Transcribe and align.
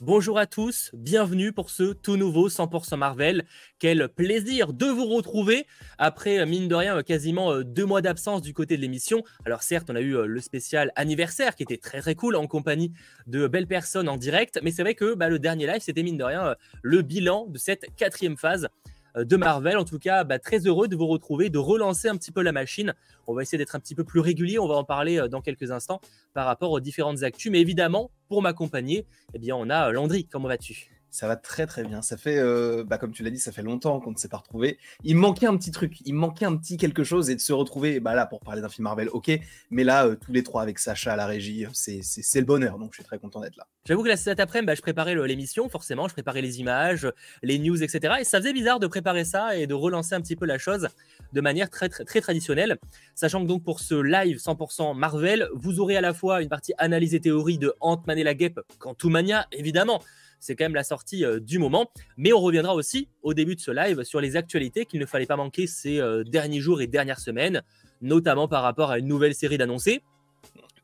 Bonjour 0.00 0.40
à 0.40 0.46
tous, 0.46 0.90
bienvenue 0.92 1.52
pour 1.52 1.70
ce 1.70 1.92
tout 1.92 2.16
nouveau 2.16 2.48
100% 2.48 2.96
Marvel. 2.96 3.44
Quel 3.78 4.08
plaisir 4.08 4.72
de 4.72 4.86
vous 4.86 5.06
retrouver 5.06 5.68
après, 5.98 6.44
mine 6.46 6.66
de 6.66 6.74
rien, 6.74 7.00
quasiment 7.04 7.60
deux 7.60 7.84
mois 7.84 8.02
d'absence 8.02 8.42
du 8.42 8.52
côté 8.52 8.76
de 8.76 8.82
l'émission. 8.82 9.22
Alors 9.46 9.62
certes, 9.62 9.90
on 9.90 9.94
a 9.94 10.00
eu 10.00 10.26
le 10.26 10.40
spécial 10.40 10.90
anniversaire 10.96 11.54
qui 11.54 11.62
était 11.62 11.76
très 11.76 12.00
très 12.00 12.16
cool 12.16 12.34
en 12.34 12.48
compagnie 12.48 12.92
de 13.28 13.46
belles 13.46 13.68
personnes 13.68 14.08
en 14.08 14.16
direct, 14.16 14.58
mais 14.64 14.72
c'est 14.72 14.82
vrai 14.82 14.96
que 14.96 15.14
bah, 15.14 15.28
le 15.28 15.38
dernier 15.38 15.68
live, 15.68 15.80
c'était 15.80 16.02
mine 16.02 16.18
de 16.18 16.24
rien 16.24 16.56
le 16.82 17.02
bilan 17.02 17.46
de 17.46 17.58
cette 17.58 17.86
quatrième 17.94 18.36
phase 18.36 18.64
euh, 18.64 18.93
de 19.16 19.36
Marvel. 19.36 19.76
En 19.76 19.84
tout 19.84 19.98
cas, 19.98 20.24
bah, 20.24 20.38
très 20.38 20.58
heureux 20.66 20.88
de 20.88 20.96
vous 20.96 21.06
retrouver, 21.06 21.50
de 21.50 21.58
relancer 21.58 22.08
un 22.08 22.16
petit 22.16 22.32
peu 22.32 22.42
la 22.42 22.52
machine. 22.52 22.94
On 23.26 23.34
va 23.34 23.42
essayer 23.42 23.58
d'être 23.58 23.76
un 23.76 23.80
petit 23.80 23.94
peu 23.94 24.04
plus 24.04 24.20
régulier. 24.20 24.58
On 24.58 24.68
va 24.68 24.74
en 24.74 24.84
parler 24.84 25.18
euh, 25.18 25.28
dans 25.28 25.40
quelques 25.40 25.70
instants 25.70 26.00
par 26.32 26.46
rapport 26.46 26.72
aux 26.72 26.80
différentes 26.80 27.22
actus. 27.22 27.50
Mais 27.50 27.60
évidemment, 27.60 28.10
pour 28.28 28.42
m'accompagner, 28.42 29.06
eh 29.34 29.38
bien, 29.38 29.56
on 29.56 29.70
a 29.70 29.88
euh, 29.88 29.92
Landry. 29.92 30.26
Comment 30.26 30.48
vas-tu? 30.48 30.93
Ça 31.14 31.28
va 31.28 31.36
très 31.36 31.64
très 31.66 31.84
bien. 31.84 32.02
Ça 32.02 32.16
fait, 32.16 32.38
euh, 32.38 32.82
bah, 32.84 32.98
comme 32.98 33.12
tu 33.12 33.22
l'as 33.22 33.30
dit, 33.30 33.38
ça 33.38 33.52
fait 33.52 33.62
longtemps 33.62 34.00
qu'on 34.00 34.10
ne 34.10 34.16
s'est 34.16 34.28
pas 34.28 34.38
retrouvé. 34.38 34.78
Il 35.04 35.16
manquait 35.16 35.46
un 35.46 35.56
petit 35.56 35.70
truc, 35.70 36.00
il 36.04 36.12
manquait 36.12 36.44
un 36.44 36.56
petit 36.56 36.76
quelque 36.76 37.04
chose 37.04 37.30
et 37.30 37.36
de 37.36 37.40
se 37.40 37.52
retrouver, 37.52 38.00
bah 38.00 38.14
là, 38.14 38.26
pour 38.26 38.40
parler 38.40 38.60
d'un 38.60 38.68
film 38.68 38.82
Marvel, 38.82 39.08
ok, 39.10 39.30
mais 39.70 39.84
là, 39.84 40.06
euh, 40.06 40.16
tous 40.16 40.32
les 40.32 40.42
trois 40.42 40.62
avec 40.62 40.80
Sacha 40.80 41.12
à 41.12 41.16
la 41.16 41.26
régie, 41.26 41.66
c'est 41.72 42.40
le 42.40 42.44
bonheur, 42.44 42.78
donc 42.78 42.90
je 42.92 42.96
suis 42.96 43.04
très 43.04 43.20
content 43.20 43.40
d'être 43.40 43.56
là. 43.56 43.68
J'avoue 43.86 44.02
que 44.02 44.08
là, 44.08 44.16
cet 44.16 44.40
après-midi, 44.40 44.66
bah, 44.66 44.74
je 44.74 44.82
préparais 44.82 45.14
l'émission, 45.14 45.68
forcément, 45.68 46.08
je 46.08 46.14
préparais 46.14 46.42
les 46.42 46.58
images, 46.58 47.06
les 47.44 47.60
news, 47.60 47.80
etc. 47.80 48.16
Et 48.20 48.24
ça 48.24 48.38
faisait 48.38 48.52
bizarre 48.52 48.80
de 48.80 48.88
préparer 48.88 49.24
ça 49.24 49.56
et 49.56 49.68
de 49.68 49.74
relancer 49.74 50.16
un 50.16 50.20
petit 50.20 50.36
peu 50.36 50.46
la 50.46 50.58
chose 50.58 50.88
de 51.32 51.40
manière 51.40 51.70
très, 51.70 51.88
très, 51.88 52.04
très 52.04 52.20
traditionnelle. 52.20 52.78
Sachant 53.14 53.40
que 53.40 53.46
donc 53.46 53.62
pour 53.62 53.78
ce 53.78 53.94
live 53.94 54.38
100% 54.38 54.96
Marvel, 54.96 55.48
vous 55.54 55.78
aurez 55.78 55.96
à 55.96 56.00
la 56.00 56.12
fois 56.12 56.42
une 56.42 56.48
partie 56.48 56.72
analyse 56.78 57.14
et 57.14 57.20
théorie 57.20 57.58
de 57.58 57.72
Ant-Man 57.80 58.18
et 58.18 58.24
la 58.24 58.34
Guêpe, 58.34 58.58
Quantumania, 58.80 59.46
évidemment 59.52 60.00
c'est 60.44 60.56
quand 60.56 60.66
même 60.66 60.74
la 60.74 60.84
sortie 60.84 61.24
euh, 61.24 61.40
du 61.40 61.58
moment. 61.58 61.90
Mais 62.18 62.32
on 62.32 62.40
reviendra 62.40 62.74
aussi 62.74 63.08
au 63.22 63.32
début 63.32 63.56
de 63.56 63.60
ce 63.60 63.70
live 63.70 64.02
sur 64.04 64.20
les 64.20 64.36
actualités 64.36 64.84
qu'il 64.84 65.00
ne 65.00 65.06
fallait 65.06 65.26
pas 65.26 65.36
manquer 65.36 65.66
ces 65.66 66.00
euh, 66.00 66.22
derniers 66.22 66.60
jours 66.60 66.82
et 66.82 66.86
dernières 66.86 67.18
semaines, 67.18 67.62
notamment 68.02 68.46
par 68.46 68.62
rapport 68.62 68.90
à 68.90 68.98
une 68.98 69.08
nouvelle 69.08 69.34
série 69.34 69.58
d'annoncés 69.58 70.02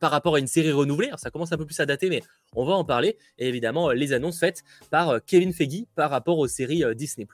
par 0.01 0.11
rapport 0.11 0.37
à 0.37 0.39
une 0.39 0.47
série 0.47 0.73
renouvelée. 0.73 1.09
Alors, 1.09 1.19
ça 1.19 1.31
commence 1.31 1.53
un 1.53 1.59
peu 1.59 1.67
plus 1.67 1.79
à 1.79 1.85
dater, 1.85 2.09
mais 2.09 2.23
on 2.57 2.65
va 2.65 2.73
en 2.73 2.87
parler. 2.87 3.19
Et 3.39 3.49
évidemment, 3.49 3.91
les 3.91 4.15
annonces 4.15 4.39
faites 4.39 4.63
par 4.91 5.11
euh, 5.11 5.19
Kevin 5.27 5.53
Feige 5.53 5.85
par 5.95 6.09
rapport 6.09 6.39
aux 6.39 6.49
séries 6.49 6.83
Disney. 6.95 7.29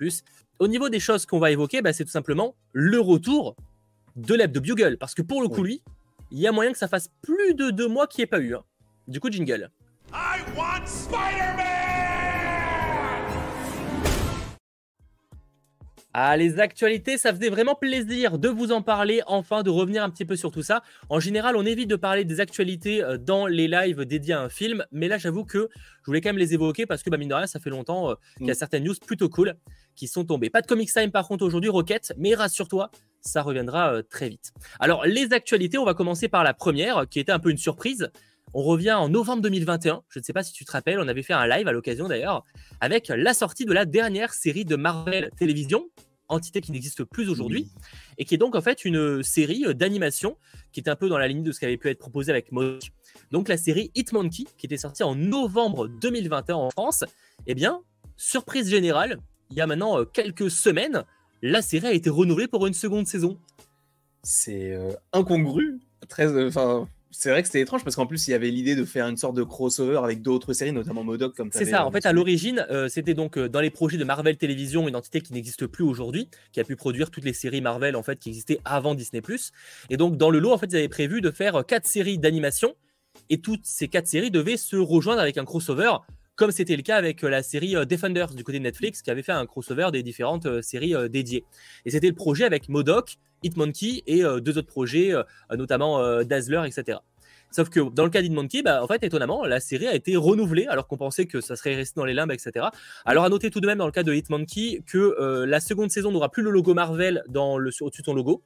Au 0.58 0.66
niveau 0.66 0.88
des 0.88 0.98
choses 0.98 1.26
qu'on 1.26 1.38
va 1.38 1.52
évoquer, 1.52 1.80
bah, 1.80 1.92
c'est 1.92 2.04
tout 2.04 2.10
simplement 2.10 2.56
le 2.72 2.98
retour 2.98 3.54
de 4.16 4.34
l'Eb 4.34 4.50
de 4.50 4.58
Bugle. 4.58 4.96
Parce 4.98 5.14
que 5.14 5.22
pour 5.22 5.42
le 5.42 5.48
coup, 5.48 5.62
lui, 5.62 5.80
il 6.32 6.40
y 6.40 6.48
a 6.48 6.52
moyen 6.52 6.72
que 6.72 6.78
ça 6.78 6.88
fasse 6.88 7.08
plus 7.22 7.54
de 7.54 7.70
deux 7.70 7.86
mois 7.86 8.08
qu'il 8.08 8.22
n'y 8.22 8.24
ait 8.24 8.26
pas 8.26 8.40
eu. 8.40 8.56
Hein. 8.56 8.64
Du 9.06 9.20
coup, 9.20 9.30
jingle. 9.30 9.70
I 10.12 10.42
want 10.56 10.86
Spider-Man! 10.86 11.65
Ah, 16.18 16.34
les 16.34 16.60
actualités, 16.60 17.18
ça 17.18 17.30
faisait 17.34 17.50
vraiment 17.50 17.74
plaisir 17.74 18.38
de 18.38 18.48
vous 18.48 18.72
en 18.72 18.80
parler, 18.80 19.20
enfin 19.26 19.62
de 19.62 19.68
revenir 19.68 20.02
un 20.02 20.08
petit 20.08 20.24
peu 20.24 20.34
sur 20.34 20.50
tout 20.50 20.62
ça. 20.62 20.82
En 21.10 21.20
général, 21.20 21.56
on 21.56 21.66
évite 21.66 21.90
de 21.90 21.96
parler 21.96 22.24
des 22.24 22.40
actualités 22.40 23.04
euh, 23.04 23.18
dans 23.18 23.46
les 23.46 23.68
lives 23.68 24.06
dédiés 24.06 24.32
à 24.32 24.40
un 24.40 24.48
film, 24.48 24.86
mais 24.92 25.08
là, 25.08 25.18
j'avoue 25.18 25.44
que 25.44 25.68
je 25.68 26.06
voulais 26.06 26.22
quand 26.22 26.30
même 26.30 26.38
les 26.38 26.54
évoquer 26.54 26.86
parce 26.86 27.02
que, 27.02 27.10
bah, 27.10 27.18
mine 27.18 27.28
de 27.28 27.34
rien, 27.34 27.46
ça 27.46 27.60
fait 27.60 27.68
longtemps 27.68 28.12
euh, 28.12 28.14
qu'il 28.38 28.46
y 28.46 28.50
a 28.50 28.54
mm. 28.54 28.56
certaines 28.56 28.84
news 28.84 28.94
plutôt 29.06 29.28
cool 29.28 29.56
qui 29.94 30.08
sont 30.08 30.24
tombées. 30.24 30.48
Pas 30.48 30.62
de 30.62 30.66
Comic 30.66 30.90
Time 30.90 31.10
par 31.10 31.28
contre 31.28 31.44
aujourd'hui, 31.44 31.68
Rocket, 31.68 32.14
mais 32.16 32.34
rassure-toi, 32.34 32.90
ça 33.20 33.42
reviendra 33.42 33.92
euh, 33.92 34.02
très 34.02 34.30
vite. 34.30 34.54
Alors, 34.80 35.04
les 35.04 35.34
actualités, 35.34 35.76
on 35.76 35.84
va 35.84 35.92
commencer 35.92 36.28
par 36.28 36.44
la 36.44 36.54
première, 36.54 37.06
qui 37.10 37.20
était 37.20 37.32
un 37.32 37.40
peu 37.40 37.50
une 37.50 37.58
surprise. 37.58 38.10
On 38.54 38.62
revient 38.62 38.94
en 38.94 39.10
novembre 39.10 39.42
2021. 39.42 40.00
Je 40.08 40.20
ne 40.20 40.24
sais 40.24 40.32
pas 40.32 40.42
si 40.42 40.54
tu 40.54 40.64
te 40.64 40.72
rappelles, 40.72 40.98
on 40.98 41.08
avait 41.08 41.22
fait 41.22 41.34
un 41.34 41.46
live 41.46 41.68
à 41.68 41.72
l'occasion 41.72 42.08
d'ailleurs, 42.08 42.42
avec 42.80 43.08
la 43.14 43.34
sortie 43.34 43.66
de 43.66 43.74
la 43.74 43.84
dernière 43.84 44.32
série 44.32 44.64
de 44.64 44.76
Marvel 44.76 45.30
Télévision, 45.36 45.90
entité 46.28 46.60
qui 46.60 46.72
n'existe 46.72 47.04
plus 47.04 47.28
aujourd'hui, 47.28 47.68
et 48.18 48.24
qui 48.24 48.34
est 48.34 48.38
donc 48.38 48.54
en 48.54 48.60
fait 48.60 48.84
une 48.84 49.22
série 49.22 49.64
euh, 49.66 49.74
d'animation 49.74 50.36
qui 50.72 50.80
est 50.80 50.88
un 50.88 50.96
peu 50.96 51.08
dans 51.08 51.18
la 51.18 51.28
ligne 51.28 51.42
de 51.42 51.52
ce 51.52 51.58
qui 51.58 51.64
avait 51.64 51.76
pu 51.76 51.88
être 51.88 51.98
proposé 51.98 52.30
avec 52.30 52.52
Modoc. 52.52 52.90
Donc 53.30 53.48
la 53.48 53.56
série 53.56 53.90
Hitmonkey, 53.94 54.44
qui 54.58 54.66
était 54.66 54.76
sortie 54.76 55.02
en 55.02 55.14
novembre 55.14 55.88
2021 55.88 56.56
en 56.56 56.70
France, 56.70 57.04
eh 57.46 57.54
bien, 57.54 57.82
surprise 58.16 58.68
générale, 58.68 59.18
il 59.50 59.56
y 59.56 59.60
a 59.60 59.66
maintenant 59.66 59.98
euh, 59.98 60.04
quelques 60.04 60.50
semaines, 60.50 61.04
la 61.42 61.62
série 61.62 61.86
a 61.86 61.92
été 61.92 62.10
renouvelée 62.10 62.48
pour 62.48 62.66
une 62.66 62.74
seconde 62.74 63.06
saison. 63.06 63.38
C'est 64.22 64.72
euh, 64.72 64.92
incongru, 65.12 65.80
très, 66.08 66.46
enfin, 66.46 66.88
c'est 67.10 67.30
vrai 67.30 67.42
que 67.42 67.48
c'était 67.48 67.60
étrange 67.60 67.84
parce 67.84 67.96
qu'en 67.96 68.06
plus 68.06 68.26
il 68.28 68.32
y 68.32 68.34
avait 68.34 68.50
l'idée 68.50 68.76
de 68.76 68.84
faire 68.84 69.06
une 69.08 69.16
sorte 69.16 69.36
de 69.36 69.42
crossover 69.42 69.98
avec 69.98 70.22
d'autres 70.22 70.52
séries, 70.52 70.72
notamment 70.72 71.04
Modoc 71.04 71.34
comme 71.34 71.50
C'est 71.52 71.64
ça, 71.64 71.86
en 71.86 71.90
fait 71.90 72.06
à 72.06 72.12
l'origine 72.12 72.66
euh, 72.70 72.88
c'était 72.88 73.14
donc 73.14 73.38
euh, 73.38 73.48
dans 73.48 73.60
les 73.60 73.70
projets 73.70 73.98
de 73.98 74.04
Marvel 74.04 74.36
Télévision, 74.36 74.88
une 74.88 74.96
entité 74.96 75.20
qui 75.20 75.32
n'existe 75.32 75.66
plus 75.66 75.84
aujourd'hui, 75.84 76.28
qui 76.52 76.60
a 76.60 76.64
pu 76.64 76.76
produire 76.76 77.10
toutes 77.10 77.24
les 77.24 77.32
séries 77.32 77.60
Marvel 77.60 77.96
en 77.96 78.02
fait 78.02 78.18
qui 78.18 78.28
existaient 78.28 78.60
avant 78.64 78.94
Disney+. 78.94 79.22
Et 79.90 79.96
donc 79.96 80.16
dans 80.16 80.30
le 80.30 80.38
lot 80.38 80.52
en 80.52 80.58
fait 80.58 80.66
ils 80.66 80.76
avaient 80.76 80.88
prévu 80.88 81.20
de 81.20 81.30
faire 81.30 81.64
quatre 81.66 81.86
séries 81.86 82.18
d'animation. 82.18 82.74
Et 83.30 83.40
toutes 83.40 83.64
ces 83.64 83.88
quatre 83.88 84.06
séries 84.06 84.30
devaient 84.30 84.58
se 84.58 84.76
rejoindre 84.76 85.20
avec 85.22 85.38
un 85.38 85.44
crossover 85.44 85.92
comme 86.36 86.50
c'était 86.50 86.76
le 86.76 86.82
cas 86.82 86.96
avec 86.96 87.24
euh, 87.24 87.28
la 87.28 87.42
série 87.42 87.74
Defenders 87.86 88.34
du 88.34 88.44
côté 88.44 88.58
de 88.58 88.64
Netflix 88.64 89.02
qui 89.02 89.10
avait 89.10 89.22
fait 89.22 89.32
un 89.32 89.46
crossover 89.46 89.88
des 89.92 90.02
différentes 90.02 90.62
séries 90.62 90.94
dédiées. 91.10 91.44
Et 91.84 91.90
c'était 91.90 92.08
le 92.08 92.14
projet 92.14 92.44
avec 92.44 92.68
Modoc, 92.68 93.16
Hitmonkey 93.42 94.02
et 94.06 94.22
deux 94.40 94.58
autres 94.58 94.68
projets, 94.68 95.12
notamment 95.50 96.22
Dazzler, 96.24 96.62
etc. 96.66 96.98
Sauf 97.50 97.68
que 97.68 97.80
dans 97.80 98.04
le 98.04 98.10
cas 98.10 98.22
d'Hitmonkey, 98.22 98.62
bah, 98.62 98.82
en 98.82 98.86
fait, 98.86 99.02
étonnamment, 99.02 99.44
la 99.44 99.60
série 99.60 99.86
a 99.86 99.94
été 99.94 100.16
renouvelée 100.16 100.66
alors 100.66 100.86
qu'on 100.88 100.96
pensait 100.96 101.26
que 101.26 101.40
ça 101.40 101.56
serait 101.56 101.74
resté 101.74 101.94
dans 101.96 102.04
les 102.04 102.14
limbes, 102.14 102.32
etc. 102.32 102.66
Alors, 103.04 103.24
à 103.24 103.28
noter 103.28 103.50
tout 103.50 103.60
de 103.60 103.66
même 103.66 103.78
dans 103.78 103.86
le 103.86 103.92
cas 103.92 104.02
de 104.02 104.12
Hitmonkey 104.12 104.82
que 104.86 105.44
la 105.44 105.60
seconde 105.60 105.90
saison 105.90 106.10
n'aura 106.10 106.30
plus 106.30 106.42
le 106.42 106.50
logo 106.50 106.74
Marvel 106.74 107.22
au-dessus 107.34 108.00
de 108.02 108.04
son 108.04 108.14
logo. 108.14 108.42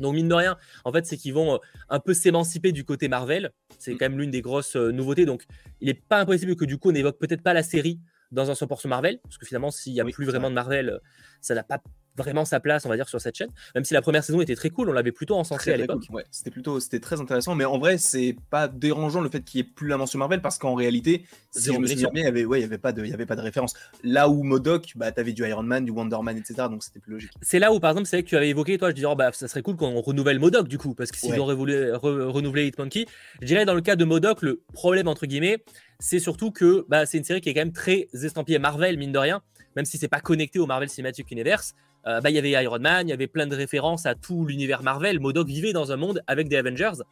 Donc, 0.00 0.14
mine 0.14 0.28
de 0.28 0.34
rien, 0.34 0.56
en 0.84 0.92
fait, 0.92 1.06
c'est 1.06 1.16
qu'ils 1.16 1.34
vont 1.34 1.60
un 1.88 2.00
peu 2.00 2.14
s'émanciper 2.14 2.72
du 2.72 2.84
côté 2.84 3.08
Marvel. 3.08 3.52
C'est 3.78 3.94
mm. 3.94 3.98
quand 3.98 4.08
même 4.08 4.18
l'une 4.18 4.30
des 4.30 4.42
grosses 4.42 4.76
nouveautés. 4.76 5.26
Donc, 5.26 5.44
il 5.80 5.86
n'est 5.86 5.94
pas 5.94 6.20
impossible 6.20 6.56
que 6.56 6.64
du 6.64 6.78
coup, 6.78 6.88
on 6.88 6.92
n'évoque 6.92 7.18
peut-être 7.18 7.42
pas 7.42 7.52
la 7.52 7.62
série 7.62 8.00
dans 8.32 8.50
un 8.50 8.54
100% 8.54 8.88
Marvel, 8.88 9.18
parce 9.22 9.38
que 9.38 9.46
finalement, 9.46 9.70
s'il 9.70 9.92
n'y 9.92 10.00
a 10.00 10.04
plus 10.04 10.24
vraiment 10.24 10.50
de 10.50 10.54
Marvel, 10.54 11.00
ça 11.40 11.54
n'a 11.54 11.64
pas 11.64 11.82
vraiment 12.16 12.44
sa 12.44 12.60
place, 12.60 12.86
on 12.86 12.88
va 12.88 12.96
dire, 12.96 13.08
sur 13.08 13.20
cette 13.20 13.36
chaîne. 13.36 13.50
Même 13.74 13.84
si 13.84 13.94
la 13.94 14.02
première 14.02 14.24
saison 14.24 14.40
était 14.40 14.54
très 14.54 14.70
cool, 14.70 14.90
on 14.90 14.92
l'avait 14.92 15.12
plutôt 15.12 15.36
encensé 15.36 15.72
à 15.72 15.76
l'époque. 15.76 16.04
Ouais, 16.10 16.24
c'était 16.30 16.50
plutôt, 16.50 16.80
c'était 16.80 17.00
très 17.00 17.20
intéressant. 17.20 17.54
Mais 17.54 17.64
en 17.64 17.78
vrai, 17.78 17.98
c'est 17.98 18.36
pas 18.50 18.68
dérangeant 18.68 19.20
le 19.20 19.28
fait 19.28 19.42
qu'il 19.42 19.60
n'y 19.62 19.68
ait 19.68 19.70
plus 19.70 19.88
la 19.88 19.96
mention 19.96 20.18
Marvel 20.18 20.40
parce 20.40 20.58
qu'en 20.58 20.74
réalité, 20.74 21.24
si 21.50 21.72
je 21.72 21.78
me 21.78 21.86
souviens 21.86 22.10
bien, 22.12 22.22
il 22.22 22.26
y 22.26 22.28
avait, 22.28 22.44
ouais, 22.44 22.58
il 22.58 22.62
y 22.62 22.66
avait 22.66 22.78
pas 22.78 22.92
de, 22.92 23.04
il 23.04 23.10
y 23.10 23.14
avait 23.14 23.26
pas 23.26 23.36
de 23.36 23.42
référence. 23.42 23.74
Là 24.02 24.28
où 24.28 24.42
Modoc, 24.42 24.92
bah, 24.96 25.12
t'avais 25.12 25.32
du 25.32 25.46
Iron 25.46 25.62
Man, 25.62 25.84
du 25.84 25.90
Wonder 25.90 26.18
Man, 26.22 26.36
etc. 26.36 26.54
Donc 26.70 26.82
c'était 26.82 27.00
plus 27.00 27.12
logique. 27.12 27.30
C'est 27.42 27.58
là 27.58 27.72
où, 27.72 27.80
par 27.80 27.90
exemple, 27.90 28.08
c'est 28.08 28.22
que 28.22 28.28
tu 28.28 28.36
avais 28.36 28.48
évoqué, 28.48 28.78
toi, 28.78 28.90
je 28.90 28.94
disais, 28.94 29.06
oh, 29.06 29.16
bah, 29.16 29.30
ça 29.32 29.48
serait 29.48 29.62
cool 29.62 29.76
qu'on 29.76 30.00
renouvelle 30.00 30.38
Modoc 30.38 30.68
du 30.68 30.78
coup, 30.78 30.94
parce 30.94 31.10
que 31.10 31.18
s'ils 31.18 31.38
auraient 31.38 31.54
voulu 31.54 31.92
renouveler 31.92 32.66
Hitmonkey, 32.66 33.06
je 33.40 33.46
dirais 33.46 33.64
dans 33.64 33.74
le 33.74 33.80
cas 33.80 33.96
de 33.96 34.04
Modoc, 34.04 34.42
le 34.42 34.62
problème 34.72 35.08
entre 35.08 35.26
guillemets, 35.26 35.64
c'est 35.98 36.18
surtout 36.18 36.50
que 36.50 36.86
bah, 36.88 37.06
c'est 37.06 37.18
une 37.18 37.24
série 37.24 37.40
qui 37.40 37.48
est 37.48 37.54
quand 37.54 37.60
même 37.60 37.72
très 37.72 38.08
estampillée 38.12 38.58
Marvel, 38.58 38.96
mine 38.96 39.12
de 39.12 39.18
rien, 39.18 39.42
même 39.76 39.84
si 39.84 39.98
c'est 39.98 40.08
pas 40.08 40.20
connecté 40.20 40.58
au 40.58 40.66
Marvel 40.66 40.88
Cinematic 40.88 41.30
Universe. 41.30 41.74
Euh, 42.06 42.20
bah, 42.20 42.30
il 42.30 42.36
y 42.36 42.38
avait 42.38 42.50
Iron 42.50 42.78
Man, 42.78 43.08
il 43.08 43.10
y 43.10 43.12
avait 43.12 43.26
plein 43.26 43.46
de 43.46 43.54
références 43.54 44.06
à 44.06 44.14
tout 44.14 44.46
l'univers 44.46 44.82
Marvel. 44.82 45.20
Modoc 45.20 45.46
vivait 45.48 45.72
dans 45.72 45.92
un 45.92 45.96
monde 45.96 46.22
avec 46.26 46.48
des 46.48 46.56
Avengers. 46.56 47.02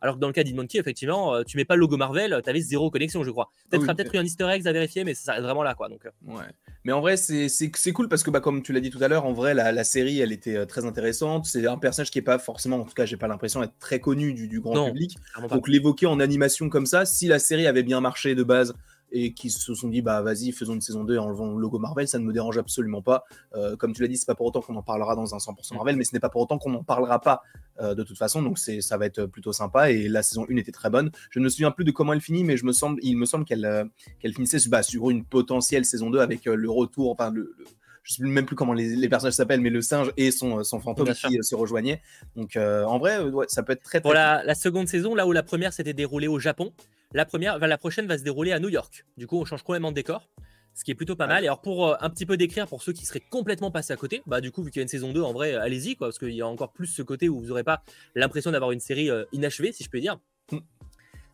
Alors 0.00 0.16
que 0.16 0.20
dans 0.20 0.26
le 0.26 0.32
cas 0.32 0.42
d'Idmonkey, 0.42 0.78
effectivement, 0.78 1.32
euh, 1.32 1.42
tu 1.44 1.56
mets 1.56 1.64
pas 1.64 1.76
le 1.76 1.80
logo 1.80 1.96
Marvel, 1.96 2.40
tu 2.42 2.50
avais 2.50 2.60
zéro 2.60 2.90
connexion, 2.90 3.22
je 3.22 3.30
crois. 3.30 3.50
Peut-être 3.70 3.82
oui, 3.82 3.94
peut-être 3.94 4.14
eu 4.14 4.18
un 4.18 4.24
easter 4.24 4.48
egg 4.48 4.66
à 4.66 4.72
vérifier, 4.72 5.04
mais 5.04 5.14
ça 5.14 5.26
s'arrête 5.26 5.44
vraiment 5.44 5.62
là, 5.62 5.74
quoi. 5.74 5.88
Donc, 5.88 6.04
euh. 6.04 6.34
ouais. 6.34 6.44
Mais 6.84 6.90
en 6.90 7.00
vrai, 7.00 7.16
c'est 7.16 7.92
cool 7.92 8.08
parce 8.08 8.24
que, 8.24 8.30
bah, 8.30 8.40
comme 8.40 8.62
tu 8.62 8.72
l'as 8.72 8.80
dit 8.80 8.90
tout 8.90 8.98
à 9.00 9.06
l'heure, 9.06 9.24
en 9.24 9.32
vrai, 9.32 9.54
la, 9.54 9.84
série, 9.84 10.18
elle 10.18 10.32
était 10.32 10.66
très 10.66 10.84
intéressante. 10.84 11.46
C'est 11.46 11.64
un 11.68 11.78
personnage 11.78 12.10
qui 12.10 12.18
est 12.18 12.22
pas 12.22 12.40
forcément, 12.40 12.80
en 12.80 12.84
tout 12.84 12.94
cas, 12.94 13.06
j'ai 13.06 13.16
pas 13.16 13.28
l'impression 13.28 13.60
d'être 13.60 13.78
très 13.78 14.00
connu 14.00 14.34
du, 14.34 14.48
du 14.48 14.60
grand 14.60 14.86
public. 14.86 15.16
Donc, 15.48 15.68
l'évoquer 15.68 16.06
en 16.06 16.18
animation 16.18 16.68
comme 16.68 16.86
ça, 16.86 17.04
si 17.04 17.28
la 17.28 17.38
série 17.38 17.68
avait 17.68 17.84
bien 17.84 18.00
marché 18.00 18.34
de 18.34 18.42
base, 18.42 18.74
et 19.12 19.32
qui 19.34 19.50
se 19.50 19.74
sont 19.74 19.88
dit 19.88 20.02
bah 20.02 20.22
vas-y 20.22 20.52
faisons 20.52 20.74
une 20.74 20.80
saison 20.80 21.04
2 21.04 21.14
et 21.14 21.18
enlevons 21.18 21.54
le 21.54 21.60
logo 21.60 21.78
Marvel 21.78 22.08
ça 22.08 22.18
ne 22.18 22.24
me 22.24 22.32
dérange 22.32 22.58
absolument 22.58 23.02
pas. 23.02 23.24
Euh, 23.54 23.76
comme 23.76 23.92
tu 23.92 24.02
l'as 24.02 24.08
dit 24.08 24.16
c'est 24.16 24.26
pas 24.26 24.34
pour 24.34 24.46
autant 24.46 24.60
qu'on 24.60 24.74
en 24.76 24.82
parlera 24.82 25.14
dans 25.14 25.34
un 25.34 25.38
100% 25.38 25.74
Marvel 25.74 25.96
mais 25.96 26.04
ce 26.04 26.14
n'est 26.14 26.20
pas 26.20 26.28
pour 26.28 26.40
autant 26.40 26.58
qu'on 26.58 26.70
n'en 26.70 26.82
parlera 26.82 27.20
pas 27.20 27.42
euh, 27.80 27.94
de 27.94 28.02
toute 28.02 28.18
façon. 28.18 28.42
Donc 28.42 28.58
c'est 28.58 28.80
ça 28.80 28.96
va 28.96 29.06
être 29.06 29.26
plutôt 29.26 29.52
sympa. 29.52 29.90
Et 29.90 30.08
la 30.08 30.22
saison 30.22 30.46
1 30.50 30.56
était 30.56 30.72
très 30.72 30.90
bonne. 30.90 31.10
Je 31.30 31.38
ne 31.38 31.44
me 31.44 31.48
souviens 31.48 31.70
plus 31.70 31.84
de 31.84 31.90
comment 31.90 32.12
elle 32.12 32.20
finit 32.20 32.44
mais 32.44 32.56
je 32.56 32.64
me 32.64 32.72
semble 32.72 32.98
il 33.02 33.16
me 33.16 33.26
semble 33.26 33.44
qu'elle 33.44 33.64
euh, 33.64 33.84
qu'elle 34.18 34.34
finissait 34.34 34.58
bah, 34.68 34.82
sur 34.82 35.10
une 35.10 35.24
potentielle 35.24 35.84
saison 35.84 36.10
2 36.10 36.18
avec 36.20 36.46
le 36.46 36.70
retour 36.70 37.10
enfin 37.10 37.30
le, 37.30 37.54
je 38.02 38.14
sais 38.14 38.22
même 38.24 38.46
plus 38.46 38.56
comment 38.56 38.72
les, 38.72 39.08
personnages 39.08 39.34
s'appellent, 39.34 39.60
mais 39.60 39.70
le 39.70 39.80
singe 39.80 40.12
et 40.16 40.30
son, 40.30 40.64
son 40.64 40.80
fantôme 40.80 41.12
qui 41.12 41.38
se 41.42 41.54
rejoignaient. 41.54 42.00
Donc 42.36 42.56
en 42.56 42.98
vrai, 42.98 43.18
ça 43.48 43.62
peut 43.62 43.72
être 43.72 43.82
très. 43.82 44.00
très 44.00 44.02
Pour 44.02 44.14
la, 44.14 44.42
la, 44.44 44.54
seconde 44.54 44.88
saison, 44.88 45.14
là 45.14 45.26
où 45.26 45.32
la 45.32 45.42
première 45.42 45.72
s'était 45.72 45.94
déroulée 45.94 46.28
au 46.28 46.38
Japon, 46.38 46.72
la, 47.14 47.26
première, 47.26 47.58
la 47.58 47.78
prochaine 47.78 48.06
va 48.06 48.18
se 48.18 48.24
dérouler 48.24 48.52
à 48.52 48.58
New 48.58 48.68
York. 48.68 49.04
Du 49.16 49.26
coup, 49.26 49.38
on 49.38 49.44
change 49.44 49.62
complètement 49.62 49.90
de 49.90 49.96
décor, 49.96 50.28
ce 50.74 50.84
qui 50.84 50.90
est 50.90 50.94
plutôt 50.94 51.16
pas 51.16 51.26
mal. 51.26 51.44
Et 51.44 51.46
alors, 51.46 51.60
pour 51.60 51.88
euh, 51.88 51.94
un 52.00 52.08
petit 52.10 52.26
peu 52.26 52.36
décrire 52.36 52.66
pour 52.66 52.82
ceux 52.82 52.92
qui 52.92 53.04
seraient 53.04 53.20
complètement 53.20 53.70
passés 53.70 53.92
à 53.92 53.96
côté, 53.96 54.22
bah, 54.26 54.40
du 54.40 54.50
coup, 54.50 54.62
vu 54.62 54.70
qu'il 54.70 54.80
y 54.80 54.82
a 54.82 54.84
une 54.84 54.88
saison 54.88 55.12
2, 55.12 55.20
en 55.20 55.32
vrai, 55.32 55.54
allez-y, 55.54 55.96
quoi, 55.96 56.08
parce 56.08 56.18
qu'il 56.18 56.30
y 56.30 56.42
a 56.42 56.46
encore 56.46 56.72
plus 56.72 56.86
ce 56.86 57.02
côté 57.02 57.28
où 57.28 57.38
vous 57.38 57.46
n'aurez 57.46 57.64
pas 57.64 57.82
l'impression 58.14 58.50
d'avoir 58.50 58.72
une 58.72 58.80
série 58.80 59.10
euh, 59.10 59.24
inachevée, 59.32 59.72
si 59.72 59.84
je 59.84 59.90
peux 59.90 60.00
dire. 60.00 60.18
Mm. 60.50 60.58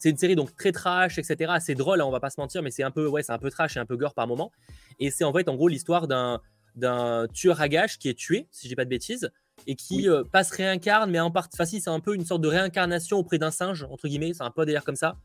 C'est 0.00 0.11
une 0.11 0.17
série 0.17 0.37
donc 0.37 0.56
très 0.56 0.70
trash, 0.70 1.19
etc. 1.19 1.55
C'est 1.61 1.75
drôle, 1.75 2.00
hein, 2.00 2.05
on 2.06 2.12
va 2.12 2.20
pas 2.20 2.31
se 2.31 2.41
mentir, 2.41 2.62
mais 2.62 2.70
c'est 2.70 2.85
un 2.85 2.93
peu, 2.93 3.09
ouais, 3.09 3.23
c'est 3.23 3.32
un 3.32 3.38
peu 3.38 3.50
trash 3.50 3.76
et 3.76 3.81
un 3.81 3.87
peu 3.87 3.97
gore 3.97 4.15
par 4.15 4.29
moment. 4.29 4.53
Et 5.00 5.11
c'est 5.11 5.25
en 5.25 5.32
fait, 5.32 5.49
en 5.49 5.56
gros, 5.56 5.69
l'histoire 5.69 6.06
d'un 6.06 6.41
d'un 6.79 7.27
tueur 7.33 7.61
à 7.61 7.69
gages 7.69 7.99
qui 7.99 8.09
est 8.09 8.15
tué, 8.15 8.47
si 8.51 8.67
je 8.67 8.69
dis 8.71 8.77
pas 8.77 8.85
de 8.85 8.91
bêtises, 8.91 9.31
et 9.67 9.75
qui 9.75 10.09
euh, 10.09 10.23
passe 10.25 10.51
réincarne, 10.51 11.11
mais 11.11 11.21
en 11.21 11.31
partie, 11.31 11.57
facile, 11.57 11.81
c'est 11.83 11.91
un 11.91 12.01
peu 12.01 12.15
une 12.15 12.25
sorte 12.25 12.41
de 12.41 12.49
réincarnation 12.49 13.19
auprès 13.19 13.39
d'un 13.39 13.51
singe, 13.51 13.87
entre 13.91 14.09
guillemets, 14.09 14.33
c'est 14.35 14.45
un 14.45 14.51
peu 14.51 14.65
d'ailleurs 14.65 14.85
comme 14.85 14.97
ça. 14.97 15.17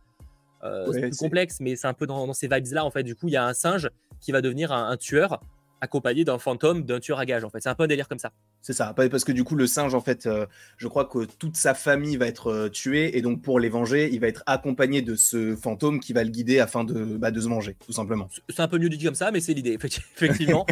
Euh, 0.63 0.91
c'est 0.91 1.01
plus 1.01 1.17
complexe, 1.17 1.59
mais 1.59 1.75
c'est 1.75 1.87
un 1.87 1.93
peu 1.93 2.07
dans, 2.07 2.31
ces 2.33 2.47
vibes-là, 2.47 2.85
en 2.85 2.91
fait. 2.91 3.03
Du 3.03 3.15
coup, 3.15 3.27
il 3.27 3.33
y 3.33 3.37
a 3.37 3.45
un 3.45 3.53
singe 3.53 3.89
qui 4.21 4.31
va 4.31 4.41
devenir 4.41 4.71
un 4.71 4.95
tueur 4.95 5.41
accompagné 5.83 6.23
d'un 6.23 6.37
fantôme, 6.39 6.83
d'un 6.83 7.01
tueur 7.01 7.19
à 7.19 7.25
gage 7.25 7.43
en 7.43 7.49
fait. 7.49 7.59
C'est 7.61 7.67
un 7.67 7.75
peu 7.75 7.83
un 7.83 7.87
délire 7.87 8.07
comme 8.07 8.17
ça. 8.17 8.31
C'est 8.61 8.71
ça, 8.71 8.93
parce 8.95 9.25
que 9.25 9.33
du 9.33 9.43
coup 9.43 9.55
le 9.55 9.67
singe 9.67 9.93
en 9.93 9.99
fait, 9.99 10.25
euh, 10.25 10.45
je 10.77 10.87
crois 10.87 11.03
que 11.03 11.25
toute 11.25 11.57
sa 11.57 11.73
famille 11.73 12.15
va 12.15 12.25
être 12.25 12.47
euh, 12.47 12.69
tuée 12.69 13.17
et 13.17 13.21
donc 13.21 13.41
pour 13.41 13.59
les 13.59 13.67
venger, 13.67 14.09
il 14.13 14.21
va 14.21 14.27
être 14.27 14.43
accompagné 14.45 15.01
de 15.01 15.15
ce 15.15 15.57
fantôme 15.57 15.99
qui 15.99 16.13
va 16.13 16.23
le 16.23 16.29
guider 16.29 16.59
afin 16.59 16.85
de, 16.85 17.03
bah, 17.17 17.31
de 17.31 17.41
se 17.41 17.49
manger, 17.49 17.75
tout 17.85 17.91
simplement. 17.91 18.29
C'est 18.47 18.61
un 18.61 18.69
peu 18.69 18.77
mieux 18.77 18.87
dit 18.87 19.03
comme 19.03 19.13
ça, 19.13 19.31
mais 19.31 19.41
c'est 19.41 19.53
l'idée, 19.53 19.73
effectivement. 20.15 20.65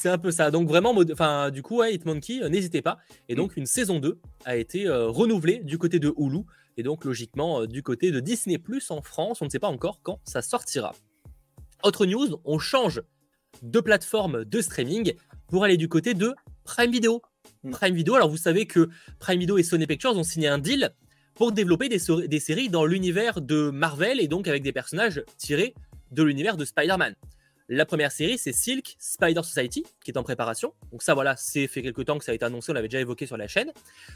C'est 0.00 0.08
un 0.08 0.18
peu 0.18 0.30
ça. 0.30 0.50
Donc 0.50 0.68
vraiment, 0.68 0.94
enfin 1.12 1.50
du 1.50 1.62
coup, 1.62 1.78
ouais, 1.78 1.94
Hitmonkey, 1.94 2.42
euh, 2.42 2.48
n'hésitez 2.48 2.82
pas. 2.82 2.98
Et 3.28 3.34
donc 3.34 3.56
une 3.56 3.66
saison 3.66 3.98
2 4.00 4.18
a 4.44 4.56
été 4.56 4.88
renouvelée 4.88 5.58
du 5.58 5.78
côté 5.78 5.98
de 5.98 6.12
Hulu 6.16 6.44
et 6.76 6.82
donc 6.82 7.04
logiquement 7.04 7.66
du 7.66 7.82
côté 7.82 8.10
de 8.10 8.20
Disney 8.20 8.58
Plus 8.58 8.90
en 8.90 9.02
France. 9.02 9.42
On 9.42 9.44
ne 9.44 9.50
sait 9.50 9.58
pas 9.58 9.68
encore 9.68 10.00
quand 10.02 10.20
ça 10.24 10.42
sortira. 10.42 10.94
Autre 11.82 12.06
news, 12.06 12.40
on 12.44 12.58
change 12.58 13.02
deux 13.62 13.82
plateformes 13.82 14.44
de 14.44 14.60
streaming 14.60 15.14
pour 15.48 15.64
aller 15.64 15.76
du 15.76 15.88
côté 15.88 16.14
de 16.14 16.34
Prime 16.64 16.90
Video. 16.90 17.22
Hmm. 17.62 17.70
Prime 17.70 17.94
Video, 17.94 18.14
alors 18.14 18.28
vous 18.28 18.36
savez 18.36 18.66
que 18.66 18.88
Prime 19.18 19.40
Video 19.40 19.58
et 19.58 19.62
Sony 19.62 19.86
Pictures 19.86 20.16
ont 20.16 20.24
signé 20.24 20.48
un 20.48 20.58
deal 20.58 20.90
pour 21.34 21.52
développer 21.52 21.88
des, 21.88 22.00
des 22.28 22.40
séries 22.40 22.68
dans 22.68 22.84
l'univers 22.84 23.40
de 23.40 23.70
Marvel 23.70 24.20
et 24.20 24.28
donc 24.28 24.48
avec 24.48 24.62
des 24.62 24.72
personnages 24.72 25.22
tirés 25.38 25.74
de 26.10 26.22
l'univers 26.22 26.56
de 26.56 26.64
Spider-Man. 26.64 27.14
La 27.72 27.86
première 27.86 28.10
série, 28.10 28.36
c'est 28.36 28.50
Silk 28.50 28.96
Spider 28.98 29.44
Society, 29.44 29.86
qui 30.04 30.10
est 30.10 30.18
en 30.18 30.24
préparation. 30.24 30.74
Donc 30.90 31.04
ça, 31.04 31.14
voilà, 31.14 31.36
c'est 31.36 31.68
fait 31.68 31.82
quelques 31.82 32.04
temps 32.04 32.18
que 32.18 32.24
ça 32.24 32.32
a 32.32 32.34
été 32.34 32.44
annoncé, 32.44 32.72
on 32.72 32.74
l'avait 32.74 32.88
déjà 32.88 32.98
évoqué 32.98 33.26
sur 33.26 33.36
la 33.36 33.46
chaîne. 33.46 33.70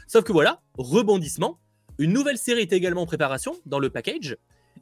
Sauf 0.07 0.25
que 0.25 0.33
voilà, 0.33 0.59
rebondissement, 0.77 1.57
une 1.97 2.11
nouvelle 2.11 2.37
série 2.37 2.63
est 2.63 2.73
également 2.73 3.03
en 3.03 3.05
préparation 3.05 3.55
dans 3.65 3.79
le 3.79 3.89
package, 3.89 4.35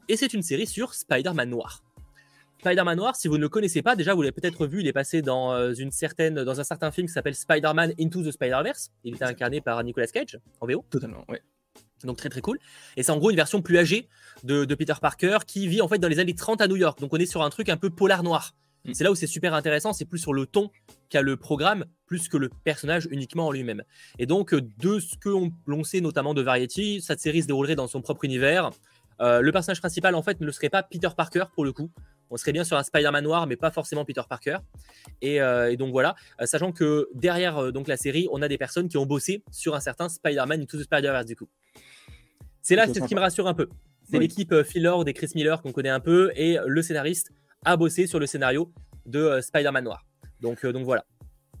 et 0.08 0.16
c'est 0.16 0.34
une 0.34 0.42
série 0.42 0.66
sur 0.66 0.92
Spider-Man 0.92 1.50
Noir. 1.50 1.84
Spider-Man 2.62 2.96
Noir, 2.96 3.14
si 3.14 3.28
vous 3.28 3.36
ne 3.36 3.42
le 3.42 3.48
connaissez 3.48 3.80
pas, 3.80 3.94
déjà 3.94 4.12
vous 4.12 4.22
l'avez 4.22 4.32
peut-être 4.32 4.66
vu, 4.66 4.80
il 4.80 4.88
est 4.88 4.92
passé 4.92 5.22
dans, 5.22 5.52
euh, 5.52 5.72
une 5.72 5.92
certaine, 5.92 6.42
dans 6.42 6.58
un 6.58 6.64
certain 6.64 6.90
film 6.90 7.06
qui 7.06 7.12
s'appelle 7.12 7.36
Spider-Man 7.36 7.92
Into 8.00 8.24
the 8.24 8.32
Spider-Verse. 8.32 8.90
Il 9.04 9.14
était 9.14 9.24
incarné 9.24 9.60
par 9.60 9.84
Nicolas 9.84 10.08
Cage 10.08 10.40
en 10.60 10.66
VO. 10.66 10.84
Totalement, 10.90 11.24
ouais. 11.28 11.42
Donc 12.02 12.16
très 12.16 12.28
très 12.28 12.40
cool. 12.40 12.58
Et 12.96 13.04
c'est 13.04 13.12
en 13.12 13.18
gros 13.18 13.30
une 13.30 13.36
version 13.36 13.62
plus 13.62 13.78
âgée 13.78 14.08
de, 14.42 14.64
Peter 14.74 14.94
Parker 15.00 15.38
qui 15.46 15.68
vit 15.68 15.80
en 15.80 15.86
fait 15.86 15.98
dans 15.98 16.08
les 16.08 16.18
années 16.18 16.34
30 16.34 16.60
à 16.60 16.66
New 16.66 16.76
York. 16.76 17.00
Donc 17.00 17.12
on 17.12 17.18
est 17.18 17.26
sur 17.26 17.42
un 17.42 17.50
truc 17.50 17.68
un 17.68 17.76
peu 17.76 17.88
polar 17.88 18.24
noir. 18.24 18.52
Mm. 18.84 18.94
C'est 18.94 19.04
là 19.04 19.10
où 19.10 19.14
c'est 19.14 19.26
super 19.26 19.54
intéressant, 19.54 19.92
c'est 19.92 20.04
plus 20.04 20.18
sur 20.18 20.32
le 20.32 20.46
ton 20.46 20.70
qu'a 21.08 21.22
le 21.22 21.36
programme, 21.36 21.84
plus 22.06 22.28
que 22.28 22.36
le 22.36 22.50
personnage 22.64 23.08
uniquement 23.10 23.46
en 23.46 23.52
lui-même. 23.52 23.82
Et 24.18 24.26
donc 24.26 24.54
de 24.54 24.98
ce 24.98 25.16
que 25.16 25.30
l'on 25.66 25.84
sait 25.84 26.00
notamment 26.00 26.34
de 26.34 26.42
Variety, 26.42 27.00
cette 27.00 27.20
série 27.20 27.42
se 27.42 27.46
déroulerait 27.46 27.76
dans 27.76 27.88
son 27.88 28.02
propre 28.02 28.24
univers. 28.24 28.70
Euh, 29.20 29.40
le 29.40 29.52
personnage 29.52 29.80
principal 29.80 30.14
en 30.14 30.22
fait 30.22 30.40
ne 30.40 30.50
serait 30.50 30.70
pas 30.70 30.82
Peter 30.82 31.08
Parker 31.16 31.44
pour 31.54 31.64
le 31.64 31.72
coup 31.72 31.90
on 32.30 32.36
serait 32.36 32.52
bien 32.52 32.64
sur 32.64 32.76
un 32.76 32.82
Spider-Man 32.82 33.22
noir, 33.22 33.46
mais 33.46 33.56
pas 33.56 33.70
forcément 33.70 34.04
Peter 34.04 34.22
Parker. 34.28 34.58
Et, 35.22 35.40
euh, 35.40 35.76
donc 35.76 35.92
voilà, 35.92 36.14
euh, 36.40 36.46
sachant 36.46 36.72
que 36.72 37.08
derrière 37.14 37.58
euh, 37.58 37.70
donc 37.70 37.88
la 37.88 37.96
série, 37.96 38.28
on 38.32 38.42
a 38.42 38.48
des 38.48 38.58
personnes 38.58 38.88
qui 38.88 38.96
ont 38.96 39.06
bossé 39.06 39.42
sur 39.52 39.74
un 39.74 39.80
certain 39.80 40.08
Spider-Man 40.08 40.62
Into 40.62 40.78
the 40.78 40.82
Spider-Verse 40.82 41.26
du 41.26 41.36
coup. 41.36 41.48
C'est 42.62 42.76
là, 42.76 42.86
c'est 42.86 43.00
ce 43.00 43.06
qui 43.06 43.14
me 43.14 43.20
rassure 43.20 43.46
un 43.46 43.54
peu. 43.54 43.68
C'est 44.10 44.18
l'équipe 44.18 44.62
Phil 44.62 44.82
Lord 44.82 45.06
et 45.06 45.12
Chris 45.12 45.30
Miller 45.34 45.62
qu'on 45.62 45.72
connaît 45.72 45.90
un 45.90 46.00
peu, 46.00 46.30
et 46.34 46.58
le 46.66 46.82
scénariste 46.82 47.30
a 47.64 47.76
bossé 47.76 48.06
sur 48.06 48.18
le 48.18 48.26
scénario 48.26 48.72
de 49.06 49.40
Spider-Man 49.40 49.84
noir. 49.84 50.04
Donc, 50.40 50.64
donc 50.66 50.84
voilà. 50.84 51.04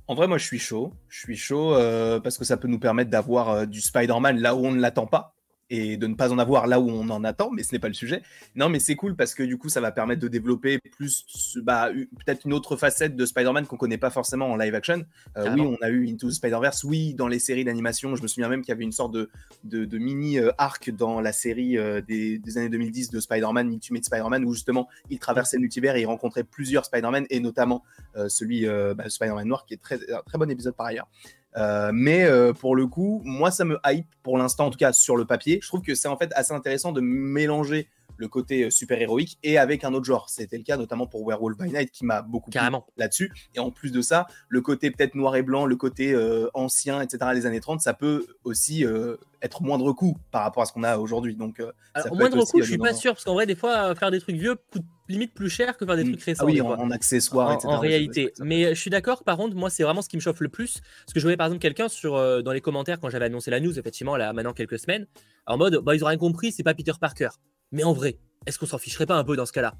En 0.06 0.14
vrai, 0.14 0.26
moi, 0.28 0.38
je 0.38 0.44
suis 0.44 0.58
chaud. 0.58 0.92
Je 1.08 1.18
suis 1.20 1.36
chaud 1.36 1.74
parce 2.22 2.38
que 2.38 2.44
ça 2.44 2.56
peut 2.56 2.68
nous 2.68 2.78
permettre 2.78 3.10
d'avoir 3.10 3.66
du 3.66 3.80
Spider-Man 3.80 4.38
là 4.38 4.54
où 4.54 4.66
on 4.66 4.72
ne 4.72 4.80
l'attend 4.80 5.06
pas 5.06 5.33
et 5.70 5.96
de 5.96 6.06
ne 6.06 6.14
pas 6.14 6.32
en 6.32 6.38
avoir 6.38 6.66
là 6.66 6.80
où 6.80 6.88
on 6.88 7.08
en 7.10 7.24
attend, 7.24 7.50
mais 7.50 7.62
ce 7.62 7.72
n'est 7.72 7.78
pas 7.78 7.88
le 7.88 7.94
sujet. 7.94 8.22
Non, 8.54 8.68
mais 8.68 8.78
c'est 8.78 8.96
cool 8.96 9.16
parce 9.16 9.34
que 9.34 9.42
du 9.42 9.56
coup, 9.56 9.68
ça 9.68 9.80
va 9.80 9.92
permettre 9.92 10.20
de 10.20 10.28
développer 10.28 10.78
plus, 10.78 11.58
bah, 11.62 11.90
peut-être 11.92 12.44
une 12.44 12.52
autre 12.52 12.76
facette 12.76 13.16
de 13.16 13.26
Spider-Man 13.26 13.66
qu'on 13.66 13.76
connaît 13.76 13.98
pas 13.98 14.10
forcément 14.10 14.50
en 14.50 14.56
live 14.56 14.74
action. 14.74 15.04
Euh, 15.36 15.54
oui, 15.54 15.60
on 15.60 15.82
a 15.82 15.90
eu 15.90 16.08
Into 16.08 16.28
the 16.28 16.32
Spider-Verse, 16.32 16.84
oui, 16.84 17.14
dans 17.14 17.28
les 17.28 17.38
séries 17.38 17.64
d'animation, 17.64 18.14
je 18.16 18.22
me 18.22 18.28
souviens 18.28 18.48
même 18.48 18.60
qu'il 18.60 18.70
y 18.70 18.72
avait 18.72 18.84
une 18.84 18.92
sorte 18.92 19.12
de, 19.12 19.30
de, 19.64 19.98
mini 19.98 20.38
euh, 20.38 20.50
arc 20.58 20.90
dans 20.90 21.20
la 21.20 21.32
série 21.32 21.78
euh, 21.78 22.00
des, 22.00 22.40
années 22.56 22.68
2010 22.68 23.10
de 23.10 23.20
Spider-Man, 23.20 23.72
Ultimate 23.72 24.04
Spider-Man, 24.04 24.44
où 24.44 24.52
justement 24.52 24.88
il 25.10 25.18
traversait 25.18 25.56
le 25.56 25.62
multivers 25.62 25.96
et 25.96 26.02
il 26.02 26.06
rencontrait 26.06 26.44
plusieurs 26.44 26.84
Spider-Man, 26.84 27.26
et 27.30 27.40
notamment 27.40 27.82
celui 28.28 28.66
bah, 28.66 29.08
Spider-Man 29.08 29.48
noir, 29.48 29.64
qui 29.66 29.74
est 29.74 29.82
très, 29.82 29.96
un 30.12 30.22
très 30.24 30.38
bon 30.38 30.50
épisode 30.50 30.74
par 30.74 30.86
ailleurs. 30.86 31.08
Euh, 31.56 31.90
mais 31.94 32.24
euh, 32.24 32.52
pour 32.52 32.74
le 32.74 32.86
coup, 32.86 33.22
moi, 33.24 33.50
ça 33.50 33.64
me 33.64 33.78
hype 33.86 34.06
pour 34.22 34.38
l'instant, 34.38 34.66
en 34.66 34.70
tout 34.70 34.78
cas 34.78 34.92
sur 34.92 35.16
le 35.16 35.24
papier. 35.24 35.60
Je 35.62 35.68
trouve 35.68 35.82
que 35.82 35.94
c'est 35.94 36.08
en 36.08 36.16
fait 36.16 36.30
assez 36.34 36.52
intéressant 36.52 36.92
de 36.92 37.00
mélanger 37.00 37.88
le 38.16 38.28
côté 38.28 38.64
euh, 38.64 38.70
super 38.70 39.00
héroïque 39.00 39.38
et 39.42 39.58
avec 39.58 39.84
un 39.84 39.92
autre 39.94 40.04
genre. 40.04 40.28
C'était 40.28 40.56
le 40.56 40.64
cas 40.64 40.76
notamment 40.76 41.06
pour 41.06 41.26
Werewolf 41.26 41.58
by 41.58 41.70
Night 41.70 41.90
qui 41.90 42.04
m'a 42.04 42.22
beaucoup 42.22 42.50
Carrément. 42.50 42.86
là-dessus. 42.96 43.32
Et 43.54 43.60
en 43.60 43.70
plus 43.70 43.92
de 43.92 44.00
ça, 44.00 44.26
le 44.48 44.60
côté 44.60 44.90
peut-être 44.90 45.14
noir 45.14 45.36
et 45.36 45.42
blanc, 45.42 45.66
le 45.66 45.76
côté 45.76 46.12
euh, 46.12 46.48
ancien, 46.54 47.00
etc. 47.00 47.30
des 47.34 47.46
années 47.46 47.60
30, 47.60 47.80
ça 47.80 47.94
peut 47.94 48.26
aussi 48.44 48.84
euh, 48.84 49.16
être 49.42 49.62
moindre 49.62 49.92
coût 49.92 50.16
par 50.30 50.42
rapport 50.42 50.62
à 50.62 50.66
ce 50.66 50.72
qu'on 50.72 50.84
a 50.84 50.98
aujourd'hui. 50.98 51.36
Donc, 51.36 51.62
Alors, 51.94 52.16
moindre 52.16 52.44
coût, 52.44 52.60
je 52.60 52.68
suis 52.68 52.78
pas 52.78 52.94
sûr 52.94 53.12
parce 53.12 53.24
qu'en 53.24 53.34
vrai, 53.34 53.46
des 53.46 53.56
fois, 53.56 53.94
faire 53.94 54.10
des 54.10 54.20
trucs 54.20 54.36
vieux 54.36 54.56
coûte 54.72 54.84
limite 55.06 55.34
plus 55.34 55.50
cher 55.50 55.76
que 55.76 55.84
faire 55.84 55.96
des 55.96 56.04
mm. 56.04 56.12
trucs 56.12 56.22
récents. 56.22 56.44
Ah 56.48 56.50
oui, 56.50 56.60
en, 56.62 56.90
accessoires, 56.90 57.50
en, 57.50 57.54
etc. 57.54 57.68
En 57.68 57.78
réalité. 57.78 58.32
Mais 58.40 58.74
je 58.74 58.80
suis 58.80 58.90
d'accord, 58.90 59.22
par 59.22 59.36
contre, 59.36 59.54
moi, 59.54 59.68
c'est 59.68 59.82
vraiment 59.82 60.00
ce 60.00 60.08
qui 60.08 60.16
me 60.16 60.22
chauffe 60.22 60.40
le 60.40 60.48
plus. 60.48 60.80
Parce 61.04 61.12
que 61.12 61.20
je 61.20 61.24
voyais 61.24 61.36
par 61.36 61.46
exemple 61.46 61.60
quelqu'un 61.60 61.88
sur 61.88 62.14
dans 62.42 62.52
les 62.52 62.62
commentaires 62.62 63.00
quand 63.00 63.10
j'avais 63.10 63.26
annoncé 63.26 63.50
la 63.50 63.60
news, 63.60 63.78
effectivement, 63.78 64.16
là, 64.16 64.32
maintenant 64.32 64.54
quelques 64.54 64.78
semaines, 64.78 65.06
en 65.46 65.58
mode, 65.58 65.80
bah, 65.82 65.94
ils 65.94 66.02
ont 66.04 66.08
rien 66.08 66.16
compris, 66.16 66.52
c'est 66.52 66.62
pas 66.62 66.74
Peter 66.74 66.92
Parker. 66.98 67.28
Mais 67.74 67.82
en 67.82 67.92
vrai, 67.92 68.18
est-ce 68.46 68.58
qu'on 68.58 68.66
s'en 68.66 68.78
ficherait 68.78 69.04
pas 69.04 69.16
un 69.16 69.24
peu 69.24 69.36
dans 69.36 69.46
ce 69.46 69.52
cas-là? 69.52 69.74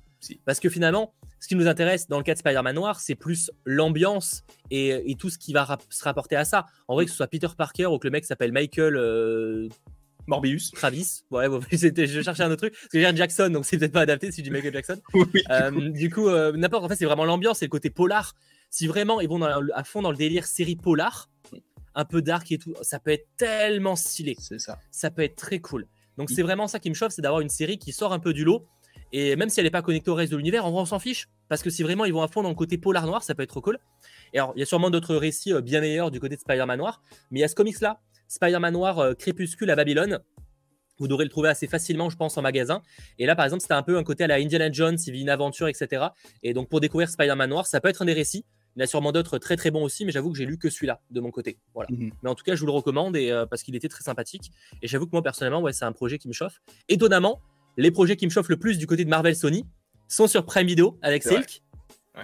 Parce 0.45 0.59
que 0.59 0.69
finalement, 0.69 1.15
ce 1.39 1.47
qui 1.47 1.55
nous 1.55 1.69
intéresse 1.69 2.09
dans 2.09 2.19
le 2.19 2.25
cas 2.25 2.35
de 2.35 2.39
Spider-Man 2.41 2.75
Noir, 2.75 2.99
c'est 2.99 3.15
plus 3.15 3.53
l'ambiance 3.65 4.43
et, 4.73 5.15
tout 5.17 5.31
ce 5.31 5.39
qui 5.39 5.53
va 5.53 5.79
se 5.91 6.03
rapporter 6.03 6.35
à 6.35 6.45
ça. 6.45 6.67
En 6.89 6.95
vrai, 6.95 7.05
que 7.05 7.11
ce 7.13 7.17
soit 7.17 7.29
Peter 7.29 7.47
Parker 7.57 7.87
ou 7.87 7.99
que 7.99 8.09
le 8.09 8.11
mec 8.11 8.25
s'appelle 8.25 8.51
Michael. 8.51 8.97
Euh, 8.97 9.69
Morbius. 10.27 10.73
Travis. 10.73 11.23
Ouais, 11.31 11.47
je 11.71 12.23
cherchais 12.23 12.43
un 12.43 12.51
autre 12.51 12.63
truc. 12.63 12.73
Parce 12.73 12.89
que 12.89 12.99
j'ai 12.99 13.17
Jackson, 13.17 13.51
donc 13.51 13.65
c'est 13.65 13.79
peut-être 13.79 13.93
pas 13.93 14.01
adapté 14.01 14.33
si 14.33 14.39
je 14.39 14.45
dis 14.45 14.51
Michael 14.51 14.73
Jackson. 14.73 15.01
Euh, 15.51 15.91
du 15.91 16.11
coup, 16.11 16.29
euh, 16.29 16.53
n'importe. 16.53 16.85
En 16.85 16.89
fait, 16.89 16.97
c'est 16.97 17.05
vraiment 17.05 17.27
l'ambiance 17.27 17.63
et 17.63 17.67
le 17.67 17.71
côté 17.71 17.91
polar. 17.91 18.35
Si 18.71 18.87
vraiment 18.87 19.21
ils 19.21 19.29
vont 19.29 19.43
à 19.43 19.85
fond 19.85 20.03
dans 20.03 20.11
le 20.11 20.17
délire 20.17 20.47
série 20.47 20.75
polar, 20.75 21.29
un 21.95 22.05
peu 22.05 22.23
dark 22.23 22.51
et 22.51 22.59
tout, 22.59 22.75
ça 22.83 22.99
peut 22.99 23.13
être 23.13 23.29
tellement 23.37 23.95
stylé. 23.95 24.37
C'est 24.41 24.59
ça. 24.59 24.79
Ça 24.91 25.11
peut 25.11 25.23
être 25.23 25.37
très 25.37 25.61
cool. 25.61 25.87
Donc 26.19 26.31
c'est 26.31 26.43
vraiment 26.43 26.67
ça 26.67 26.79
qui 26.79 26.89
me 26.91 26.95
chauffe, 26.95 27.13
c'est 27.13 27.23
d'avoir 27.23 27.41
une 27.41 27.49
série 27.49 27.79
qui 27.79 27.93
sort 27.93 28.13
un 28.13 28.19
peu 28.19 28.33
du 28.33 28.45
lot. 28.45 28.67
Et 29.13 29.37
même 29.37 29.49
si 29.49 29.61
elle 29.61 29.67
n'est 29.67 29.71
pas 29.71 29.83
connectée 29.83 30.11
au 30.11 30.15
reste 30.15 30.33
de 30.33 30.37
l'univers, 30.37 30.67
en 30.67 30.73
vrai, 30.73 30.81
on 30.81 30.87
s'en 30.87 30.99
fiche. 30.99 31.29
Parce 31.49 31.63
que 31.63 31.71
si 31.71 31.83
vraiment 31.83 32.05
ils 32.05 32.13
vont 32.13 32.23
à 32.23 32.29
fond 32.29 32.43
dans 32.43 32.49
le 32.49 32.55
côté 32.55 32.79
polar 32.79 33.07
noir, 33.07 33.23
ça 33.23 33.35
peut 33.35 33.43
être 33.43 33.51
trop 33.51 33.61
cool. 33.61 33.79
Et 34.33 34.39
alors, 34.39 34.53
il 34.57 34.61
y 34.61 34.63
a 34.63 34.67
sûrement 34.67 34.91
d'autres 34.91 35.15
récits 35.15 35.53
euh, 35.53 35.61
bien 35.61 35.81
meilleurs 35.81 36.11
du 36.11 36.21
côté 36.21 36.35
de 36.35 36.41
Spider-Man 36.41 36.79
Noir. 36.79 37.01
Mais 37.31 37.39
il 37.39 37.43
y 37.43 37.45
a 37.45 37.49
ce 37.49 37.55
comics-là, 37.55 38.01
Spider-Man 38.29 38.73
Noir 38.73 38.99
euh, 38.99 39.15
Crépuscule 39.15 39.71
à 39.71 39.77
Babylone. 39.77 40.21
Vous 40.99 41.09
devrez 41.09 41.25
le 41.25 41.31
trouver 41.31 41.49
assez 41.49 41.67
facilement, 41.67 42.09
je 42.09 42.17
pense, 42.17 42.37
en 42.39 42.43
magasin. 42.43 42.83
Et 43.19 43.27
là, 43.27 43.35
par 43.35 43.45
exemple, 43.45 43.63
c'était 43.63 43.75
un 43.75 43.83
peu 43.83 43.99
un 43.99 44.05
côté 44.05 44.25
à 44.25 44.27
la 44.27 44.37
Indiana 44.37 44.71
Jones, 44.71 44.97
il 45.07 45.13
vit 45.13 45.23
une 45.23 45.29
aventure, 45.29 45.69
etc. 45.69 46.07
Et 46.43 46.55
donc, 46.55 46.69
pour 46.69 46.81
découvrir 46.81 47.09
Spider-Man 47.09 47.51
Noir, 47.51 47.67
ça 47.67 47.81
peut 47.81 47.89
être 47.89 48.03
un 48.03 48.07
des 48.07 48.13
récits. 48.13 48.45
Il 48.77 48.81
y 48.81 48.83
en 48.83 48.85
a 48.85 48.87
sûrement 48.87 49.13
d'autres 49.13 49.39
très 49.39 49.57
très 49.57 49.71
bons 49.71 49.85
aussi, 49.85 50.05
mais 50.05 50.13
j'avoue 50.13 50.33
que 50.33 50.39
j'ai 50.39 50.47
lu 50.47 50.59
que 50.59 50.69
celui-là 50.69 51.01
de 51.11 51.21
mon 51.21 51.31
côté. 51.31 51.59
Voilà. 51.75 51.89
Mhm. 51.93 52.11
Mais 52.23 52.31
en 52.31 52.35
tout 52.35 52.45
cas, 52.45 52.55
je 52.55 52.61
vous 52.61 52.67
le 52.67 52.73
recommande 52.73 53.17
et, 53.17 53.31
euh, 53.31 53.47
parce 53.47 53.63
qu'il 53.63 53.77
était 53.77 53.89
très 53.89 54.03
sympathique. 54.03 54.51
Et 54.83 54.89
j'avoue 54.89 55.07
que 55.07 55.13
moi, 55.13 55.23
personnellement, 55.23 55.61
ouais, 55.61 55.73
c'est 55.73 55.85
un 55.85 55.93
projet 55.93 56.19
qui 56.19 56.29
me 56.29 56.33
chauffe. 56.33 56.61
Étonnamment, 56.89 57.41
les 57.77 57.91
projets 57.91 58.17
qui 58.17 58.27
me 58.27 58.31
chauffent 58.31 58.49
le 58.49 58.57
plus 58.57 58.79
du 58.79 58.87
côté 58.87 59.05
de 59.05 59.11
Marvel 59.11 59.37
Sony 59.37 59.65
sont 60.09 60.27
sur 60.27 60.45
Prime 60.45 60.67
Video 60.67 60.99
avec 61.03 61.23
Silk. 61.23 61.63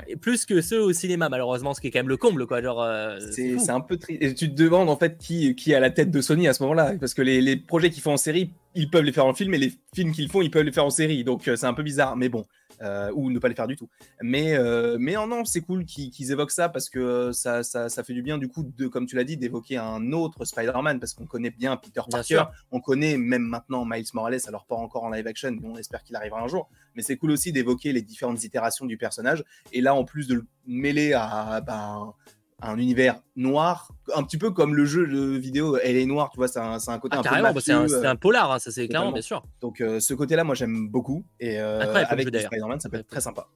Et 0.07 0.14
plus 0.14 0.47
que 0.47 0.61
ceux 0.61 0.80
au 0.80 0.92
cinéma, 0.92 1.28
malheureusement, 1.28 1.75
ce 1.75 1.80
qui 1.80 1.88
est 1.88 1.90
quand 1.90 1.99
même 1.99 2.09
le 2.09 2.16
comble, 2.16 2.47
quoi. 2.47 2.62
Genre, 2.62 2.80
euh, 2.80 3.19
c'est 3.33 3.71
un 3.71 3.80
peu 3.80 3.97
triste. 3.97 4.23
Et 4.23 4.35
tu 4.35 4.49
te 4.49 4.54
demandes 4.54 4.88
en 4.88 4.97
fait 4.97 5.19
qui, 5.19 5.57
qui 5.57 5.73
est 5.73 5.75
à 5.75 5.80
la 5.80 5.90
tête 5.90 6.12
de 6.12 6.21
Sony 6.21 6.47
à 6.47 6.52
ce 6.52 6.62
moment-là, 6.62 6.95
parce 7.00 7.12
que 7.12 7.23
les, 7.23 7.40
les 7.40 7.57
projets 7.57 7.90
qu'ils 7.90 8.02
font 8.02 8.12
en 8.12 8.16
série, 8.16 8.52
ils 8.76 8.88
peuvent 8.88 9.02
les 9.02 9.11
faire 9.11 9.26
en 9.26 9.35
film, 9.35 9.52
et 9.52 9.59
les 9.59 9.73
films 9.92 10.12
qu'ils 10.12 10.30
font, 10.30 10.42
ils 10.42 10.50
peuvent 10.50 10.62
les 10.64 10.71
faire 10.71 10.85
en 10.85 10.90
série. 10.90 11.25
Donc 11.25 11.49
euh, 11.49 11.57
c'est 11.57 11.66
un 11.66 11.75
peu 11.75 11.83
bizarre, 11.83 12.14
mais 12.16 12.28
bon, 12.28 12.47
euh, 12.83 13.11
ou 13.15 13.31
ne 13.31 13.39
pas 13.39 13.49
les 13.49 13.55
faire 13.55 13.67
du 13.67 13.77
tout. 13.77 13.89
Mais, 14.23 14.55
euh, 14.55 14.97
mais 14.99 15.15
non, 15.15 15.27
non, 15.27 15.45
c'est 15.45 15.61
cool 15.61 15.85
qu'ils 15.85 16.33
évoquent 16.33 16.51
ça 16.51 16.69
parce 16.69 16.89
que 16.89 17.33
ça, 17.33 17.63
ça, 17.63 17.89
ça, 17.89 18.05
fait 18.05 18.15
du 18.15 18.23
bien, 18.23 18.39
du 18.39 18.49
coup, 18.49 18.63
de, 18.63 18.87
comme 18.87 19.07
tu 19.07 19.17
l'as 19.17 19.25
dit, 19.25 19.37
d'évoquer 19.37 19.77
un 19.77 20.13
autre 20.13 20.45
Spider-Man 20.45 20.99
parce 20.99 21.15
qu'on 21.15 21.27
connaît 21.27 21.51
bien 21.51 21.77
Peter 21.77 22.03
Parker, 22.11 22.45
on 22.71 22.81
connaît 22.81 23.17
même 23.17 23.43
maintenant 23.43 23.85
Miles 23.85 24.07
Morales, 24.15 24.41
alors 24.47 24.67
pas 24.67 24.77
encore 24.77 25.05
en 25.05 25.11
live 25.11 25.27
action, 25.27 25.51
mais 25.61 25.69
on 25.69 25.77
espère 25.77 26.03
qu'il 26.03 26.17
arrivera 26.17 26.41
un 26.41 26.49
jour. 26.49 26.69
Mais 26.95 27.03
c'est 27.03 27.17
cool 27.17 27.33
aussi 27.33 27.53
d'évoquer 27.53 27.93
les 27.93 28.03
différentes 28.03 28.43
itérations 28.45 28.87
du 28.87 28.97
personnage 28.97 29.45
et 29.73 29.81
là, 29.81 29.95
en 29.95 30.05
plus 30.05 30.27
de 30.27 30.35
le 30.35 30.47
mêler 30.67 31.13
à. 31.13 31.61
Ben, 31.61 32.15
un 32.62 32.79
univers 32.79 33.21
noir, 33.37 33.93
un 34.14 34.23
petit 34.23 34.38
peu 34.38 34.50
comme 34.50 34.75
le 34.75 34.85
jeu 34.85 35.07
de 35.07 35.37
vidéo 35.37 35.79
Elle 35.83 35.97
est 35.97 36.07
noire, 36.07 36.31
tu 36.31 36.37
vois, 36.37 36.49
c'est 36.49 36.59
un, 36.59 36.79
un, 36.87 36.99
côté 36.99 37.17
ah, 37.17 37.21
un 37.21 37.23
peu 37.23 37.55
bah, 37.55 37.61
c'est 37.61 38.07
un, 38.07 38.17
polar, 38.17 38.52
hein, 38.52 38.59
ça 38.59 38.71
c'est 38.71 38.88
clairement, 38.88 39.12
bien 39.12 39.23
sûr. 39.23 39.43
Donc 39.61 39.79
ce 39.79 40.14
côté-là, 40.14 40.45
moi 40.45 40.55
j'aime 40.55 40.88
beaucoup, 40.88 41.25
et 41.38 41.59
avec 41.59 42.29
Spider-Man, 42.29 42.81
ça 42.81 42.88
peut 42.88 42.99
être 42.99 43.09
très 43.09 43.21
sympa. 43.21 43.47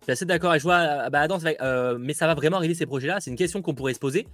Je 0.00 0.04
suis 0.04 0.12
assez 0.12 0.26
d'accord, 0.26 0.54
et 0.54 0.58
je 0.58 0.64
vois, 0.64 1.10
bah, 1.10 1.26
mais 1.98 2.14
ça 2.14 2.26
va 2.26 2.34
vraiment 2.34 2.58
arriver 2.58 2.74
ces 2.74 2.86
projets-là, 2.86 3.20
c'est 3.20 3.30
une 3.30 3.36
question 3.36 3.62
qu'on 3.62 3.74
pourrait 3.74 3.94
se 3.94 3.98
poser. 3.98 4.26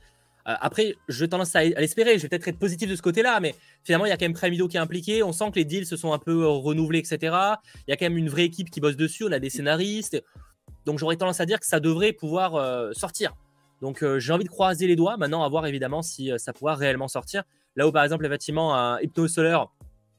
Euh, 0.48 0.54
après, 0.60 0.96
je 1.08 1.24
tendance 1.24 1.54
à, 1.54 1.64
l'espérer. 1.64 2.18
Je 2.18 2.22
vais 2.22 2.28
peut-être 2.28 2.48
être 2.48 2.58
positif 2.58 2.88
de 2.88 2.96
ce 2.96 3.02
côté-là, 3.02 3.38
mais 3.40 3.54
finalement, 3.84 4.06
il 4.06 4.08
y 4.08 4.12
a 4.12 4.16
quand 4.16 4.24
même 4.24 4.34
Prime 4.34 4.50
Video 4.50 4.68
qui 4.68 4.76
est 4.76 4.80
impliqué. 4.80 5.22
On 5.22 5.32
sent 5.32 5.50
que 5.50 5.56
les 5.56 5.64
deals 5.64 5.86
se 5.86 5.96
sont 5.96 6.12
un 6.12 6.18
peu 6.18 6.42
euh, 6.42 6.48
renouvelés, 6.48 6.98
etc. 6.98 7.18
Il 7.86 7.90
y 7.90 7.92
a 7.92 7.96
quand 7.96 8.06
même 8.06 8.18
une 8.18 8.28
vraie 8.28 8.44
équipe 8.44 8.70
qui 8.70 8.80
bosse 8.80 8.96
dessus. 8.96 9.24
On 9.24 9.32
a 9.32 9.38
des 9.38 9.50
scénaristes. 9.50 10.22
Donc, 10.84 10.98
j'aurais 10.98 11.16
tendance 11.16 11.40
à 11.40 11.46
dire 11.46 11.60
que 11.60 11.66
ça 11.66 11.80
devrait 11.80 12.12
pouvoir 12.12 12.56
euh, 12.56 12.92
sortir. 12.92 13.34
Donc, 13.82 14.02
j'ai 14.18 14.32
envie 14.32 14.44
de 14.44 14.48
croiser 14.48 14.86
les 14.86 14.96
doigts. 14.96 15.18
Maintenant, 15.18 15.42
à 15.42 15.48
voir 15.50 15.66
évidemment 15.66 16.00
si 16.00 16.30
ça 16.38 16.54
pourra 16.54 16.74
réellement 16.74 17.08
sortir. 17.08 17.42
Là 17.76 17.86
où, 17.86 17.92
par 17.92 18.04
exemple, 18.04 18.24
effectivement, 18.24 18.74
un 18.74 18.98
Hypno 19.00 19.28
Solar, 19.28 19.74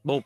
bon, 0.05 0.21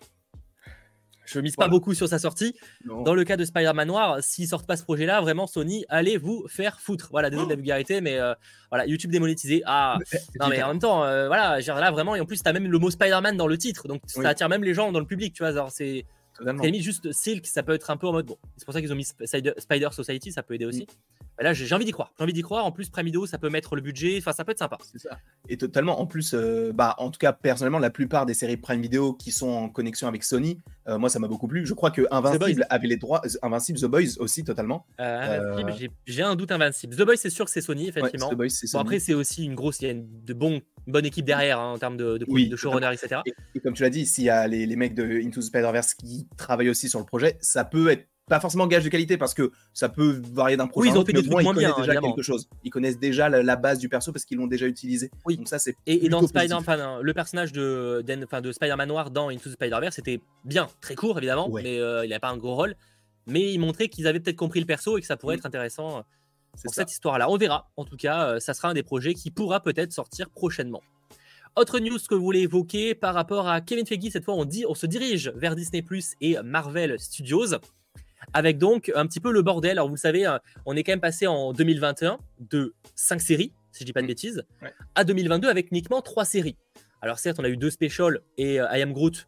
je 1.28 1.42
mise 1.42 1.56
pas 1.58 1.68
beaucoup 1.68 1.94
sur 1.94 2.08
sa 2.08 2.20
sortie. 2.20 2.56
Dans 2.86 3.14
le 3.14 3.24
cas 3.26 3.36
de 3.36 3.44
Spider-Man 3.44 3.88
Noir, 3.88 4.18
s'ils 4.22 4.48
sortent 4.48 4.66
pas 4.66 4.78
ce 4.78 4.84
projet-là, 4.84 5.20
vraiment 5.20 5.46
Sony, 5.46 5.86
allez 5.90 6.18
vous 6.18 6.46
faire 6.48 6.80
foutre. 6.80 7.10
Voilà, 7.12 7.30
désolé 7.30 7.48
de 7.48 7.52
la 7.52 7.56
oh. 7.56 7.58
vulgarité, 7.58 8.00
mais 8.00 8.18
euh, 8.18 8.34
voilà, 8.72 8.86
YouTube 8.86 9.12
démonétisé. 9.12 9.62
Ah, 9.66 9.98
non 10.40 10.48
mais 10.48 10.64
en 10.64 10.70
même 10.70 10.80
temps, 10.80 11.04
euh, 11.04 11.28
voilà, 11.28 11.60
là 11.60 11.92
vraiment, 11.92 12.16
et 12.16 12.22
en 12.22 12.26
plus, 12.26 12.42
tu 12.42 12.48
as 12.48 12.54
même 12.54 12.72
le 12.72 12.80
mot 12.80 12.90
Spider-Man 12.90 13.36
dans 13.36 13.48
le 13.48 13.58
titre, 13.58 13.90
donc 13.90 14.02
ça 14.08 14.30
attire 14.30 14.48
même 14.48 14.64
les 14.64 14.74
gens 14.74 14.94
dans 14.94 15.00
le 15.02 15.06
public, 15.06 15.34
tu 15.34 15.44
vois. 15.44 15.70
C'est 15.70 16.06
mis 16.42 16.82
juste 16.82 17.12
Silk, 17.12 17.46
ça 17.46 17.64
peut 17.64 17.74
être 17.74 17.90
un 17.90 17.98
peu 17.98 18.08
en 18.08 18.14
mode 18.14 18.26
bon. 18.26 18.38
C'est 18.58 18.66
pour 18.66 18.74
ça 18.74 18.82
qu'ils 18.82 18.92
ont 18.92 18.96
mis 18.96 19.06
Spider, 19.06 19.90
Society, 19.92 20.32
ça 20.32 20.44
peut 20.44 20.54
aider 20.54 20.66
aussi. 20.66 20.84
Mm. 20.84 21.18
Bah 21.38 21.44
là, 21.44 21.54
j'ai 21.54 21.74
envie 21.76 21.86
d'y 21.86 21.92
croire. 21.92 22.12
J'ai 22.18 22.24
envie 22.24 22.34
d'y 22.34 22.42
croire. 22.42 22.66
En 22.66 22.72
plus, 22.72 22.90
Prime 22.90 23.06
Video, 23.06 23.28
ça 23.28 23.38
peut 23.38 23.50
mettre 23.50 23.76
le 23.76 23.82
budget. 23.82 24.16
Enfin, 24.18 24.32
ça 24.32 24.44
peut 24.44 24.54
être 24.54 24.58
sympa. 24.58 24.80
C'est 24.92 24.98
ça. 24.98 25.20
Et 25.48 25.58
totalement. 25.58 26.02
En 26.02 26.08
plus, 26.08 26.34
euh, 26.34 26.72
bah, 26.74 26.96
en 26.98 27.12
tout 27.12 27.20
cas, 27.20 27.32
personnellement, 27.32 27.78
la 27.78 27.92
plupart 27.92 28.26
des 28.26 28.34
séries 28.34 28.58
Prime 28.58 28.82
Video 28.82 29.14
qui 29.14 29.32
sont 29.32 29.50
en 29.50 29.70
connexion 29.70 30.08
avec 30.08 30.24
Sony, 30.24 30.58
euh, 30.88 30.98
moi, 30.98 31.10
ça 31.10 31.20
m'a 31.20 31.28
beaucoup 31.28 31.48
plu. 31.48 31.64
Je 31.68 31.76
crois 31.76 31.92
que 31.92 32.08
Invincible 32.10 32.66
avait 32.72 32.88
les 32.88 32.98
droits. 32.98 33.22
Invincible, 33.44 33.80
The 33.80 33.86
Boys 33.86 34.18
aussi, 34.18 34.44
totalement. 34.44 34.88
Euh, 35.00 35.62
j'ai 36.08 36.24
un 36.24 36.36
doute 36.36 36.52
Invincible. 36.52 36.96
The 36.96 37.04
Boys, 37.04 37.18
c'est 37.18 37.30
sûr 37.30 37.46
que 37.46 37.52
c'est 37.52 37.62
Sony, 37.62 37.90
effectivement. 37.90 38.30
The 38.30 38.36
Boys, 38.36 38.48
Bon, 38.74 38.80
après, 38.80 38.98
c'est 38.98 39.14
aussi 39.14 39.46
une 39.46 39.54
grosse. 39.54 39.80
Il 39.82 39.86
y 39.86 39.90
a 39.90 39.92
une 39.92 40.08
de 40.26 40.34
bon, 40.88 40.94
bonne 40.94 41.06
équipe 41.06 41.26
derrière 41.26 41.60
hein, 41.60 41.74
en 41.74 41.78
termes 41.78 41.98
de, 41.98 42.18
de, 42.18 42.50
de 42.50 42.56
showrunner, 42.56 42.90
etc. 42.94 43.22
Et, 43.56 43.60
comme 43.60 43.74
tu 43.74 43.84
l'as 43.84 43.90
dit, 43.90 44.06
s'il 44.06 44.24
y 44.24 44.30
a 44.30 44.48
les, 44.48 44.66
les 44.66 44.76
mecs 44.76 44.96
de 44.96 45.04
Into 45.04 45.42
the 45.42 45.44
Spider-Verse 45.44 45.94
qui 45.94 46.28
travaillent 46.38 46.70
aussi 46.70 46.90
sur 46.90 47.00
le 47.00 47.06
projet, 47.06 47.38
ça 47.42 47.66
peut 47.66 47.90
être 47.90 48.08
pas 48.28 48.40
forcément 48.40 48.68
gage 48.68 48.84
de 48.84 48.90
qualité 48.90 49.18
parce 49.18 49.34
que 49.34 49.52
ça 49.74 49.90
peut 49.90 50.22
varier 50.34 50.58
d'un 50.58 50.68
projet 50.68 50.90
oui, 50.90 50.96
ils 50.96 51.00
ont 51.00 51.06
fait 51.06 51.14
des 51.14 51.24
trucs 51.24 51.44
moins 51.44 51.54
bien, 51.54 51.74
déjà 51.78 51.96
quelque 51.96 52.22
chose. 52.22 52.50
Ils 52.64 52.70
connaissent 52.70 53.00
déjà 53.00 53.30
la, 53.30 53.56
base 53.56 53.80
du 53.80 53.90
perso 53.90 54.12
parce 54.12 54.26
qu'ils 54.26 54.38
l'ont 54.38 54.48
déjà 54.48 54.68
utilisé. 54.68 55.10
Oui. 55.26 55.38
Donc 55.38 55.48
ça 55.48 55.60
c'est 55.60 55.76
et, 55.86 56.10
dans 56.10 56.26
Spider 56.28 56.58
man 56.66 57.00
le 57.02 57.14
personnage 57.14 57.52
de 57.54 58.04
de 58.06 58.52
Spider-Man 58.52 58.90
noir 58.90 59.12
dans 59.12 59.30
Into 59.30 59.50
the 59.50 59.54
Spider-Verse 59.54 59.96
c'était 59.96 60.20
bien, 60.44 60.68
très 60.82 60.96
court 60.96 61.18
évidemment, 61.18 61.50
mais 61.50 61.80
euh, 61.80 62.06
il 62.06 62.10
n'avait 62.10 62.20
pas 62.20 62.30
un 62.30 62.38
gros 62.38 62.56
rôle. 62.56 62.76
Mais 63.30 63.52
il 63.52 63.60
montrait 63.60 63.90
qu'ils 63.90 64.08
avaient 64.08 64.22
peut-être 64.22 64.38
compris 64.38 64.62
le 64.62 64.66
perso 64.66 64.98
et 64.98 65.02
que 65.02 65.08
ça 65.08 65.18
pourrait 65.18 65.36
mm. 65.36 65.40
être 65.40 65.46
intéressant 65.46 66.04
pour 66.64 66.74
cette 66.74 66.92
histoire-là. 66.92 67.30
On 67.30 67.38
verra. 67.38 67.70
En 67.78 67.86
tout 67.86 67.98
cas, 67.98 68.30
euh, 68.30 68.40
ça 68.40 68.54
sera 68.54 68.70
un 68.70 68.74
des 68.74 68.84
projets 68.84 69.14
qui 69.14 69.32
pourra 69.32 69.62
peut-être 69.62 69.92
sortir 69.92 70.30
prochainement. 70.30 70.82
Autre 71.56 71.80
news 71.80 71.98
que 72.08 72.14
vous 72.14 72.22
voulez 72.22 72.42
évoquer 72.42 72.94
par 72.94 73.16
rapport 73.16 73.48
à 73.48 73.62
Kevin 73.62 73.86
Feige, 73.86 74.12
cette 74.12 74.26
fois 74.26 74.36
on, 74.36 74.46
dit, 74.46 74.66
on 74.68 74.76
se 74.76 74.86
dirige 74.86 75.32
vers 75.36 75.56
Disney 75.56 75.82
Plus 75.82 76.14
et 76.22 76.38
Marvel 76.44 77.00
Studios 77.00 77.56
avec 78.34 78.58
donc 78.58 78.92
un 78.96 79.08
petit 79.08 79.20
peu 79.20 79.32
le 79.32 79.42
bordel. 79.42 79.72
Alors 79.72 79.88
vous 79.88 79.96
le 79.96 80.00
savez, 80.00 80.28
euh, 80.28 80.38
on 80.66 80.76
est 80.76 80.84
quand 80.84 80.92
même 80.92 81.00
passé 81.00 81.28
en 81.28 81.54
2021 81.54 82.20
de 82.40 82.74
5 82.96 83.22
séries, 83.22 83.54
si 83.72 83.82
je 83.82 83.86
dis 83.86 83.94
pas 83.94 84.02
de 84.02 84.06
mm. 84.06 84.10
bêtises, 84.10 84.44
à 84.96 85.04
2022 85.04 85.50
avec 85.50 85.72
uniquement 85.72 86.02
3 86.02 86.26
séries. 86.26 86.58
Alors 87.02 87.20
certes, 87.20 87.40
on 87.40 87.44
a 87.44 87.50
eu 87.50 87.58
deux 87.58 87.70
specials 87.70 88.22
et 88.38 88.60
euh, 88.60 88.68
I 88.72 88.82
Am 88.82 88.94
Groot, 88.94 89.28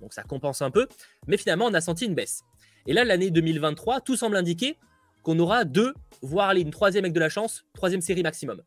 donc 0.00 0.12
ça 0.12 0.22
compense 0.22 0.62
un 0.62 0.70
peu, 0.70 0.88
mais 1.26 1.36
finalement 1.36 1.66
on 1.66 1.74
a 1.74 1.80
senti 1.80 2.06
une 2.06 2.14
baisse. 2.14 2.42
Et 2.86 2.92
là, 2.92 3.04
l'année 3.04 3.30
2023, 3.30 4.00
tout 4.00 4.16
semble 4.16 4.36
indiquer 4.36 4.76
qu'on 5.22 5.38
aura 5.38 5.64
deux, 5.64 5.94
voire 6.22 6.52
une 6.52 6.70
troisième 6.70 7.04
avec 7.04 7.14
de 7.14 7.20
la 7.20 7.28
chance, 7.28 7.64
troisième 7.74 8.00
série 8.00 8.22
maximum. 8.22 8.62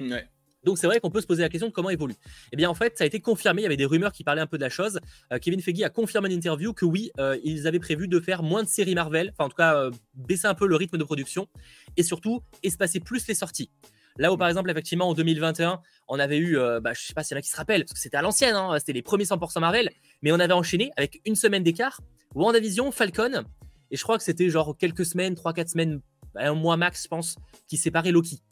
Ouais. 0.00 0.28
Donc 0.66 0.78
c'est 0.78 0.88
vrai 0.88 0.98
qu'on 0.98 1.10
peut 1.10 1.20
se 1.20 1.28
poser 1.28 1.42
la 1.42 1.48
question 1.48 1.68
de 1.68 1.72
comment 1.72 1.90
évolue. 1.90 2.16
Eh 2.52 2.56
bien 2.56 2.68
en 2.68 2.74
fait, 2.74 2.98
ça 2.98 3.04
a 3.04 3.06
été 3.06 3.20
confirmé, 3.20 3.62
il 3.62 3.64
y 3.64 3.66
avait 3.66 3.76
des 3.76 3.86
rumeurs 3.86 4.10
qui 4.10 4.24
parlaient 4.24 4.42
un 4.42 4.48
peu 4.48 4.58
de 4.58 4.62
la 4.64 4.68
chose. 4.68 4.98
Euh, 5.32 5.38
Kevin 5.38 5.62
Feige 5.62 5.82
a 5.82 5.90
confirmé 5.90 6.28
en 6.28 6.32
interview 6.32 6.72
que 6.72 6.84
oui, 6.84 7.12
euh, 7.20 7.38
ils 7.44 7.68
avaient 7.68 7.78
prévu 7.78 8.08
de 8.08 8.18
faire 8.18 8.42
moins 8.42 8.64
de 8.64 8.68
séries 8.68 8.96
Marvel, 8.96 9.32
enfin 9.32 9.44
en 9.46 9.48
tout 9.48 9.56
cas 9.56 9.76
euh, 9.76 9.92
baisser 10.14 10.48
un 10.48 10.54
peu 10.54 10.66
le 10.66 10.74
rythme 10.74 10.98
de 10.98 11.04
production 11.04 11.46
et 11.96 12.02
surtout 12.02 12.42
espacer 12.64 12.98
plus 12.98 13.28
les 13.28 13.34
sorties. 13.34 13.70
Là 14.18 14.32
où 14.32 14.36
par 14.36 14.48
exemple 14.48 14.68
effectivement 14.68 15.08
en 15.08 15.14
2021, 15.14 15.80
on 16.08 16.18
avait 16.18 16.38
eu, 16.38 16.56
bah, 16.80 16.94
je 16.94 17.02
sais 17.02 17.14
pas 17.14 17.22
s'il 17.22 17.34
y 17.34 17.36
en 17.36 17.40
a 17.40 17.42
qui 17.42 17.50
se 17.50 17.56
rappellent, 17.56 17.82
parce 17.84 17.92
que 17.92 17.98
c'était 18.00 18.16
à 18.16 18.22
l'ancienne, 18.22 18.56
hein, 18.56 18.74
c'était 18.78 18.94
les 18.94 19.02
premiers 19.02 19.24
100% 19.24 19.60
Marvel, 19.60 19.90
mais 20.22 20.32
on 20.32 20.40
avait 20.40 20.54
enchaîné 20.54 20.90
avec 20.96 21.20
une 21.26 21.36
semaine 21.36 21.62
d'écart, 21.62 22.00
WandaVision, 22.34 22.90
Falcon, 22.92 23.44
et 23.90 23.96
je 23.96 24.02
crois 24.02 24.18
que 24.18 24.24
c'était 24.24 24.50
genre 24.50 24.76
quelques 24.76 25.04
semaines, 25.04 25.34
3-4 25.34 25.68
semaines, 25.68 26.00
un 26.34 26.54
mois 26.54 26.76
max 26.76 27.04
je 27.04 27.08
pense, 27.08 27.36
qui 27.66 27.76
séparaient 27.76 28.12
Loki. 28.12 28.42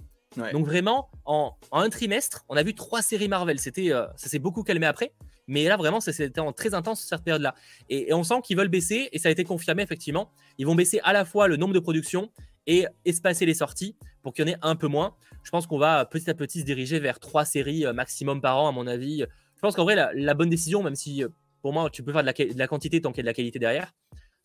Donc 0.53 0.67
vraiment, 0.67 1.11
en, 1.25 1.55
un 1.73 1.89
trimestre, 1.89 2.45
on 2.49 2.57
a 2.57 2.63
vu 2.63 2.75
trois 2.75 3.03
séries 3.03 3.29
Marvel. 3.29 3.59
C'était, 3.59 3.93
euh, 3.93 4.07
ça 4.17 4.29
s'est 4.29 4.39
beaucoup 4.39 4.63
calmé 4.63 4.87
après, 4.87 5.13
mais 5.47 5.65
là 5.65 5.77
vraiment, 5.77 6.01
c'était 6.01 6.31
très 6.57 6.75
intense 6.75 7.03
cette 7.03 7.23
période-là. 7.23 7.55
Et, 7.89 8.13
on 8.13 8.25
sent 8.25 8.41
qu'ils 8.43 8.57
veulent 8.57 8.69
baisser, 8.69 9.09
et 9.13 9.19
ça 9.19 9.29
a 9.29 9.33
été 9.33 9.45
confirmé 9.45 9.83
effectivement. 9.83 10.31
Ils 10.59 10.67
vont 10.67 10.75
baisser 10.75 11.01
à 11.05 11.13
la 11.13 11.25
fois 11.25 11.49
le 11.49 11.57
nombre 11.57 11.75
de 11.75 11.79
productions 11.79 12.31
et 12.67 12.87
espacer 13.05 13.47
les 13.47 13.55
sorties 13.55 13.97
pour 14.23 14.33
qu'il 14.33 14.49
y 14.49 14.51
en 14.51 14.55
ait 14.55 14.59
un 14.63 14.75
peu 14.75 14.89
moins. 14.89 15.15
Je 15.43 15.51
pense 15.51 15.67
qu'on 15.67 15.79
va 15.79 16.05
petit 16.07 16.31
à 16.31 16.35
petit 16.35 16.61
se 16.61 16.65
diriger 16.65 16.99
vers 16.99 17.21
trois 17.21 17.45
séries 17.45 17.87
euh, 17.87 17.93
maximum 17.93 18.41
par 18.41 18.59
an, 18.59 18.69
à 18.69 18.73
mon 18.73 18.87
avis. 18.87 19.21
Je 19.21 19.61
pense 19.61 19.77
qu'en 19.77 19.85
vrai, 19.85 19.95
la, 20.15 20.35
bonne 20.35 20.51
décision, 20.51 20.83
même 20.83 20.97
si 20.97 21.23
euh, 21.23 21.29
pour 21.63 21.73
moi, 21.73 21.89
tu 21.91 22.03
peux 22.03 22.13
faire 22.13 22.23
de 22.23 22.27
la, 22.27 22.33
de 22.33 22.59
la 22.59 22.67
quantité 22.67 23.01
tant 23.01 23.13
qu'il 23.13 23.19
y 23.19 23.21
a 23.21 23.25
de 23.25 23.29
la 23.29 23.35
qualité 23.35 23.59
derrière, 23.59 23.93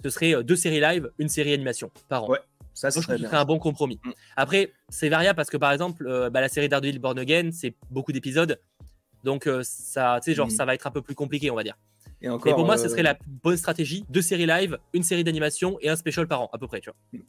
ce 0.04 0.10
serait 0.10 0.44
deux 0.44 0.56
séries 0.56 0.80
live, 0.80 1.12
une 1.20 1.30
série 1.30 1.54
animation 1.54 1.92
par 2.08 2.24
an. 2.24 2.30
Ouais. 2.30 2.40
Ça, 2.80 2.90
je 2.90 3.00
trouve 3.02 3.36
un 3.36 3.46
bon 3.46 3.60
compromis. 3.60 4.00
Mm. 4.06 4.12
Après, 4.38 4.72
c'est 4.88 5.10
variable 5.10 5.36
parce 5.36 5.50
que 5.50 5.58
par 5.58 5.74
exemple, 5.74 6.08
euh, 6.08 6.30
bah, 6.30 6.40
la 6.40 6.48
série 6.48 6.70
Daredevil 6.70 7.00
Born 7.00 7.20
Again, 7.20 7.50
c'est 7.52 7.76
beaucoup 7.90 8.14
d'épisodes. 8.14 8.60
Donc, 9.26 9.48
euh, 9.48 9.62
ça, 9.64 10.20
genre, 10.26 10.48
mm. 10.48 10.52
ça 10.52 10.66
va 10.66 10.76
être 10.76 10.88
un 10.88 10.92
peu 10.92 11.02
plus 11.02 11.16
compliqué, 11.16 11.52
on 11.52 11.56
va 11.56 11.64
dire. 11.64 11.76
Et 12.22 12.30
encore, 12.30 12.56
pour 12.56 12.66
moi, 12.66 12.78
ce 12.78 12.90
serait 12.90 13.00
euh, 13.00 13.04
la 13.04 13.18
bonne 13.44 13.58
stratégie 13.58 14.06
deux 14.10 14.22
séries 14.22 14.46
live, 14.46 14.78
une 14.94 15.04
série 15.04 15.24
d'animation 15.24 15.78
et 15.82 15.90
un 15.90 15.96
special 15.96 16.28
par 16.28 16.42
an, 16.42 16.50
à 16.52 16.58
peu 16.58 16.68
près. 16.68 16.82
Tu 16.82 16.90
vois. 16.90 17.22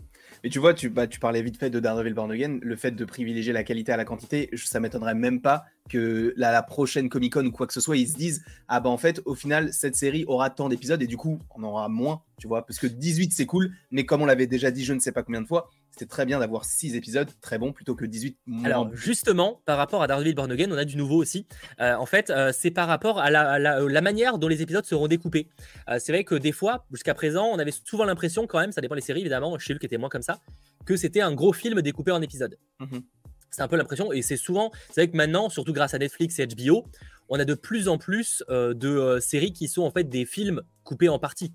Mais 0.42 0.50
tu 0.50 0.59
vois, 0.59 0.75
tu, 0.75 0.88
bah, 0.88 1.06
tu 1.06 1.20
parlais 1.20 1.42
vite 1.42 1.59
fait 1.59 1.70
de 1.70 1.78
Daredevil 1.80 2.14
Born 2.14 2.32
Again. 2.32 2.59
Le 2.62 2.76
fait 2.76 2.90
de 2.92 3.04
privilégier 3.04 3.52
la 3.52 3.62
qualité 3.62 3.92
à 3.92 3.97
la 3.97 4.04
quantité, 4.04 4.50
ça 4.56 4.80
m'étonnerait 4.80 5.14
même 5.14 5.40
pas 5.40 5.64
que 5.88 6.32
la, 6.37 6.62
prochaine 6.62 7.09
Comic 7.09 7.35
Con 7.35 7.47
ou 7.47 7.52
quoi 7.52 7.66
que 7.66 7.73
ce 7.73 7.80
soit, 7.80 7.97
ils 7.97 8.09
se 8.09 8.16
disent 8.16 8.44
Ah 8.68 8.80
bah 8.80 8.90
en 8.90 8.99
fait, 8.99 9.20
au 9.26 9.35
final, 9.35 9.73
cette 9.73 9.97
série 9.97 10.25
aura 10.26 10.50
tant 10.50 10.68
d'épisodes 10.68 11.02
et 11.02 11.06
du 11.06 11.16
coup, 11.16 11.40
on 11.54 11.62
aura 11.62 11.88
moins, 11.88 12.23
tu 12.38 12.49
vois. 12.49 12.66
Parce 12.66 12.78
que 12.78 12.87
18, 12.87 13.32
c'est 13.32 13.47
cool, 13.47 13.73
mais 13.90 14.04
comme 14.04 14.23
on 14.23 14.26
l'avait 14.26 14.47
déjà 14.47 14.70
dit 14.70 14.85
je 14.85 14.92
ne 14.92 15.00
sais 15.00 15.12
pas 15.12 15.23
combien 15.23 15.42
de 15.42 15.47
fois, 15.47 15.70
c'était 16.00 16.09
très 16.09 16.25
bien 16.25 16.38
d'avoir 16.38 16.64
6 16.64 16.97
épisodes, 16.97 17.28
très 17.42 17.59
bon, 17.59 17.75
plutôt 17.75 17.95
que 17.95 18.07
18. 18.07 18.38
Alors, 18.64 18.95
justement, 18.97 19.61
par 19.66 19.76
rapport 19.76 20.02
à 20.02 20.07
Daredevil 20.07 20.35
Born 20.35 20.50
Again, 20.50 20.71
on 20.71 20.78
a 20.78 20.87
du 20.87 20.97
nouveau 20.97 21.16
aussi. 21.16 21.47
Euh, 21.78 21.95
en 21.95 22.07
fait, 22.07 22.30
euh, 22.30 22.52
c'est 22.54 22.71
par 22.71 22.88
rapport 22.88 23.19
à 23.19 23.28
la, 23.28 24.00
manière 24.00 24.38
dont 24.38 24.49
les 24.49 24.62
épisodes 24.62 24.87
seront 24.87 25.09
découpés. 25.09 25.49
Euh, 25.90 25.99
c'est 26.00 26.12
vrai 26.12 26.25
que 26.25 26.35
des 26.35 26.52
fois, 26.52 26.87
jusqu'à 26.90 27.12
présent, 27.12 27.45
on 27.52 27.59
avait 27.59 27.73
souvent 27.85 28.04
l'impression, 28.04 28.47
quand 28.47 28.59
même, 28.59 28.73
ça 28.73 28.80
dépend 28.80 28.95
des 28.95 29.02
séries 29.02 29.21
évidemment, 29.21 29.59
chez 29.59 29.76
qui 29.78 29.85
était 29.85 29.99
moins 29.99 30.09
comme 30.09 30.23
ça, 30.23 30.40
que 30.87 30.97
c'était 30.97 31.21
un 31.21 31.35
gros 31.35 31.52
film 31.52 31.83
découpé 31.83 32.12
en 32.12 32.23
épisodes. 32.23 32.57
Mhm. 32.80 33.02
C'est 33.50 33.61
un 33.61 33.69
peu 33.69 33.76
l'impression, 33.76 34.11
et 34.11 34.23
c'est 34.23 34.38
souvent, 34.38 34.71
c'est 34.88 35.02
vrai 35.02 35.11
que 35.11 35.16
maintenant, 35.19 35.50
surtout 35.50 35.75
grâce 35.75 35.92
à 35.92 35.99
Netflix 35.99 36.38
et 36.38 36.47
HBO, 36.47 36.87
on 37.28 37.38
a 37.38 37.45
de 37.45 37.54
plus 37.54 37.88
en 37.88 37.99
plus 37.99 38.42
de 38.49 39.19
séries 39.21 39.52
qui 39.52 39.69
sont 39.69 39.83
en 39.83 39.90
fait 39.90 40.04
des 40.04 40.25
films 40.25 40.62
coupés 40.83 41.11
en 41.11 41.19
parties. 41.19 41.52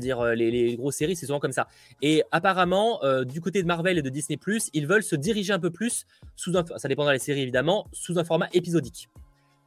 Dire, 0.00 0.20
euh, 0.20 0.34
les, 0.34 0.76
grosses 0.76 0.96
séries, 0.96 1.16
c'est 1.16 1.26
souvent 1.26 1.40
comme 1.40 1.52
ça. 1.52 1.68
Et 2.02 2.22
apparemment, 2.32 3.02
euh, 3.04 3.24
du 3.24 3.40
côté 3.40 3.62
de 3.62 3.66
Marvel 3.66 3.98
et 3.98 4.02
de 4.02 4.10
Disney, 4.10 4.38
ils 4.72 4.86
veulent 4.86 5.02
se 5.02 5.16
diriger 5.16 5.52
un 5.52 5.58
peu 5.58 5.70
plus, 5.70 6.06
sous 6.36 6.56
un, 6.56 6.64
ça 6.76 6.88
dépendra 6.88 7.12
des 7.12 7.18
séries 7.18 7.42
évidemment, 7.42 7.86
sous 7.92 8.18
un 8.18 8.24
format 8.24 8.48
épisodique. 8.52 9.08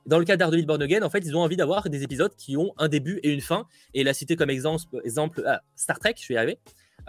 Dans 0.05 0.17
le 0.17 0.25
cas 0.25 0.37
d'Ardeville 0.37 0.65
Born 0.65 0.81
Again, 0.81 1.03
en 1.03 1.09
fait, 1.09 1.19
ils 1.19 1.35
ont 1.35 1.41
envie 1.41 1.57
d'avoir 1.57 1.89
des 1.89 2.03
épisodes 2.03 2.33
qui 2.35 2.57
ont 2.57 2.73
un 2.77 2.87
début 2.87 3.19
et 3.21 3.31
une 3.31 3.41
fin. 3.41 3.67
Et 3.93 4.03
la 4.03 4.13
cité 4.13 4.35
comme 4.35 4.49
exemple, 4.49 5.01
exemple 5.03 5.43
ah, 5.45 5.61
Star 5.75 5.99
Trek, 5.99 6.15
je 6.19 6.27
vais 6.27 6.33
y 6.33 6.37
arriver. 6.37 6.57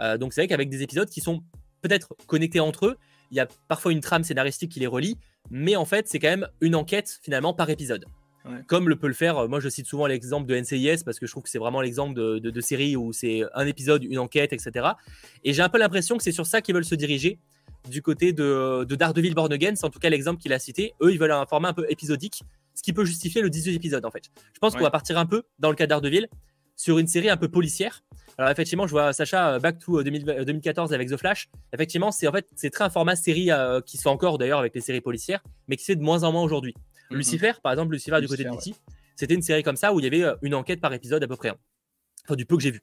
Euh, 0.01 0.17
donc 0.17 0.33
c'est 0.33 0.41
vrai 0.41 0.47
qu'avec 0.47 0.69
des 0.69 0.83
épisodes 0.83 1.09
qui 1.09 1.21
sont 1.21 1.41
peut-être 1.81 2.15
connectés 2.27 2.59
entre 2.59 2.87
eux, 2.87 2.97
il 3.31 3.37
y 3.37 3.39
a 3.39 3.47
parfois 3.67 3.91
une 3.91 4.01
trame 4.01 4.23
scénaristique 4.23 4.71
qui 4.71 4.79
les 4.79 4.87
relie, 4.87 5.17
mais 5.49 5.75
en 5.75 5.85
fait, 5.85 6.07
c'est 6.07 6.19
quand 6.19 6.29
même 6.29 6.47
une 6.59 6.75
enquête 6.75 7.19
finalement 7.23 7.53
par 7.53 7.69
épisode. 7.69 8.05
Comme 8.67 8.89
le 8.89 8.95
peut 8.95 9.07
le 9.07 9.13
faire, 9.13 9.47
moi 9.47 9.59
je 9.59 9.69
cite 9.69 9.85
souvent 9.85 10.07
l'exemple 10.07 10.47
de 10.47 10.59
NCIS 10.59 11.03
parce 11.03 11.19
que 11.19 11.25
je 11.25 11.31
trouve 11.31 11.43
que 11.43 11.49
c'est 11.49 11.59
vraiment 11.59 11.81
l'exemple 11.81 12.15
de, 12.15 12.61
série 12.61 12.95
où 12.95 13.13
c'est 13.13 13.41
un 13.53 13.65
épisode, 13.65 14.03
une 14.03 14.19
enquête, 14.19 14.53
etc. 14.53 14.89
Et 15.43 15.53
j'ai 15.53 15.61
un 15.61 15.69
peu 15.69 15.77
l'impression 15.77 16.17
que 16.17 16.23
c'est 16.23 16.31
sur 16.31 16.45
ça 16.45 16.61
qu'ils 16.61 16.75
veulent 16.75 16.85
se 16.85 16.95
diriger 16.95 17.39
du 17.89 18.01
côté 18.01 18.33
de, 18.33 18.85
de 18.87 18.95
Daredevil 18.95 19.33
Born 19.33 19.51
Again, 19.51 19.73
c'est 19.75 19.85
en 19.85 19.89
tout 19.89 19.99
cas 19.99 20.09
l'exemple 20.09 20.39
qu'il 20.39 20.53
a 20.53 20.59
cité. 20.59 20.93
Eux, 21.01 21.11
ils 21.11 21.19
veulent 21.19 21.31
un 21.31 21.45
format 21.45 21.69
un 21.69 21.73
peu 21.73 21.85
épisodique, 21.89 22.43
ce 22.75 22.83
qui 22.83 22.93
peut 22.93 23.05
justifier 23.05 23.41
le 23.41 23.49
18 23.49 23.75
épisodes 23.75 24.05
en 24.05 24.11
fait. 24.11 24.25
Je 24.53 24.59
pense 24.59 24.75
qu'on 24.75 24.83
va 24.83 24.91
partir 24.91 25.17
un 25.17 25.25
peu 25.25 25.43
dans 25.59 25.69
le 25.69 25.75
cas 25.75 25.85
de 25.85 25.89
Daredevil 25.89 26.27
sur 26.75 26.97
une 26.97 27.07
série 27.07 27.29
un 27.29 27.37
peu 27.37 27.47
policière. 27.47 28.03
Alors 28.37 28.49
effectivement, 28.49 28.87
je 28.87 28.91
vois 28.91 29.13
Sacha 29.13 29.59
Back 29.59 29.79
to 29.79 30.03
2014 30.03 30.93
avec 30.93 31.09
The 31.09 31.17
Flash. 31.17 31.49
Effectivement, 31.73 32.11
c'est 32.11 32.27
en 32.27 32.31
fait 32.31 32.47
c'est 32.55 32.69
très 32.69 32.83
un 32.83 32.89
format 32.89 33.15
série 33.15 33.49
qui 33.85 33.97
se 33.97 34.03
fait 34.03 34.09
encore 34.09 34.37
d'ailleurs 34.37 34.59
avec 34.59 34.73
les 34.73 34.81
séries 34.81 35.01
policières, 35.01 35.43
mais 35.67 35.75
qui 35.75 35.83
se 35.83 35.91
fait 35.91 35.95
de 35.95 36.03
moins 36.03 36.23
en 36.23 36.31
moins 36.31 36.43
aujourd'hui. 36.43 36.73
Mhm. 37.11 37.17
Lucifer, 37.17 37.51
par 37.61 37.71
exemple, 37.71 37.93
Lucifer, 37.93 38.19
du 38.21 38.27
côté 38.27 38.43
de 38.43 38.49
DC, 38.49 38.75
c'était 39.15 39.33
une 39.33 39.41
série 39.41 39.63
comme 39.63 39.75
ça 39.75 39.93
où 39.93 39.99
il 39.99 40.03
y 40.03 40.07
avait 40.07 40.35
une 40.41 40.55
enquête 40.55 40.81
par 40.81 40.93
épisode 40.93 41.23
à 41.23 41.27
peu 41.27 41.35
près. 41.35 41.51
Enfin, 42.25 42.35
du 42.35 42.45
peu 42.45 42.55
que 42.55 42.63
j'ai 42.63 42.71
vu. 42.71 42.81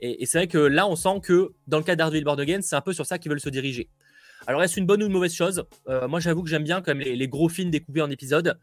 Et, 0.00 0.26
c'est 0.26 0.38
vrai 0.38 0.46
que 0.46 0.58
là, 0.58 0.86
on 0.86 0.96
sent 0.96 1.20
que 1.22 1.52
dans 1.66 1.78
le 1.78 1.84
cas 1.84 1.96
d'Hardville 1.96 2.24
Born 2.24 2.38
Again, 2.40 2.60
c'est 2.62 2.76
un 2.76 2.80
peu 2.80 2.92
sur 2.92 3.06
ça 3.06 3.18
qu'ils 3.18 3.30
veulent 3.30 3.40
se 3.40 3.48
diriger. 3.48 3.88
Alors, 4.46 4.62
est-ce 4.62 4.78
une 4.78 4.86
bonne 4.86 5.02
ou 5.02 5.06
une 5.06 5.12
mauvaise 5.12 5.34
chose? 5.34 5.64
Euh, 5.88 6.06
Moi, 6.08 6.20
j'avoue 6.20 6.42
que 6.42 6.48
j'aime 6.48 6.64
bien 6.64 6.80
comme 6.80 7.00
les, 7.00 7.28
gros 7.28 7.48
films 7.48 7.70
découpés 7.70 8.02
en 8.02 8.10
épisodes. 8.10 8.58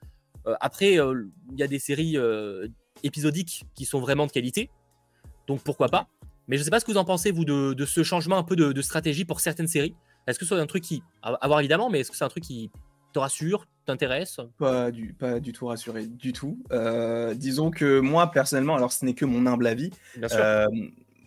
Euh, 0.48 0.56
après, 0.62 1.00
euh, 1.00 1.26
il 1.52 1.60
y 1.60 1.64
a 1.64 1.68
des 1.68 1.80
séries 1.80 2.18
épisodiques 3.04 3.66
qui 3.76 3.86
sont 3.86 4.00
vraiment 4.00 4.26
de 4.26 4.32
qualité. 4.32 4.70
Donc, 5.48 5.62
pourquoi 5.64 5.90
pas 5.90 6.08
Mais 6.48 6.56
je 6.56 6.62
ne 6.62 6.66
sais 6.66 6.72
pas 6.72 6.80
ce 6.80 6.86
que 6.86 6.92
vous 6.92 6.98
en 6.98 7.06
pensez, 7.06 7.32
vous, 7.32 7.46
de, 7.46 7.86
ce 7.86 8.04
changement 8.04 8.38
un 8.38 8.44
peu 8.44 8.56
de, 8.56 8.82
stratégie 8.82 9.26
pour 9.26 9.42
certaines 9.42 9.68
séries. 9.68 9.96
Est-ce 10.28 10.40
que 10.40 10.46
c'est 10.46 10.56
un 10.56 10.66
truc 10.66 10.84
qui. 10.84 11.04
À 11.22 11.48
voir 11.48 11.60
évidemment, 11.60 11.90
mais 11.90 12.00
est-ce 12.00 12.10
que 12.10 12.18
c'est 12.18 12.26
un 12.26 12.30
truc 12.30 12.44
qui 12.44 12.72
te 13.16 13.20
rassure 13.20 13.66
t'intéresse? 13.86 14.40
Pas 14.58 14.90
du, 14.90 15.14
pas 15.14 15.40
du 15.40 15.54
tout 15.54 15.68
rassuré, 15.68 16.08
du 16.08 16.34
tout. 16.34 16.60
disons 17.36 17.72
que 17.72 18.00
moi, 18.00 18.32
personnellement, 18.32 18.76
alors 18.76 18.92
ce 18.92 19.06
n'est 19.06 19.14
que 19.14 19.26
mon 19.26 19.46
humble 19.46 19.68
avis, 19.68 19.92
Bien 20.18 20.28
sûr 20.28 20.68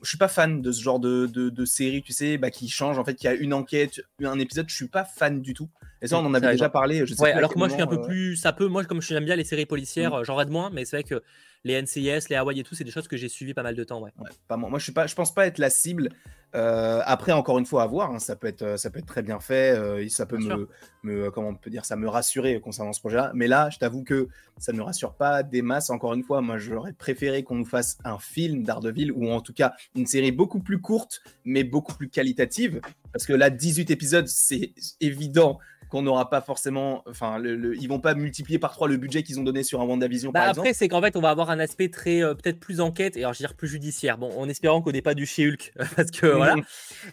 je 0.02 0.08
suis 0.08 0.18
pas 0.18 0.28
fan 0.28 0.62
de 0.62 0.72
ce 0.72 0.82
genre 0.82 1.00
de, 1.00 1.26
de, 1.26 1.64
série, 1.64 2.02
tu 2.02 2.12
sais, 2.12 2.38
bah, 2.38 2.50
qui 2.50 2.68
change. 2.68 2.98
En 2.98 3.04
fait, 3.04 3.22
il 3.22 3.26
y 3.26 3.28
a 3.28 3.34
une 3.34 3.52
enquête, 3.52 4.00
un 4.22 4.38
épisode. 4.38 4.68
Je 4.68 4.74
suis 4.74 4.88
pas 4.88 5.04
fan 5.04 5.40
du 5.40 5.54
tout. 5.54 5.68
Et 6.00 6.06
ça, 6.06 6.18
on 6.18 6.24
en 6.24 6.34
avait 6.34 6.52
déjà 6.52 6.68
parlé. 6.68 7.04
Je 7.06 7.14
sais 7.14 7.22
ouais, 7.22 7.32
alors 7.32 7.52
que 7.52 7.58
moi, 7.58 7.68
je 7.68 7.74
suis 7.74 7.82
un 7.82 7.86
peu 7.86 8.00
plus. 8.00 8.36
Ça 8.36 8.52
peut. 8.52 8.68
Moi, 8.68 8.84
comme 8.84 9.02
j'aime 9.02 9.24
bien 9.24 9.36
les 9.36 9.44
séries 9.44 9.66
policières, 9.66 10.20
mmh. 10.20 10.24
j'en 10.24 10.36
rate 10.36 10.50
moins. 10.50 10.70
Mais 10.70 10.84
c'est 10.84 10.96
vrai 10.98 11.04
que 11.04 11.22
les 11.64 11.80
NCIS, 11.80 12.28
les 12.30 12.36
Hawaii 12.36 12.60
et 12.60 12.64
tout, 12.64 12.74
c'est 12.74 12.84
des 12.84 12.90
choses 12.90 13.08
que 13.08 13.16
j'ai 13.16 13.28
suivies 13.28 13.54
pas 13.54 13.62
mal 13.62 13.74
de 13.74 13.84
temps. 13.84 14.00
Ouais. 14.00 14.10
pas 14.46 14.56
moi. 14.56 14.70
moi, 14.70 14.78
je 14.78 14.84
suis 14.84 14.92
pas. 14.92 15.06
Je 15.06 15.14
pense 15.14 15.34
pas 15.34 15.46
être 15.46 15.58
la 15.58 15.70
cible. 15.70 16.10
Euh, 16.54 17.02
après, 17.04 17.32
encore 17.32 17.58
une 17.58 17.66
fois, 17.66 17.82
à 17.82 17.86
voir. 17.86 18.10
Hein, 18.10 18.18
ça 18.18 18.36
peut 18.36 18.46
être, 18.46 18.78
ça 18.78 18.90
peut 18.90 19.00
être 19.00 19.06
très 19.06 19.22
bien 19.22 19.38
fait. 19.38 19.76
Euh, 19.76 20.08
ça 20.08 20.24
peut 20.24 20.38
me, 20.38 20.68
me, 21.02 21.30
comment 21.30 21.48
on 21.48 21.54
peut 21.54 21.70
dire, 21.70 21.84
ça 21.84 21.96
me 21.96 22.08
rassurer 22.08 22.60
concernant 22.60 22.92
ce 22.92 23.00
projet-là. 23.00 23.32
Mais 23.34 23.48
là, 23.48 23.68
je 23.70 23.78
t'avoue 23.78 24.02
que 24.02 24.28
ça 24.56 24.72
ne 24.72 24.78
me 24.78 24.82
rassure 24.82 25.14
pas 25.14 25.42
des 25.42 25.62
masses. 25.62 25.90
Encore 25.90 26.14
une 26.14 26.22
fois, 26.22 26.40
moi, 26.40 26.58
j'aurais 26.58 26.94
préféré 26.94 27.42
qu'on 27.42 27.56
nous 27.56 27.66
fasse 27.66 27.98
un 28.04 28.18
film 28.18 28.62
d'Ardeville 28.62 29.12
ou 29.12 29.30
en 29.30 29.40
tout 29.40 29.52
cas 29.52 29.74
une 29.94 30.06
série 30.06 30.32
beaucoup 30.32 30.60
plus 30.60 30.80
courte, 30.80 31.22
mais 31.44 31.64
beaucoup 31.64 31.94
plus 31.94 32.08
qualitative. 32.08 32.80
Parce 33.12 33.26
que 33.26 33.34
là, 33.34 33.50
18 33.50 33.90
épisodes, 33.90 34.28
c'est 34.28 34.72
évident 35.00 35.58
qu'on 35.88 36.02
n'aura 36.02 36.28
pas 36.28 36.40
forcément. 36.40 37.02
Enfin, 37.06 37.38
le, 37.38 37.76
ils 37.76 37.88
vont 37.88 38.00
pas 38.00 38.14
multiplier 38.14 38.58
par 38.58 38.72
trois 38.72 38.88
le 38.88 38.96
budget 38.96 39.22
qu'ils 39.22 39.40
ont 39.40 39.42
donné 39.42 39.62
sur 39.62 39.80
un 39.80 39.84
WandaVision. 39.84 40.30
Bah 40.30 40.40
par 40.40 40.50
après, 40.50 40.74
c'est 40.74 40.88
qu'en 40.88 41.00
fait, 41.00 41.16
on 41.16 41.20
va 41.20 41.30
avoir 41.30 41.50
un 41.50 41.58
aspect 41.58 41.88
très 41.88 42.22
euh, 42.22 42.34
peut-être 42.34 42.60
plus 42.60 42.80
enquête 42.80 43.16
et 43.16 43.20
alors 43.20 43.32
je 43.32 43.38
veux 43.38 43.48
dire 43.48 43.54
plus 43.54 43.68
judiciaire. 43.68 44.18
Bon, 44.18 44.30
en 44.38 44.48
espérant 44.48 44.82
qu'on 44.82 44.92
n'ait 44.92 45.02
pas 45.02 45.14
du 45.14 45.26
chez 45.26 45.48
Hulk 45.48 45.72
parce 45.96 46.10
que 46.10 46.26
voilà. 46.26 46.56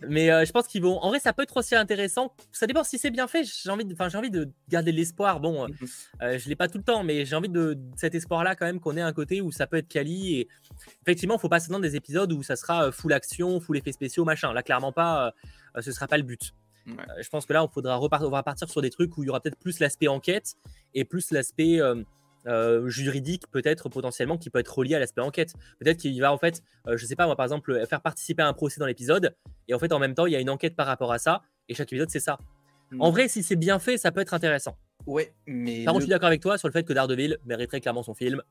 Mais 0.07 0.29
euh, 0.29 0.45
je 0.45 0.51
pense 0.51 0.67
qu'ils 0.67 0.81
vont. 0.81 0.99
En 0.99 1.09
vrai, 1.09 1.19
ça 1.19 1.33
peut 1.33 1.43
être 1.43 1.55
aussi 1.57 1.75
intéressant. 1.75 2.33
Ça 2.51 2.67
dépend 2.67 2.83
si 2.83 2.97
c'est 2.97 3.11
bien 3.11 3.27
fait. 3.27 3.43
J'ai 3.43 3.69
envie, 3.69 3.85
de... 3.85 3.93
enfin, 3.93 4.09
j'ai 4.09 4.17
envie 4.17 4.31
de 4.31 4.49
garder 4.69 4.91
l'espoir. 4.91 5.39
Bon, 5.39 5.67
euh, 6.21 6.37
je 6.37 6.49
l'ai 6.49 6.55
pas 6.55 6.67
tout 6.67 6.77
le 6.77 6.83
temps, 6.83 7.03
mais 7.03 7.25
j'ai 7.25 7.35
envie 7.35 7.49
de 7.49 7.77
cet 7.95 8.15
espoir-là 8.15 8.55
quand 8.55 8.65
même 8.65 8.79
qu'on 8.79 8.97
ait 8.97 9.01
un 9.01 9.13
côté 9.13 9.41
où 9.41 9.51
ça 9.51 9.67
peut 9.67 9.77
être 9.77 9.87
quali 9.87 10.35
et 10.35 10.47
effectivement, 11.03 11.37
faut 11.37 11.49
pas 11.49 11.59
s'attendre 11.59 11.81
des 11.81 11.95
épisodes 11.95 12.31
où 12.33 12.43
ça 12.43 12.55
sera 12.55 12.91
full 12.91 13.13
action, 13.13 13.59
full 13.59 13.77
effets 13.77 13.91
spéciaux, 13.91 14.25
machin. 14.25 14.53
Là, 14.53 14.63
clairement 14.63 14.91
pas. 14.91 15.33
ce 15.79 15.91
sera 15.91 16.07
pas 16.07 16.17
le 16.17 16.23
but. 16.23 16.53
Euh, 16.87 16.93
je 17.21 17.29
pense 17.29 17.45
que 17.45 17.53
là, 17.53 17.63
on, 17.63 17.67
faudra 17.67 17.95
repartir, 17.95 18.27
on 18.27 18.31
va 18.31 18.43
partir 18.43 18.69
sur 18.69 18.81
des 18.81 18.89
trucs 18.89 19.17
où 19.17 19.23
il 19.23 19.27
y 19.27 19.29
aura 19.29 19.39
peut-être 19.39 19.57
plus 19.57 19.79
l'aspect 19.79 20.07
enquête 20.07 20.55
et 20.93 21.03
plus 21.03 21.31
l'aspect 21.31 21.81
euh, 21.81 22.03
euh, 22.45 22.87
juridique, 22.87 23.43
peut-être 23.51 23.89
potentiellement, 23.89 24.37
qui 24.37 24.49
peut 24.49 24.59
être 24.59 24.77
relié 24.77 24.95
à 24.95 24.99
l'aspect 24.99 25.21
enquête. 25.21 25.53
Peut-être 25.79 25.97
qu'il 25.97 26.19
va, 26.21 26.31
en 26.31 26.37
fait, 26.37 26.61
je 26.87 27.05
sais 27.05 27.15
pas, 27.15 27.25
moi, 27.25 27.35
par 27.35 27.45
exemple, 27.45 27.85
faire 27.87 28.01
participer 28.01 28.43
à 28.43 28.47
un 28.47 28.53
procès 28.53 28.79
dans 28.79 28.85
l'épisode 28.85 29.35
et 29.67 29.73
en 29.73 29.79
fait, 29.79 29.91
en 29.91 29.99
même 29.99 30.13
temps, 30.13 30.25
il 30.25 30.33
y 30.33 30.35
a 30.35 30.39
une 30.39 30.49
enquête 30.49 30.75
par 30.75 30.87
rapport 30.87 31.11
à 31.11 31.17
ça 31.17 31.41
et 31.69 31.73
chaque 31.73 31.91
épisode, 31.91 32.09
c'est 32.09 32.19
ça. 32.19 32.37
En 32.99 33.09
mm. 33.09 33.13
vrai, 33.13 33.27
si 33.27 33.41
c'est 33.41 33.55
bien 33.55 33.79
fait, 33.79 33.97
ça 33.97 34.11
peut 34.11 34.21
être 34.21 34.33
intéressant. 34.33 34.77
Ouais, 35.07 35.33
mais. 35.47 35.83
Par 35.85 35.93
contre, 35.93 36.01
je 36.01 36.05
suis 36.05 36.11
d'accord 36.11 36.27
avec 36.27 36.41
toi 36.41 36.57
sur 36.57 36.67
le 36.67 36.71
fait 36.71 36.83
que 36.83 36.93
Daredevil 36.93 37.37
mériterait 37.45 37.81
clairement 37.81 38.03
son 38.03 38.13
film. 38.13 38.41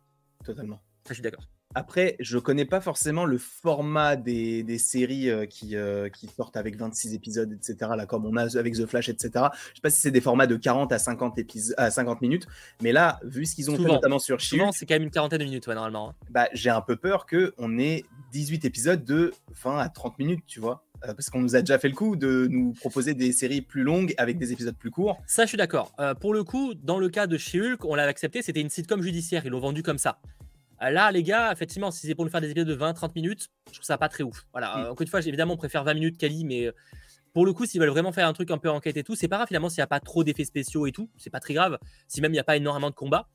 Totalement. 0.45 0.81
je 1.09 1.15
suis 1.15 1.23
d'accord. 1.23 1.49
Après, 1.77 2.15
je 2.21 2.39
connais 2.39 2.65
pas 2.65 2.81
forcément 2.81 3.25
le 3.25 3.37
format 3.37 4.15
des, 4.15 4.63
des 4.63 4.79
séries 4.79 5.29
euh, 5.29 5.45
qui, 5.45 5.75
euh, 5.75 6.09
qui 6.09 6.29
sortent 6.29 6.57
avec 6.57 6.77
26 6.77 7.15
épisodes, 7.15 7.53
etc. 7.53 7.91
Là, 7.97 8.07
comme 8.07 8.25
on 8.27 8.37
a 8.37 8.57
avec 8.57 8.75
The 8.75 8.87
Flash, 8.87 9.09
etc. 9.09 9.47
Je 9.71 9.77
sais 9.77 9.81
pas 9.83 9.91
si 9.91 10.01
c'est 10.01 10.13
des 10.13 10.21
formats 10.21 10.47
de 10.47 10.55
40 10.57 10.93
à 10.93 10.99
50, 10.99 11.37
à 11.77 11.91
50 11.91 12.23
minutes, 12.23 12.47
mais 12.81 12.93
là, 12.93 13.19
vu 13.25 13.45
ce 13.45 13.57
qu'ils 13.57 13.71
ont 13.73 13.77
fait 13.77 13.83
notamment 13.83 14.21
sur 14.21 14.41
Souvent, 14.41 14.71
c'est 14.71 14.87
quand 14.87 14.95
même 14.95 15.03
une 15.03 15.11
quarantaine 15.11 15.41
de 15.41 15.45
minutes, 15.45 15.67
ouais, 15.67 15.75
normalement. 15.75 16.11
Hein. 16.11 16.27
Bah, 16.31 16.49
j'ai 16.53 16.71
un 16.71 16.81
peu 16.81 16.97
peur 16.97 17.27
qu'on 17.27 17.79
ait 17.79 18.05
18 18.33 18.65
épisodes 18.65 19.05
de 19.05 19.33
20 19.63 19.79
à 19.79 19.89
30 19.89 20.19
minutes, 20.19 20.45
tu 20.47 20.61
vois 20.61 20.85
euh, 21.05 21.13
parce 21.13 21.29
qu'on 21.29 21.41
nous 21.41 21.57
a 21.57 21.61
déjà 21.61 21.79
fait 21.79 21.89
le 21.89 21.95
coup 21.95 22.15
de 22.15 22.47
nous 22.51 22.73
proposer 22.73 23.15
des 23.15 23.33
séries 23.33 23.63
plus 23.63 23.83
longues 23.83 24.15
avec 24.17 24.39
des 24.39 24.53
épisodes 24.53 24.77
plus 24.77 24.91
courts. 24.91 25.21
Ça, 25.27 25.43
je 25.43 25.49
suis 25.49 25.59
d'accord. 25.59 25.93
pour 26.21 26.35
le 26.35 26.45
coup, 26.45 26.75
dans 26.75 26.99
le 26.99 27.09
cas 27.09 27.27
de 27.27 27.37
She-Hulk, 27.37 27.85
on 27.85 27.97
l'avait 27.97 28.11
accepté, 28.11 28.43
c'était 28.43 28.61
une 28.61 28.71
sitcom 28.71 29.03
judiciaire, 29.03 29.45
ils 29.45 29.51
l'ont 29.51 29.61
vendu 29.61 29.83
comme 29.83 29.99
ça. 29.99 30.21
Euh, 30.83 30.91
là, 30.91 31.11
les 31.13 31.23
gars, 31.23 31.53
effectivement, 31.53 31.91
si 31.91 32.07
c'est 32.07 32.15
pour 32.15 32.25
nous 32.25 32.31
faire 32.31 32.41
des 32.41 32.51
épisodes 32.51 32.69
de 32.69 32.77
20-30 32.77 33.13
minutes, 33.15 33.49
je 33.69 33.75
trouve 33.75 33.85
ça 33.85 33.99
pas 33.99 34.09
très 34.09 34.25
ouf. 34.25 34.47
Voilà, 34.53 34.77
mm. 34.77 34.81
euh, 34.81 34.91
encore 34.91 35.03
une 35.03 35.09
fois, 35.09 35.21
évidemment, 35.21 35.55
on 35.55 35.59
préfère 35.59 35.85
20 35.85 35.95
minutes 35.95 36.19
Kali, 36.19 36.45
mais 36.45 36.67
euh, 36.67 36.73
pour 37.33 37.47
le 37.47 37.53
coup, 37.53 37.67
s'ils 37.67 37.81
veulent 37.81 37.91
vraiment 37.91 38.13
faire 38.13 38.29
un 38.29 38.33
truc 38.33 38.51
un 38.51 38.59
peu 38.59 38.71
enquête 38.71 38.97
et 38.97 39.05
tout, 39.05 39.15
c'est 39.15 39.29
pas 39.29 39.37
grave 39.37 39.49
finalement 39.49 39.69
s'il 39.69 39.81
n'y 39.81 39.85
a 39.85 39.89
pas 39.89 40.01
trop 40.01 40.25
d'effets 40.25 40.45
spéciaux 40.45 40.87
et 40.87 40.93
tout, 40.93 41.11
c'est 41.17 41.31
pas 41.31 41.41
très 41.41 41.55
grave. 41.55 41.79
Si 42.07 42.21
même 42.21 42.33
il 42.33 42.37
n'y 42.37 42.41
a 42.41 42.45
pas 42.45 42.57
énormément 42.57 42.91
de 42.91 42.95
combats. 42.95 43.29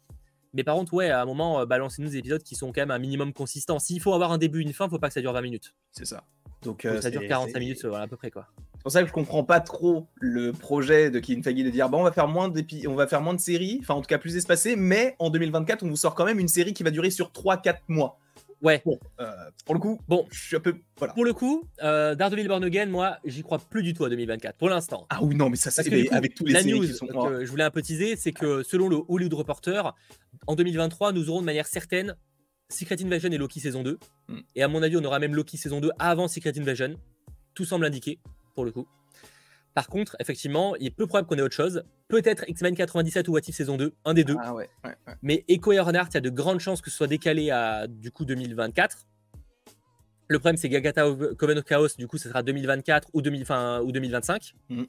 Mais 0.54 0.64
par 0.64 0.76
contre, 0.76 0.94
ouais, 0.94 1.10
à 1.10 1.22
un 1.22 1.26
moment, 1.26 1.66
balancez-nous 1.66 2.10
des 2.10 2.18
épisodes 2.18 2.42
qui 2.42 2.56
sont 2.56 2.68
quand 2.72 2.82
même 2.82 2.92
un 2.92 2.98
minimum 2.98 3.34
consistants. 3.34 3.78
S'il 3.78 4.02
faut 4.02 4.14
avoir 4.14 4.32
un 4.32 4.40
début, 4.40 4.62
une 4.62 4.74
fin, 4.74 4.90
faut 4.90 4.98
pas 4.98 5.10
que 5.10 5.14
ça 5.14 5.22
dure 5.22 5.34
20 5.34 5.42
minutes. 5.42 5.76
C'est 5.92 6.06
ça. 6.06 6.24
Donc, 6.64 6.88
ça 7.02 7.12
dure 7.12 7.28
45 7.28 7.60
minutes, 7.60 7.86
voilà, 7.86 8.06
à 8.06 8.08
peu 8.08 8.18
près 8.18 8.32
quoi. 8.32 8.48
C'est 8.80 8.84
pour 8.84 8.92
ça 8.94 9.02
que 9.02 9.10
je 9.10 9.14
comprends 9.14 9.44
pas 9.44 9.60
trop 9.60 10.08
le 10.22 10.54
projet 10.54 11.12
de 11.12 11.20
Kevin 11.20 11.44
Feige 11.44 11.66
de 11.66 11.70
dire 11.70 11.90
bon, 11.90 12.00
on 12.00 12.04
va 12.04 12.14
faire 12.14 12.30
moins 12.30 12.50
on 12.88 12.96
va 12.96 13.08
faire 13.08 13.20
moins 13.20 13.34
de 13.34 13.40
séries, 13.40 13.80
enfin 13.82 13.96
en 13.96 14.02
tout 14.02 14.08
cas 14.08 14.18
plus 14.18 14.38
espacées, 14.38 14.78
mais 14.78 15.18
en 15.20 15.30
2024 15.30 15.84
on 15.84 15.90
vous 15.90 15.98
sort 15.98 16.16
quand 16.16 16.24
même 16.24 16.40
une 16.40 16.48
série 16.48 16.74
qui 16.74 16.84
va 16.84 16.90
durer 16.90 17.10
sur 17.10 17.32
3-4 17.32 17.76
mois. 17.90 18.18
Ouais. 18.62 18.82
Bon, 18.86 18.98
euh, 19.20 19.34
pour 19.66 19.76
le 19.76 19.82
coup, 19.82 20.00
bon, 20.08 20.26
je 20.32 20.40
suis 20.40 20.56
un 20.56 20.62
peu. 20.62 20.76
Voilà. 20.98 21.14
Pour 21.14 21.26
le 21.26 21.34
coup, 21.34 21.64
euh, 21.84 22.16
Daredevil 22.16 22.48
Born 22.48 22.64
Again, 22.64 22.86
moi, 22.86 23.18
j'y 23.26 23.42
crois 23.42 23.60
plus 23.60 23.84
du 23.84 23.94
tout 23.94 24.06
à 24.06 24.10
2024, 24.10 24.58
pour 24.58 24.70
l'instant. 24.70 25.08
Ah 25.10 25.20
oui, 25.22 25.36
non, 25.36 25.50
mais 25.50 25.58
ça, 25.58 25.72
c'est 25.72 26.10
avec 26.12 26.36
tous 26.36 26.46
les 26.46 26.54
la 26.54 26.64
news 26.64 26.82
qui 26.82 26.94
sont. 26.94 27.08
Que 27.08 27.44
je 27.44 27.52
voulais 27.52 27.64
un 27.64 27.72
peu 27.72 27.82
teaser, 27.82 28.16
c'est 28.16 28.32
que 28.32 28.64
selon 28.64 28.88
le 28.88 28.98
Hollywood 29.08 29.34
Reporter, 29.34 29.94
en 30.48 30.56
2023, 30.56 31.12
nous 31.12 31.30
aurons 31.30 31.42
de 31.42 31.46
manière 31.46 31.68
certaine 31.68 32.16
Secret 32.70 32.98
Invasion 33.04 33.30
et 33.30 33.38
Loki 33.38 33.60
saison 33.60 33.84
2. 33.84 33.98
Hmm. 34.28 34.40
Et 34.56 34.64
à 34.64 34.68
mon 34.68 34.84
avis, 34.84 34.98
on 34.98 35.04
aura 35.04 35.20
même 35.20 35.36
Loki 35.36 35.58
saison 35.58 35.80
2 35.80 35.92
avant 36.00 36.28
Secret 36.28 36.58
Invasion. 36.58 36.96
Tout 37.56 37.66
semble 37.66 37.86
indiquer, 37.86 38.20
pour 38.54 38.66
le 38.66 38.72
coup. 38.72 38.88
Par 39.74 39.88
contre, 39.88 40.16
effectivement, 40.20 40.76
il 40.76 40.88
est 40.88 40.92
peu 40.92 41.08
probable 41.08 41.28
qu'on 41.28 41.38
ait 41.38 41.42
autre 41.42 41.56
chose. 41.56 41.84
Peut-être 42.08 42.44
X-Men 42.48 42.76
97 42.76 43.28
ou 43.28 43.34
What 43.34 43.42
If 43.48 43.56
saison 43.56 43.78
2, 43.78 43.94
un 44.04 44.14
des 44.14 44.24
deux. 44.24 44.36
Ah 44.42 44.54
ouais, 44.54 44.70
Mais 45.22 45.46
Echo 45.48 45.72
et 45.72 45.80
Renard, 45.80 46.08
il 46.10 46.16
y 46.16 46.18
a 46.18 46.22
de 46.22 46.30
grandes 46.30 46.60
chances 46.60 46.82
que 46.82 46.90
ce 46.90 46.98
soit 46.98 47.08
décalé 47.08 47.52
à 47.52 47.88
du 47.88 48.12
coup 48.12 48.26
2024. 48.26 49.08
Le 50.28 50.38
problème, 50.38 50.58
c'est 50.58 50.70
Gagata 50.70 51.06
Coven 51.38 51.58
of 51.58 51.66
Chaos, 51.66 51.88
du 51.98 52.08
coup, 52.08 52.18
ce 52.18 52.30
sera 52.30 52.44
2024 52.44 53.10
ou, 53.14 53.22
2025. 53.22 54.54
Mm. 54.70 54.84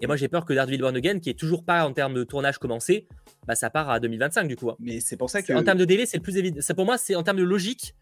Et 0.00 0.06
moi, 0.06 0.16
j'ai 0.16 0.28
peur 0.28 0.44
que 0.44 0.52
Daredevil 0.52 0.80
Born 0.80 0.96
Again, 0.96 1.18
qui 1.18 1.30
est 1.30 1.38
toujours 1.38 1.64
pas 1.64 1.86
en 1.86 1.92
termes 1.92 2.12
de 2.12 2.24
tournage 2.24 2.58
commencé, 2.58 3.06
bah, 3.46 3.54
ça 3.54 3.70
part 3.70 3.88
à 3.88 4.00
2025 4.00 4.48
du 4.48 4.56
coup. 4.56 4.70
Hein. 4.70 4.76
Mais 4.78 5.00
c'est 5.00 5.16
pour 5.16 5.30
ça 5.30 5.42
que. 5.42 5.52
En 5.54 5.62
termes 5.62 5.78
de 5.78 5.84
délai, 5.84 6.04
c'est 6.04 6.18
le 6.18 6.22
plus 6.22 6.36
évident. 6.36 6.60
Ça, 6.60 6.74
pour 6.74 6.84
moi, 6.84 6.98
c'est 6.98 7.14
en 7.14 7.22
termes 7.22 7.38
de 7.38 7.44
logique. 7.44 7.94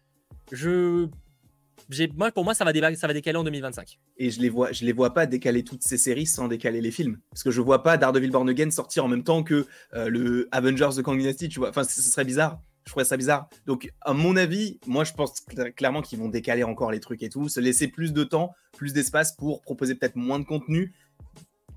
Je 0.51 1.07
moi, 2.15 2.31
pour 2.31 2.43
moi, 2.43 2.53
ça 2.53 2.65
va, 2.65 2.73
décaler 2.73 3.37
en 3.37 3.43
2025. 3.43 3.99
Et 4.17 4.29
je 4.29 4.39
les 4.41 4.49
vois, 4.49 4.69
les 4.71 4.91
vois 4.91 5.13
pas 5.13 5.25
décaler 5.25 5.63
toutes 5.63 5.83
ces 5.83 5.97
séries 5.97 6.25
sans 6.25 6.47
décaler 6.47 6.81
les 6.81 6.91
films, 6.91 7.19
parce 7.29 7.43
que 7.43 7.51
je 7.51 7.61
vois 7.61 7.83
pas 7.83 7.97
Daredevil 7.97 8.31
Born 8.31 8.49
Again 8.49 8.71
sortir 8.71 9.05
en 9.05 9.07
même 9.07 9.23
temps 9.23 9.43
que 9.43 9.67
euh, 9.93 10.09
le 10.09 10.47
Avengers 10.51 10.95
de 10.95 11.01
Kang 11.01 11.17
Dynasty. 11.17 11.49
Enfin, 11.59 11.83
ce 11.83 12.01
serait 12.01 12.25
bizarre. 12.25 12.59
Je 12.85 12.91
trouverais 12.91 13.05
ça 13.05 13.17
bizarre. 13.17 13.49
Donc, 13.65 13.91
à 14.01 14.13
mon 14.13 14.35
avis, 14.35 14.79
moi, 14.85 15.03
je 15.03 15.13
pense 15.13 15.41
clairement 15.75 16.03
qu'ils 16.03 16.19
vont 16.19 16.29
décaler 16.29 16.63
encore 16.63 16.91
les 16.91 16.99
trucs 16.99 17.23
et 17.23 17.29
tout, 17.29 17.49
se 17.49 17.59
laisser 17.59 17.87
plus 17.87 18.13
de 18.13 18.23
temps, 18.23 18.53
plus 18.77 18.93
d'espace 18.93 19.35
pour 19.35 19.61
proposer 19.61 19.95
peut-être 19.95 20.15
moins 20.15 20.37
de 20.37 20.45
contenu, 20.45 20.93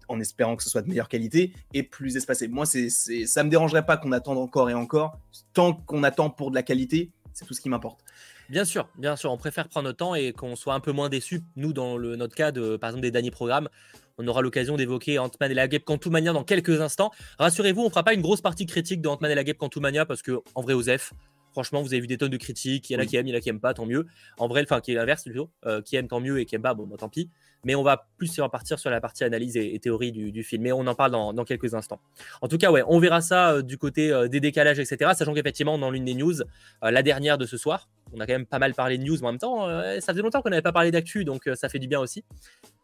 en 0.09 0.21
espérant 0.21 0.57
que 0.57 0.63
ce 0.63 0.69
soit 0.71 0.83
de 0.83 0.89
meilleure 0.89 1.09
qualité 1.09 1.53
et 1.73 1.83
plus 1.83 2.17
espacé. 2.17 2.49
Moi, 2.49 2.67
c'est, 2.67 2.91
ça 2.91 3.45
me 3.45 3.49
dérangerait 3.49 3.87
pas 3.87 3.97
qu'on 3.97 4.13
attende 4.13 4.39
encore 4.39 4.69
et 4.69 4.75
encore. 4.75 5.19
Tant 5.55 5.73
qu'on 5.73 6.03
attend 6.03 6.29
pour 6.29 6.51
de 6.51 6.55
la 6.55 6.63
qualité, 6.63 7.11
c'est 7.33 7.47
tout 7.47 7.55
ce 7.55 7.61
qui 7.61 7.69
m'importe. 7.69 8.03
Bien 8.49 8.65
sûr, 8.65 8.89
bien 8.97 9.15
sûr, 9.15 9.31
on 9.31 9.37
préfère 9.37 9.69
prendre 9.69 9.85
notre 9.85 9.99
temps 9.99 10.15
et 10.15 10.33
qu'on 10.33 10.57
soit 10.57 10.73
un 10.73 10.81
peu 10.81 10.93
moins 10.93 11.11
déçu. 11.11 11.43
Nous, 11.57 11.75
dans 11.75 11.99
le, 11.99 12.17
notre 12.17 12.35
cas 12.35 12.51
de, 12.51 12.79
par 12.79 12.89
exemple, 12.91 13.03
des 13.03 13.11
derniers 13.11 13.31
programmes, 13.31 13.69
on 14.17 14.27
aura 14.27 14.41
l'occasion 14.41 14.77
d'évoquer 14.77 15.19
Ant-Man 15.19 15.51
et 15.51 15.55
la 15.55 15.69
Guêpe 15.69 15.85
Quantumania 15.85 16.33
dans 16.33 16.45
quelques 16.45 16.81
instants. 16.81 17.11
Rassurez-vous, 17.39 17.83
on 17.83 17.91
fera 17.91 18.05
pas 18.05 18.15
une 18.15 18.23
grosse 18.23 18.41
partie 18.41 18.65
critique 18.65 19.03
de 19.03 19.09
Ant-Man 19.09 19.31
et 19.31 19.35
la 19.35 19.45
Guêpe 19.45 19.59
Quantumania 19.59 20.07
parce 20.07 20.23
que, 20.23 20.41
en 20.55 20.63
vrai, 20.63 20.73
Osef, 20.73 21.13
Franchement, 21.59 21.83
vous 21.83 21.93
avez 21.93 22.01
vu 22.01 22.07
des 22.07 22.19
tonnes 22.19 22.31
de 22.31 22.37
critiques. 22.37 22.89
Il 22.89 22.93
y 22.93 22.97
en 22.97 23.01
a 23.01 23.05
qui 23.05 23.17
aiment, 23.17 23.27
il 23.27 23.31
y 23.31 23.35
en 23.35 23.37
a 23.37 23.41
qui 23.41 23.49
n'aiment 23.49 23.59
pas, 23.59 23.75
tant 23.75 23.85
mieux. 23.85 24.07
En 24.39 24.47
vrai, 24.47 24.63
enfin, 24.63 24.81
qui 24.81 24.93
est 24.93 24.95
l'inverse 24.95 25.25
plutôt. 25.25 25.51
qui 25.85 25.97
aiment, 25.97 26.07
tant 26.07 26.21
mieux, 26.21 26.39
et 26.39 26.47
qui 26.47 26.55
n'aiment 26.55 26.63
pas, 26.63 26.75
bon, 26.75 26.87
bah, 26.87 26.95
tant 26.97 27.09
pis. 27.09 27.31
Mais 27.65 27.75
on 27.75 27.83
va 27.83 28.07
plus 28.17 28.39
repartir 28.39 28.79
sur 28.79 28.91
la 28.91 29.01
partie 29.01 29.25
analyse 29.25 29.57
et, 29.57 29.77
théorie 29.81 30.13
du, 30.13 30.43
film. 30.45 30.63
Mais 30.63 30.71
on 30.71 30.87
en 30.87 30.95
parle 30.95 31.11
dans, 31.11 31.45
quelques 31.45 31.75
instants. 31.75 32.01
En 32.43 32.47
tout 32.47 32.59
cas, 32.59 32.71
ouais, 32.71 32.85
on 32.87 33.01
verra 33.01 33.21
ça 33.23 33.61
du 33.61 33.77
côté 33.77 34.29
des 34.31 34.39
décalages, 34.39 34.79
etc. 34.79 35.11
Sachant 35.17 35.35
qu'effectivement, 35.35 35.79
dans 35.79 35.91
l'une 35.91 36.05
des 36.05 36.15
news, 36.15 36.35
la 36.81 37.03
dernière 37.03 37.39
de 37.39 37.45
ce 37.45 37.57
soir, 37.57 37.89
on 38.13 38.21
a 38.21 38.27
quand 38.27 38.35
même 38.35 38.47
pas 38.47 38.61
mal 38.61 38.73
parlé 38.75 38.99
de 38.99 39.03
news, 39.03 39.17
mais 39.21 39.27
en 39.27 39.33
même 39.33 39.41
temps, 39.41 39.67
ça 40.01 40.13
faisait 40.13 40.23
longtemps 40.23 40.43
qu'on 40.43 40.51
n'avait 40.51 40.63
pas 40.63 40.71
parlé 40.71 40.93
d'actu, 40.93 41.25
donc 41.25 41.51
ça 41.57 41.69
fait 41.69 41.81
du 41.81 41.89
bien 41.89 41.99
aussi. 41.99 42.23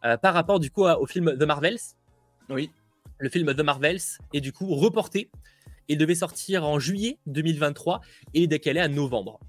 par 0.03 0.35
rapport 0.35 0.59
du 0.59 0.73
coup 0.73 0.85
au 0.85 1.07
film 1.07 1.37
The 1.39 1.45
Marvels. 1.45 1.79
Oui. 2.49 2.73
Le 3.19 3.29
film 3.29 3.55
The 3.55 3.61
Marvels 3.61 4.03
est 4.33 4.41
du 4.41 4.53
coup 4.53 4.75
reporté. 4.75 5.31
Il 5.89 5.99
devait 5.99 6.15
sortir 6.15 6.65
en 6.65 6.79
juillet 6.79 7.19
2023 7.27 8.01
et 8.35 8.41
il 8.41 8.43
est 8.45 8.47
décalé 8.47 8.81
à 8.81 8.89
novembre. 8.89 9.41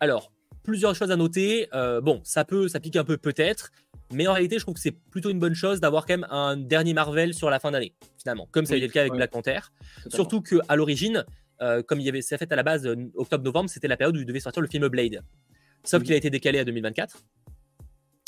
Alors, 0.00 0.32
plusieurs 0.62 0.94
choses 0.94 1.10
à 1.10 1.16
noter. 1.16 1.68
Euh, 1.74 2.00
bon, 2.00 2.20
ça 2.24 2.44
peut, 2.44 2.68
ça 2.68 2.80
pique 2.80 2.96
un 2.96 3.04
peu 3.04 3.16
peut-être, 3.16 3.70
mais 4.12 4.26
en 4.26 4.32
réalité, 4.32 4.58
je 4.58 4.64
trouve 4.64 4.74
que 4.74 4.80
c'est 4.80 4.92
plutôt 4.92 5.30
une 5.30 5.38
bonne 5.38 5.54
chose 5.54 5.80
d'avoir 5.80 6.06
quand 6.06 6.14
même 6.14 6.26
un 6.30 6.56
dernier 6.56 6.94
Marvel 6.94 7.34
sur 7.34 7.50
la 7.50 7.60
fin 7.60 7.70
d'année, 7.70 7.94
finalement, 8.18 8.48
comme 8.50 8.66
ça 8.66 8.74
a 8.74 8.76
été 8.76 8.86
le 8.86 8.92
cas 8.92 9.00
avec 9.00 9.12
Black 9.12 9.30
Panther. 9.30 9.60
Surtout 10.08 10.40
que 10.40 10.56
à 10.68 10.76
l'origine, 10.76 11.24
euh, 11.62 11.82
comme 11.82 12.00
il 12.00 12.06
y 12.06 12.08
avait, 12.08 12.22
c'est 12.22 12.38
fait 12.38 12.50
à 12.52 12.56
la 12.56 12.62
base 12.62 12.86
euh, 12.86 12.96
octobre-novembre, 13.14 13.70
c'était 13.70 13.88
la 13.88 13.96
période 13.96 14.16
où 14.16 14.20
il 14.20 14.26
devait 14.26 14.40
sortir 14.40 14.62
le 14.62 14.68
film 14.68 14.88
Blade. 14.88 15.22
Sauf 15.84 16.02
qu'il 16.02 16.12
a 16.12 16.16
été 16.16 16.30
décalé 16.30 16.58
à 16.58 16.64
2024. 16.64 17.18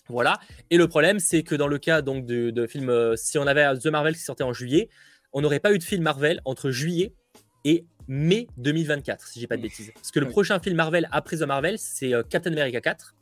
Voilà. 0.08 0.38
Et 0.70 0.76
le 0.76 0.88
problème, 0.88 1.18
c'est 1.18 1.42
que 1.42 1.54
dans 1.54 1.68
le 1.68 1.78
cas 1.78 2.02
donc 2.02 2.26
de, 2.26 2.50
de 2.50 2.66
film, 2.66 3.16
si 3.16 3.38
on 3.38 3.46
avait 3.46 3.78
The 3.78 3.86
Marvel 3.86 4.14
qui 4.14 4.22
sortait 4.22 4.44
en 4.44 4.52
juillet, 4.52 4.88
on 5.32 5.40
n'aurait 5.40 5.60
pas 5.60 5.72
eu 5.72 5.78
de 5.78 5.84
film 5.84 6.02
Marvel 6.02 6.40
entre 6.44 6.70
juillet 6.70 7.14
et 7.64 7.84
mai 8.08 8.48
2024, 8.58 9.26
si 9.26 9.40
j'ai 9.40 9.46
pas 9.46 9.56
de 9.56 9.62
bêtises. 9.62 9.92
Parce 9.94 10.10
que 10.10 10.20
le 10.20 10.28
prochain 10.28 10.58
film 10.58 10.76
Marvel 10.76 11.08
après 11.12 11.38
The 11.38 11.42
Marvel, 11.42 11.78
c'est 11.78 12.12
euh, 12.14 12.22
Captain 12.22 12.52
America 12.52 12.80
4. 12.80 13.14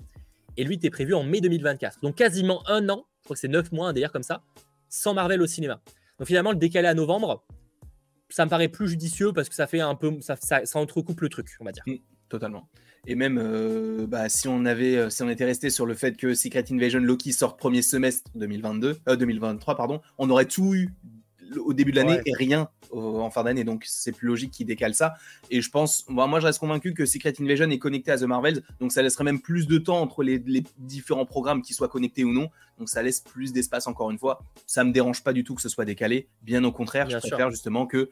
Et 0.57 0.65
lui, 0.65 0.75
était 0.75 0.91
prévu 0.91 1.15
en 1.15 1.23
mai 1.23 1.41
2024. 1.41 2.01
Donc 2.03 2.17
quasiment 2.17 2.69
un 2.69 2.89
an, 2.89 3.07
je 3.21 3.25
crois 3.25 3.35
que 3.35 3.41
c'est 3.41 3.49
9 3.49 3.73
mois 3.73 3.93
d'ailleurs 3.93 4.13
comme 4.13 4.23
ça, 4.23 4.43
sans 4.89 5.15
Marvel 5.15 5.41
au 5.43 5.47
cinéma. 5.47 5.81
Donc 6.19 6.27
finalement, 6.27 6.53
le 6.53 6.59
décalé 6.59 6.89
à 6.89 6.95
novembre, 6.95 7.45
ça 8.29 8.45
me 8.45 8.51
paraît 8.51 8.69
plus 8.69 8.89
judicieux 8.89 9.33
parce 9.33 9.49
que 9.49 9.55
ça 9.55 9.67
fait 9.67 9.81
un 9.81 9.95
peu. 9.95 10.21
Ça, 10.21 10.37
ça, 10.37 10.79
entrecoupe 10.79 11.21
le 11.21 11.29
truc, 11.29 11.49
on 11.61 11.65
va 11.65 11.73
dire. 11.73 11.83
Mm, 11.87 11.97
totalement. 12.29 12.69
Et 13.07 13.15
même 13.15 13.39
euh, 13.39 14.07
bah, 14.07 14.29
si 14.29 14.49
on 14.49 14.65
avait, 14.67 14.97
euh, 14.97 15.11
si 15.11 15.23
on 15.23 15.29
était 15.29 15.45
resté 15.45 15.71
sur 15.71 15.87
le 15.87 15.95
fait 15.95 16.17
que 16.17 16.35
Secret 16.35 16.65
Invasion 16.71 17.01
Loki 17.01 17.33
sort 17.33 17.57
premier 17.57 17.83
semestre 17.83 18.31
2022, 18.35 18.99
2023, 19.17 19.77
pardon, 19.77 20.01
on 20.19 20.29
aurait 20.29 20.45
tout 20.45 20.75
eu 20.75 20.91
au 21.59 21.73
début 21.73 21.91
de 21.91 21.97
l'année 21.97 22.21
et 22.27 22.35
rien 22.35 22.69
en 22.93 23.31
fin 23.31 23.45
d'année. 23.45 23.65
Donc 23.65 23.85
c'est 23.87 24.13
plus 24.13 24.29
logique 24.29 24.51
qu'ils 24.51 24.67
décalent 24.67 24.95
ça. 24.95 25.15
Et 25.51 25.61
je 25.61 25.71
pense, 25.71 26.05
moi, 26.09 26.41
je 26.41 26.47
reste 26.47 26.59
convaincu 26.59 26.95
que 26.95 27.07
Secret 27.07 27.35
Invasion 27.41 27.71
est 27.71 27.79
connecté 27.79 28.11
à 28.11 28.19
The 28.19 28.23
Marvels. 28.23 28.63
Donc 28.81 28.93
ça 28.93 29.03
laisserait 29.03 29.25
même 29.25 29.41
plus 29.41 29.67
de 29.67 29.79
temps 29.79 30.01
entre 30.01 30.23
les, 30.23 30.43
différents 30.79 31.27
programmes 31.27 31.63
qui 31.63 31.75
soient 31.75 31.89
connectés 31.89 32.25
ou 32.25 32.33
non. 32.33 32.51
Donc 32.79 32.89
ça 32.89 33.03
laisse 33.03 33.21
plus 33.21 33.53
d'espace 33.53 33.87
encore 33.87 34.11
une 34.11 34.19
fois. 34.19 34.43
Ça 34.67 34.85
me 34.85 34.93
dérange 34.93 35.23
pas 35.23 35.33
du 35.33 35.45
tout 35.45 35.55
que 35.55 35.63
ce 35.63 35.69
soit 35.69 35.85
décalé. 35.85 36.29
Bien 36.43 36.65
au 36.65 36.73
contraire, 36.73 37.09
je 37.11 37.19
préfère 37.19 37.51
justement 37.51 37.87
que 37.87 38.11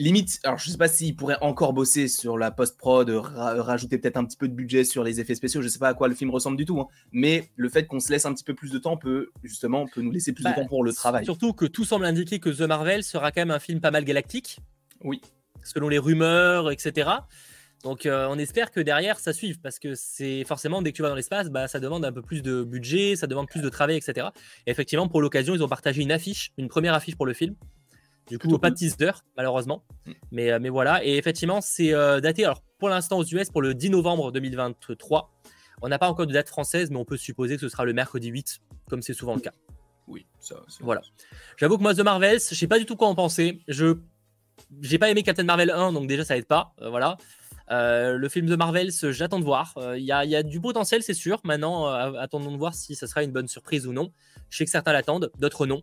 limite, 0.00 0.40
alors 0.44 0.58
je 0.58 0.70
sais 0.70 0.78
pas 0.78 0.88
s'ils 0.88 1.14
pourraient 1.14 1.38
encore 1.42 1.72
bosser 1.72 2.08
sur 2.08 2.38
la 2.38 2.50
post-prod, 2.50 3.10
rajouter 3.10 3.98
peut-être 3.98 4.16
un 4.16 4.24
petit 4.24 4.36
peu 4.36 4.48
de 4.48 4.54
budget 4.54 4.84
sur 4.84 5.04
les 5.04 5.20
effets 5.20 5.34
spéciaux, 5.34 5.62
je 5.62 5.68
sais 5.68 5.78
pas 5.78 5.88
à 5.88 5.94
quoi 5.94 6.08
le 6.08 6.14
film 6.14 6.30
ressemble 6.30 6.56
du 6.56 6.64
tout, 6.64 6.80
hein. 6.80 6.88
mais 7.12 7.50
le 7.56 7.68
fait 7.68 7.86
qu'on 7.86 8.00
se 8.00 8.10
laisse 8.10 8.24
un 8.24 8.32
petit 8.32 8.44
peu 8.44 8.54
plus 8.54 8.70
de 8.70 8.78
temps 8.78 8.96
peut 8.96 9.30
justement 9.42 9.86
peut 9.86 10.00
nous 10.00 10.10
laisser 10.10 10.32
plus 10.32 10.42
de 10.42 10.48
bah, 10.48 10.54
temps 10.54 10.66
pour 10.66 10.84
le 10.84 10.92
travail. 10.92 11.24
Surtout 11.24 11.52
que 11.52 11.66
tout 11.66 11.84
semble 11.84 12.06
indiquer 12.06 12.40
que 12.40 12.50
The 12.50 12.62
Marvel 12.62 13.04
sera 13.04 13.30
quand 13.30 13.42
même 13.42 13.50
un 13.50 13.58
film 13.58 13.80
pas 13.80 13.90
mal 13.90 14.04
galactique. 14.04 14.58
Oui. 15.04 15.20
Selon 15.62 15.88
les 15.88 15.98
rumeurs, 15.98 16.70
etc. 16.70 17.10
Donc 17.82 18.06
euh, 18.06 18.26
on 18.30 18.38
espère 18.38 18.70
que 18.70 18.80
derrière 18.80 19.18
ça 19.18 19.32
suive 19.32 19.60
parce 19.60 19.78
que 19.78 19.94
c'est 19.94 20.44
forcément 20.44 20.82
dès 20.82 20.92
que 20.92 20.96
tu 20.96 21.02
vas 21.02 21.08
dans 21.08 21.14
l'espace, 21.14 21.50
bah, 21.50 21.68
ça 21.68 21.80
demande 21.80 22.04
un 22.04 22.12
peu 22.12 22.22
plus 22.22 22.42
de 22.42 22.62
budget, 22.62 23.16
ça 23.16 23.26
demande 23.26 23.48
plus 23.48 23.60
de 23.60 23.68
travail, 23.68 23.96
etc. 23.96 24.28
Et 24.66 24.70
effectivement 24.70 25.08
pour 25.08 25.20
l'occasion 25.20 25.54
ils 25.54 25.62
ont 25.62 25.68
partagé 25.68 26.02
une 26.02 26.12
affiche, 26.12 26.52
une 26.58 26.68
première 26.68 26.94
affiche 26.94 27.16
pour 27.16 27.26
le 27.26 27.34
film 27.34 27.54
du 28.28 28.38
coup, 28.38 28.58
pas 28.58 28.70
de 28.70 28.76
teaser, 28.76 29.10
malheureusement. 29.36 29.84
Mm. 30.06 30.12
Mais, 30.30 30.52
euh, 30.52 30.58
mais 30.60 30.68
voilà. 30.68 31.04
Et 31.04 31.16
effectivement, 31.16 31.60
c'est 31.60 31.92
euh, 31.92 32.20
daté, 32.20 32.44
alors 32.44 32.62
pour 32.78 32.88
l'instant 32.88 33.18
aux 33.18 33.24
US, 33.24 33.50
pour 33.50 33.62
le 33.62 33.74
10 33.74 33.90
novembre 33.90 34.32
2023. 34.32 35.30
On 35.82 35.88
n'a 35.88 35.98
pas 35.98 36.08
encore 36.08 36.26
de 36.26 36.32
date 36.32 36.48
française, 36.48 36.90
mais 36.90 36.98
on 36.98 37.04
peut 37.04 37.16
supposer 37.16 37.56
que 37.56 37.62
ce 37.62 37.68
sera 37.68 37.84
le 37.84 37.92
mercredi 37.92 38.28
8, 38.28 38.60
comme 38.88 39.02
c'est 39.02 39.14
souvent 39.14 39.34
le 39.34 39.40
cas. 39.40 39.52
Oui, 40.06 40.26
ça. 40.38 40.56
Voilà. 40.80 41.00
J'avoue 41.56 41.78
que 41.78 41.82
moi, 41.82 41.94
The 41.94 42.00
Marvels, 42.00 42.40
je 42.40 42.54
sais 42.54 42.66
pas 42.66 42.78
du 42.78 42.84
tout 42.84 42.96
quoi 42.96 43.08
en 43.08 43.14
penser. 43.14 43.62
Je 43.66 43.96
j'ai 44.82 44.98
pas 44.98 45.10
aimé 45.10 45.22
Captain 45.22 45.44
Marvel 45.44 45.70
1, 45.70 45.92
donc 45.92 46.06
déjà 46.06 46.22
ça 46.24 46.36
aide 46.36 46.46
pas. 46.46 46.74
Euh, 46.82 46.90
voilà. 46.90 47.16
le 47.70 48.28
film 48.28 48.46
de 48.46 48.56
Marvels, 48.56 48.92
j'attends 48.92 49.40
de 49.40 49.44
voir. 49.44 49.74
Il 49.96 50.04
y, 50.04 50.12
a, 50.12 50.42
du 50.42 50.60
potentiel, 50.60 51.02
c'est 51.02 51.14
sûr. 51.14 51.40
Maintenant, 51.44 51.86
attendons 51.86 52.52
de 52.52 52.58
voir 52.58 52.74
si 52.74 52.94
ça 52.94 53.06
sera 53.06 53.24
une 53.24 53.32
bonne 53.32 53.48
surprise 53.48 53.86
ou 53.86 53.92
non. 53.92 54.12
Je 54.50 54.58
sais 54.58 54.64
que 54.66 54.70
certains 54.70 54.92
l'attendent, 54.92 55.32
d'autres 55.38 55.66
non. 55.66 55.82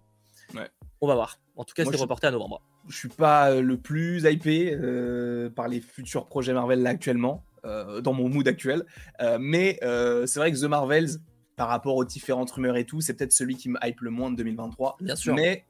Ouais. 0.53 0.69
On 1.01 1.07
va 1.07 1.15
voir. 1.15 1.39
En 1.57 1.63
tout 1.63 1.73
cas, 1.73 1.83
c'est 1.85 1.97
reporté 1.97 2.27
à 2.27 2.31
novembre. 2.31 2.61
Je 2.87 2.95
suis 2.95 3.09
pas 3.09 3.49
euh, 3.49 3.61
le 3.61 3.77
plus 3.77 4.23
hypé 4.23 4.71
euh, 4.73 5.49
par 5.49 5.67
les 5.67 5.81
futurs 5.81 6.27
projets 6.27 6.53
Marvel 6.53 6.83
là 6.83 6.91
actuellement, 6.91 7.43
euh, 7.65 7.99
dans 7.99 8.13
mon 8.13 8.29
mood 8.29 8.47
actuel. 8.47 8.85
mais 9.39 9.79
c'est 9.81 10.39
vrai 10.39 10.51
que 10.51 10.57
The 10.57 10.69
Marvels, 10.69 11.17
par 11.55 11.67
rapport 11.67 11.95
aux 11.95 12.05
différentes 12.05 12.51
rumeurs 12.51 12.77
et 12.77 12.85
tout, 12.85 13.01
c'est 13.01 13.15
peut-être 13.15 13.33
celui 13.33 13.55
qui 13.55 13.69
me 13.69 13.79
hype 13.83 14.01
le 14.01 14.11
moins 14.11 14.29
de 14.29 14.35
2023. 14.35 14.97
Bien 15.01 15.15
sûr. 15.15 15.33
Mais 15.33 15.65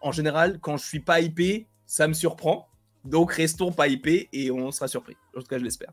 en 0.00 0.10
général, 0.10 0.58
quand 0.60 0.76
je 0.76 0.84
suis 0.84 1.00
pas 1.00 1.20
hypé, 1.20 1.68
ça 1.86 2.08
me 2.08 2.14
surprend. 2.14 2.68
Donc 3.04 3.32
restons 3.32 3.70
pas 3.70 3.86
hypés 3.86 4.28
et 4.32 4.50
on 4.50 4.72
sera 4.72 4.88
surpris. 4.88 5.16
En 5.36 5.40
tout 5.40 5.46
cas, 5.46 5.58
je 5.58 5.64
l'espère. 5.64 5.92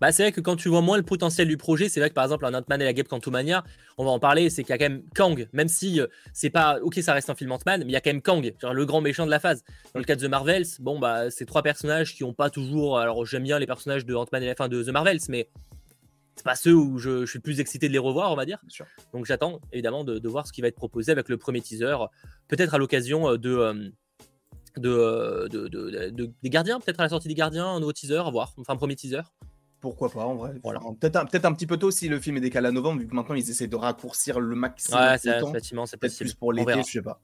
Bah, 0.00 0.12
c'est 0.12 0.22
vrai 0.22 0.32
que 0.32 0.40
quand 0.40 0.56
tu 0.56 0.68
vois 0.68 0.80
moins 0.80 0.96
le 0.96 1.02
potentiel 1.02 1.48
du 1.48 1.56
projet, 1.56 1.88
c'est 1.88 2.00
vrai 2.00 2.08
que 2.08 2.14
par 2.14 2.24
exemple, 2.24 2.44
un 2.46 2.54
Ant-Man 2.54 2.80
et 2.82 2.84
la 2.84 2.92
Guêpe 2.92 3.08
Quantumania, 3.08 3.64
on 3.98 4.04
va 4.04 4.10
en 4.10 4.18
parler, 4.18 4.50
c'est 4.50 4.62
qu'il 4.62 4.70
y 4.70 4.74
a 4.74 4.78
quand 4.78 4.90
même 4.90 5.02
Kang, 5.14 5.48
même 5.52 5.68
si 5.68 6.00
euh, 6.00 6.06
c'est 6.32 6.50
pas. 6.50 6.78
Ok, 6.82 6.96
ça 7.02 7.12
reste 7.12 7.30
un 7.30 7.34
film 7.34 7.52
Ant-Man, 7.52 7.80
mais 7.80 7.90
il 7.90 7.92
y 7.92 7.96
a 7.96 8.00
quand 8.00 8.10
même 8.10 8.22
Kang, 8.22 8.54
le 8.62 8.86
grand 8.86 9.00
méchant 9.00 9.26
de 9.26 9.30
la 9.30 9.40
phase. 9.40 9.64
Dans 9.94 10.00
le 10.00 10.04
cas 10.04 10.16
de 10.16 10.26
The 10.26 10.30
Marvels, 10.30 10.66
bon, 10.80 10.98
bah, 10.98 11.30
c'est 11.30 11.46
trois 11.46 11.62
personnages 11.62 12.14
qui 12.14 12.24
ont 12.24 12.34
pas 12.34 12.50
toujours. 12.50 12.98
Alors, 12.98 13.24
j'aime 13.24 13.44
bien 13.44 13.58
les 13.58 13.66
personnages 13.66 14.06
de 14.06 14.14
Ant-Man 14.14 14.42
et 14.42 14.46
la 14.46 14.54
fin 14.54 14.68
de 14.68 14.82
The 14.82 14.88
Marvels, 14.88 15.20
mais 15.28 15.48
c'est 16.36 16.44
pas 16.44 16.56
ceux 16.56 16.74
où 16.74 16.98
je, 16.98 17.26
suis 17.26 17.38
le 17.38 17.42
plus 17.42 17.60
excité 17.60 17.88
de 17.88 17.92
les 17.92 17.98
revoir, 17.98 18.32
on 18.32 18.36
va 18.36 18.46
dire. 18.46 18.58
Donc, 19.12 19.26
j'attends 19.26 19.60
évidemment 19.72 20.04
de, 20.04 20.28
voir 20.28 20.46
ce 20.46 20.52
qui 20.52 20.60
va 20.62 20.68
être 20.68 20.76
proposé 20.76 21.12
avec 21.12 21.28
le 21.28 21.36
premier 21.36 21.60
teaser, 21.60 21.96
peut-être 22.48 22.74
à 22.74 22.78
l'occasion 22.78 23.28
euh, 23.28 23.36
euh, 23.44 23.90
de. 24.76 25.48
De, 25.48 25.68
de, 25.68 26.30
des 26.42 26.50
gardiens, 26.50 26.80
peut-être 26.80 27.00
à 27.00 27.04
la 27.04 27.08
sortie 27.10 27.28
des 27.28 27.34
gardiens, 27.34 27.66
un 27.66 27.80
nouveau 27.80 27.92
teaser, 27.92 28.16
à 28.16 28.30
voir, 28.30 28.54
enfin 28.56 28.72
un 28.72 28.76
premier 28.76 28.96
teaser. 28.96 29.22
Pourquoi 29.82 30.10
pas, 30.10 30.24
en 30.24 30.36
vrai. 30.36 30.52
Voilà. 30.62 30.78
Peut-être 31.00 31.16
un, 31.16 31.26
peut 31.26 31.40
un 31.42 31.52
petit 31.52 31.66
peu 31.66 31.76
tôt 31.76 31.90
si 31.90 32.08
le 32.08 32.20
film 32.20 32.36
est 32.36 32.40
décalé 32.40 32.68
à 32.68 32.70
novembre, 32.70 33.00
vu 33.00 33.08
que 33.08 33.14
maintenant 33.16 33.34
ils 33.34 33.50
essaient 33.50 33.66
de 33.66 33.74
raccourcir 33.74 34.38
le 34.38 34.54
maximum. 34.54 35.00
Ouais, 35.00 35.18
c'est 35.18 35.36
effectivement, 35.42 35.86
c'est 35.86 35.96
peut-être 35.96 36.16
plus 36.16 36.34
pour 36.34 36.52
l'été, 36.52 36.74
je 36.86 36.92
sais 36.92 37.02
pas. 37.02 37.20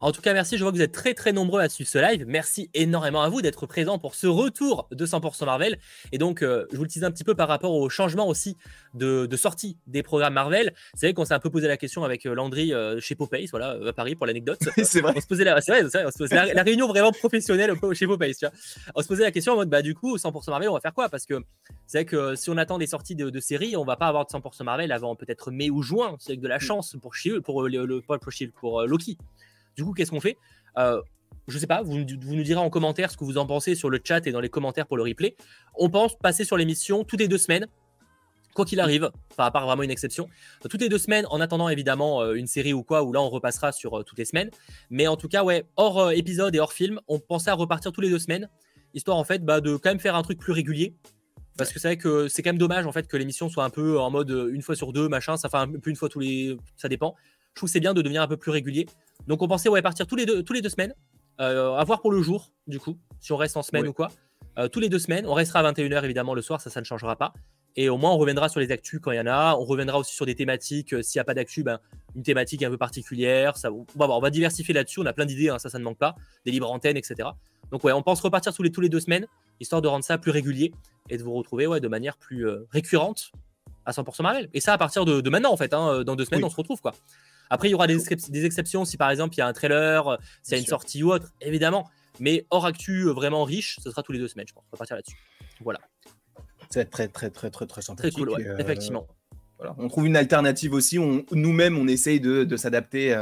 En 0.00 0.10
tout 0.10 0.20
cas, 0.20 0.32
merci. 0.32 0.56
Je 0.56 0.64
vois 0.64 0.72
que 0.72 0.76
vous 0.76 0.82
êtes 0.82 0.90
très 0.90 1.14
très 1.14 1.32
nombreux 1.32 1.60
à 1.60 1.68
suivre 1.68 1.88
ce 1.88 1.98
live. 1.98 2.24
Merci 2.26 2.68
énormément 2.74 3.22
à 3.22 3.28
vous 3.28 3.42
d'être 3.42 3.64
présents 3.66 4.00
pour 4.00 4.16
ce 4.16 4.26
retour 4.26 4.88
de 4.90 5.06
100% 5.06 5.44
Marvel. 5.44 5.78
Et 6.10 6.18
donc, 6.18 6.42
euh, 6.42 6.66
je 6.72 6.76
vous 6.76 6.82
le 6.82 6.88
disais 6.88 7.06
un 7.06 7.12
petit 7.12 7.22
peu 7.22 7.36
par 7.36 7.46
rapport 7.46 7.72
au 7.72 7.88
changement 7.88 8.26
aussi 8.26 8.56
de, 8.94 9.28
sortie 9.36 9.78
des 9.86 10.02
programmes 10.02 10.34
Marvel. 10.34 10.74
C'est 10.94 11.06
vrai 11.06 11.14
qu'on 11.14 11.24
s'est 11.24 11.34
un 11.34 11.38
peu 11.38 11.50
posé 11.50 11.68
la 11.68 11.76
question 11.76 12.02
avec 12.02 12.26
euh, 12.26 12.34
Landry 12.34 12.74
euh, 12.74 12.98
chez 12.98 13.14
Popeyes, 13.14 13.46
voilà, 13.52 13.76
à 13.86 13.92
Paris 13.92 14.16
pour 14.16 14.26
l'anecdote. 14.26 14.58
c'est 14.82 15.00
vrai. 15.00 15.12
On 15.14 15.20
se 15.20 15.28
posait 15.28 15.44
la, 15.44 15.54
vrai, 15.60 15.82
vrai, 15.82 16.54
la, 16.54 16.62
réunion 16.64 16.88
vraiment 16.88 17.12
professionnelle 17.12 17.74
chez 17.92 18.06
Popeyes. 18.06 18.34
Tu 18.34 18.46
vois. 18.46 18.54
On 18.96 19.02
se 19.02 19.06
posait 19.06 19.22
la 19.22 19.30
question 19.30 19.52
en 19.52 19.56
mode, 19.56 19.68
bah 19.68 19.82
du 19.82 19.94
coup, 19.94 20.16
100% 20.16 20.50
Marvel, 20.50 20.70
on 20.70 20.74
va 20.74 20.80
faire 20.80 20.94
quoi? 20.94 21.08
Parce 21.08 21.24
que 21.24 21.34
c'est 21.86 21.99
que 22.04 22.34
si 22.34 22.50
on 22.50 22.56
attend 22.56 22.78
des 22.78 22.86
sorties 22.86 23.14
de, 23.14 23.40
séries, 23.40 23.76
on 23.76 23.84
va 23.84 23.96
pas 23.96 24.06
avoir 24.06 24.26
de 24.26 24.30
100% 24.30 24.64
Marvel 24.64 24.92
avant 24.92 25.16
peut-être 25.16 25.50
mai 25.50 25.70
ou 25.70 25.82
juin. 25.82 26.16
C'est 26.18 26.30
avec 26.30 26.40
de 26.40 26.48
la 26.48 26.56
mm. 26.56 26.60
chance 26.60 26.96
pour 27.00 27.12
pour, 27.44 27.68
le, 27.68 27.86
le, 27.86 28.00
pour, 28.00 28.18
pour 28.54 28.82
Loki. 28.86 29.16
Du 29.76 29.84
coup, 29.84 29.92
qu'est-ce 29.92 30.10
qu'on 30.10 30.20
fait? 30.20 30.36
Euh, 30.78 31.00
Je 31.48 31.58
sais 31.58 31.66
pas, 31.66 31.82
vous, 31.82 31.98
nous 31.98 32.42
direz 32.42 32.60
en 32.60 32.70
commentaire 32.70 33.10
ce 33.10 33.16
que 33.16 33.24
vous 33.24 33.38
en 33.38 33.46
pensez 33.46 33.74
sur 33.74 33.90
le 33.90 34.00
chat 34.02 34.26
et 34.26 34.32
dans 34.32 34.40
les 34.40 34.48
commentaires 34.48 34.86
pour 34.86 34.96
le 34.96 35.02
replay. 35.02 35.36
On 35.74 35.90
pense 35.90 36.16
passer 36.16 36.44
sur 36.44 36.56
l'émission 36.56 37.04
toutes 37.04 37.20
les 37.20 37.28
deux 37.28 37.38
semaines, 37.38 37.66
quoi 38.54 38.64
qu'il 38.64 38.80
arrive, 38.80 39.10
enfin 39.32 39.46
à 39.46 39.50
part 39.50 39.66
vraiment 39.66 39.82
une 39.82 39.90
exception. 39.90 40.28
Toutes 40.68 40.80
les 40.80 40.88
deux 40.88 40.98
semaines, 40.98 41.26
en 41.30 41.40
attendant 41.40 41.68
évidemment 41.68 42.20
euh, 42.22 42.34
une 42.34 42.46
série 42.46 42.72
ou 42.72 42.82
quoi, 42.82 43.02
où 43.02 43.12
là 43.12 43.20
on 43.20 43.30
repassera 43.30 43.72
sur 43.72 43.98
euh, 43.98 44.02
toutes 44.02 44.18
les 44.18 44.24
semaines. 44.24 44.50
Mais 44.90 45.06
en 45.06 45.16
tout 45.16 45.28
cas, 45.28 45.44
ouais, 45.44 45.64
hors 45.76 46.12
épisode 46.12 46.54
et 46.54 46.60
hors 46.60 46.72
film, 46.72 47.00
on 47.08 47.18
pensait 47.18 47.50
à 47.50 47.54
repartir 47.54 47.92
tous 47.92 48.00
les 48.00 48.10
deux 48.10 48.18
semaines, 48.18 48.48
histoire 48.94 49.16
en 49.16 49.24
fait 49.24 49.44
bah, 49.44 49.60
de 49.60 49.76
quand 49.76 49.90
même 49.90 50.00
faire 50.00 50.14
un 50.14 50.22
truc 50.22 50.38
plus 50.38 50.52
régulier. 50.52 50.94
Parce 51.56 51.72
que 51.72 51.78
c'est 51.78 51.88
vrai 51.88 51.96
que 51.96 52.28
c'est 52.28 52.42
quand 52.42 52.50
même 52.50 52.58
dommage 52.58 52.86
en 52.86 52.92
fait 52.92 53.06
que 53.06 53.16
l'émission 53.16 53.48
soit 53.48 53.64
un 53.64 53.70
peu 53.70 53.98
en 53.98 54.10
mode 54.10 54.30
une 54.52 54.62
fois 54.62 54.76
sur 54.76 54.92
deux, 54.92 55.08
machin, 55.08 55.36
ça 55.36 55.48
fait 55.48 55.58
un 55.58 55.68
peu 55.68 55.90
une 55.90 55.96
fois 55.96 56.08
tous 56.08 56.20
les. 56.20 56.56
Ça 56.76 56.88
dépend. 56.88 57.14
Je 57.54 57.60
trouve 57.60 57.68
que 57.68 57.72
c'est 57.72 57.80
bien 57.80 57.94
de 57.94 58.02
devenir 58.02 58.22
un 58.22 58.28
peu 58.28 58.36
plus 58.36 58.50
régulier. 58.50 58.86
Donc 59.26 59.42
on 59.42 59.48
pensait 59.48 59.68
ouais, 59.68 59.82
partir 59.82 60.06
tous 60.06 60.16
les 60.16 60.26
deux, 60.26 60.42
tous 60.42 60.52
les 60.52 60.62
deux 60.62 60.68
semaines. 60.68 60.94
Euh, 61.40 61.74
à 61.74 61.84
voir 61.84 62.00
pour 62.02 62.12
le 62.12 62.20
jour, 62.20 62.52
du 62.66 62.78
coup, 62.78 62.98
si 63.18 63.32
on 63.32 63.36
reste 63.36 63.56
en 63.56 63.62
semaine 63.62 63.88
ou 63.88 63.92
quoi. 63.92 64.08
Euh, 64.58 64.68
tous 64.68 64.80
les 64.80 64.88
deux 64.88 64.98
semaines. 64.98 65.26
On 65.26 65.34
restera 65.34 65.60
à 65.60 65.72
21h 65.72 66.04
évidemment 66.04 66.34
le 66.34 66.42
soir, 66.42 66.60
ça, 66.60 66.70
ça 66.70 66.80
ne 66.80 66.84
changera 66.84 67.16
pas. 67.16 67.32
Et 67.76 67.88
au 67.88 67.96
moins, 67.96 68.10
on 68.10 68.18
reviendra 68.18 68.48
sur 68.48 68.60
les 68.60 68.72
actus 68.72 69.00
quand 69.00 69.12
il 69.12 69.16
y 69.16 69.20
en 69.20 69.26
a. 69.26 69.54
On 69.54 69.64
reviendra 69.64 69.98
aussi 69.98 70.14
sur 70.14 70.26
des 70.26 70.34
thématiques. 70.34 70.92
Euh, 70.92 71.02
s'il 71.02 71.18
n'y 71.18 71.22
a 71.22 71.24
pas 71.24 71.34
d'actu, 71.34 71.62
ben, 71.62 71.78
une 72.16 72.22
thématique 72.22 72.62
un 72.62 72.70
peu 72.70 72.76
particulière. 72.76 73.56
Ça, 73.56 73.72
on, 73.72 73.86
va, 73.94 74.08
on 74.08 74.20
va 74.20 74.30
diversifier 74.30 74.74
là-dessus. 74.74 75.00
On 75.00 75.06
a 75.06 75.12
plein 75.12 75.24
d'idées, 75.24 75.48
hein, 75.48 75.58
ça, 75.58 75.70
ça 75.70 75.78
ne 75.78 75.84
manque 75.84 75.98
pas. 75.98 76.14
Des 76.44 76.50
libres 76.50 76.70
antennes, 76.70 76.96
etc. 76.96 77.28
Donc 77.70 77.84
ouais, 77.84 77.92
on 77.92 78.02
pense 78.02 78.20
repartir 78.20 78.52
tous 78.52 78.62
les, 78.62 78.70
tous 78.70 78.80
les 78.80 78.88
deux 78.88 79.00
semaines, 79.00 79.26
histoire 79.60 79.82
de 79.82 79.88
rendre 79.88 80.04
ça 80.04 80.18
plus 80.18 80.30
régulier 80.30 80.72
et 81.08 81.16
de 81.16 81.22
vous 81.22 81.32
retrouver 81.32 81.66
ouais, 81.66 81.80
de 81.80 81.88
manière 81.88 82.16
plus 82.16 82.46
euh, 82.46 82.66
récurrente 82.70 83.32
à 83.84 83.92
100% 83.92 84.22
Marvel. 84.22 84.48
Et 84.52 84.60
ça 84.60 84.72
à 84.72 84.78
partir 84.78 85.04
de, 85.04 85.28
maintenant 85.30 85.52
en 85.52 85.56
fait, 85.56 85.72
hein, 85.74 86.02
dans 86.04 86.16
deux 86.16 86.24
semaines 86.24 86.44
on 86.44 86.50
se 86.50 86.56
retrouve 86.56 86.80
quoi. 86.80 86.94
Après 87.48 87.68
il 87.68 87.72
y 87.72 87.74
aura 87.74 87.86
des, 87.86 87.96
des, 88.28 88.44
exceptions 88.44 88.84
si 88.84 88.96
par 88.96 89.10
exemple 89.10 89.34
il 89.34 89.38
y 89.38 89.40
a 89.40 89.46
un 89.46 89.52
trailer, 89.52 90.18
s'il 90.42 90.54
y 90.54 90.56
a 90.56 90.60
une 90.60 90.66
sortie 90.66 91.02
ou 91.02 91.12
autre, 91.12 91.28
évidemment. 91.40 91.88
Mais 92.18 92.46
hors 92.50 92.66
actu 92.66 93.04
vraiment 93.04 93.44
riche, 93.44 93.78
ce 93.82 93.90
sera 93.90 94.02
tous 94.02 94.12
les 94.12 94.18
deux 94.18 94.28
semaines 94.28 94.46
je 94.48 94.52
pense. 94.52 94.64
On 94.72 94.76
va 94.76 94.78
partir 94.78 94.96
là-dessus. 94.96 95.16
Voilà. 95.62 95.80
C'est 96.68 96.90
très 96.90 97.08
très 97.08 97.30
très 97.30 97.50
très 97.50 97.66
très 97.66 97.82
sympathique. 97.82 98.14
Très 98.14 98.22
cool, 98.22 98.56
effectivement. 98.58 99.06
Voilà. 99.58 99.74
On 99.78 99.88
trouve 99.88 100.06
une 100.06 100.16
alternative 100.16 100.72
aussi. 100.72 100.98
Nous-mêmes, 100.98 101.76
on 101.76 101.86
essaye 101.86 102.20
de, 102.20 102.44
de 102.44 102.56
s'adapter 102.56 103.12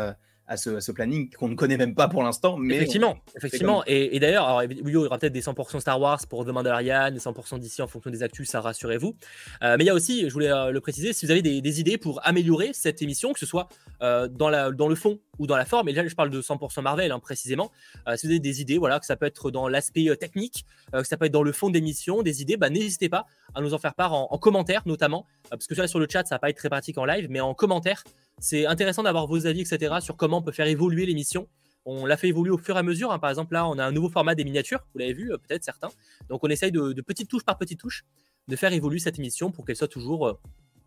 à 0.48 0.56
ce, 0.56 0.90
planning 0.92 1.30
qu'on 1.30 1.48
ne 1.48 1.54
connaît 1.54 1.76
même 1.76 1.94
pas 1.94 2.08
pour 2.08 2.22
l'instant. 2.22 2.56
Mais 2.56 2.76
effectivement, 2.76 3.18
effectivement. 3.36 3.82
Et, 3.86 4.18
d'ailleurs, 4.18 4.62
il 4.64 4.88
y 4.88 4.96
aura 4.96 5.18
peut-être 5.18 5.32
des 5.32 5.42
100% 5.42 5.80
Star 5.80 6.00
Wars 6.00 6.26
pour 6.26 6.44
The 6.46 6.48
Mandalorian, 6.48 7.10
des 7.10 7.18
100% 7.18 7.58
d'ici 7.58 7.82
en 7.82 7.86
fonction 7.86 8.10
des 8.10 8.22
actus, 8.22 8.48
ça 8.48 8.60
rassurez-vous. 8.62 9.14
Euh, 9.62 9.76
mais 9.76 9.84
il 9.84 9.86
y 9.86 9.90
a 9.90 9.94
aussi, 9.94 10.26
je 10.26 10.32
voulais 10.32 10.50
euh, 10.50 10.70
le 10.70 10.80
préciser, 10.80 11.12
si 11.12 11.26
vous 11.26 11.32
avez 11.32 11.42
des, 11.42 11.80
idées 11.80 11.98
pour 11.98 12.26
améliorer 12.26 12.70
cette 12.72 13.02
émission, 13.02 13.34
que 13.34 13.38
ce 13.38 13.44
soit 13.44 13.68
euh, 14.02 14.26
dans, 14.26 14.48
la, 14.48 14.70
dans 14.70 14.88
le 14.88 14.94
fond 14.94 15.20
ou 15.38 15.46
dans 15.46 15.56
la 15.56 15.66
forme, 15.66 15.88
et 15.90 15.92
là 15.92 16.06
je 16.08 16.14
parle 16.14 16.30
de 16.30 16.40
100% 16.40 16.80
Marvel 16.80 17.12
hein, 17.12 17.20
précisément, 17.20 17.70
si 18.16 18.26
vous 18.26 18.32
avez 18.32 18.40
des 18.40 18.60
idées, 18.62 18.78
voilà, 18.78 18.98
que 18.98 19.06
ça 19.06 19.16
peut 19.16 19.26
être 19.26 19.50
dans 19.50 19.68
l'aspect 19.68 20.08
technique, 20.18 20.64
que 20.92 21.04
ça 21.04 21.16
peut 21.16 21.26
être 21.26 21.32
dans 21.32 21.44
le 21.44 21.52
fond 21.52 21.70
d'émission, 21.70 22.22
des 22.22 22.42
idées, 22.42 22.56
bah, 22.56 22.70
n'hésitez 22.70 23.08
pas 23.08 23.26
à 23.54 23.60
nous 23.60 23.74
en 23.74 23.78
faire 23.78 23.94
part 23.94 24.14
en, 24.14 24.28
en 24.30 24.38
commentaire 24.38 24.82
notamment, 24.86 25.26
parce 25.50 25.66
que 25.66 25.74
là 25.74 25.86
sur 25.86 26.00
le 26.00 26.08
chat 26.10 26.24
ça 26.26 26.34
va 26.34 26.38
pas 26.40 26.50
être 26.50 26.56
très 26.56 26.70
pratique 26.70 26.98
en 26.98 27.04
live, 27.04 27.28
mais 27.30 27.40
en 27.40 27.54
commentaire, 27.54 28.02
c'est 28.40 28.66
intéressant 28.66 29.02
d'avoir 29.02 29.26
vos 29.26 29.46
avis, 29.46 29.60
etc., 29.60 29.96
sur 30.00 30.16
comment 30.16 30.38
on 30.38 30.42
peut 30.42 30.52
faire 30.52 30.66
évoluer 30.66 31.06
l'émission. 31.06 31.48
On 31.84 32.06
l'a 32.06 32.16
fait 32.16 32.28
évoluer 32.28 32.50
au 32.50 32.58
fur 32.58 32.76
et 32.76 32.78
à 32.78 32.82
mesure. 32.82 33.12
Hein. 33.12 33.18
Par 33.18 33.30
exemple, 33.30 33.54
là, 33.54 33.66
on 33.66 33.78
a 33.78 33.84
un 33.84 33.92
nouveau 33.92 34.10
format 34.10 34.34
des 34.34 34.44
miniatures, 34.44 34.80
vous 34.92 34.98
l'avez 34.98 35.14
vu, 35.14 35.32
euh, 35.32 35.38
peut-être 35.38 35.64
certains. 35.64 35.88
Donc, 36.28 36.44
on 36.44 36.48
essaye 36.48 36.70
de, 36.70 36.92
petite 37.00 37.28
touche 37.28 37.44
par 37.44 37.56
petite 37.56 37.80
touche 37.80 38.04
de 38.46 38.56
faire 38.56 38.72
évoluer 38.72 38.98
cette 38.98 39.18
émission 39.18 39.50
pour 39.50 39.64
qu'elle 39.64 39.76
soit 39.76 39.88
toujours 39.88 40.28
euh, 40.28 40.34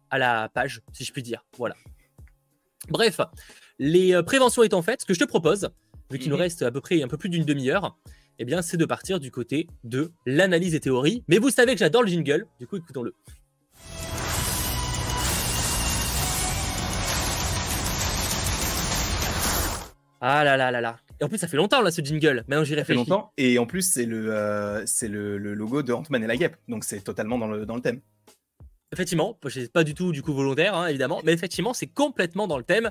à 0.10 0.18
la 0.18 0.50
page, 0.50 0.82
si 0.94 1.04
je 1.04 1.12
puis 1.12 1.24
dire. 1.24 1.46
Voilà. 1.58 1.76
Bref, 2.90 3.20
les 3.80 4.14
euh, 4.14 4.24
préventions 4.24 4.64
étant 4.64 4.82
faites, 4.82 5.02
ce 5.02 5.06
que 5.06 5.14
je 5.14 5.20
te 5.20 5.26
propose, 5.26 5.70
vu 6.12 6.20
qu'il 6.20 6.30
nous 6.30 6.36
mhm. 6.36 6.44
reste 6.44 6.62
à 6.62 6.72
peu 6.72 6.82
près 6.82 7.02
un 7.02 7.08
peu 7.08 7.18
plus 7.18 7.30
d'une 7.30 7.46
demi-heure, 7.46 7.98
eh 8.40 8.46
bien, 8.46 8.62
c'est 8.62 8.78
de 8.78 8.86
partir 8.86 9.20
du 9.20 9.32
côté 9.32 9.68
de 9.84 10.12
l'analyse 10.26 10.76
et 10.76 10.80
théorie. 10.80 11.24
Mais 11.28 11.38
vous 11.38 11.50
savez 11.50 11.74
que 11.74 11.80
j'adore 11.80 12.04
le 12.04 12.10
jingle, 12.10 12.48
du 12.60 12.68
coup, 12.68 12.78
écoutons-le. 12.78 13.14
Ah 20.22 20.44
là 20.44 20.56
là 20.56 20.70
là 20.70 20.82
là. 20.82 20.98
Et 21.20 21.24
en 21.24 21.30
plus, 21.30 21.40
ça 21.40 21.48
fait 21.48 21.58
longtemps 21.58 21.82
là 21.82 21.92
ce 21.92 22.02
jingle. 22.02 22.44
Maintenant, 22.48 22.64
j'y 22.64 22.76
réfléchis. 22.76 23.00
Ça 23.00 23.06
fait 23.06 23.10
longtemps. 23.10 23.34
Et 23.38 23.58
en 23.58 23.66
plus, 23.66 23.82
c'est 23.82 24.06
le, 24.06 24.34
euh, 24.34 24.84
c'est 24.86 25.08
le, 25.08 25.38
logo 25.38 25.82
de 25.82 25.92
Ant-Man 25.94 26.24
et 26.24 26.28
la 26.28 26.38
Guêpe. 26.38 26.58
Donc, 26.68 26.84
c'est 26.84 27.02
totalement 27.02 27.40
dans 27.40 27.48
le, 27.48 27.66
dans 27.66 27.76
le 27.76 27.82
thème. 27.82 28.02
Effectivement, 28.94 29.38
c'est 29.50 29.72
pas 29.72 29.84
du 29.84 29.96
tout 29.96 30.12
du 30.12 30.22
coup 30.22 30.34
volontaire, 30.34 30.76
hein, 30.76 30.88
évidemment, 30.88 31.22
mais 31.24 31.32
effectivement, 31.32 31.74
c'est 31.74 31.88
complètement 31.88 32.46
dans 32.46 32.58
le 32.58 32.64
thème. 32.64 32.90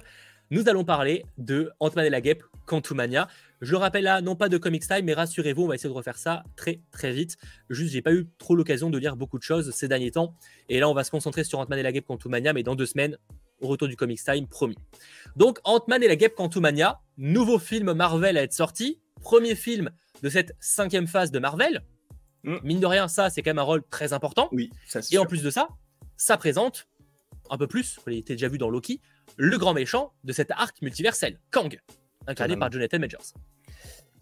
Nous 0.51 0.69
allons 0.69 0.83
parler 0.83 1.25
de 1.39 1.71
Ant-Man 1.79 2.07
et 2.07 2.11
la 2.11 2.21
Guêpe, 2.21 2.43
Quantumania. 2.67 3.29
Je 3.61 3.73
le 3.73 3.77
rappelle 3.77 4.05
là, 4.05 4.21
non 4.21 4.35
pas 4.35 4.49
de 4.49 4.57
Comic 4.57 4.87
Time, 4.87 5.05
mais 5.05 5.13
rassurez-vous, 5.13 5.63
on 5.65 5.69
va 5.69 5.75
essayer 5.75 5.91
de 5.91 5.95
refaire 5.95 6.17
ça 6.17 6.43
très 6.57 6.81
très 6.91 7.13
vite. 7.13 7.37
Juste, 7.69 7.93
j'ai 7.93 8.03
pas 8.03 8.13
eu 8.13 8.27
trop 8.39 8.57
l'occasion 8.57 8.91
de 8.91 8.99
lire 8.99 9.15
beaucoup 9.15 9.39
de 9.39 9.43
choses 9.45 9.71
ces 9.73 9.87
derniers 9.87 10.11
temps. 10.11 10.35
Et 10.69 10.81
là, 10.81 10.89
on 10.89 10.95
va 10.95 11.05
se 11.05 11.11
concentrer 11.11 11.45
sur 11.45 11.59
Ant-Man 11.59 11.79
et 11.79 11.83
la 11.83 11.93
Guêpe, 11.93 12.07
Quantumania, 12.07 12.53
mais 12.53 12.63
dans 12.63 12.75
deux 12.75 12.87
semaines, 12.87 13.17
au 13.61 13.69
retour 13.69 13.89
du 13.89 13.97
Comics 13.97 14.23
Time, 14.23 14.47
promis. 14.47 14.77
Donc, 15.37 15.59
Ant-Man 15.65 16.03
et 16.03 16.09
la 16.09 16.17
Guêpe 16.17 16.35
Quantumania, 16.35 17.01
nouveau 17.17 17.59
film 17.59 17.93
Marvel 17.93 18.37
à 18.37 18.43
être 18.43 18.53
sorti, 18.53 19.01
premier 19.21 19.55
film 19.55 19.91
de 20.23 20.29
cette 20.29 20.55
cinquième 20.61 21.07
phase 21.07 21.31
de 21.31 21.39
Marvel. 21.39 21.83
Mm. 22.45 22.57
Mine 22.63 22.81
de 22.81 22.87
rien, 22.87 23.09
ça, 23.09 23.31
c'est 23.31 23.43
quand 23.43 23.51
même 23.51 23.59
un 23.59 23.63
rôle 23.63 23.83
très 23.91 24.13
important. 24.13 24.49
Oui, 24.53 24.71
ça, 24.87 25.01
Et 25.11 25.19
en 25.19 25.27
plus 25.27 25.43
de 25.43 25.51
ça, 25.51 25.69
ça 26.17 26.37
présente 26.37 26.89
un 27.51 27.59
peu 27.59 27.67
plus, 27.67 27.97
vous 27.97 28.11
l'avez 28.11 28.23
déjà 28.23 28.49
vu 28.49 28.59
dans 28.59 28.71
Loki, 28.71 29.01
le 29.37 29.59
grand 29.59 29.75
méchant 29.75 30.13
de 30.25 30.33
cet 30.33 30.51
arc 30.51 30.81
multiversel, 30.83 31.39
Kang, 31.51 31.81
incarné 32.27 32.57
par 32.57 32.71
Jonathan 32.71 32.99
Majors. 32.99 33.35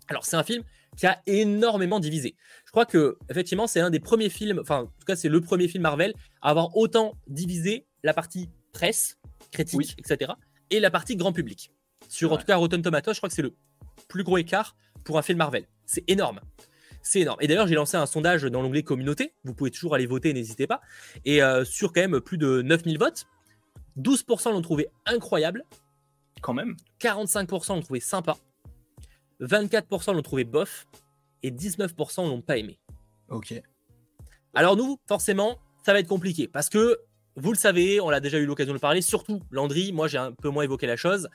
Alors, 0.08 0.24
c'est 0.24 0.36
un 0.36 0.42
film 0.42 0.62
qui 0.96 1.06
a 1.06 1.20
énormément 1.26 2.00
divisé. 2.00 2.34
Je 2.64 2.70
crois 2.70 2.86
que, 2.86 3.18
effectivement, 3.28 3.66
c'est 3.66 3.80
un 3.80 3.90
des 3.90 4.00
premiers 4.00 4.30
films, 4.30 4.58
enfin, 4.60 4.80
en 4.80 4.86
tout 4.86 5.04
cas, 5.06 5.16
c'est 5.16 5.28
le 5.28 5.40
premier 5.40 5.68
film 5.68 5.82
Marvel 5.82 6.14
à 6.40 6.50
avoir 6.50 6.76
autant 6.76 7.14
divisé 7.26 7.86
la 8.02 8.14
partie 8.14 8.48
presse, 8.72 9.17
critique, 9.50 9.94
etc., 9.98 10.32
et 10.70 10.80
la 10.80 10.90
partie 10.90 11.16
grand 11.16 11.32
public. 11.32 11.70
Sur, 12.08 12.32
en 12.32 12.36
tout 12.36 12.44
cas, 12.44 12.56
Rotten 12.56 12.82
Tomatoes, 12.82 13.14
je 13.14 13.18
crois 13.18 13.28
que 13.28 13.34
c'est 13.34 13.42
le 13.42 13.54
plus 14.08 14.22
gros 14.22 14.38
écart 14.38 14.76
pour 15.04 15.18
un 15.18 15.22
film 15.22 15.38
Marvel. 15.38 15.66
C'est 15.86 16.04
énorme. 16.08 16.40
C'est 17.02 17.20
énorme. 17.20 17.38
Et 17.40 17.46
d'ailleurs, 17.46 17.66
j'ai 17.66 17.74
lancé 17.74 17.96
un 17.96 18.06
sondage 18.06 18.42
dans 18.44 18.62
l'onglet 18.62 18.82
communauté. 18.82 19.32
Vous 19.44 19.54
pouvez 19.54 19.70
toujours 19.70 19.94
aller 19.94 20.06
voter, 20.06 20.32
n'hésitez 20.32 20.66
pas. 20.66 20.80
Et 21.24 21.42
euh, 21.42 21.64
sur 21.64 21.92
quand 21.92 22.00
même 22.00 22.20
plus 22.20 22.38
de 22.38 22.62
9000 22.62 22.98
votes, 22.98 23.26
12% 23.98 24.52
l'ont 24.52 24.62
trouvé 24.62 24.88
incroyable. 25.06 25.64
Quand 26.40 26.54
même. 26.54 26.76
45% 27.00 27.76
l'ont 27.76 27.82
trouvé 27.82 28.00
sympa. 28.00 28.36
24% 29.40 30.14
l'ont 30.14 30.22
trouvé 30.22 30.44
bof. 30.44 30.86
Et 31.42 31.50
19% 31.50 32.28
l'ont 32.28 32.42
pas 32.42 32.58
aimé. 32.58 32.78
Ok. 33.28 33.54
Alors 34.54 34.76
nous, 34.76 34.98
forcément, 35.06 35.58
ça 35.84 35.92
va 35.92 36.00
être 36.00 36.08
compliqué. 36.08 36.48
Parce 36.48 36.68
que, 36.68 36.98
vous 37.38 37.52
le 37.52 37.58
savez, 37.58 38.00
on 38.00 38.08
a 38.08 38.20
déjà 38.20 38.38
eu 38.38 38.46
l'occasion 38.46 38.72
de 38.72 38.78
parler. 38.78 39.00
Surtout 39.00 39.40
Landry, 39.50 39.92
moi 39.92 40.08
j'ai 40.08 40.18
un 40.18 40.32
peu 40.32 40.48
moins 40.48 40.64
évoqué 40.64 40.86
la 40.86 40.96
chose. 40.96 41.28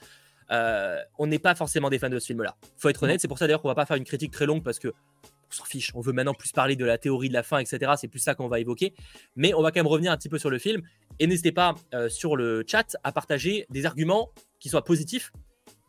Euh, 0.52 1.00
on 1.18 1.28
n'est 1.28 1.40
pas 1.40 1.56
forcément 1.56 1.90
des 1.90 2.00
fans 2.00 2.10
de 2.10 2.20
ce 2.20 2.28
film-là. 2.28 2.56
Faut 2.78 2.90
être 2.90 3.02
honnête, 3.04 3.22
c'est 3.22 3.28
pour 3.28 3.38
ça 3.38 3.48
d'ailleurs 3.48 3.62
qu'on 3.62 3.70
va 3.70 3.76
pas 3.76 3.86
faire 3.86 3.98
une 3.98 4.04
critique 4.04 4.32
très 4.32 4.46
longue 4.46 4.64
parce 4.64 4.80
que 4.80 4.90
on 4.90 5.52
s'en 5.56 5.66
fiche. 5.66 5.92
On 5.96 6.02
veut 6.02 6.14
maintenant 6.14 6.34
plus 6.34 6.52
parler 6.52 6.76
de 6.76 6.84
la 6.84 6.98
théorie 6.98 7.30
de 7.30 7.34
la 7.34 7.44
fin, 7.44 7.60
etc. 7.60 7.94
C'est 7.98 8.08
plus 8.08 8.20
ça 8.20 8.36
qu'on 8.36 8.48
va 8.48 8.60
évoquer. 8.60 8.94
Mais 9.36 9.54
on 9.54 9.62
va 9.62 9.72
quand 9.72 9.80
même 9.80 9.88
revenir 9.88 10.12
un 10.12 10.18
petit 10.18 10.30
peu 10.30 10.40
sur 10.40 10.50
le 10.50 10.58
film. 10.58 10.82
Et 11.20 11.28
n'hésitez 11.28 11.52
pas 11.52 11.76
euh, 11.94 12.10
sur 12.10 12.36
le 12.36 12.64
chat 12.68 12.98
à 13.04 13.12
partager 13.12 13.66
des 13.70 13.86
arguments 13.86 14.30
qui 14.60 14.70
soient 14.70 14.84
positifs 14.84 15.32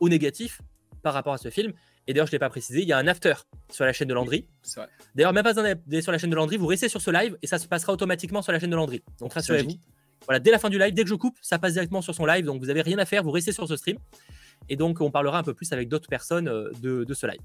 ou 0.00 0.08
négatifs 0.08 0.60
par 1.02 1.14
rapport 1.14 1.32
à 1.32 1.38
ce 1.38 1.50
film. 1.50 1.72
Et 2.06 2.12
d'ailleurs, 2.12 2.26
je 2.26 2.32
ne 2.32 2.34
l'ai 2.34 2.38
pas 2.40 2.50
précisé, 2.50 2.82
il 2.82 2.88
y 2.88 2.92
a 2.92 2.98
un 2.98 3.06
after 3.06 3.34
sur 3.70 3.84
la 3.84 3.92
chaîne 3.92 4.08
de 4.08 4.14
Landry. 4.14 4.46
d'ailleurs, 5.14 5.32
même 5.32 5.44
pas 5.44 5.58
un 5.58 6.00
sur 6.02 6.12
la 6.12 6.18
chaîne 6.18 6.30
de 6.30 6.36
Landry, 6.36 6.56
vous 6.58 6.66
restez 6.66 6.88
sur 6.88 7.00
ce 7.00 7.10
live 7.10 7.38
et 7.42 7.46
ça 7.46 7.58
se 7.58 7.66
passera 7.66 7.92
automatiquement 7.92 8.42
sur 8.42 8.52
la 8.52 8.58
chaîne 8.58 8.70
de 8.70 8.76
Landry. 8.76 9.02
Donc 9.18 9.32
rassurez-vous. 9.32 9.78
Voilà, 10.26 10.40
dès 10.40 10.50
la 10.50 10.58
fin 10.58 10.70
du 10.70 10.78
live, 10.78 10.94
dès 10.94 11.02
que 11.02 11.08
je 11.08 11.14
coupe, 11.14 11.36
ça 11.42 11.58
passe 11.58 11.74
directement 11.74 12.02
sur 12.02 12.14
son 12.14 12.26
live. 12.26 12.44
Donc 12.44 12.60
vous 12.60 12.66
n'avez 12.66 12.82
rien 12.82 12.98
à 12.98 13.04
faire, 13.04 13.22
vous 13.22 13.30
restez 13.30 13.52
sur 13.52 13.68
ce 13.68 13.76
stream. 13.76 13.98
Et 14.68 14.76
donc, 14.76 15.00
on 15.00 15.10
parlera 15.10 15.38
un 15.38 15.42
peu 15.42 15.54
plus 15.54 15.72
avec 15.72 15.88
d'autres 15.88 16.08
personnes 16.08 16.48
euh, 16.48 16.70
de, 16.80 17.14
ce 17.14 17.26
live. 17.26 17.40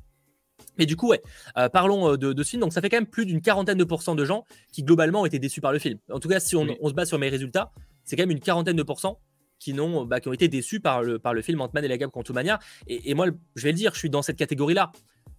Mais 0.78 0.86
du 0.86 0.96
coup, 0.96 1.10
ouais, 1.10 1.22
euh, 1.58 1.70
parlons 1.70 2.14
euh, 2.14 2.18
de, 2.18 2.44
ce 2.44 2.50
film. 2.50 2.62
Donc, 2.62 2.74
ça 2.74 2.82
fait 2.82 2.90
quand 2.90 2.98
même 2.98 3.08
plus 3.08 3.26
d'une 3.26 3.42
quarantaine 3.42 3.78
de 3.78 3.84
pourcents 3.84 4.16
de 4.16 4.26
gens 4.26 4.46
qui, 4.72 4.84
globalement, 4.84 5.22
ont 5.22 5.26
été 5.26 5.40
déçus 5.40 5.62
par 5.62 5.72
le 5.72 5.80
film. 5.80 6.00
En 6.12 6.20
tout 6.20 6.30
cas, 6.30 6.40
si 6.40 6.56
on, 6.56 6.66
se 6.66 6.94
base 6.94 7.08
sur 7.08 7.20
mes 7.20 7.30
résultats, 7.30 7.72
c'est 8.04 8.16
quand 8.16 8.24
même 8.24 8.32
une 8.32 8.40
quarantaine 8.40 8.76
de 8.76 8.84
pourcents 8.84 9.20
qui, 9.60 9.74
n'ont, 9.74 10.06
bah, 10.06 10.20
qui 10.20 10.30
ont 10.30 10.34
été 10.34 10.48
déçus 10.48 10.80
par 10.80 11.04
le, 11.04 11.20
par 11.20 11.34
le 11.34 11.42
film 11.42 11.60
Ant-Man 11.62 11.84
et 11.84 11.88
la 11.88 11.98
gamme 11.98 12.12
Quantumania. 12.12 12.60
Et, 12.88 13.12
et 13.12 13.14
moi, 13.14 13.28
je 13.56 13.64
vais 13.64 13.72
le 13.72 13.78
dire, 13.78 13.94
je 13.94 14.00
suis 14.00 14.10
dans 14.10 14.22
cette 14.22 14.38
catégorie-là. 14.38 14.92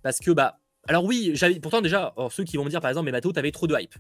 Parce 0.03 0.19
que, 0.19 0.31
bah, 0.31 0.59
alors 0.89 1.05
oui, 1.05 1.33
j'avais, 1.35 1.59
pourtant, 1.61 1.81
déjà, 1.81 2.15
ceux 2.31 2.45
qui 2.45 2.57
vont 2.57 2.65
me 2.65 2.71
dire, 2.71 2.81
par 2.81 2.91
exemple, 2.91 3.07
mais 3.07 3.13
Mathéo, 3.13 3.33
t'avais 3.33 3.51
trop 3.53 3.67
de 3.67 3.75
hype. 3.79 3.95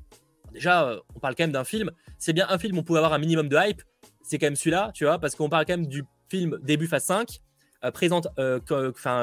Déjà, 0.52 0.96
on 1.14 1.20
parle 1.20 1.34
quand 1.34 1.44
même 1.44 1.52
d'un 1.52 1.64
film. 1.64 1.90
C'est 2.18 2.32
bien 2.32 2.46
un 2.48 2.58
film, 2.58 2.78
on 2.78 2.82
pouvait 2.82 2.98
avoir 2.98 3.12
un 3.12 3.18
minimum 3.18 3.48
de 3.48 3.56
hype. 3.58 3.82
C'est 4.22 4.38
quand 4.38 4.46
même 4.46 4.56
celui-là, 4.56 4.90
tu 4.94 5.04
vois, 5.04 5.18
parce 5.18 5.34
qu'on 5.34 5.48
parle 5.48 5.64
quand 5.66 5.76
même 5.76 5.86
du 5.86 6.04
film 6.28 6.58
début 6.62 6.86
phase 6.86 7.04
5 7.04 7.40
euh, 7.84 7.90
présente 7.90 8.28
euh, 8.38 8.60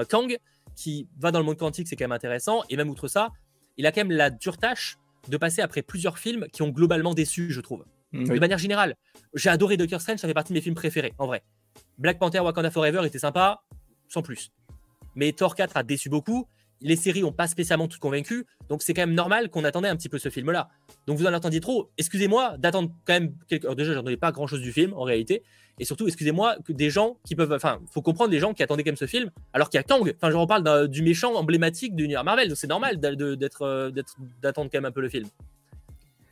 Kang, 0.09 0.37
qui 0.75 1.07
va 1.19 1.31
dans 1.31 1.39
le 1.39 1.45
monde 1.45 1.57
quantique, 1.57 1.87
c'est 1.87 1.95
quand 1.95 2.05
même 2.05 2.11
intéressant. 2.11 2.63
Et 2.69 2.77
même 2.77 2.89
outre 2.89 3.07
ça, 3.07 3.29
il 3.77 3.85
a 3.85 3.91
quand 3.91 4.01
même 4.01 4.11
la 4.11 4.29
dure 4.29 4.57
tâche 4.57 4.97
de 5.29 5.37
passer 5.37 5.61
après 5.61 5.81
plusieurs 5.81 6.17
films 6.17 6.47
qui 6.51 6.61
ont 6.61 6.69
globalement 6.69 7.13
déçu, 7.13 7.51
je 7.51 7.61
trouve. 7.61 7.85
Mm, 8.11 8.25
de 8.25 8.39
manière 8.39 8.57
générale, 8.57 8.95
j'ai 9.33 9.49
adoré 9.49 9.77
Doctor 9.77 10.01
Strange, 10.01 10.19
ça 10.19 10.27
fait 10.27 10.33
partie 10.33 10.53
de 10.53 10.57
mes 10.57 10.61
films 10.61 10.75
préférés, 10.75 11.13
en 11.17 11.27
vrai. 11.27 11.43
Black 11.97 12.19
Panther 12.19 12.39
Wakanda 12.39 12.71
Forever 12.71 13.05
était 13.05 13.19
sympa, 13.19 13.61
sans 14.07 14.21
plus. 14.21 14.51
Mais 15.15 15.31
Thor 15.33 15.55
4 15.55 15.77
a 15.77 15.83
déçu 15.83 16.09
beaucoup 16.09 16.47
les 16.81 16.95
séries 16.95 17.21
n'ont 17.21 17.31
pas 17.31 17.47
spécialement 17.47 17.87
tout 17.87 17.99
convaincu, 17.99 18.45
donc 18.69 18.81
c'est 18.81 18.93
quand 18.93 19.01
même 19.01 19.15
normal 19.15 19.49
qu'on 19.49 19.63
attendait 19.63 19.87
un 19.87 19.95
petit 19.95 20.09
peu 20.09 20.19
ce 20.19 20.29
film-là. 20.29 20.69
Donc 21.05 21.17
vous 21.17 21.25
en 21.25 21.33
attendiez 21.33 21.59
trop. 21.59 21.89
Excusez-moi 21.97 22.57
d'attendre 22.57 22.91
quand 23.05 23.13
même. 23.13 23.33
Quelques... 23.47 23.65
Alors 23.65 23.75
déjà, 23.75 23.93
j'attendais 23.93 24.17
pas 24.17 24.31
grand-chose 24.31 24.61
du 24.61 24.71
film 24.71 24.93
en 24.93 25.03
réalité, 25.03 25.43
et 25.79 25.85
surtout, 25.85 26.07
excusez-moi 26.07 26.57
que 26.65 26.73
des 26.73 26.89
gens 26.89 27.17
qui 27.25 27.35
peuvent. 27.35 27.51
Enfin, 27.51 27.79
faut 27.91 28.01
comprendre 28.01 28.31
des 28.31 28.39
gens 28.39 28.53
qui 28.53 28.63
attendaient 28.63 28.83
quand 28.83 28.91
même 28.91 28.97
ce 28.97 29.05
film, 29.05 29.31
alors 29.53 29.69
qu'il 29.69 29.77
y 29.77 29.81
a 29.81 29.83
Kang. 29.83 30.13
Enfin, 30.15 30.31
je 30.31 30.37
reparle 30.37 30.87
du 30.87 31.03
méchant 31.03 31.33
emblématique 31.35 31.95
de 31.95 32.01
l'univers 32.01 32.23
Marvel, 32.23 32.47
donc 32.47 32.57
c'est 32.57 32.67
normal 32.67 32.99
euh, 33.03 33.91
d'attendre 34.41 34.69
quand 34.71 34.77
même 34.77 34.85
un 34.85 34.91
peu 34.91 35.01
le 35.01 35.09
film. 35.09 35.27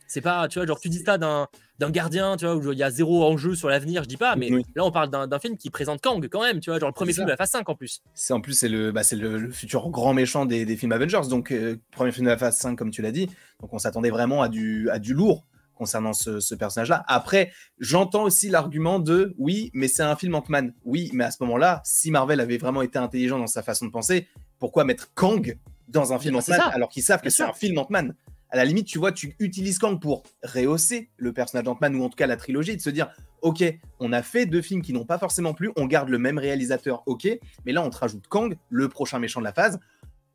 C'est 0.06 0.20
pas, 0.20 0.48
tu 0.48 0.58
vois, 0.58 0.66
genre 0.66 0.78
tu 0.78 0.88
dis 0.88 1.02
ça 1.04 1.18
d'un 1.18 1.48
gardien, 1.90 2.36
tu 2.36 2.44
vois, 2.44 2.54
où 2.54 2.72
il 2.72 2.78
y 2.78 2.82
a 2.82 2.90
zéro 2.90 3.24
enjeu 3.24 3.54
sur 3.54 3.68
l'avenir, 3.68 4.04
je 4.04 4.08
dis 4.08 4.16
pas, 4.16 4.36
mais 4.36 4.50
là 4.74 4.84
on 4.84 4.92
parle 4.92 5.10
d'un 5.10 5.38
film 5.38 5.56
qui 5.56 5.70
présente 5.70 6.00
Kang 6.00 6.26
quand 6.28 6.42
même, 6.42 6.60
tu 6.60 6.70
vois, 6.70 6.78
genre 6.78 6.88
le 6.88 6.94
premier 6.94 7.12
film 7.12 7.26
de 7.26 7.30
la 7.30 7.36
phase 7.36 7.50
5 7.50 7.68
en 7.68 7.74
plus. 7.74 8.02
C'est 8.14 8.32
en 8.32 8.40
plus 8.40 8.54
c'est 8.54 8.68
le, 8.68 8.92
bah, 8.92 9.02
le, 9.12 9.38
le, 9.38 9.50
futur 9.50 9.88
grand 9.90 10.14
méchant 10.14 10.46
des, 10.46 10.64
des 10.64 10.76
films 10.76 10.92
Avengers, 10.92 11.28
donc 11.28 11.50
euh, 11.50 11.76
premier 11.90 12.12
film 12.12 12.26
de 12.26 12.30
la 12.30 12.38
phase 12.38 12.56
5 12.56 12.76
comme 12.76 12.90
tu 12.90 13.02
l'as 13.02 13.12
dit, 13.12 13.26
donc 13.60 13.72
on 13.72 13.78
s'attendait 13.78 14.10
vraiment 14.10 14.42
à 14.42 14.48
du, 14.48 14.88
à 14.90 14.98
du 14.98 15.12
lourd 15.14 15.44
concernant 15.76 16.12
ce, 16.12 16.40
ce 16.40 16.54
personnage-là. 16.54 17.04
Après, 17.06 17.52
j'entends 17.78 18.22
aussi 18.24 18.48
l'argument 18.48 18.98
de 18.98 19.34
oui, 19.38 19.70
mais 19.74 19.88
c'est 19.88 20.02
un 20.02 20.16
film 20.16 20.34
Ant-Man. 20.34 20.72
Oui, 20.84 21.10
mais 21.12 21.24
à 21.24 21.30
ce 21.30 21.36
moment-là, 21.42 21.82
si 21.84 22.10
Marvel 22.10 22.40
avait 22.40 22.56
vraiment 22.58 22.82
été 22.82 22.98
intelligent 22.98 23.38
dans 23.38 23.46
sa 23.46 23.62
façon 23.62 23.86
de 23.86 23.90
penser, 23.90 24.26
pourquoi 24.58 24.84
mettre 24.84 25.12
Kang 25.14 25.58
dans 25.88 26.12
un 26.12 26.18
film 26.18 26.36
Ant-Man, 26.36 26.60
alors 26.72 26.88
qu'ils 26.88 27.02
savent 27.02 27.20
que 27.20 27.30
c'est 27.30 27.42
un 27.42 27.52
film 27.52 27.78
Ant-Man? 27.78 28.14
La 28.56 28.64
limite, 28.64 28.86
tu 28.86 28.98
vois, 28.98 29.12
tu 29.12 29.36
utilises 29.38 29.78
Kang 29.78 30.00
pour 30.00 30.22
rehausser 30.42 31.10
le 31.18 31.32
personnage 31.34 31.64
d'Ant-Man, 31.64 31.94
ou 31.96 32.04
en 32.04 32.08
tout 32.08 32.16
cas 32.16 32.26
la 32.26 32.36
trilogie, 32.36 32.74
de 32.74 32.80
se 32.80 32.88
dire, 32.88 33.10
ok, 33.42 33.62
on 34.00 34.12
a 34.12 34.22
fait 34.22 34.46
deux 34.46 34.62
films 34.62 34.80
qui 34.80 34.94
n'ont 34.94 35.04
pas 35.04 35.18
forcément 35.18 35.52
plu, 35.52 35.70
on 35.76 35.84
garde 35.84 36.08
le 36.08 36.18
même 36.18 36.38
réalisateur, 36.38 37.02
ok, 37.04 37.28
mais 37.66 37.72
là 37.72 37.82
on 37.82 37.90
te 37.90 37.98
rajoute 37.98 38.26
Kang, 38.28 38.56
le 38.70 38.88
prochain 38.88 39.18
méchant 39.18 39.40
de 39.40 39.44
la 39.44 39.52
phase, 39.52 39.78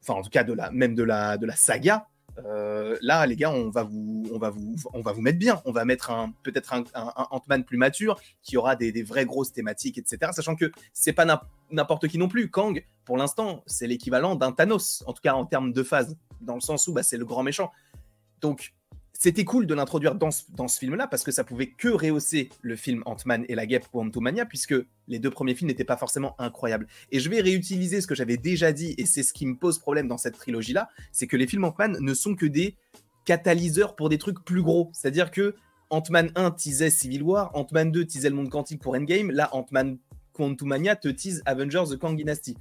enfin 0.01 0.19
en 0.19 0.21
tout 0.21 0.29
cas 0.29 0.43
de 0.43 0.53
la, 0.53 0.69
même 0.69 0.93
de 0.93 1.01
la, 1.01 1.37
de 1.37 1.47
la 1.47 1.55
saga, 1.55 2.07
euh, 2.45 2.97
là, 3.01 3.25
les 3.25 3.35
gars, 3.35 3.51
on 3.51 3.69
va 3.69 3.83
vous, 3.83 4.23
on 4.33 4.37
va 4.37 4.49
vous, 4.49 4.75
on 4.93 5.01
va 5.01 5.11
vous 5.11 5.21
mettre 5.21 5.39
bien. 5.39 5.61
On 5.65 5.71
va 5.71 5.85
mettre 5.85 6.11
un, 6.11 6.33
peut-être 6.43 6.73
un, 6.73 6.83
Ant-Man 7.31 7.63
plus 7.63 7.77
mature 7.77 8.19
qui 8.41 8.57
aura 8.57 8.75
des, 8.75 9.03
vraies 9.03 9.25
grosses 9.25 9.51
thématiques, 9.51 9.97
etc. 9.97 10.31
Sachant 10.33 10.55
que 10.55 10.71
c'est 10.93 11.13
pas 11.13 11.25
n'importe 11.71 12.07
qui 12.07 12.17
non 12.17 12.27
plus. 12.27 12.49
Kang, 12.49 12.83
pour 13.05 13.17
l'instant, 13.17 13.63
c'est 13.65 13.87
l'équivalent 13.87 14.35
d'un 14.35 14.51
Thanos, 14.51 15.03
en 15.07 15.13
tout 15.13 15.21
cas 15.21 15.33
en 15.33 15.45
termes 15.45 15.73
de 15.73 15.83
phase, 15.83 16.17
dans 16.39 16.55
le 16.55 16.61
sens 16.61 16.87
où 16.87 16.93
bah, 16.93 17.03
c'est 17.03 17.17
le 17.17 17.25
grand 17.25 17.43
méchant. 17.43 17.71
Donc, 18.41 18.73
c'était 19.13 19.45
cool 19.45 19.67
de 19.67 19.75
l'introduire 19.75 20.15
dans 20.15 20.31
ce, 20.31 20.79
film-là 20.79 21.05
parce 21.05 21.23
que 21.23 21.31
ça 21.31 21.43
pouvait 21.43 21.67
que 21.67 21.89
rehausser 21.89 22.49
le 22.61 22.75
film 22.75 23.03
Ant-Man 23.05 23.45
et 23.49 23.55
la 23.55 23.67
guêpe 23.67 23.85
Quantumania 23.91 24.45
puisque 24.45 24.73
les 25.07 25.19
deux 25.19 25.29
premiers 25.29 25.53
films 25.53 25.67
n'étaient 25.67 25.83
pas 25.83 25.97
forcément 25.97 26.35
incroyables. 26.39 26.87
Et 27.11 27.19
je 27.19 27.29
vais 27.29 27.39
réutiliser 27.41 28.01
ce 28.01 28.07
que 28.07 28.15
j'avais 28.15 28.37
déjà 28.37 28.71
dit 28.71 28.95
et 28.97 29.05
c'est 29.05 29.21
ce 29.21 29.31
qui 29.31 29.45
me 29.45 29.55
pose 29.55 29.77
problème 29.77 30.07
dans 30.07 30.17
cette 30.17 30.37
trilogie-là, 30.37 30.89
c'est 31.11 31.27
que 31.27 31.37
les 31.37 31.45
films 31.45 31.65
Ant-Man 31.65 31.97
ne 31.99 32.13
sont 32.15 32.33
que 32.33 32.47
des 32.47 32.75
catalyseurs 33.25 33.95
pour 33.95 34.09
des 34.09 34.17
trucs 34.17 34.43
plus 34.43 34.63
gros. 34.63 34.89
C'est-à-dire 34.91 35.29
que 35.29 35.53
Ant-Man 35.91 36.31
1 36.35 36.51
teasait 36.51 36.89
Civil 36.89 37.21
War, 37.21 37.51
Ant-Man 37.53 37.91
2 37.91 38.05
teasait 38.05 38.29
le 38.29 38.35
monde 38.35 38.49
quantique 38.49 38.81
pour 38.81 38.95
Endgame, 38.95 39.29
là 39.29 39.49
Ant-Man 39.53 39.99
Quantumania 40.33 40.95
te 40.95 41.09
tease 41.09 41.43
Avengers 41.45 41.83
The 41.91 41.97
Kang 41.99 42.17
Dynasty. 42.17 42.57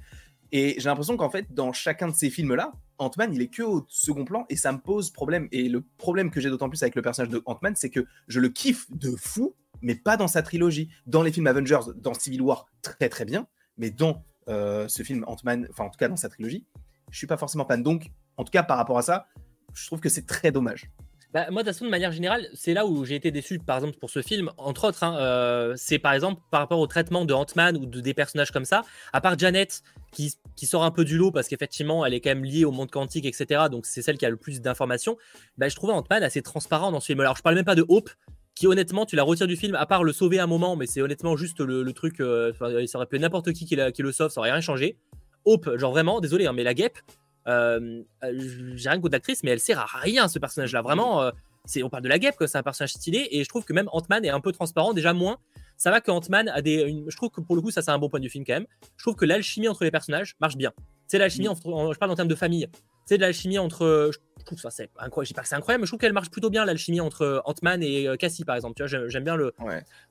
Et 0.51 0.75
j'ai 0.77 0.89
l'impression 0.89 1.17
qu'en 1.17 1.29
fait, 1.29 1.47
dans 1.53 1.73
chacun 1.73 2.09
de 2.09 2.13
ces 2.13 2.29
films-là, 2.29 2.73
Ant-Man, 3.01 3.33
il 3.33 3.41
est 3.41 3.47
que 3.47 3.63
au 3.63 3.85
second 3.89 4.25
plan 4.25 4.45
et 4.49 4.55
ça 4.55 4.71
me 4.71 4.77
pose 4.77 5.09
problème. 5.09 5.47
Et 5.51 5.69
le 5.69 5.81
problème 5.97 6.29
que 6.29 6.39
j'ai 6.39 6.49
d'autant 6.49 6.69
plus 6.69 6.81
avec 6.83 6.95
le 6.95 7.01
personnage 7.01 7.31
de 7.31 7.41
Ant-Man, 7.45 7.75
c'est 7.75 7.89
que 7.89 8.05
je 8.27 8.39
le 8.39 8.49
kiffe 8.49 8.85
de 8.91 9.15
fou, 9.17 9.55
mais 9.81 9.95
pas 9.95 10.17
dans 10.17 10.27
sa 10.27 10.43
trilogie. 10.43 10.89
Dans 11.07 11.23
les 11.23 11.31
films 11.31 11.47
Avengers, 11.47 11.79
dans 11.95 12.13
Civil 12.13 12.41
War, 12.41 12.67
très 12.81 13.09
très 13.09 13.25
bien, 13.25 13.47
mais 13.77 13.89
dans 13.89 14.23
euh, 14.49 14.87
ce 14.87 15.01
film 15.01 15.23
Ant-Man, 15.27 15.67
enfin 15.71 15.85
en 15.85 15.89
tout 15.89 15.97
cas 15.97 16.07
dans 16.07 16.15
sa 16.15 16.29
trilogie, 16.29 16.65
je 17.09 17.17
suis 17.17 17.27
pas 17.27 17.37
forcément 17.37 17.65
fan. 17.65 17.81
Donc, 17.81 18.11
en 18.37 18.43
tout 18.43 18.51
cas, 18.51 18.63
par 18.63 18.77
rapport 18.77 18.97
à 18.97 19.01
ça, 19.01 19.27
je 19.73 19.85
trouve 19.87 19.99
que 19.99 20.09
c'est 20.09 20.27
très 20.27 20.51
dommage. 20.51 20.91
Bah, 21.33 21.47
moi, 21.49 21.63
de 21.63 21.67
toute 21.67 21.75
façon, 21.75 21.85
de 21.85 21.89
manière 21.89 22.11
générale, 22.11 22.47
c'est 22.53 22.73
là 22.73 22.85
où 22.85 23.05
j'ai 23.05 23.15
été 23.15 23.31
déçu, 23.31 23.57
par 23.59 23.77
exemple, 23.77 23.97
pour 23.97 24.09
ce 24.09 24.21
film, 24.21 24.51
entre 24.57 24.89
autres. 24.89 25.03
Hein, 25.03 25.15
euh, 25.17 25.73
c'est 25.77 25.97
par 25.97 26.13
exemple 26.13 26.41
par 26.51 26.59
rapport 26.59 26.79
au 26.79 26.87
traitement 26.87 27.23
de 27.23 27.33
Ant-Man 27.33 27.77
ou 27.77 27.85
de, 27.85 28.01
des 28.01 28.13
personnages 28.13 28.51
comme 28.51 28.65
ça. 28.65 28.81
À 29.13 29.21
part 29.21 29.39
Janet, 29.39 29.81
qui, 30.11 30.33
qui 30.57 30.65
sort 30.65 30.83
un 30.83 30.91
peu 30.91 31.05
du 31.05 31.17
lot 31.17 31.31
parce 31.31 31.47
qu'effectivement, 31.47 32.05
elle 32.05 32.13
est 32.13 32.19
quand 32.19 32.31
même 32.31 32.43
liée 32.43 32.65
au 32.65 32.71
monde 32.71 32.91
quantique, 32.91 33.25
etc. 33.25 33.67
Donc, 33.71 33.85
c'est 33.85 34.01
celle 34.01 34.17
qui 34.17 34.25
a 34.25 34.29
le 34.29 34.35
plus 34.35 34.59
d'informations. 34.59 35.17
Bah, 35.57 35.69
je 35.69 35.75
trouvais 35.75 35.93
Ant-Man 35.93 36.21
assez 36.21 36.41
transparent 36.41 36.91
dans 36.91 36.99
ce 36.99 37.05
film. 37.05 37.21
Alors, 37.21 37.37
je 37.37 37.41
parle 37.41 37.55
même 37.55 37.63
pas 37.63 37.75
de 37.75 37.85
Hope, 37.87 38.09
qui 38.53 38.67
honnêtement, 38.67 39.05
tu 39.05 39.15
la 39.15 39.23
retires 39.23 39.47
du 39.47 39.55
film, 39.55 39.75
à 39.75 39.85
part 39.85 40.03
le 40.03 40.11
sauver 40.11 40.39
un 40.39 40.47
moment, 40.47 40.75
mais 40.75 40.85
c'est 40.85 41.01
honnêtement 41.01 41.37
juste 41.37 41.61
le, 41.61 41.89
truc. 41.93 42.19
Euh, 42.19 42.51
ça 42.87 42.97
aurait 42.97 43.07
pu 43.07 43.17
n'importe 43.19 43.53
qui 43.53 43.65
qui, 43.65 43.75
le 43.75 44.11
sauve, 44.11 44.31
ça 44.31 44.41
aurait 44.41 44.51
rien 44.51 44.61
changé. 44.61 44.97
Hope, 45.45 45.77
genre 45.77 45.91
vraiment, 45.91 46.19
désolé, 46.19 46.45
hein, 46.45 46.53
mais 46.53 46.63
la 46.63 46.73
guêpe, 46.73 46.99
euh, 47.47 48.03
euh, 48.23 48.73
j'ai 48.75 48.89
rien 48.89 48.99
contre 48.99 49.13
l'actrice, 49.13 49.43
mais 49.43 49.51
elle 49.51 49.59
sert 49.59 49.79
à 49.79 49.85
rien 49.85 50.27
ce 50.27 50.39
personnage-là. 50.39 50.81
Vraiment, 50.81 51.21
euh, 51.21 51.31
c'est, 51.65 51.83
on 51.83 51.89
parle 51.89 52.03
de 52.03 52.09
la 52.09 52.19
guêpe, 52.19 52.35
c'est 52.45 52.57
un 52.57 52.63
personnage 52.63 52.93
stylé, 52.93 53.27
et 53.31 53.43
je 53.43 53.49
trouve 53.49 53.65
que 53.65 53.73
même 53.73 53.89
Ant-Man 53.91 54.25
est 54.25 54.29
un 54.29 54.39
peu 54.39 54.51
transparent, 54.51 54.93
déjà 54.93 55.13
moins. 55.13 55.37
Ça 55.77 55.89
va 55.89 55.99
que 55.99 56.11
Ant-Man 56.11 56.49
a 56.49 56.61
des. 56.61 57.03
je 57.07 57.15
trouve 57.15 57.29
que 57.29 57.41
pour 57.41 57.55
le 57.55 57.61
coup, 57.61 57.71
ça 57.71 57.81
c'est 57.81 57.89
un 57.89 57.97
bon 57.97 58.07
point 58.07 58.19
du 58.19 58.29
film 58.29 58.45
quand 58.45 58.53
même. 58.53 58.67
Je 58.97 59.03
trouve 59.03 59.15
que 59.15 59.25
l'alchimie 59.25 59.67
entre 59.67 59.83
les 59.83 59.89
personnages 59.89 60.35
marche 60.39 60.55
bien. 60.55 60.71
C'est 61.07 61.17
l'alchimie, 61.17 61.47
mm. 61.47 61.55
je 61.93 61.97
parle 61.97 62.11
en 62.11 62.15
termes 62.15 62.27
de 62.27 62.35
famille. 62.35 62.67
C'est 63.07 63.17
de 63.17 63.21
l'alchimie 63.21 63.57
entre. 63.57 64.11
Je 64.39 64.45
trouve 64.45 64.59
ça 64.59 64.69
c'est 64.69 64.91
incroyable. 64.99 65.29
Je 65.29 65.33
pas 65.33 65.41
que 65.41 65.47
c'est 65.47 65.55
incroyable, 65.55 65.81
mais 65.81 65.85
je 65.87 65.89
trouve 65.89 65.99
qu'elle 65.99 66.13
marche 66.13 66.29
plutôt 66.29 66.51
bien 66.51 66.65
l'alchimie 66.65 67.01
entre 67.01 67.41
Ant-Man 67.45 67.81
et 67.81 68.07
Cassie 68.19 68.45
par 68.45 68.55
exemple. 68.55 68.75
Tu 68.75 68.83
vois, 68.83 69.07
j'aime, 69.07 69.23
bien 69.23 69.35
le 69.35 69.53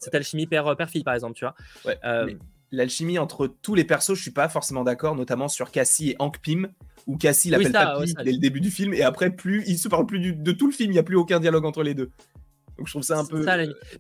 cette 0.01 0.15
alchimie 0.15 0.49
père 0.49 0.77
père 0.77 0.91
fille 0.91 1.05
par 1.05 1.15
exemple. 1.15 1.35
Tu 1.35 1.45
vois. 1.45 1.55
L'alchimie 2.73 3.19
entre 3.19 3.47
tous 3.47 3.75
les 3.75 3.85
persos, 3.85 4.15
je 4.15 4.23
suis 4.23 4.31
pas 4.31 4.49
forcément 4.49 4.85
d'accord, 4.85 5.17
notamment 5.17 5.49
sur 5.49 5.71
Cassie 5.71 6.11
et 6.11 6.17
Hank 6.19 6.39
Pym 6.41 6.69
où 7.07 7.17
Cassie 7.17 7.51
l'appelle 7.51 7.73
Papy 7.73 8.15
dès 8.25 8.33
le 8.33 8.39
début 8.39 8.61
du 8.61 8.71
film, 8.71 8.95
et 8.95 9.03
après, 9.03 9.31
plus 9.31 9.65
il 9.67 9.79
se 9.79 9.89
parle 9.89 10.07
plus 10.07 10.33
de 10.33 10.53
tout 10.53 10.67
le 10.67 10.73
film, 10.73 10.91
il 10.91 10.95
n'y 10.95 10.99
a 10.99 11.03
plus 11.03 11.17
aucun 11.17 11.41
dialogue 11.41 11.65
entre 11.65 11.83
les 11.83 11.95
deux. 11.95 12.11
Donc 12.79 12.87
je 12.87 12.93
trouve 12.93 13.03
ça 13.03 13.19
un 13.19 13.27
peu. 13.27 13.45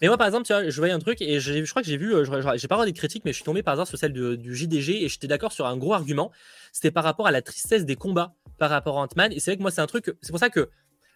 mais 0.00 0.08
moi, 0.08 0.16
par 0.16 0.26
exemple, 0.26 0.46
tu 0.46 0.54
vois, 0.54 0.68
je 0.68 0.76
voyais 0.78 0.94
un 0.94 0.98
truc 0.98 1.20
et 1.20 1.38
je 1.38 1.68
crois 1.68 1.82
que 1.82 1.88
j'ai 1.88 1.98
vu, 1.98 2.14
euh, 2.14 2.24
j'ai 2.56 2.68
pas 2.68 2.76
regardé 2.76 2.92
des 2.92 2.98
critiques, 2.98 3.24
mais 3.26 3.32
je 3.32 3.36
suis 3.36 3.44
tombé 3.44 3.62
par 3.62 3.74
hasard 3.74 3.86
sur 3.86 3.98
celle 3.98 4.12
du 4.12 4.56
JDG 4.56 5.04
et 5.04 5.08
j'étais 5.08 5.26
d'accord 5.26 5.52
sur 5.52 5.66
un 5.66 5.76
gros 5.76 5.92
argument. 5.92 6.30
C'était 6.72 6.90
par 6.90 7.04
rapport 7.04 7.26
à 7.26 7.30
la 7.30 7.42
tristesse 7.42 7.84
des 7.84 7.96
combats 7.96 8.34
par 8.56 8.70
rapport 8.70 8.98
à 8.98 9.02
Ant-Man. 9.02 9.32
Et 9.32 9.40
c'est 9.40 9.50
vrai 9.50 9.56
que 9.58 9.62
moi, 9.62 9.70
c'est 9.70 9.82
un 9.82 9.86
truc. 9.86 10.14
C'est 10.22 10.30
pour 10.30 10.38
ça 10.38 10.48
que 10.48 10.70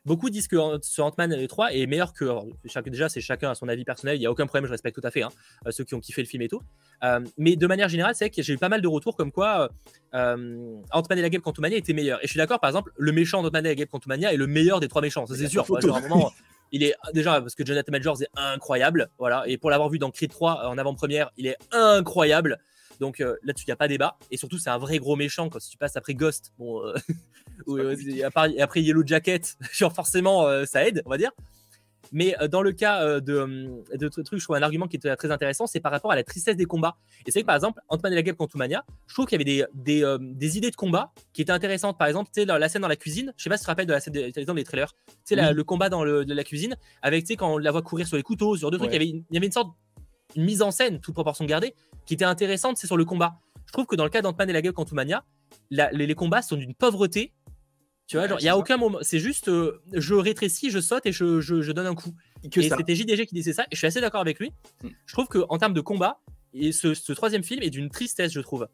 Beaucoup 0.04 0.28
disent 0.28 0.48
que 0.48 0.56
ce 0.82 1.00
Ant-Man 1.00 1.46
3 1.46 1.72
est 1.72 1.86
meilleur 1.86 2.12
que. 2.12 2.26
Chaque, 2.66 2.88
déjà, 2.90 3.08
c'est 3.08 3.22
chacun 3.22 3.50
à 3.50 3.54
son 3.54 3.68
avis 3.68 3.84
personnel, 3.84 4.16
il 4.16 4.20
n'y 4.20 4.26
a 4.26 4.30
aucun 4.30 4.46
problème, 4.46 4.66
je 4.66 4.70
respecte 4.70 5.00
tout 5.00 5.06
à 5.06 5.10
fait 5.10 5.22
hein, 5.22 5.30
euh, 5.66 5.70
ceux 5.70 5.84
qui 5.84 5.94
ont 5.94 6.00
kiffé 6.00 6.20
le 6.20 6.28
film 6.28 6.42
et 6.42 6.48
tout. 6.48 6.60
Euh, 7.02 7.20
mais 7.38 7.56
de 7.56 7.66
manière 7.66 7.88
générale, 7.88 8.14
c'est 8.14 8.28
que 8.28 8.42
j'ai 8.42 8.52
eu 8.52 8.58
pas 8.58 8.68
mal 8.68 8.82
de 8.82 8.88
retours 8.88 9.16
comme 9.16 9.32
quoi 9.32 9.70
euh, 10.14 10.76
Ant-Man 10.92 11.18
et 11.18 11.22
la 11.22 11.30
Guêpe 11.30 11.42
Quantumania 11.42 11.78
était 11.78 11.94
meilleur. 11.94 12.18
Et 12.22 12.26
je 12.26 12.32
suis 12.32 12.38
d'accord, 12.38 12.60
par 12.60 12.68
exemple, 12.68 12.92
le 12.98 13.12
méchant 13.12 13.42
d'Ant-Man 13.42 13.64
et 13.64 13.70
la 13.70 13.74
Guêpe 13.74 13.90
Quantumania 13.90 14.34
est 14.34 14.36
le 14.36 14.46
meilleur 14.46 14.78
des 14.78 14.88
trois 14.88 15.00
méchants, 15.00 15.26
ça 15.26 15.36
c'est 15.36 15.48
sûr. 15.48 15.64
il 16.72 16.82
est 16.82 16.94
déjà 17.14 17.40
parce 17.40 17.54
que 17.54 17.64
Jonathan 17.64 17.92
Majors 17.92 18.22
est 18.22 18.30
incroyable, 18.36 19.08
voilà. 19.18 19.44
Et 19.46 19.56
pour 19.56 19.70
l'avoir 19.70 19.88
vu 19.88 19.98
dans 19.98 20.10
Creed 20.10 20.30
3 20.30 20.66
en 20.68 20.76
avant-première, 20.76 21.30
il 21.38 21.46
est 21.46 21.56
incroyable. 21.72 22.58
Donc 23.00 23.20
là-dessus, 23.20 23.64
il 23.66 23.70
n'y 23.70 23.72
a 23.72 23.76
pas 23.76 23.88
débat. 23.88 24.18
Et 24.30 24.36
surtout, 24.36 24.58
c'est 24.58 24.70
un 24.70 24.78
vrai 24.78 24.98
gros 24.98 25.16
méchant. 25.16 25.48
Quand 25.48 25.60
si 25.60 25.70
tu 25.70 25.78
passes 25.78 25.96
après 25.96 26.14
Ghost, 26.14 26.52
bon, 26.58 26.82
et 28.06 28.24
après 28.24 28.82
Yellow 28.82 29.06
Jacket, 29.06 29.56
genre 29.72 29.92
forcément 29.92 30.46
euh, 30.46 30.64
ça 30.64 30.86
aide, 30.86 31.02
on 31.06 31.10
va 31.10 31.18
dire. 31.18 31.30
Mais 32.12 32.36
euh, 32.40 32.48
dans 32.48 32.62
le 32.62 32.72
cas 32.72 33.02
euh, 33.02 33.20
de, 33.20 33.82
de 33.96 34.08
trucs, 34.08 34.38
je 34.38 34.44
trouve 34.44 34.56
un 34.56 34.62
argument 34.62 34.86
qui 34.86 34.96
est 34.96 35.16
très 35.16 35.30
intéressant, 35.30 35.66
c'est 35.66 35.80
par 35.80 35.90
rapport 35.90 36.12
à 36.12 36.16
la 36.16 36.22
tristesse 36.22 36.56
des 36.56 36.66
combats. 36.66 36.96
Et 37.26 37.30
c'est 37.30 37.40
que 37.40 37.46
par 37.46 37.56
exemple, 37.56 37.80
Ant-Man 37.88 38.12
et 38.12 38.16
la 38.16 38.22
Guêpe 38.22 38.36
Quantumania, 38.36 38.84
je 39.06 39.14
trouve 39.14 39.26
qu'il 39.26 39.40
y 39.40 39.42
avait 39.42 39.44
des, 39.44 39.64
des, 39.74 40.16
des, 40.20 40.58
idées 40.58 40.70
de 40.70 40.76
combat 40.76 41.12
qui 41.32 41.42
étaient 41.42 41.50
intéressantes. 41.50 41.98
Par 41.98 42.06
exemple, 42.06 42.30
tu 42.32 42.42
sais, 42.42 42.46
la 42.46 42.68
scène 42.68 42.82
dans 42.82 42.88
la 42.88 42.96
cuisine, 42.96 43.32
je 43.36 43.42
sais 43.42 43.50
pas 43.50 43.56
si 43.56 43.62
tu 43.62 43.64
te 43.64 43.70
rappelles 43.70 43.86
de 43.86 43.92
la 43.92 44.00
scène 44.00 44.12
des, 44.12 44.30
des 44.30 44.64
trailers, 44.64 44.92
tu 45.26 45.34
sais, 45.34 45.52
le 45.52 45.64
combat 45.64 45.88
dans 45.88 46.04
le, 46.04 46.24
de 46.24 46.34
la 46.34 46.44
cuisine, 46.44 46.76
avec, 47.02 47.24
tu 47.24 47.28
sais, 47.28 47.36
quand 47.36 47.54
on 47.54 47.58
la 47.58 47.72
voit 47.72 47.82
courir 47.82 48.06
sur 48.06 48.16
les 48.16 48.22
couteaux, 48.22 48.56
sur 48.56 48.70
deux 48.70 48.78
trucs, 48.78 48.90
il 48.90 48.94
y, 48.94 48.96
avait, 48.96 49.08
il 49.08 49.24
y 49.30 49.36
avait 49.36 49.46
une 49.46 49.52
sorte 49.52 49.74
une 50.36 50.44
mise 50.44 50.62
en 50.62 50.70
scène, 50.70 51.00
toute 51.00 51.14
proportion 51.14 51.44
gardée, 51.44 51.74
qui 52.06 52.14
était 52.14 52.24
intéressante, 52.24 52.76
c'est 52.76 52.86
sur 52.86 52.96
le 52.96 53.04
combat. 53.04 53.38
Je 53.66 53.72
trouve 53.72 53.86
que 53.86 53.96
dans 53.96 54.04
le 54.04 54.10
cas 54.10 54.22
d'Ant-Man 54.22 54.50
et 54.50 54.52
la 54.52 54.62
Guêpe 54.62 54.74
Quantumania, 54.74 55.24
les, 55.70 55.88
les 55.92 56.14
combats 56.14 56.42
sont 56.42 56.56
d'une 56.56 56.74
pauvreté 56.74 57.32
tu 58.06 58.18
vois, 58.18 58.26
il 58.38 58.42
n'y 58.42 58.48
a 58.48 58.58
aucun 58.58 58.76
moment. 58.76 58.98
C'est 59.02 59.18
juste, 59.18 59.48
euh, 59.48 59.80
je 59.92 60.14
rétrécis, 60.14 60.70
je 60.70 60.80
saute 60.80 61.06
et 61.06 61.12
je, 61.12 61.40
je, 61.40 61.72
donne 61.72 61.86
un 61.86 61.94
coup. 61.94 62.14
et 62.42 62.68
c'était 62.68 62.94
JDG 62.94 63.26
qui 63.26 63.34
disait 63.34 63.52
ça, 63.54 63.64
et 63.64 63.74
je 63.74 63.78
suis 63.78 63.86
assez 63.86 64.00
d'accord 64.00 64.20
avec 64.20 64.38
lui. 64.38 64.52
Hmm. 64.82 64.88
Je 65.06 65.12
trouve 65.14 65.26
qu'en 65.26 65.58
termes 65.58 65.72
de 65.72 65.80
combat, 65.80 66.20
et 66.52 66.72
ce, 66.72 67.12
troisième 67.12 67.42
film 67.42 67.62
est 67.62 67.70
d'une 67.70 67.90
tristesse, 67.90 68.32
je 68.32 68.40
trouve. 68.40 68.68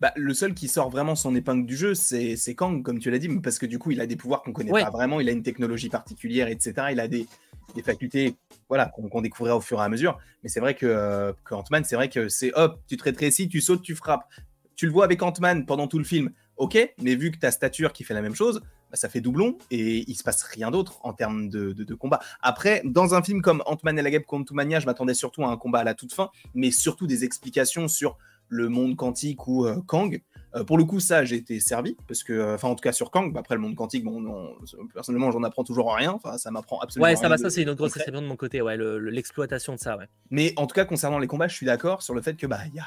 Bah, 0.00 0.12
le 0.14 0.34
seul 0.34 0.54
qui 0.54 0.68
sort 0.68 0.90
vraiment 0.90 1.14
son 1.14 1.34
épingle 1.34 1.66
du 1.66 1.76
jeu, 1.76 1.94
c'est 1.94 2.54
Kang, 2.54 2.82
comme 2.82 2.98
tu 2.98 3.10
l'as 3.10 3.18
dit, 3.18 3.28
parce 3.42 3.58
que 3.58 3.66
du 3.66 3.78
coup, 3.78 3.90
il 3.90 4.00
a 4.00 4.06
des 4.06 4.16
pouvoirs 4.16 4.42
qu'on 4.42 4.52
connaît 4.52 4.70
pas 4.70 4.90
vraiment, 4.90 5.20
il 5.20 5.28
a 5.28 5.32
une 5.32 5.42
technologie 5.42 5.88
particulière, 5.88 6.48
etc. 6.48 6.88
Il 6.92 7.00
a 7.00 7.08
des, 7.08 7.26
des 7.74 7.82
facultés 7.82 8.36
voilà, 8.68 8.86
qu'on 8.86 9.20
découvrira 9.20 9.56
au 9.56 9.60
fur 9.60 9.80
et 9.80 9.82
à 9.82 9.88
mesure. 9.88 10.18
Mais 10.42 10.48
c'est 10.48 10.60
vrai 10.60 10.74
que, 10.74 10.86
euh, 10.86 11.32
que 11.44 11.54
Ant-Man, 11.54 11.84
c'est 11.84 11.96
vrai 11.96 12.08
que 12.08 12.28
c'est 12.28 12.52
hop, 12.54 12.80
tu 12.88 12.96
te 12.96 13.04
rétrécis, 13.04 13.48
tu 13.48 13.60
sautes, 13.60 13.82
tu 13.82 13.94
frappes. 13.94 14.26
Tu 14.74 14.86
le 14.86 14.92
vois 14.92 15.04
avec 15.04 15.22
Ant-Man 15.22 15.64
pendant 15.66 15.88
tout 15.88 15.98
le 15.98 16.04
film, 16.04 16.30
ok, 16.56 16.94
mais 17.00 17.14
vu 17.14 17.30
que 17.30 17.38
ta 17.38 17.50
stature 17.50 17.92
qui 17.92 18.04
fait 18.04 18.14
la 18.14 18.22
même 18.22 18.34
chose, 18.34 18.60
bah, 18.90 18.96
ça 18.96 19.08
fait 19.08 19.20
doublon 19.20 19.58
et 19.70 20.04
il 20.08 20.14
se 20.14 20.22
passe 20.22 20.42
rien 20.42 20.70
d'autre 20.70 21.00
en 21.02 21.12
termes 21.12 21.48
de, 21.48 21.72
de, 21.72 21.94
combat. 21.94 22.20
Après, 22.40 22.82
dans 22.84 23.14
un 23.14 23.22
film 23.22 23.42
comme 23.42 23.62
Ant-Man 23.66 23.98
et 23.98 24.02
la 24.02 24.10
Guêpe 24.10 24.26
Quantumania, 24.26 24.80
je 24.80 24.86
m'attendais 24.86 25.14
surtout 25.14 25.44
à 25.44 25.48
un 25.48 25.56
combat 25.56 25.80
à 25.80 25.84
la 25.84 25.94
toute 25.94 26.12
fin, 26.12 26.30
mais 26.54 26.70
surtout 26.70 27.06
des 27.06 27.24
explications 27.24 27.88
sur 27.88 28.16
le 28.48 28.68
monde 28.68 28.96
quantique 28.96 29.46
ou 29.48 29.66
euh, 29.66 29.80
Kang. 29.86 30.22
Euh, 30.54 30.64
pour 30.64 30.78
le 30.78 30.84
coup, 30.84 31.00
ça, 31.00 31.24
j'ai 31.24 31.36
été 31.36 31.60
servi, 31.60 31.96
parce 32.06 32.22
que, 32.22 32.32
euh, 32.32 32.54
enfin, 32.54 32.68
en 32.68 32.74
tout 32.74 32.82
cas 32.82 32.92
sur 32.92 33.10
Kang, 33.10 33.32
bah, 33.32 33.40
après 33.40 33.54
le 33.54 33.60
monde 33.60 33.74
quantique, 33.74 34.04
bon, 34.04 34.20
non, 34.20 34.54
personnellement, 34.94 35.30
j'en 35.30 35.42
apprends 35.42 35.64
toujours 35.64 35.94
rien, 35.94 36.12
enfin, 36.12 36.38
ça 36.38 36.50
m'apprend 36.50 36.78
absolument 36.78 37.06
rien. 37.06 37.16
Ouais, 37.16 37.20
ça 37.20 37.28
va, 37.28 37.36
ça, 37.36 37.50
c'est 37.50 37.62
une 37.62 37.68
autre 37.68 37.78
grosse 37.78 37.92
réception 37.92 38.22
de 38.22 38.26
mon 38.26 38.36
côté, 38.36 38.62
ouais, 38.62 38.76
l'exploitation 39.00 39.74
de 39.74 39.78
ça, 39.78 39.96
ouais. 39.96 40.08
Mais 40.30 40.54
en 40.56 40.66
tout 40.66 40.74
cas, 40.74 40.84
concernant 40.84 41.18
les 41.18 41.26
combats, 41.26 41.48
je 41.48 41.56
suis 41.56 41.66
d'accord 41.66 42.02
sur 42.02 42.14
le 42.14 42.22
fait 42.22 42.36
que, 42.36 42.46
bah, 42.46 42.60
y 42.72 42.78
a, 42.78 42.86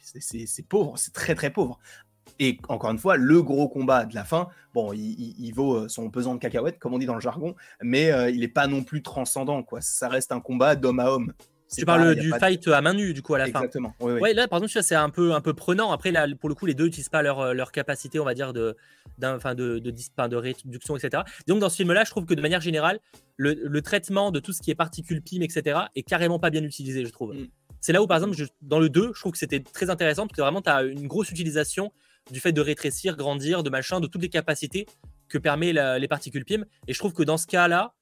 c'est 0.00 0.66
pauvre, 0.66 0.94
c'est 0.96 1.12
très 1.12 1.34
très 1.34 1.50
pauvre. 1.50 1.78
Et 2.40 2.58
encore 2.68 2.90
une 2.90 2.98
fois, 2.98 3.16
le 3.16 3.42
gros 3.42 3.68
combat 3.68 4.04
de 4.04 4.14
la 4.14 4.24
fin, 4.24 4.48
bon, 4.72 4.92
il, 4.92 5.52
vaut 5.52 5.76
euh, 5.76 5.88
son 5.88 6.10
pesant 6.10 6.34
de 6.34 6.40
cacahuètes, 6.40 6.78
comme 6.78 6.94
on 6.94 6.98
dit 6.98 7.06
dans 7.06 7.14
le 7.14 7.20
jargon, 7.20 7.54
mais 7.82 8.10
euh, 8.12 8.30
il 8.30 8.40
n'est 8.40 8.48
pas 8.48 8.66
non 8.66 8.82
plus 8.82 9.02
transcendant, 9.02 9.62
quoi. 9.62 9.80
Ça 9.80 10.08
reste 10.08 10.32
un 10.32 10.40
combat 10.40 10.74
d'homme 10.74 11.00
à 11.00 11.10
homme. 11.10 11.32
Tu 11.76 11.84
parles 11.84 12.14
du 12.14 12.30
fight 12.30 12.68
à 12.68 12.80
main 12.80 12.94
nue, 12.94 13.14
du 13.14 13.22
coup, 13.22 13.34
à 13.34 13.38
la 13.38 13.46
fin. 13.46 13.60
Exactement. 13.60 13.94
Ouais, 14.00 14.32
là, 14.32 14.46
par 14.46 14.62
exemple, 14.62 14.82
c'est 14.84 14.94
un 14.94 15.10
peu, 15.10 15.32
un 15.32 15.40
peu 15.40 15.54
prenant. 15.54 15.92
Après, 15.92 16.12
là, 16.12 16.26
pour 16.38 16.48
le 16.48 16.54
coup, 16.54 16.66
les 16.66 16.74
deux 16.74 16.84
n'utilisent 16.84 17.08
pas 17.08 17.22
leur, 17.22 17.54
leur 17.54 17.72
capacité, 17.72 18.20
on 18.20 18.24
va 18.24 18.34
dire, 18.34 18.52
de, 18.52 18.76
de, 19.18 19.80
de, 19.80 20.28
de, 20.28 20.36
réduction, 20.36 20.96
etc. 20.96 21.22
Donc, 21.48 21.60
dans 21.60 21.68
ce 21.68 21.76
film-là, 21.76 22.04
je 22.04 22.10
trouve 22.10 22.26
que 22.26 22.34
de 22.34 22.42
manière 22.42 22.60
générale, 22.60 23.00
le, 23.36 23.80
traitement 23.80 24.30
de 24.30 24.40
tout 24.40 24.52
ce 24.52 24.60
qui 24.60 24.70
est 24.70 24.76
particules 24.76 25.22
PIM, 25.22 25.40
etc., 25.40 25.80
est 25.96 26.02
carrément 26.02 26.38
pas 26.38 26.50
bien 26.50 26.62
utilisé, 26.62 27.04
je 27.04 27.10
trouve. 27.10 27.34
Mm. 27.34 27.48
C'est 27.80 27.92
là 27.92 28.02
où, 28.02 28.06
par 28.06 28.16
exemple, 28.16 28.36
dans 28.62 28.78
le 28.78 28.88
2, 28.88 29.12
je 29.14 29.20
trouve 29.20 29.32
que 29.32 29.38
c'était 29.38 29.60
très 29.60 29.90
intéressant 29.90 30.26
parce 30.26 30.36
que 30.36 30.42
vraiment, 30.42 30.62
tu 30.62 30.70
as 30.70 30.84
une 30.84 31.06
grosse 31.06 31.30
utilisation 31.30 31.92
du 32.30 32.40
fait 32.40 32.52
de 32.52 32.60
rétrécir, 32.60 33.16
grandir, 33.16 33.62
de 33.62 33.70
machin, 33.70 34.00
de 34.00 34.06
toutes 34.06 34.22
les 34.22 34.28
capacités 34.28 34.86
que 35.28 35.38
permet 35.38 35.72
les 35.72 36.08
particules 36.08 36.44
PIM. 36.44 36.64
Et 36.86 36.92
je 36.92 36.98
trouve 36.98 37.12
que 37.12 37.22
dans 37.22 37.36
ce 37.36 37.46
cas-là, 37.46 37.94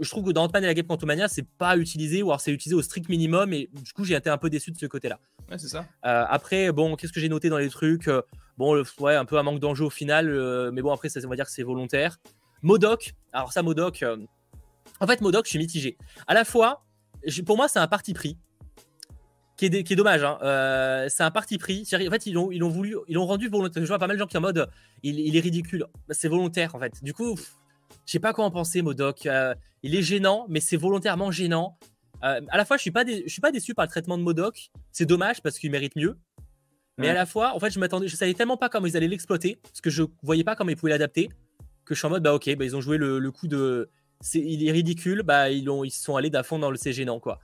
je 0.00 0.08
trouve 0.08 0.24
que 0.24 0.30
dans 0.30 0.44
Ant-Man 0.44 0.64
et 0.64 0.66
la 0.66 0.74
Guêpe 0.74 0.88
Quantumania, 0.88 1.28
c'est 1.28 1.46
pas 1.46 1.76
utilisé, 1.76 2.22
ou 2.22 2.30
alors 2.30 2.40
c'est 2.40 2.52
utilisé 2.52 2.74
au 2.74 2.82
strict 2.82 3.08
minimum, 3.08 3.52
et 3.52 3.70
du 3.72 3.92
coup, 3.92 4.04
j'ai 4.04 4.14
été 4.14 4.30
un 4.30 4.38
peu 4.38 4.50
déçu 4.50 4.70
de 4.70 4.78
ce 4.78 4.86
côté-là. 4.86 5.18
Ouais, 5.50 5.58
c'est 5.58 5.68
ça. 5.68 5.86
Euh, 6.04 6.24
après, 6.28 6.72
bon, 6.72 6.96
qu'est-ce 6.96 7.12
que 7.12 7.20
j'ai 7.20 7.28
noté 7.28 7.48
dans 7.48 7.58
les 7.58 7.70
trucs 7.70 8.08
euh, 8.08 8.22
Bon, 8.58 8.82
ouais, 8.98 9.14
un 9.14 9.24
peu 9.24 9.38
un 9.38 9.42
manque 9.42 9.58
d'enjeu 9.58 9.84
au 9.84 9.90
final, 9.90 10.28
euh, 10.28 10.70
mais 10.72 10.82
bon, 10.82 10.92
après, 10.92 11.08
ça, 11.08 11.20
on 11.24 11.28
va 11.28 11.36
dire 11.36 11.46
que 11.46 11.50
c'est 11.52 11.62
volontaire. 11.62 12.18
Modoc, 12.62 13.14
alors 13.32 13.52
ça, 13.52 13.62
Modoc, 13.62 14.04
en 15.00 15.06
fait, 15.06 15.20
Modoc, 15.22 15.46
je 15.46 15.50
suis 15.50 15.58
mitigé. 15.58 15.96
À 16.26 16.34
la 16.34 16.44
fois, 16.44 16.84
pour 17.46 17.56
moi, 17.56 17.68
c'est 17.68 17.78
un 17.78 17.88
parti 17.88 18.12
pris. 18.12 18.36
Qui 19.60 19.66
est, 19.66 19.84
qui 19.84 19.92
est 19.92 19.96
dommage, 19.96 20.22
hein. 20.24 20.38
c'est 21.10 21.22
un 21.22 21.30
parti 21.30 21.58
pris. 21.58 21.86
En 21.92 22.10
fait, 22.10 22.24
ils 22.24 22.38
ont, 22.38 22.50
ils 22.50 22.64
ont 22.64 22.70
voulu, 22.70 22.96
ils 23.08 23.14
l'ont 23.16 23.26
rendu 23.26 23.48
volontaire. 23.48 23.82
Je 23.82 23.88
vois 23.88 23.98
pas 23.98 24.06
mal 24.06 24.16
de 24.16 24.20
gens 24.20 24.26
qui 24.26 24.38
en 24.38 24.40
mode, 24.40 24.70
il, 25.02 25.20
il 25.20 25.36
est 25.36 25.40
ridicule. 25.40 25.84
C'est 26.08 26.28
volontaire 26.28 26.74
en 26.74 26.78
fait. 26.78 27.04
Du 27.04 27.12
coup, 27.12 27.36
je 28.06 28.12
sais 28.12 28.20
pas 28.20 28.32
quoi 28.32 28.46
en 28.46 28.50
penser, 28.50 28.80
Modoc. 28.80 29.26
Euh, 29.26 29.54
il 29.82 29.94
est 29.94 30.00
gênant, 30.00 30.46
mais 30.48 30.60
c'est 30.60 30.78
volontairement 30.78 31.30
gênant. 31.30 31.76
Euh, 32.24 32.40
à 32.48 32.56
la 32.56 32.64
fois, 32.64 32.78
je 32.78 32.82
suis 32.82 32.90
pas, 32.90 33.04
je 33.06 33.28
suis 33.28 33.42
pas 33.42 33.52
déçu 33.52 33.74
par 33.74 33.84
le 33.84 33.90
traitement 33.90 34.16
de 34.16 34.22
Modoc. 34.22 34.70
C'est 34.92 35.04
dommage 35.04 35.42
parce 35.42 35.58
qu'il 35.58 35.70
mérite 35.70 35.94
mieux. 35.94 36.16
Mais 36.98 37.08
à 37.08 37.14
la 37.14 37.26
fois, 37.26 37.54
en 37.54 37.60
fait, 37.60 37.70
je 37.70 37.78
m'attendais, 37.78 38.08
je 38.08 38.16
savais 38.16 38.34
tellement 38.34 38.56
pas 38.56 38.70
comment 38.70 38.86
ils 38.86 38.96
allaient 38.96 39.08
l'exploiter, 39.08 39.58
parce 39.62 39.80
que 39.80 39.90
je 39.90 40.02
voyais 40.22 40.44
pas 40.44 40.56
comment 40.56 40.70
ils 40.70 40.76
pouvaient 40.76 40.92
l'adapter, 40.92 41.28
que 41.84 41.94
je 41.94 41.98
suis 41.98 42.06
en 42.06 42.10
mode, 42.10 42.22
bah 42.22 42.34
ok, 42.34 42.56
bah, 42.56 42.64
ils 42.64 42.76
ont 42.76 42.80
joué 42.80 42.98
le, 42.98 43.30
coup 43.30 43.46
de, 43.46 43.90
c'est, 44.20 44.38
il 44.38 44.66
est 44.66 44.72
ridicule, 44.72 45.22
bah 45.22 45.50
ils 45.50 45.70
ont, 45.70 45.82
ils 45.82 45.90
sont 45.90 46.16
allés 46.16 46.30
d'à 46.30 46.42
fond 46.42 46.58
dans 46.58 46.70
le 46.70 46.76
c'est 46.76 46.92
gênant 46.92 47.18
quoi. 47.18 47.40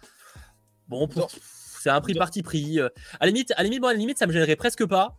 Bon, 0.88 1.08
c'est 1.80 1.90
un 1.90 2.00
prix 2.00 2.14
parti 2.14 2.42
pris. 2.42 2.80
Euh, 2.80 2.88
à 3.20 3.26
la 3.26 3.32
limite, 3.32 3.52
à 3.56 3.62
la 3.62 3.68
limite, 3.68 3.84
à 3.84 3.92
la 3.92 3.94
limite, 3.94 4.18
ça 4.18 4.26
me 4.26 4.32
gênerait 4.32 4.56
presque 4.56 4.84
pas. 4.86 5.16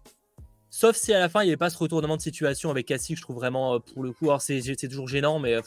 Sauf 0.69 0.95
si 0.95 1.13
à 1.13 1.19
la 1.19 1.29
fin, 1.29 1.41
il 1.41 1.45
n'y 1.45 1.51
avait 1.51 1.57
pas 1.57 1.69
ce 1.69 1.77
retournement 1.77 2.17
de 2.17 2.21
situation 2.21 2.69
avec 2.69 2.85
Cassie, 2.87 3.15
je 3.15 3.21
trouve 3.21 3.37
vraiment, 3.37 3.75
euh, 3.75 3.79
pour 3.79 4.03
le 4.03 4.11
coup, 4.11 4.25
alors 4.25 4.41
c'est 4.41 4.61
toujours 4.89 5.07
gênant, 5.07 5.39
mais. 5.39 5.55
Euh, 5.55 5.61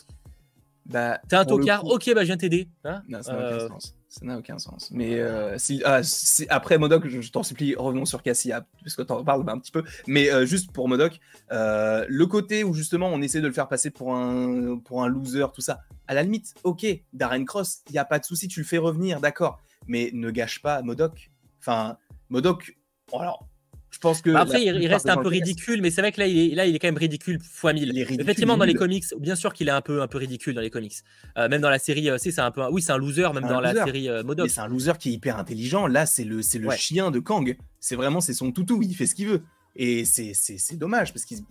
bah, 0.87 1.21
T'es 1.29 1.37
un 1.37 1.45
tocard, 1.45 1.85
ok, 1.85 2.13
bah 2.15 2.23
je 2.23 2.27
viens 2.27 2.37
t'aider. 2.37 2.69
Hein 2.85 3.03
non, 3.09 3.23
ça 3.23 3.33
n'a 3.33 3.47
aucun 3.47 3.69
sens. 3.69 3.95
Ça 4.09 4.25
n'a 4.25 4.39
aucun 4.39 4.59
sens. 4.59 4.91
Mais 4.91 5.21
si, 5.57 5.83
ah, 5.85 6.01
après 6.49 6.79
Modoc, 6.79 7.07
je, 7.07 7.31
t'en 7.31 7.45
supplie, 7.45 7.77
revenons 7.77 8.05
sur 8.05 8.23
Cassie, 8.23 8.51
ah, 8.51 8.67
puisque 8.83 9.07
t'en 9.07 9.23
parles 9.23 9.45
bah, 9.45 9.53
un 9.53 9.59
petit 9.59 9.71
peu. 9.71 9.85
Mais 10.09 10.29
juste 10.47 10.73
pour 10.73 10.89
Modoc, 10.89 11.21
le 11.51 12.25
côté 12.25 12.65
où 12.65 12.75
justement 12.75 13.09
on 13.09 13.23
essaie 13.23 13.41
de 13.41 13.47
le 13.47 13.53
faire 13.53 13.69
passer 13.69 13.91
pour 13.91 14.15
un, 14.15 14.79
pour 14.79 15.05
un 15.05 15.09
loser, 15.09 15.47
tout 15.55 15.61
ça, 15.61 15.81
à 16.11 16.15
la 16.15 16.25
limite, 16.25 16.55
ok, 16.65 16.85
Darren 17.13 17.45
Cross, 17.45 17.83
il 17.89 17.93
n'y 17.93 17.99
a 17.99 18.05
pas 18.05 18.19
de 18.19 18.25
souci, 18.25 18.49
tu 18.49 18.59
le 18.59 18.67
fais 18.67 18.79
revenir, 18.79 19.21
d'accord. 19.21 19.61
Mais 19.87 20.11
ne 20.13 20.31
gâche 20.31 20.61
pas 20.61 20.83
Modoc. 20.83 21.31
Enfin, 21.59 21.99
Modoc, 22.29 22.77
alors 23.13 23.49
je 23.91 23.99
pense 23.99 24.23
que. 24.23 24.31
Bah, 24.31 24.41
après, 24.41 24.63
il, 24.63 24.87
reste 24.87 25.09
un 25.09 25.17
peu 25.17 25.29
ridicule, 25.29 25.83
mais 25.83 25.91
c'est 25.91 26.01
vrai 26.01 26.13
que 26.13 26.21
là 26.21 26.27
il, 26.27 26.53
est, 26.53 26.55
là, 26.55 26.67
il 26.67 26.75
est 26.75 26.79
quand 26.79 26.89
même 26.89 26.97
ridicule 26.97 27.39
fois 27.43 27.73
mille. 27.73 27.97
Effectivement, 27.99 28.57
dans 28.57 28.65
les 28.65 28.75
comics, 28.75 29.05
bien 29.19 29.35
sûr 29.35 29.53
qu'il 29.53 29.69
est 29.69 29.73
un 29.73 29.81
peu, 29.81 30.01
un 30.01 30.07
peu 30.07 30.19
ridicule 30.19 30.55
dans 30.55 30.61
les 30.61 30.71
comics. 30.71 30.95
Euh, 31.37 31.49
même 31.49 31.61
dans 31.61 31.71
la 31.71 31.79
série, 31.79 32.09
euh, 32.09 32.17
c'est 32.19 32.39
un 32.39 32.51
peu. 32.51 32.63
Oui, 32.71 32.83
c'est 32.83 32.93
un 32.93 32.99
loser, 32.99 33.33
même 33.35 33.49
dans 33.49 33.61
la 33.61 33.75
série 33.75 34.09
euh, 34.09 34.23
Modoc. 34.23 34.47
Mais 34.47 34.51
c'est 34.51 34.61
un 34.61 34.69
loser 34.69 34.93
qui 34.99 35.11
est 35.11 35.13
hyper 35.13 35.39
intelligent. 35.39 35.87
Là, 35.87 36.07
c'est 36.07 36.25
le, 36.25 36.37
le 36.37 36.71
chien 36.71 37.11
de 37.11 37.19
Kang. 37.19 37.57
C'est 37.81 37.97
vraiment, 37.97 38.21
c'est 38.21 38.35
son 38.35 38.53
toutou. 38.53 38.81
Il 38.83 38.95
fait 38.95 39.07
ce 39.07 39.15
qu'il 39.15 39.27
veut. 39.27 39.43
Et 39.77 40.05
c'est 40.05 40.77
dommage 40.77 41.13
parce 41.13 41.25
qu'il 41.25 41.43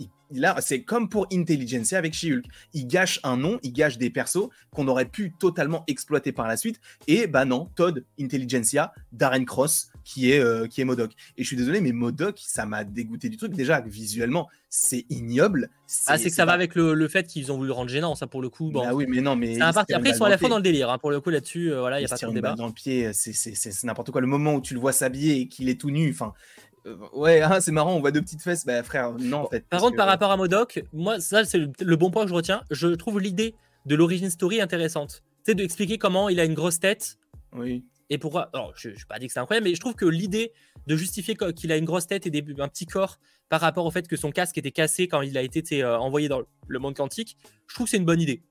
c'est 0.60 0.84
comme 0.84 1.10
pour 1.10 1.28
Intelligentsia 1.32 1.98
avec 1.98 2.14
She-Hulk. 2.14 2.46
Il 2.74 2.88
gâche 2.88 3.20
un 3.24 3.38
nom, 3.38 3.60
il 3.64 3.74
gâche 3.74 3.98
des 3.98 4.10
persos 4.10 4.50
qu'on 4.72 4.88
aurait 4.88 5.06
pu 5.06 5.34
totalement 5.40 5.84
exploiter 5.88 6.32
par 6.32 6.48
la 6.48 6.58
suite. 6.58 6.80
Et 7.08 7.28
bah 7.28 7.46
non, 7.46 7.70
Todd, 7.76 8.06
Intelligentsia, 8.20 8.94
Darren 9.12 9.46
Cross, 9.46 9.92
qui 10.04 10.32
est, 10.32 10.40
euh, 10.40 10.68
qui 10.68 10.82
est 10.82 10.86
Modoc. 10.86 11.12
Et 11.38 11.44
je 11.44 11.48
suis 11.48 11.56
désolé, 11.56 11.82
mais 11.82 11.92
Modoc, 11.92 12.40
ça 12.46 12.66
m'a 12.66 12.84
dégoûté 12.84 13.30
du 13.30 13.38
truc. 13.38 13.54
Déjà, 13.54 13.82
visuellement, 13.82 14.48
c'est 14.70 15.06
ignoble. 15.10 15.70
Ah, 16.06 16.18
c'est 16.18 16.30
que 16.30 16.36
ça 16.36 16.46
va 16.46 16.52
avec 16.52 16.76
le, 16.76 16.94
le 16.94 17.08
fait 17.08 17.26
qu'ils 17.26 17.52
ont 17.52 17.58
voulu 17.58 17.68
le 17.68 17.74
rendre 17.74 17.90
gênant, 17.90 18.14
ça 18.16 18.28
pour 18.28 18.42
le 18.42 18.50
coup. 18.50 18.70
Bon, 18.72 18.84
ah 18.86 18.94
oui, 18.94 19.06
mais 19.08 19.22
non, 19.22 19.36
mais. 19.36 19.60
Après, 19.62 19.86
ils 20.10 20.16
sont 20.16 20.26
à 20.26 20.30
la 20.30 20.38
fin 20.38 20.50
dans 20.50 20.58
le 20.58 20.64
délire. 20.64 20.90
Hein, 20.90 21.00
pour 21.00 21.12
le 21.12 21.20
coup, 21.22 21.30
là-dessus, 21.32 21.72
euh, 21.72 21.80
voilà, 21.80 22.00
il 22.00 22.06
n'y 22.06 22.12
a 22.12 22.16
pas 22.16 22.28
de 22.28 22.34
débat. 22.34 22.54
Dans 22.56 22.68
le 22.68 22.74
pied, 22.74 23.12
c'est 23.14 23.84
n'importe 23.84 24.12
quoi. 24.12 24.22
Le 24.22 24.28
moment 24.28 24.56
où 24.56 24.62
tu 24.62 24.74
le 24.74 24.80
vois 24.80 24.92
s'habiller 24.92 25.40
et 25.42 25.48
qu'il 25.48 25.70
est 25.70 25.80
tout 25.80 25.90
nu, 25.90 26.12
enfin, 26.12 26.34
euh, 26.69 26.69
ouais, 27.14 27.42
hein, 27.42 27.60
c'est 27.62 27.72
marrant, 27.72 27.96
on 27.96 28.00
voit 28.00 28.12
deux 28.12 28.22
petites 28.22 28.42
fesses. 28.42 28.66
Bah 28.66 28.84
frère, 28.84 29.14
non 29.20 29.40
en 29.40 29.48
fait. 29.48 29.66
Par 29.70 29.82
contre, 29.82 29.96
par 29.96 30.08
rapport 30.08 30.32
à 30.32 30.38
Modoc, 30.38 30.84
moi, 30.94 31.20
ça 31.20 31.46
c'est 31.46 31.58
le, 31.58 31.96
bon 31.96 32.12
point 32.12 32.24
que 32.24 32.30
je 32.30 32.34
retiens. 32.36 32.64
Je 32.72 32.88
trouve 32.88 33.20
l'idée 33.20 33.56
de 33.86 33.96
l'origine 33.96 34.30
story 34.30 34.62
intéressante. 34.62 35.24
C'est 35.44 35.56
de 35.56 35.64
expliquer 35.64 35.98
comment 35.98 36.30
il 36.30 36.40
a 36.40 36.46
une 36.46 36.54
grosse 36.54 36.80
tête. 36.80 37.18
Oui. 37.54 37.86
Et 38.10 38.18
pourquoi 38.18 38.50
Alors, 38.54 38.74
je 38.76 38.90
n'ai 38.90 38.96
pas 39.08 39.20
dit 39.20 39.28
que 39.28 39.34
c'est 39.34 39.40
incroyable, 39.40 39.68
mais 39.68 39.76
je 39.76 39.80
trouve 39.80 39.96
que 39.96 40.06
l'idée 40.06 40.52
de 40.88 40.96
justifier 40.96 41.36
qu'il 41.56 41.72
a 41.72 41.78
une 41.78 41.86
grosse 41.86 42.08
tête 42.08 42.26
et 42.26 42.32
des, 42.32 42.44
un 42.60 42.68
petit 42.68 42.86
corps 42.86 43.20
par 43.50 43.62
rapport 43.62 43.86
au 43.86 43.92
fait 43.92 44.08
que 44.08 44.16
son 44.16 44.32
casque 44.32 44.58
était 44.58 44.72
cassé 44.72 45.08
quand 45.08 45.22
il 45.22 45.38
a 45.38 45.42
été 45.42 45.84
euh, 45.84 45.98
envoyé 45.98 46.28
dans 46.28 46.42
le 46.68 46.80
monde 46.80 46.96
quantique, 46.96 47.38
je 47.68 47.76
trouve 47.76 47.86
que 47.86 47.92
c'est 47.92 47.98
une 47.98 48.06
bonne 48.06 48.22
idée. 48.22 48.44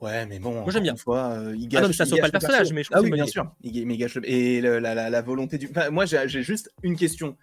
Ouais, 0.00 0.26
mais 0.26 0.38
bon. 0.38 0.62
Moi 0.62 0.70
j'aime 0.70 0.82
bien. 0.82 0.96
Fois, 0.96 1.30
euh, 1.30 1.56
il 1.56 1.68
gâche, 1.68 1.78
ah 1.78 1.82
non, 1.82 1.88
mais 1.88 1.94
ça 1.94 2.04
sauve 2.04 2.20
pas 2.20 2.26
le 2.26 2.32
personnage, 2.32 2.72
mais 2.72 2.82
je 2.82 2.90
Ah 2.92 3.00
oui, 3.00 3.10
bien 3.10 3.26
sûr. 3.26 3.50
Il, 3.62 3.96
gâche 3.96 4.16
le... 4.16 4.30
Et 4.30 4.60
la, 4.60 4.80
la, 4.80 5.10
la, 5.10 5.22
volonté 5.22 5.58
du. 5.58 5.68
Enfin, 5.70 5.90
moi, 5.90 6.04
j'ai 6.04 6.42
juste 6.42 6.70
une 6.82 6.96
question. 6.96 7.36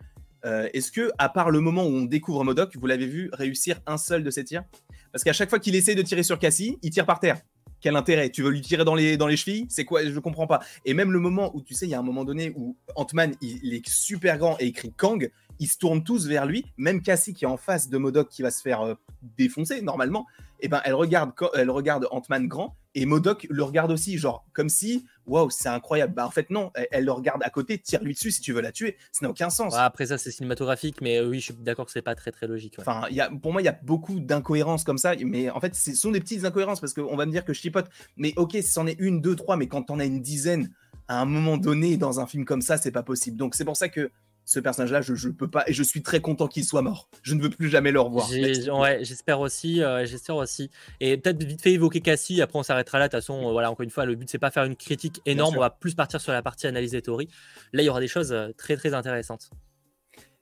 Euh, 0.46 0.68
Est-ce 0.74 0.92
que, 0.92 1.12
à 1.18 1.30
part 1.30 1.50
le 1.50 1.62
moment 1.62 1.84
où 1.84 1.90
on 1.90 2.04
découvre 2.04 2.44
Modoc, 2.44 2.76
vous 2.76 2.88
l'avez 2.88 3.08
vu 3.08 3.30
réussir 3.34 3.80
un 3.88 3.98
seul 3.98 4.24
de 4.24 4.30
ses 4.30 4.44
tirs? 4.44 4.64
Parce 5.12 5.24
qu'à 5.24 5.34
chaque 5.34 5.50
fois 5.50 5.60
qu'il 5.60 5.76
essaie 5.76 5.96
de 5.96 6.02
tirer 6.02 6.24
sur 6.24 6.38
Cassie, 6.38 6.78
il 6.82 6.90
tire 6.92 7.06
par 7.06 7.20
terre. 7.20 7.42
Quel 7.80 7.96
intérêt? 7.96 8.30
Tu 8.30 8.44
veux 8.44 8.50
lui 8.50 8.62
tirer 8.62 8.86
dans 8.86 8.96
les, 8.96 9.18
dans 9.18 9.28
les 9.28 9.36
chevilles? 9.36 9.66
C'est 9.70 9.84
quoi? 9.84 10.04
Je 10.06 10.20
comprends 10.20 10.48
pas. 10.48 10.62
Et 10.86 10.94
même 10.94 11.12
le 11.12 11.20
moment 11.20 11.52
où, 11.54 11.62
tu 11.62 11.74
sais, 11.74 11.86
il 11.86 11.90
y 11.90 11.96
a 11.96 12.00
un 12.00 12.04
moment 12.04 12.24
donné 12.24 12.54
où 12.56 12.78
Ant-Man, 12.96 13.34
il, 13.42 13.60
il, 13.64 13.74
est 13.74 13.88
super 13.88 14.38
grand 14.38 14.56
et 14.60 14.68
écrit 14.68 14.94
Kang, 14.96 15.30
ils 15.60 15.68
se 15.68 15.78
tournent 15.78 16.04
tous 16.04 16.28
vers 16.28 16.46
lui. 16.46 16.66
Même 16.78 17.02
Cassie 17.02 17.34
qui 17.34 17.46
est 17.46 17.48
en 17.48 17.58
face 17.58 17.90
de 17.90 17.98
Modoc 17.98 18.30
qui 18.30 18.42
va 18.42 18.52
se 18.52 18.62
faire 18.62 18.82
euh, 18.82 18.96
défoncer 19.38 19.82
normalement, 19.82 20.26
et 20.64 20.68
eh 20.68 20.70
ben 20.70 20.82
elle 20.86 20.94
regarde, 20.94 21.34
elle 21.56 21.70
regarde 21.70 22.08
Ant-Man 22.10 22.48
grand 22.48 22.78
et 22.96 23.06
Modoc 23.06 23.46
le 23.50 23.64
regarde 23.64 23.92
aussi, 23.92 24.18
genre 24.18 24.46
comme 24.54 24.70
si, 24.70 25.06
waouh, 25.26 25.50
c'est 25.50 25.68
incroyable. 25.68 26.14
Bah 26.14 26.26
en 26.26 26.32
fait 26.32 26.50
non, 26.50 26.72
elle, 26.90 27.04
le 27.04 27.12
regarde 27.12 27.44
à 27.44 27.50
côté, 27.50 27.78
tire-lui 27.78 28.14
dessus 28.14 28.32
si 28.32 28.40
tu 28.40 28.54
veux 28.54 28.62
la 28.62 28.72
tuer. 28.72 28.96
Ça 29.12 29.26
n'a 29.26 29.30
aucun 29.30 29.50
sens. 29.50 29.76
après 29.76 30.06
ça 30.06 30.18
c'est 30.18 30.32
cinématographique, 30.32 31.02
mais 31.02 31.20
oui, 31.20 31.42
je 31.42 31.46
suis 31.48 31.54
d'accord 31.56 31.86
que 31.86 31.92
c'est 31.92 32.02
pas 32.02 32.16
très 32.16 32.32
très 32.32 32.48
logique. 32.48 32.78
Enfin, 32.80 33.02
y 33.10 33.20
a, 33.20 33.30
pour 33.30 33.52
moi 33.52 33.62
il 33.62 33.66
y 33.66 33.68
a 33.68 33.78
beaucoup 33.84 34.22
d'incohérences 34.22 34.86
comme 34.86 34.98
ça, 34.98 35.16
mais 35.18 35.50
en 35.50 35.60
fait 35.60 35.76
ce 35.76 35.94
sont 35.96 36.12
des 36.12 36.22
petites 36.22 36.46
incohérences 36.46 36.80
parce 36.80 36.94
qu'on 36.94 37.18
va 37.18 37.26
me 37.26 37.32
dire 37.32 37.44
que 37.44 37.52
je 37.52 37.60
chipote. 37.60 37.90
Mais 38.16 38.32
ok, 38.38 38.54
si 38.54 38.64
c'en 38.64 38.88
est 38.88 38.98
une, 39.00 39.20
deux, 39.20 39.36
trois, 39.36 39.58
mais 39.58 39.68
quand 39.68 39.84
t'en 39.84 40.00
as 40.00 40.06
une 40.06 40.22
dizaine, 40.22 40.70
à 41.10 41.20
un 41.20 41.26
moment 41.26 41.58
donné 41.58 41.98
dans 41.98 42.22
un 42.22 42.26
film 42.26 42.46
comme 42.46 42.62
ça, 42.62 42.78
c'est 42.78 42.92
pas 42.92 43.04
possible. 43.04 43.36
Donc 43.36 43.56
c'est 43.56 43.66
pour 43.66 43.76
ça 43.76 43.90
que 43.90 44.12
ce 44.46 44.60
personnage-là, 44.60 45.02
je, 45.02 45.28
ne 45.28 45.34
peux 45.34 45.50
pas, 45.50 45.64
et 45.68 45.74
je 45.74 45.84
suis 45.84 46.02
très 46.02 46.20
content 46.20 46.48
qu'il 46.48 46.66
soit 46.66 46.82
mort. 46.82 47.08
Je 47.22 47.34
ne 47.34 47.42
veux 47.42 47.50
plus 47.50 47.70
jamais 47.70 47.92
le 47.92 48.00
revoir. 48.00 48.30
Ouais, 48.30 49.00
j'espère 49.02 49.40
aussi, 49.40 49.82
euh, 49.82 50.06
j'espère 50.06 50.36
aussi. 50.36 50.70
Et 51.00 51.18
peut-être 51.18 51.42
vite 51.44 51.62
fait 51.62 51.72
évoquer 51.72 52.02
Cassie, 52.02 52.42
après 52.42 52.60
on 52.60 52.64
s'arrêtera 52.64 53.00
là. 53.00 53.08
De 53.08 53.12
toute 53.12 53.22
façon, 53.22 53.48
euh, 53.48 53.52
voilà, 53.52 53.72
encore 53.72 53.84
une 53.84 53.90
fois, 53.90 54.06
le 54.06 54.16
but 54.16 54.30
c'est 54.30 54.40
pas 54.40 54.52
faire 54.52 54.66
une 54.66 54.76
critique 54.76 55.22
énorme, 55.26 55.56
on 55.56 55.62
va 55.62 55.70
plus 55.70 55.96
partir 55.96 56.20
sur 56.20 56.34
la 56.34 56.42
partie 56.42 56.68
analyse 56.68 56.92
des 56.92 57.02
théories. 57.02 57.30
Là, 57.72 57.84
il 57.84 57.86
y 57.86 57.90
aura 57.90 58.02
des 58.02 58.08
choses 58.08 58.34
euh, 58.34 58.50
très 58.58 58.76
très 58.76 58.94
intéressantes. 58.94 59.50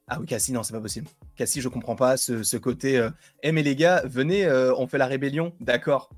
Ah 0.08 0.18
oui, 0.20 0.26
Cassie, 0.26 0.52
non, 0.52 0.64
c'est 0.64 0.74
pas 0.74 0.82
possible. 0.82 1.08
Cassie, 1.36 1.62
je 1.62 1.70
comprends 1.70 1.96
pas 1.96 2.18
ce, 2.18 2.58
côté. 2.58 3.08
Eh, 3.44 3.52
mais 3.54 3.64
les 3.64 3.78
gars, 3.78 4.02
venez, 4.06 4.52
on 4.78 4.86
fait 4.86 4.98
la 4.98 5.06
rébellion, 5.06 5.54
d'accord. 5.62 6.10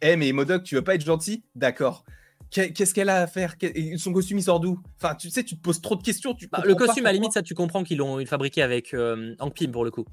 Eh, 0.00 0.16
mais 0.16 0.32
Modoc, 0.32 0.64
tu 0.64 0.74
veux 0.74 0.82
pas 0.82 0.96
être 0.96 1.04
gentil? 1.04 1.44
D'accord. 1.54 2.04
Qu'est-ce 2.50 2.94
qu'elle 2.94 3.10
a 3.10 3.22
à 3.22 3.26
faire? 3.26 3.56
Son 3.98 4.12
costume, 4.12 4.38
il 4.38 4.42
sort 4.42 4.60
d'où? 4.60 4.80
Enfin, 4.96 5.14
tu 5.14 5.28
sais, 5.28 5.44
tu 5.44 5.56
te 5.56 5.60
poses 5.60 5.80
trop 5.80 5.96
de 5.96 6.02
questions. 6.02 6.34
Tu 6.34 6.48
bah, 6.48 6.62
le 6.64 6.74
costume, 6.74 7.04
à 7.04 7.10
la 7.10 7.12
limite, 7.12 7.32
ça, 7.32 7.42
tu 7.42 7.54
comprends 7.54 7.84
qu'ils 7.84 7.98
l'ont 7.98 8.24
fabriqué 8.24 8.62
avec 8.62 8.94
euh, 8.94 9.34
Hank 9.38 9.54
Pym 9.54 9.70
pour 9.70 9.84
le 9.84 9.90
coup. 9.90 10.06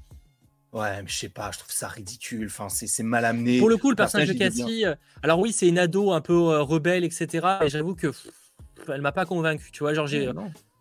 Ouais, 0.72 1.02
mais 1.02 1.08
je 1.08 1.16
sais 1.16 1.28
pas, 1.30 1.50
je 1.52 1.58
trouve 1.58 1.72
ça 1.72 1.88
ridicule. 1.88 2.46
Enfin, 2.46 2.68
c'est 2.68 3.02
mal 3.02 3.24
amené. 3.24 3.58
Pour 3.58 3.70
le 3.70 3.78
coup, 3.78 3.88
le 3.88 3.96
personnage, 3.96 4.28
de 4.28 4.34
Cassie, 4.34 4.84
euh, 4.84 4.94
alors 5.22 5.38
oui, 5.38 5.52
c'est 5.52 5.66
une 5.66 5.78
ado 5.78 6.12
un 6.12 6.20
peu 6.20 6.34
euh, 6.34 6.62
rebelle, 6.62 7.04
etc. 7.04 7.46
Et 7.62 7.70
j'avoue 7.70 7.94
que 7.94 8.12
elle 8.92 9.00
m'a 9.00 9.12
pas 9.12 9.24
convaincu. 9.24 9.70
Tu 9.72 9.80
vois, 9.80 9.94
genre 9.94 10.06
j'ai. 10.06 10.30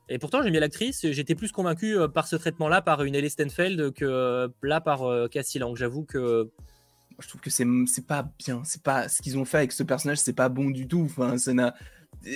Et 0.08 0.20
pourtant, 0.20 0.44
j'aime 0.44 0.52
bien 0.52 0.62
l'actrice. 0.62 1.10
J'étais 1.10 1.34
plus 1.34 1.52
convaincu 1.52 1.96
par 2.14 2.28
ce 2.28 2.36
traitement-là 2.36 2.82
par 2.82 3.02
une 3.04 3.16
Ellie 3.16 3.30
Stenfeld 3.30 3.94
que 3.94 4.52
là 4.62 4.82
par 4.82 5.30
Cassie 5.32 5.58
Lang. 5.58 5.76
J'avoue 5.76 6.04
que 6.04 6.52
je 7.20 7.28
trouve 7.28 7.42
que 7.42 7.50
c'est 7.50 7.66
pas 8.08 8.30
bien. 8.38 8.62
C'est 8.66 8.84
pas 8.84 9.10
ce 9.10 9.22
qu'ils 9.22 9.38
ont 9.38 9.46
fait 9.46 9.58
avec 9.58 9.72
ce 9.72 9.84
personnage, 9.84 10.18
c'est 10.18 10.34
pas 10.34 10.50
bon 10.50 10.70
du 10.70 10.88
tout. 10.88 11.04
Enfin, 11.06 11.38
ça 11.38 11.54
n'a. 11.54 11.76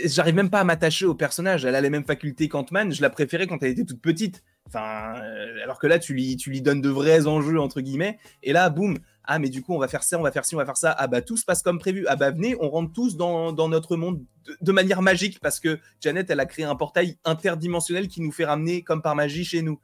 J'arrive 0.05 0.36
même 0.36 0.49
pas 0.49 0.59
à 0.59 0.63
m'attacher 0.63 1.05
au 1.05 1.15
personnage. 1.15 1.65
Elle 1.65 1.75
a 1.75 1.82
les 1.82 1.89
mêmes 1.89 2.05
facultés 2.05 2.47
qu'Ant-Man. 2.47 2.93
Je 2.93 3.01
la 3.01 3.09
préférais 3.09 3.47
quand 3.47 3.61
elle 3.63 3.71
était 3.71 3.86
toute 3.86 4.01
petite. 4.01 4.43
Enfin, 4.67 5.15
euh, 5.15 5.63
alors 5.63 5.80
que 5.80 5.88
là, 5.88 5.97
tu 5.97 6.13
lui, 6.13 6.38
tu 6.38 6.49
lui 6.49 6.61
donnes 6.61 6.82
de 6.82 6.89
vrais 6.89 7.27
enjeux 7.27 7.59
entre 7.59 7.82
guillemets. 7.82 8.19
Et 8.43 8.53
là, 8.53 8.69
boum. 8.69 8.97
Ah, 9.23 9.38
mais 9.39 9.49
du 9.49 9.61
coup, 9.61 9.73
on 9.73 9.80
va 9.80 9.88
faire 9.88 10.03
ça, 10.03 10.17
on 10.19 10.23
va 10.23 10.32
faire 10.32 10.45
ci, 10.45 10.55
on 10.55 10.57
va 10.57 10.65
faire 10.65 10.77
ça. 10.77 10.91
Ah 10.97 11.07
bah 11.07 11.21
tout 11.21 11.38
se 11.38 11.45
passe 11.45 11.61
comme 11.61 11.77
prévu. 11.80 12.05
Ah 12.07 12.15
bah 12.15 12.32
venez, 12.32 12.55
on 12.59 12.69
rentre 12.69 12.93
tous 12.93 13.15
dans, 13.15 13.53
dans 13.53 13.69
notre 13.69 13.95
monde 13.95 14.23
de, 14.45 14.57
de, 14.59 14.71
manière 14.71 15.03
magique 15.03 15.39
parce 15.39 15.59
que 15.59 15.80
Janet, 16.01 16.30
elle 16.30 16.39
a 16.39 16.47
créé 16.47 16.65
un 16.65 16.75
portail 16.75 17.17
interdimensionnel 17.25 18.07
qui 18.07 18.21
nous 18.21 18.32
fait 18.32 18.45
ramener 18.45 18.82
comme 18.82 19.03
par 19.03 19.15
magie 19.15 19.45
chez 19.45 19.61
nous. 19.61 19.80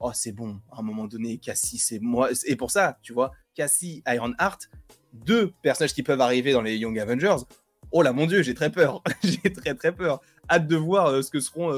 Oh, 0.00 0.12
c'est 0.14 0.32
bon. 0.32 0.60
À 0.70 0.78
un 0.78 0.82
moment 0.82 1.06
donné, 1.06 1.38
Cassie, 1.38 1.78
c'est 1.78 1.98
moi. 1.98 2.30
Et 2.46 2.54
pour 2.54 2.70
ça, 2.70 2.98
tu 3.02 3.12
vois, 3.12 3.32
Cassie, 3.58 4.04
Ironheart, 4.06 4.70
deux 5.12 5.52
personnages 5.62 5.92
qui 5.92 6.04
peuvent 6.04 6.20
arriver 6.20 6.52
dans 6.52 6.62
les 6.62 6.76
Young 6.76 6.96
Avengers. 6.98 7.42
Oh 7.90 8.02
là, 8.02 8.12
mon 8.12 8.26
dieu, 8.26 8.42
j'ai 8.42 8.54
très 8.54 8.70
peur. 8.70 9.02
j'ai 9.24 9.52
très 9.52 9.74
très 9.74 9.90
peur. 9.90 10.20
hâte 10.48 10.68
de 10.68 10.76
voir 10.76 11.24
ce 11.24 11.30
que 11.30 11.40
seront 11.40 11.72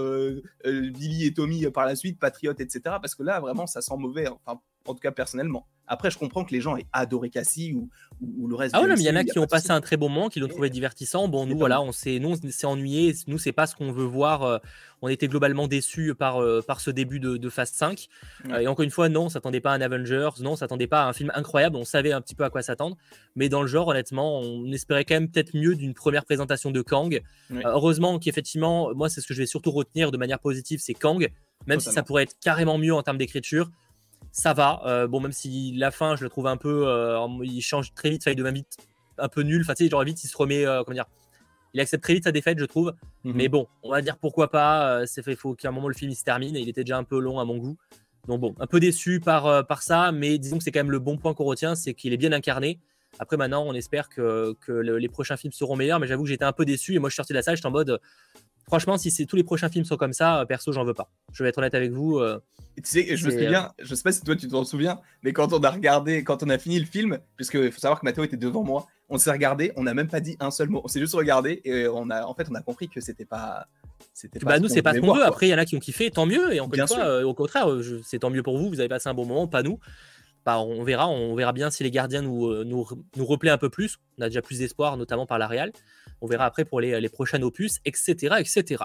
Billy 0.62 1.24
et 1.24 1.32
Tommy 1.32 1.70
par 1.70 1.86
la 1.86 1.96
suite, 1.96 2.18
Patriote, 2.18 2.60
etc. 2.60 2.80
Parce 2.84 3.14
que 3.14 3.22
là, 3.22 3.40
vraiment, 3.40 3.66
ça 3.66 3.80
sent 3.80 3.96
mauvais. 3.96 4.28
Enfin, 4.28 4.60
en 4.90 4.94
tout 4.94 5.00
cas, 5.00 5.12
personnellement. 5.12 5.66
Après, 5.90 6.08
je 6.08 6.18
comprends 6.18 6.44
que 6.44 6.52
les 6.52 6.60
gens 6.60 6.76
aient 6.76 6.86
adoré 6.92 7.30
Cassie 7.30 7.72
ou, 7.74 7.90
ou, 8.20 8.46
le 8.46 8.54
reste. 8.54 8.76
Ah 8.78 8.80
oui, 8.80 8.92
il 8.96 9.02
y 9.02 9.10
en 9.10 9.16
a 9.16 9.24
qui 9.24 9.40
ont 9.40 9.46
passé 9.48 9.72
un 9.72 9.80
très 9.80 9.96
bon 9.96 10.08
moment, 10.08 10.28
qui 10.28 10.38
l'ont 10.38 10.46
trouvé 10.46 10.70
divertissant. 10.70 11.26
Bon, 11.26 11.46
nous, 11.46 11.58
voilà, 11.58 11.82
on 11.82 11.90
s'est, 11.90 12.20
nous, 12.20 12.30
on 12.30 12.50
s'est 12.50 12.66
ennuyé. 12.66 13.12
Nous, 13.26 13.38
c'est 13.38 13.50
pas 13.50 13.66
ce 13.66 13.74
qu'on 13.74 13.90
veut 13.90 14.04
voir. 14.04 14.44
Euh, 14.44 14.58
on 15.02 15.08
était 15.08 15.26
globalement 15.26 15.66
déçus 15.66 16.14
par, 16.14 16.40
euh, 16.40 16.62
par 16.62 16.80
ce 16.80 16.92
début 16.92 17.18
de, 17.18 17.38
de 17.38 17.48
Phase 17.48 17.72
5. 17.72 18.06
Euh, 18.50 18.58
et 18.58 18.68
encore 18.68 18.84
une 18.84 18.92
fois, 18.92 19.08
non, 19.08 19.24
on 19.24 19.28
s'attendait 19.30 19.60
pas 19.60 19.72
à 19.72 19.74
un 19.74 19.80
Avengers. 19.80 20.28
Non, 20.38 20.52
on 20.52 20.56
s'attendait 20.56 20.86
pas 20.86 21.02
à 21.02 21.08
un 21.08 21.12
film 21.12 21.32
incroyable. 21.34 21.74
On 21.74 21.84
savait 21.84 22.12
un 22.12 22.20
petit 22.20 22.36
peu 22.36 22.44
à 22.44 22.50
quoi 22.50 22.62
s'attendre. 22.62 22.96
Mais 23.34 23.48
dans 23.48 23.60
le 23.60 23.66
genre, 23.66 23.88
honnêtement, 23.88 24.38
on 24.38 24.70
espérait 24.70 25.04
quand 25.04 25.14
même 25.14 25.28
peut-être 25.28 25.56
mieux 25.56 25.74
d'une 25.74 25.94
première 25.94 26.24
présentation 26.24 26.70
de 26.70 26.82
Kang. 26.82 27.20
heureusement 27.64 28.20
qu'effectivement, 28.20 28.94
moi, 28.94 29.08
c'est 29.08 29.20
ce 29.20 29.26
que 29.26 29.34
je 29.34 29.40
vais 29.40 29.46
surtout 29.46 29.72
retenir 29.72 30.12
de 30.12 30.18
manière 30.18 30.38
positive, 30.38 30.78
c'est 30.80 30.94
Kang. 30.94 31.28
Même 31.66 31.80
si 31.80 31.90
ça 31.90 32.04
pourrait 32.04 32.22
être 32.22 32.36
carrément 32.40 32.78
mieux 32.78 32.94
en 32.94 33.02
termes 33.02 33.18
d'écriture 33.18 33.70
ça 34.32 34.52
va. 34.52 34.80
Euh, 34.86 35.06
bon, 35.06 35.20
même 35.20 35.32
si 35.32 35.72
la 35.76 35.90
fin, 35.90 36.16
je 36.16 36.24
le 36.24 36.30
trouve 36.30 36.46
un 36.46 36.56
peu. 36.56 36.86
Euh, 36.86 37.18
il 37.42 37.60
change 37.60 37.94
très 37.94 38.10
vite, 38.10 38.24
il 38.26 38.36
devient 38.36 38.54
vite 38.54 38.76
un 39.18 39.28
peu 39.28 39.42
nul. 39.42 39.62
Enfin, 39.62 39.74
tu 39.74 39.84
sais, 39.84 39.90
genre 39.90 40.04
vite, 40.04 40.22
il 40.24 40.28
se 40.28 40.36
remet. 40.36 40.66
Euh, 40.66 40.82
comment 40.84 40.94
dire 40.94 41.06
Il 41.74 41.80
accepte 41.80 42.02
très 42.02 42.14
vite 42.14 42.24
sa 42.24 42.32
défaite, 42.32 42.58
je 42.58 42.64
trouve. 42.64 42.94
Mhm. 43.24 43.32
Mais 43.34 43.48
bon, 43.48 43.66
on 43.82 43.90
va 43.90 44.02
dire 44.02 44.16
pourquoi 44.18 44.50
pas. 44.50 45.06
c'est 45.06 45.22
fait, 45.22 45.32
il 45.32 45.36
faut 45.36 45.54
qu'à 45.54 45.68
un 45.68 45.72
moment 45.72 45.88
le 45.88 45.94
film 45.94 46.10
il 46.10 46.16
se 46.16 46.24
termine. 46.24 46.56
Et 46.56 46.60
il 46.60 46.68
était 46.68 46.84
déjà 46.84 46.98
un 46.98 47.04
peu 47.04 47.18
long 47.18 47.38
à 47.38 47.44
mon 47.44 47.58
goût. 47.58 47.76
Donc 48.28 48.40
bon, 48.40 48.54
un 48.60 48.66
peu 48.66 48.80
déçu 48.80 49.20
par, 49.20 49.66
par 49.66 49.82
ça. 49.82 50.12
Mais 50.12 50.38
disons 50.38 50.58
que 50.58 50.64
c'est 50.64 50.72
quand 50.72 50.80
même 50.80 50.90
le 50.90 50.98
bon 51.00 51.16
point 51.16 51.34
qu'on 51.34 51.44
retient 51.44 51.74
c'est 51.74 51.94
qu'il 51.94 52.12
est 52.12 52.18
bien 52.18 52.32
incarné. 52.32 52.78
Après, 53.18 53.36
maintenant, 53.36 53.64
on 53.66 53.74
espère 53.74 54.08
que, 54.08 54.54
que 54.60 54.72
les 54.72 55.08
prochains 55.08 55.36
films 55.36 55.52
seront 55.52 55.74
meilleurs. 55.74 55.98
Mais 55.98 56.06
j'avoue 56.06 56.22
que 56.22 56.28
j'étais 56.28 56.44
un 56.44 56.52
peu 56.52 56.64
déçu. 56.64 56.94
Et 56.94 56.98
moi, 57.00 57.08
je 57.08 57.14
suis 57.14 57.16
sorti 57.16 57.32
de 57.32 57.38
la 57.38 57.42
salle, 57.42 57.56
j'étais 57.56 57.66
en 57.66 57.72
mode 57.72 58.00
franchement, 58.66 58.98
si 58.98 59.26
tous 59.26 59.36
les 59.36 59.44
prochains 59.44 59.68
films 59.68 59.84
sont 59.84 59.96
comme 59.96 60.12
ça, 60.12 60.44
perso, 60.48 60.72
j'en 60.72 60.84
veux 60.84 60.94
pas. 60.94 61.10
Je 61.32 61.42
vais 61.42 61.48
être 61.48 61.58
honnête 61.58 61.74
avec 61.74 61.92
vous. 61.92 62.20
tu 62.76 62.82
sais, 62.84 63.16
je 63.16 63.26
me 63.26 63.30
souviens, 63.30 63.64
euh, 63.64 63.84
je 63.84 63.94
sais 63.94 64.02
pas 64.02 64.12
si 64.12 64.22
toi 64.22 64.36
tu 64.36 64.48
t'en 64.48 64.64
souviens, 64.64 65.00
mais 65.22 65.32
quand 65.32 65.52
on 65.52 65.60
a 65.62 65.70
regardé, 65.70 66.24
quand 66.24 66.42
on 66.42 66.48
a 66.48 66.58
fini 66.58 66.78
le 66.78 66.86
film, 66.86 67.18
puisqu'il 67.36 67.70
faut 67.70 67.80
savoir 67.80 68.00
que 68.00 68.04
Mathéo 68.04 68.24
était 68.24 68.36
devant 68.36 68.62
moi, 68.62 68.86
on 69.08 69.18
s'est 69.18 69.30
regardé, 69.32 69.72
on 69.76 69.82
n'a 69.82 69.92
même 69.92 70.08
pas 70.08 70.20
dit 70.20 70.36
un 70.40 70.50
seul 70.50 70.68
mot. 70.68 70.80
On 70.84 70.88
s'est 70.88 71.00
juste 71.00 71.14
regardé 71.14 71.60
et 71.64 71.88
on 71.88 72.10
a, 72.10 72.24
en 72.24 72.34
fait, 72.34 72.46
on 72.50 72.54
a 72.54 72.62
compris 72.62 72.88
que 72.88 73.00
c'était 73.00 73.24
pas. 73.24 73.66
Bah, 74.42 74.58
nous, 74.58 74.68
c'est 74.68 74.82
pas 74.82 74.94
ce 74.94 75.00
qu'on 75.00 75.14
veut. 75.14 75.24
Après, 75.24 75.48
il 75.48 75.50
y 75.50 75.54
en 75.54 75.58
a 75.58 75.64
qui 75.64 75.76
ont 75.76 75.80
kiffé, 75.80 76.10
tant 76.10 76.26
mieux. 76.26 76.54
Et 76.54 76.60
encore 76.60 76.78
une 76.78 76.86
fois, 76.86 77.04
euh, 77.04 77.24
au 77.24 77.34
contraire, 77.34 77.66
c'est 78.04 78.20
tant 78.20 78.30
mieux 78.30 78.42
pour 78.42 78.56
vous. 78.56 78.68
Vous 78.68 78.80
avez 78.80 78.88
passé 78.88 79.08
un 79.08 79.14
bon 79.14 79.26
moment, 79.26 79.46
pas 79.48 79.62
nous. 79.62 79.78
Bah, 80.46 80.58
on 80.60 80.82
verra, 80.84 81.08
on 81.08 81.34
verra 81.34 81.52
bien 81.52 81.70
si 81.70 81.82
les 81.82 81.90
gardiens 81.90 82.22
nous, 82.22 82.46
euh, 82.46 82.64
nous, 82.64 82.86
nous 83.16 83.26
replaient 83.26 83.50
un 83.50 83.58
peu 83.58 83.68
plus. 83.68 83.98
On 84.18 84.22
a 84.22 84.28
déjà 84.28 84.40
plus 84.40 84.58
d'espoir, 84.58 84.96
notamment 84.96 85.26
par 85.26 85.38
la 85.38 85.46
Real. 85.46 85.72
On 86.20 86.26
verra 86.26 86.44
après 86.44 86.64
pour 86.64 86.80
les, 86.80 87.00
les 87.00 87.08
prochains 87.08 87.42
opus, 87.42 87.78
etc., 87.84 88.36
etc. 88.38 88.84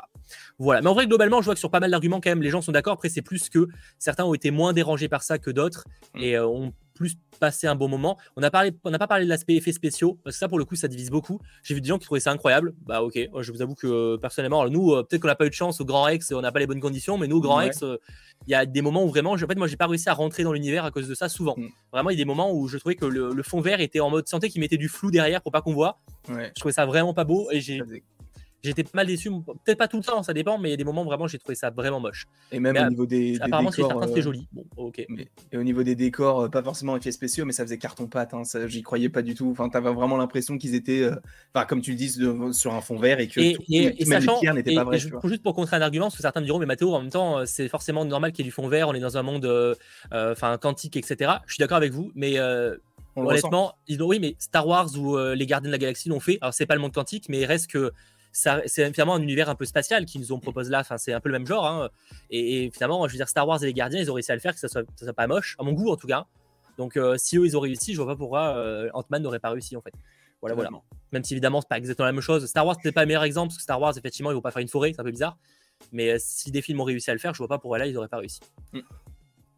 Voilà. 0.57 0.81
Mais 0.81 0.89
en 0.89 0.93
vrai, 0.93 1.07
globalement, 1.07 1.41
je 1.41 1.45
vois 1.45 1.53
que 1.53 1.59
sur 1.59 1.71
pas 1.71 1.79
mal 1.79 1.91
d'arguments, 1.91 2.21
quand 2.21 2.29
même, 2.29 2.41
les 2.41 2.49
gens 2.49 2.61
sont 2.61 2.71
d'accord. 2.71 2.93
Après, 2.93 3.09
c'est 3.09 3.21
plus 3.21 3.49
que 3.49 3.67
certains 3.99 4.25
ont 4.25 4.33
été 4.33 4.51
moins 4.51 4.73
dérangés 4.73 5.09
par 5.09 5.23
ça 5.23 5.37
que 5.37 5.51
d'autres 5.51 5.85
mm. 6.13 6.19
et 6.21 6.35
euh, 6.35 6.47
ont 6.47 6.73
plus 6.95 7.17
passé 7.39 7.67
un 7.67 7.75
bon 7.75 7.87
moment. 7.87 8.17
On 8.35 8.41
n'a 8.41 8.49
pas 8.49 8.71
parlé 9.07 9.25
de 9.25 9.29
l'aspect 9.29 9.55
effets 9.55 9.73
spéciaux, 9.73 10.17
parce 10.23 10.35
que 10.35 10.39
ça, 10.39 10.47
pour 10.47 10.57
le 10.57 10.65
coup, 10.65 10.75
ça 10.75 10.87
divise 10.87 11.11
beaucoup. 11.11 11.39
J'ai 11.61 11.75
vu 11.75 11.81
des 11.81 11.89
gens 11.89 11.99
qui 11.99 12.05
trouvaient 12.05 12.21
ça 12.21 12.31
incroyable. 12.31 12.73
Bah, 12.85 13.03
ok, 13.03 13.19
je 13.41 13.51
vous 13.51 13.61
avoue 13.61 13.75
que 13.75 13.87
euh, 13.87 14.17
personnellement, 14.17 14.67
nous, 14.69 14.93
euh, 14.93 15.03
peut-être 15.03 15.21
qu'on 15.21 15.27
n'a 15.27 15.35
pas 15.35 15.45
eu 15.45 15.49
de 15.49 15.53
chance 15.53 15.79
au 15.81 15.85
Grand 15.85 16.03
Rex, 16.03 16.31
on 16.31 16.41
n'a 16.41 16.51
pas 16.51 16.59
les 16.59 16.67
bonnes 16.67 16.79
conditions, 16.79 17.17
mais 17.17 17.27
nous, 17.27 17.37
au 17.37 17.41
Grand 17.41 17.57
Rex, 17.57 17.83
il 18.47 18.51
y 18.51 18.55
a 18.55 18.65
des 18.65 18.81
moments 18.81 19.03
où 19.03 19.09
vraiment, 19.09 19.31
en 19.33 19.37
fait, 19.37 19.55
moi, 19.55 19.67
j'ai 19.67 19.77
pas 19.77 19.87
réussi 19.87 20.09
à 20.09 20.13
rentrer 20.13 20.43
dans 20.43 20.53
l'univers 20.53 20.85
à 20.85 20.91
cause 20.91 21.07
de 21.07 21.15
ça 21.15 21.29
souvent. 21.29 21.55
Mm. 21.57 21.67
Vraiment, 21.91 22.09
il 22.09 22.13
y 22.13 22.21
a 22.21 22.23
des 22.23 22.27
moments 22.27 22.53
où 22.53 22.67
je 22.67 22.77
trouvais 22.77 22.95
que 22.95 23.05
le, 23.05 23.43
fond 23.43 23.61
vert 23.61 23.79
était 23.79 23.99
en 23.99 24.09
mode 24.09 24.27
santé 24.27 24.49
qui 24.49 24.59
mettait 24.59 24.77
du 24.77 24.89
flou 24.89 25.11
derrière 25.11 25.41
pour 25.41 25.51
pas 25.51 25.61
qu'on 25.61 25.73
voit. 25.73 25.99
Je 26.27 26.59
trouvais 26.59 26.73
ça 26.73 26.85
vraiment 26.85 27.13
pas 27.13 27.23
beau 27.23 27.47
et 27.51 27.61
j'ai 27.61 27.81
J'étais 28.65 28.83
pas 28.83 28.91
mal 28.95 29.07
déçu, 29.07 29.29
peut-être 29.63 29.77
pas 29.77 29.87
tout 29.87 29.97
le 29.97 30.03
temps, 30.03 30.23
ça 30.23 30.33
dépend, 30.33 30.57
mais 30.57 30.69
il 30.69 30.71
y 30.71 30.73
a 30.73 30.77
des 30.77 30.83
moments 30.83 31.03
vraiment 31.03 31.27
j'ai 31.27 31.37
trouvé 31.37 31.55
ça 31.55 31.69
vraiment 31.69 31.99
moche. 31.99 32.27
Et 32.51 32.59
même 32.59 32.75
au 32.75 32.89
niveau 32.89 33.05
des, 33.05 33.37
apparemment 33.41 33.69
décors, 33.69 33.85
apparemment 33.85 34.07
c'était 34.07 34.21
joli. 34.21 34.47
Bon, 34.51 34.65
ok. 34.77 34.99
et 35.51 35.57
au 35.57 35.63
niveau 35.63 35.83
des 35.83 35.95
décors, 35.95 36.41
euh, 36.41 36.49
pas 36.49 36.63
forcément 36.63 36.97
effets 36.97 37.11
spéciaux, 37.11 37.45
mais 37.45 37.53
ça 37.53 37.63
faisait 37.63 37.77
carton 37.77 38.07
pâte. 38.07 38.33
Hein, 38.33 38.43
j'y 38.67 38.81
croyais 38.81 39.09
pas 39.09 39.21
du 39.21 39.35
tout. 39.35 39.49
Enfin, 39.51 39.69
t'avais 39.69 39.93
vraiment 39.93 40.17
l'impression 40.17 40.57
qu'ils 40.57 40.75
étaient, 40.75 41.03
euh, 41.03 41.65
comme 41.65 41.81
tu 41.81 41.91
le 41.91 41.97
dis, 41.97 42.09
sur 42.53 42.73
un 42.73 42.81
fond 42.81 42.97
vert 42.97 43.19
et 43.19 43.27
que 43.27 43.39
et, 43.39 43.53
tout, 43.53 43.63
et, 43.69 44.01
et 44.01 44.05
sachant, 44.05 44.39
n'était 44.53 44.75
pas 44.75 44.83
vrai. 44.83 44.99
juste 44.99 45.43
pour 45.43 45.53
contrer 45.53 45.75
un 45.75 45.81
argument, 45.81 46.05
parce 46.05 46.15
que 46.15 46.21
certains 46.21 46.41
me 46.41 46.45
diront, 46.45 46.59
mais 46.59 46.65
Mathéo, 46.65 46.93
en 46.93 47.01
même 47.01 47.11
temps, 47.11 47.39
euh, 47.39 47.43
c'est 47.45 47.67
forcément 47.67 48.05
normal 48.05 48.31
qu'il 48.31 48.45
y 48.45 48.47
ait 48.47 48.49
du 48.49 48.53
fond 48.53 48.67
vert. 48.67 48.89
On 48.89 48.93
est 48.93 48.99
dans 48.99 49.17
un 49.17 49.23
monde, 49.23 49.75
enfin 50.11 50.57
quantique, 50.57 50.97
etc. 50.97 51.31
Je 51.45 51.53
suis 51.53 51.61
d'accord 51.61 51.77
avec 51.77 51.91
vous, 51.91 52.11
mais 52.15 52.39
honnêtement, 53.15 53.75
ils 53.87 54.01
ont, 54.01 54.07
oui, 54.07 54.19
mais 54.19 54.35
Star 54.39 54.67
Wars 54.67 54.89
ou 54.97 55.17
les 55.17 55.45
Gardiens 55.45 55.69
de 55.69 55.71
la 55.71 55.77
Galaxie 55.77 56.09
l'ont 56.09 56.19
fait. 56.19 56.37
Alors 56.41 56.53
c'est 56.53 56.65
pas 56.65 56.75
le 56.75 56.81
monde 56.81 56.93
quantique, 56.93 57.29
mais 57.29 57.39
il 57.39 57.45
reste 57.45 57.67
que 57.67 57.91
c'est 58.35 58.91
finalement 58.91 59.15
un 59.15 59.21
univers 59.21 59.49
un 59.49 59.55
peu 59.55 59.63
spatial 59.63 60.05
qu'ils 60.05 60.19
nous 60.19 60.33
ont 60.33 60.39
proposé 60.39 60.69
là. 60.69 60.81
Enfin, 60.81 60.97
c'est 60.97 61.13
un 61.13 61.21
peu 61.21 61.29
le 61.29 61.33
même 61.33 61.47
genre. 61.47 61.65
Hein. 61.65 61.89
Et, 62.29 62.69
finalement, 62.71 63.07
je 63.07 63.13
veux 63.13 63.17
dire, 63.17 63.29
Star 63.29 63.47
Wars 63.47 63.63
et 63.63 63.67
les 63.67 63.73
Gardiens, 63.73 64.01
ils 64.01 64.11
ont 64.11 64.13
réussi 64.13 64.31
à 64.31 64.35
le 64.35 64.41
faire, 64.41 64.53
que 64.53 64.59
ça 64.59 64.67
soit, 64.67 64.83
soit 64.97 65.13
pas 65.13 65.27
moche, 65.27 65.55
à 65.57 65.63
mon 65.63 65.71
goût 65.71 65.89
en 65.89 65.95
tout 65.95 66.07
cas. 66.07 66.25
Donc, 66.77 66.97
euh, 66.97 67.15
si 67.17 67.37
eux 67.37 67.45
ils 67.45 67.55
ont 67.55 67.61
réussi, 67.61 67.93
je 67.93 67.97
vois 68.01 68.07
pas 68.07 68.17
pourquoi 68.17 68.57
euh, 68.57 68.89
Ant-Man 68.93 69.23
n'aurait 69.23 69.39
pas 69.39 69.51
réussi 69.51 69.77
en 69.77 69.81
fait. 69.81 69.93
Voilà, 70.41 70.53
voilà. 70.53 70.69
Même 71.13 71.23
si 71.23 71.33
évidemment, 71.33 71.61
c'est 71.61 71.69
pas 71.69 71.77
exactement 71.77 72.05
la 72.05 72.11
même 72.11 72.21
chose. 72.21 72.45
Star 72.45 72.65
Wars, 72.65 72.75
c'était 72.75 72.91
pas 72.91 73.01
le 73.01 73.07
meilleur 73.07 73.23
exemple, 73.23 73.47
parce 73.47 73.57
que 73.57 73.63
Star 73.63 73.79
Wars, 73.79 73.97
effectivement, 73.97 74.31
ils 74.31 74.35
vont 74.35 74.41
pas 74.41 74.51
faire 74.51 74.61
une 74.61 74.67
forêt, 74.67 74.91
c'est 74.93 74.99
un 74.99 75.05
peu 75.05 75.11
bizarre. 75.11 75.37
Mais 75.93 76.11
euh, 76.11 76.17
si 76.19 76.51
des 76.51 76.61
films 76.61 76.81
ont 76.81 76.85
réussi 76.85 77.09
à 77.09 77.13
le 77.13 77.19
faire, 77.19 77.33
je 77.33 77.37
vois 77.37 77.47
pas 77.47 77.57
pourquoi 77.57 77.77
là, 77.77 77.87
ils 77.87 77.97
auraient 77.97 78.09
pas 78.09 78.17
réussi. 78.17 78.41
Mm. 78.73 78.79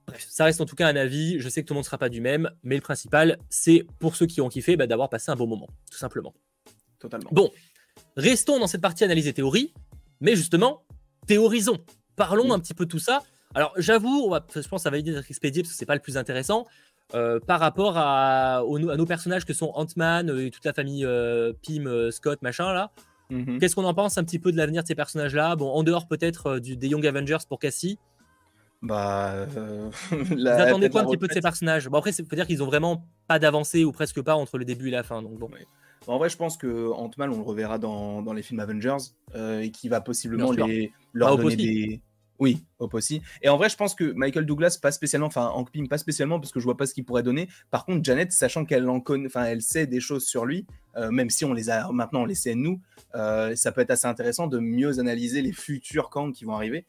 Bref, 0.05 0.25
ça 0.29 0.45
reste 0.45 0.61
en 0.61 0.65
tout 0.65 0.75
cas 0.75 0.87
un 0.87 0.95
avis. 0.95 1.39
Je 1.39 1.49
sais 1.49 1.63
que 1.63 1.67
tout 1.67 1.73
le 1.73 1.77
monde 1.77 1.85
sera 1.85 1.97
pas 1.97 2.09
du 2.09 2.21
même, 2.21 2.51
mais 2.61 2.75
le 2.75 2.81
principal, 2.81 3.39
c'est 3.49 3.85
pour 3.99 4.15
ceux 4.15 4.27
qui 4.27 4.39
ont 4.39 4.49
kiffé, 4.49 4.77
bah, 4.77 4.85
d'avoir 4.85 5.09
passé 5.09 5.31
un 5.31 5.35
bon 5.35 5.47
moment, 5.47 5.67
tout 5.91 5.97
simplement. 5.97 6.33
Totalement. 6.99 7.29
Bon, 7.31 7.51
Restons 8.15 8.59
dans 8.59 8.67
cette 8.67 8.81
partie 8.81 9.03
analyse 9.03 9.27
et 9.27 9.33
théorie, 9.33 9.73
mais 10.21 10.35
justement, 10.35 10.83
théorisons. 11.27 11.77
Parlons 12.15 12.51
un 12.51 12.59
petit 12.59 12.73
peu 12.73 12.85
de 12.85 12.89
tout 12.89 12.99
ça. 12.99 13.21
Alors, 13.53 13.73
j'avoue, 13.77 14.33
je 14.53 14.59
pense 14.67 14.81
que 14.81 14.83
ça 14.83 14.89
va 14.89 15.01
d'être 15.01 15.29
expédié 15.29 15.63
parce 15.63 15.73
que 15.73 15.77
c'est 15.77 15.85
pas 15.85 15.95
le 15.95 16.01
plus 16.01 16.17
intéressant. 16.17 16.65
Euh, 17.13 17.39
par 17.39 17.61
rapport 17.61 17.93
à, 17.95 18.61
nos 18.67 19.05
personnages 19.05 19.45
que 19.45 19.53
sont 19.53 19.71
Ant-Man 19.75 20.29
euh, 20.29 20.45
et 20.47 20.51
toute 20.51 20.65
la 20.65 20.73
famille 20.73 21.05
euh, 21.05 21.53
Pym, 21.65 22.11
Scott, 22.11 22.41
machin 22.41 22.73
là. 22.73 22.91
Mhm. 23.29 23.59
Qu'est-ce 23.59 23.75
qu'on 23.75 23.85
en 23.85 23.93
pense 23.93 24.17
un 24.17 24.23
petit 24.23 24.39
peu 24.39 24.51
de 24.51 24.57
l'avenir 24.57 24.83
de 24.83 24.87
ces 24.87 24.95
personnages-là? 24.95 25.55
Bon, 25.55 25.69
en 25.69 25.83
dehors 25.83 26.07
peut-être 26.07 26.59
des 26.59 26.87
Young 26.87 27.05
Avengers 27.05 27.37
pour 27.47 27.59
Cassie. 27.59 27.97
Bah, 28.81 29.45
Vous 30.11 30.47
attendez 30.47 30.89
quoi 30.89 31.01
un 31.01 31.05
petit 31.05 31.17
peu 31.17 31.27
de 31.27 31.33
ces 31.33 31.41
personnages? 31.41 31.87
Bon 31.87 31.97
après, 31.97 32.11
c'est 32.11 32.23
peut 32.23 32.35
dire 32.35 32.47
qu'ils 32.47 32.61
ont 32.61 32.67
vraiment 32.67 33.05
pas 33.27 33.39
d'avancée 33.39 33.85
ou 33.85 33.91
presque 33.91 34.21
pas 34.21 34.35
entre 34.35 34.57
le 34.57 34.65
début 34.65 34.89
et 34.89 34.91
la 34.91 35.03
fin. 35.03 35.21
Donc 35.21 35.39
bon. 35.39 35.49
En 36.07 36.17
vrai, 36.17 36.29
je 36.29 36.37
pense 36.37 36.57
que 36.57 36.89
Ant-Man, 36.91 37.29
on 37.31 37.37
le 37.37 37.43
reverra 37.43 37.77
dans, 37.77 38.21
dans 38.21 38.33
les 38.33 38.41
films 38.41 38.61
Avengers 38.61 38.97
euh, 39.35 39.59
et 39.59 39.71
qui 39.71 39.89
va 39.89 39.99
possiblement 39.99 40.51
les, 40.51 40.91
leur 41.13 41.37
donner 41.37 41.55
des. 41.55 42.01
Oui, 42.39 42.63
Hop 42.77 42.93
aussi. 42.93 43.23
Et 43.41 43.49
en 43.49 43.57
vrai, 43.57 43.67
je 43.67 43.75
pense 43.75 43.95
que 43.95 44.13
Michael 44.13 44.45
Douglas, 44.45 44.77
pas 44.79 44.91
spécialement, 44.91 45.25
enfin, 45.25 45.47
Hank 45.47 45.71
Pym, 45.71 45.87
pas 45.87 45.97
spécialement, 45.97 46.39
parce 46.39 46.51
que 46.51 46.59
je 46.59 46.65
vois 46.65 46.77
pas 46.77 46.85
ce 46.85 46.93
qu'il 46.93 47.03
pourrait 47.03 47.23
donner. 47.23 47.49
Par 47.71 47.83
contre, 47.83 48.03
Janet, 48.03 48.31
sachant 48.31 48.63
qu'elle 48.63 48.87
en 48.89 48.99
connaît, 48.99 49.25
enfin, 49.25 49.45
elle 49.45 49.63
sait 49.63 49.87
des 49.87 49.99
choses 49.99 50.27
sur 50.27 50.45
lui, 50.45 50.67
euh, 50.97 51.09
même 51.09 51.31
si 51.31 51.45
on 51.45 51.53
les 51.53 51.71
a 51.71 51.91
maintenant, 51.91 52.21
on 52.21 52.25
les 52.25 52.35
sait 52.35 52.53
nous, 52.53 52.79
euh, 53.15 53.55
ça 53.55 53.71
peut 53.71 53.81
être 53.81 53.89
assez 53.89 54.05
intéressant 54.05 54.45
de 54.45 54.59
mieux 54.59 54.99
analyser 54.99 55.41
les 55.41 55.51
futurs 55.51 56.11
Kang 56.11 56.31
qui 56.31 56.45
vont 56.45 56.53
arriver. 56.53 56.85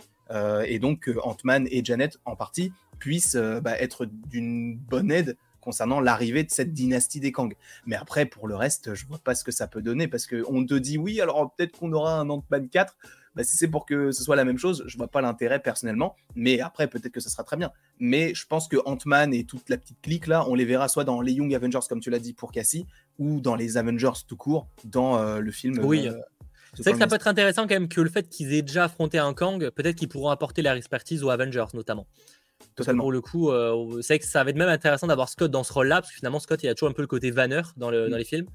et 0.67 0.79
donc, 0.79 1.11
Ant-Man 1.23 1.67
et 1.71 1.83
Janet, 1.83 2.19
en 2.27 2.37
partie, 2.37 2.71
puissent 2.99 3.37
bah, 3.37 3.81
être 3.81 4.05
d'une 4.05 4.77
bonne 4.77 5.11
aide 5.11 5.39
concernant 5.69 6.01
l'arrivée 6.01 6.45
de 6.45 6.51
cette 6.51 6.73
dynastie 6.73 7.21
des 7.21 7.31
Kang. 7.31 7.55
Mais 7.85 7.95
après, 7.95 8.25
pour 8.25 8.49
le 8.49 8.57
reste, 8.57 8.95
je 8.95 9.05
vois 9.05 9.19
pas 9.19 9.35
ce 9.35 9.45
que 9.45 9.53
ça 9.53 9.67
peut 9.67 9.83
donner 9.83 10.09
parce 10.09 10.27
qu'on 10.27 10.65
te 10.65 10.73
dit 10.73 10.97
oui, 10.97 11.21
alors 11.21 11.53
peut-être 11.55 11.79
qu'on 11.79 11.93
aura 11.93 12.19
un 12.19 12.31
Ant-Man 12.31 12.71
4. 12.71 12.97
Bah, 13.35 13.45
si 13.45 13.59
c'est 13.59 13.69
pour 13.69 13.85
que 13.85 14.11
ce 14.11 14.25
soit 14.25 14.35
la 14.35 14.47
même 14.47 14.57
chose, 14.57 14.83
je 14.87 14.97
vois 14.97 15.09
pas 15.09 15.21
l'intérêt 15.21 15.61
personnellement. 15.61 16.17
Mais 16.35 16.61
après, 16.61 16.89
peut-être 16.89 17.13
que 17.13 17.21
ce 17.21 17.29
sera 17.29 17.45
très 17.45 17.59
bien. 17.59 17.71
Mais 18.01 18.33
je 18.35 18.47
pense 18.47 18.67
que 18.67 18.79
Ant-Man 18.87 19.35
et 19.35 19.45
toute 19.45 19.69
la 19.69 19.77
petite 19.77 20.01
clique 20.01 20.27
là, 20.27 20.49
on 20.49 20.55
les 20.55 20.65
verra 20.65 20.89
soit 20.89 21.05
dans 21.05 21.21
les 21.21 21.33
Young 21.33 21.55
Avengers, 21.55 21.87
comme 21.87 22.01
tu 22.01 22.09
l'as 22.09 22.19
dit 22.19 22.33
pour 22.33 22.51
Cassie, 22.51 22.87
ou 23.19 23.43
dans 23.43 23.55
les 23.55 23.77
Avengers 23.77 24.25
tout 24.27 24.39
court, 24.39 24.69
dans 24.85 25.19
euh, 25.19 25.41
le 25.41 25.51
film. 25.51 25.81
Oui. 25.85 26.09
Euh, 26.09 26.15
c'est 26.73 26.83
vrai 26.83 26.93
que 26.93 26.99
ça 26.99 27.07
peut 27.07 27.17
être 27.17 27.29
intéressant 27.29 27.63
quand 27.63 27.75
même 27.75 27.89
que 27.89 28.01
le 28.01 28.09
fait 28.09 28.27
qu'ils 28.29 28.55
aient 28.55 28.63
déjà 28.63 28.85
affronté 28.85 29.19
un 29.19 29.35
Kang, 29.35 29.69
peut-être 29.71 29.97
qu'ils 29.97 30.09
pourront 30.09 30.31
apporter 30.31 30.63
leur 30.63 30.77
expertise 30.77 31.23
aux 31.25 31.31
Avengers 31.31 31.67
notamment. 31.75 32.07
Totalement. 32.77 33.03
Pour 33.03 33.13
le 33.13 33.21
coup, 33.21 33.51
euh, 33.51 34.01
c'est 34.03 34.15
vrai 34.15 34.19
que 34.21 34.27
ça 34.27 34.45
va 34.45 34.51
être 34.51 34.57
même 34.57 34.69
intéressant 34.69 35.07
d'avoir 35.07 35.29
Scott 35.29 35.51
dans 35.51 35.65
ce 35.65 35.73
rôle-là, 35.73 36.01
parce 36.01 36.11
que 36.11 36.17
finalement, 36.17 36.39
Scott, 36.39 36.63
il 36.63 36.69
a 36.69 36.75
toujours 36.75 36.91
un 36.91 36.93
peu 36.93 37.03
le 37.03 37.09
côté 37.09 37.31
vanneur 37.31 37.73
dans, 37.77 37.91
le, 37.91 38.07
mm. 38.07 38.11
dans 38.11 38.17
les 38.17 38.25
films. 38.25 38.47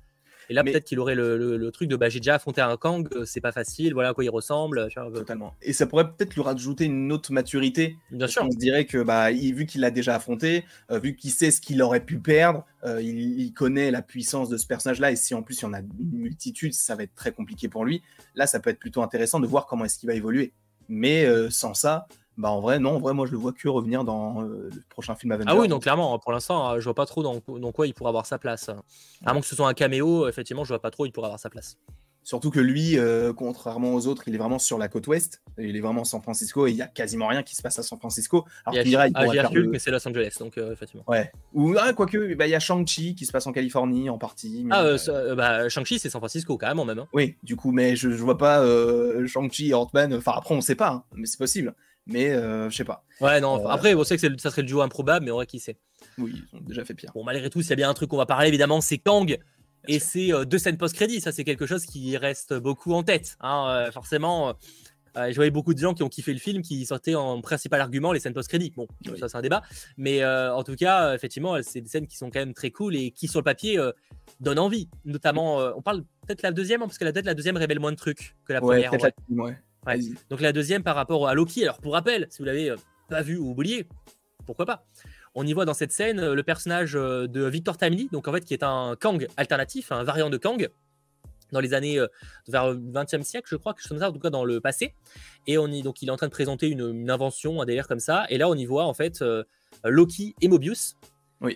Et 0.49 0.53
là, 0.53 0.63
peut-être 0.63 0.83
qu'il 0.83 0.99
aurait 0.99 1.15
le, 1.15 1.71
truc 1.71 1.89
de 1.89 1.95
bah, 1.95 2.09
j'ai 2.09 2.19
déjà 2.19 2.35
affronté 2.35 2.61
un 2.61 2.75
Kang, 2.77 3.07
euh, 3.15 3.25
c'est 3.25 3.41
pas 3.41 3.51
facile, 3.51 3.93
voilà 3.93 4.09
à 4.09 4.13
quoi 4.13 4.23
il 4.23 4.29
ressemble. 4.29 4.87
Totalement. 4.93 5.55
Et 5.61 5.73
ça 5.73 5.87
pourrait 5.87 6.11
peut-être 6.11 6.35
lui 6.35 6.41
rajouter 6.41 6.85
une 6.85 7.11
autre 7.11 7.31
maturité. 7.31 7.97
Bien 8.11 8.27
sûr. 8.27 8.43
On 8.43 8.47
dirait 8.47 8.85
que 8.85 9.01
bah, 9.01 9.31
vu 9.31 9.65
qu'il 9.65 9.81
l'a 9.81 9.91
déjà 9.91 10.15
affronté, 10.15 10.65
euh, 10.91 10.99
vu 10.99 11.15
qu'il 11.15 11.31
sait 11.31 11.51
ce 11.51 11.61
qu'il 11.61 11.81
aurait 11.81 12.05
pu 12.05 12.19
perdre, 12.19 12.65
il, 12.85 13.39
il, 13.39 13.53
connaît 13.53 13.91
la 13.91 14.01
puissance 14.01 14.49
de 14.49 14.57
ce 14.57 14.67
personnage-là. 14.67 15.11
Et 15.11 15.15
si 15.15 15.33
en 15.33 15.41
plus 15.41 15.59
il 15.59 15.63
y 15.63 15.65
en 15.65 15.73
a 15.73 15.79
une 15.79 16.17
multitude, 16.17 16.73
ça 16.73 16.95
va 16.95 17.03
être 17.03 17.15
très 17.15 17.31
compliqué 17.31 17.69
pour 17.69 17.85
lui. 17.85 18.01
Là, 18.35 18.45
ça 18.45 18.59
peut 18.59 18.69
être 18.69 18.79
plutôt 18.79 19.01
intéressant 19.01 19.39
de 19.39 19.47
voir 19.47 19.65
comment 19.65 19.85
est-ce 19.85 19.97
qu'il 19.97 20.07
va 20.07 20.15
évoluer. 20.15 20.51
Mais 20.89 21.25
sans 21.49 21.73
ça, 21.73 22.07
bah 22.37 22.49
en 22.49 22.59
vrai, 22.59 22.79
non, 22.79 22.95
en 22.95 22.99
vrai, 22.99 23.13
moi 23.13 23.25
je 23.25 23.31
le 23.31 23.37
vois 23.37 23.53
que 23.53 23.67
revenir 23.67 24.03
dans 24.03 24.41
euh, 24.41 24.69
le 24.73 24.83
prochain 24.89 25.15
film 25.15 25.31
Avengers. 25.31 25.51
Ah 25.51 25.59
oui, 25.59 25.67
donc 25.67 25.83
clairement, 25.83 26.17
pour 26.19 26.31
l'instant, 26.31 26.71
euh, 26.71 26.79
je 26.79 26.83
vois 26.83 26.95
pas 26.95 27.05
trop 27.05 27.21
dans, 27.21 27.71
quoi 27.71 27.87
il 27.87 27.93
pourrait 27.93 28.09
avoir 28.09 28.25
sa 28.25 28.39
place. 28.39 28.69
À 29.25 29.33
moins 29.33 29.41
que 29.41 29.47
ce 29.47 29.55
soit 29.55 29.67
un 29.67 29.73
caméo, 29.73 30.27
effectivement, 30.27 30.63
je 30.63 30.69
vois 30.69 30.81
pas 30.81 30.91
trop, 30.91 31.05
il 31.05 31.11
pourrait 31.11 31.27
avoir 31.27 31.39
sa 31.39 31.49
place. 31.49 31.77
Surtout 32.23 32.51
que 32.51 32.59
lui, 32.59 32.97
euh, 32.97 33.33
contrairement 33.33 33.93
aux 33.93 34.07
autres, 34.07 34.23
il 34.27 34.35
est 34.35 34.37
vraiment 34.37 34.59
sur 34.59 34.77
la 34.77 34.87
côte 34.87 35.07
ouest. 35.07 35.41
Il 35.57 35.75
est 35.75 35.81
vraiment 35.81 36.05
San 36.05 36.21
Francisco 36.21 36.67
et 36.67 36.71
il 36.71 36.77
y 36.77 36.81
a 36.81 36.87
quasiment 36.87 37.27
rien 37.27 37.43
qui 37.43 37.55
se 37.55 37.61
passe 37.61 37.77
à 37.79 37.83
San 37.83 37.99
Francisco. 37.99 38.45
Alors 38.65 38.79
il 38.81 38.89
y 38.89 38.95
a, 38.95 39.07
il 39.07 39.13
ah, 39.15 39.49
mais 39.69 39.77
c'est 39.77 39.91
Los 39.91 40.07
Angeles, 40.07 40.35
donc 40.39 40.57
euh, 40.57 40.71
effectivement. 40.71 41.03
Ouais. 41.07 41.31
Ou 41.53 41.75
ah, 41.77 41.91
quoique, 41.91 42.33
bah, 42.35 42.47
il 42.47 42.51
y 42.51 42.55
a 42.55 42.61
Shang-Chi 42.61 43.15
qui 43.15 43.25
se 43.25 43.31
passe 43.33 43.45
en 43.45 43.51
Californie 43.51 44.09
en 44.09 44.17
partie. 44.17 44.65
ah, 44.71 44.95
bah, 45.35 45.67
Shang-Chi, 45.67 45.99
c'est 45.99 46.09
San 46.09 46.21
Francisco 46.21 46.57
carrément 46.57 46.85
même. 46.85 46.99
Hein. 46.99 47.07
Oui, 47.11 47.35
du 47.43 47.57
coup, 47.57 47.71
mais 47.71 47.97
je, 47.97 48.09
je 48.09 48.23
vois 48.23 48.37
pas 48.37 48.63
Shang-Chi 49.25 49.69
et 49.69 49.73
Ant-Man. 49.73 50.13
Enfin, 50.13 50.33
après, 50.37 50.55
on 50.55 50.61
sait 50.61 50.75
pas, 50.75 50.91
hein, 50.91 51.03
mais 51.15 51.25
c'est 51.25 51.37
possible. 51.37 51.75
Mais 52.05 52.33
je 52.33 52.75
sais 52.75 52.83
pas. 52.83 53.05
Ouais, 53.21 53.39
non. 53.39 53.67
après, 53.67 53.93
on 53.95 54.03
sait 54.03 54.17
que 54.17 54.37
ça 54.37 54.49
serait 54.49 54.61
le 54.61 54.67
duo 54.67 54.81
improbable, 54.81 55.25
mais 55.25 55.31
on 55.31 55.35
vrai 55.35 55.45
qui 55.45 55.59
sait. 55.59 55.77
Oui, 56.17 56.43
ils 56.51 56.57
ont 56.57 56.61
déjà 56.61 56.83
fait 56.85 56.93
pire. 56.93 57.11
Bon, 57.13 57.23
malgré 57.23 57.49
tout, 57.49 57.61
s'il 57.61 57.69
y 57.69 57.73
a 57.73 57.77
bien 57.77 57.89
un 57.89 57.93
truc 57.93 58.09
qu'on 58.09 58.17
va 58.17 58.25
parler, 58.25 58.47
évidemment, 58.47 58.81
c'est 58.81 58.97
Kang. 58.97 59.37
Et 59.87 59.99
c'est 59.99 60.33
euh, 60.33 60.45
deux 60.45 60.57
scènes 60.57 60.77
post-crédit. 60.77 61.21
Ça, 61.21 61.31
c'est 61.31 61.43
quelque 61.43 61.65
chose 61.65 61.85
qui 61.85 62.15
reste 62.17 62.53
beaucoup 62.53 62.93
en 62.93 63.03
tête. 63.03 63.35
Hein, 63.41 63.65
euh, 63.67 63.91
forcément, 63.91 64.53
euh, 65.17 65.29
je 65.29 65.35
voyais 65.35 65.51
beaucoup 65.51 65.73
de 65.73 65.79
gens 65.79 65.93
qui 65.93 66.03
ont 66.03 66.09
kiffé 66.09 66.31
le 66.33 66.39
film 66.39 66.61
qui 66.61 66.85
sortaient 66.85 67.15
en 67.15 67.41
principal 67.41 67.81
argument 67.81 68.13
les 68.13 68.19
scènes 68.19 68.33
post-crédit. 68.33 68.71
Bon, 68.75 68.87
ça, 69.19 69.27
c'est 69.27 69.37
un 69.37 69.41
débat. 69.41 69.61
Mais 69.97 70.25
en 70.25 70.63
tout 70.63 70.75
cas, 70.75 71.13
effectivement, 71.13 71.61
c'est 71.61 71.81
des 71.81 71.89
scènes 71.89 72.07
qui 72.07 72.17
sont 72.17 72.29
quand 72.29 72.39
même 72.39 72.53
très 72.53 72.71
cool 72.71 72.95
et 72.95 73.11
qui, 73.11 73.27
sur 73.27 73.39
le 73.39 73.45
papier, 73.45 73.79
donnent 74.39 74.59
envie. 74.59 74.89
Notamment, 75.05 75.57
on 75.75 75.81
parle 75.81 76.03
peut-être 76.25 76.41
la 76.41 76.51
deuxième, 76.51 76.81
hein, 76.81 76.85
parce 76.85 76.97
que 76.97 77.05
la, 77.05 77.11
peut-être 77.11 77.25
la 77.25 77.35
deuxième 77.35 77.57
révèle 77.57 77.79
moins 77.79 77.91
de 77.91 77.97
trucs 77.97 78.35
que 78.45 78.53
la 78.53 78.61
première. 78.61 78.91
Donc 80.29 80.41
la 80.41 80.53
deuxième 80.53 80.83
par 80.83 80.95
rapport 80.95 81.27
à 81.27 81.33
Loki. 81.33 81.63
Alors, 81.63 81.79
pour 81.79 81.93
rappel, 81.93 82.27
si 82.29 82.39
vous 82.39 82.45
l'avez 82.45 82.73
pas 83.09 83.21
vu 83.21 83.37
ou 83.37 83.51
oublié, 83.51 83.87
pourquoi 84.45 84.65
pas 84.65 84.85
on 85.35 85.45
y 85.45 85.53
voit 85.53 85.65
dans 85.65 85.73
cette 85.73 85.91
scène 85.91 86.19
euh, 86.19 86.35
le 86.35 86.43
personnage 86.43 86.95
euh, 86.95 87.27
de 87.27 87.45
Victor 87.45 87.77
Timely, 87.77 88.09
donc 88.11 88.27
en 88.27 88.33
fait 88.33 88.41
qui 88.41 88.53
est 88.53 88.63
un 88.63 88.95
Kang 88.99 89.27
alternatif, 89.37 89.91
un 89.91 90.03
variant 90.03 90.29
de 90.29 90.37
Kang 90.37 90.69
dans 91.51 91.59
les 91.59 91.73
années 91.73 91.99
euh, 91.99 92.07
vers 92.47 92.71
le 92.71 92.77
20e 92.77 93.23
siècle, 93.23 93.47
je 93.49 93.55
crois, 93.55 93.73
que 93.73 93.87
comme 93.87 93.99
ça, 93.99 94.09
en 94.09 94.13
tout 94.13 94.19
cas 94.19 94.29
dans 94.29 94.45
le 94.45 94.59
passé. 94.59 94.93
Et 95.47 95.57
on 95.57 95.67
y, 95.67 95.81
donc 95.81 96.01
il 96.01 96.09
est 96.09 96.11
en 96.11 96.17
train 96.17 96.27
de 96.27 96.31
présenter 96.31 96.67
une, 96.67 97.09
invention, 97.09 97.61
un 97.61 97.65
délire 97.65 97.87
comme 97.87 97.99
ça. 97.99 98.25
Et 98.29 98.37
là, 98.37 98.49
on 98.49 98.55
y 98.55 98.65
voit 98.65 98.85
en 98.85 98.93
fait 98.93 99.23
Loki 99.83 100.35
et 100.41 100.47
Mobius, 100.47 100.95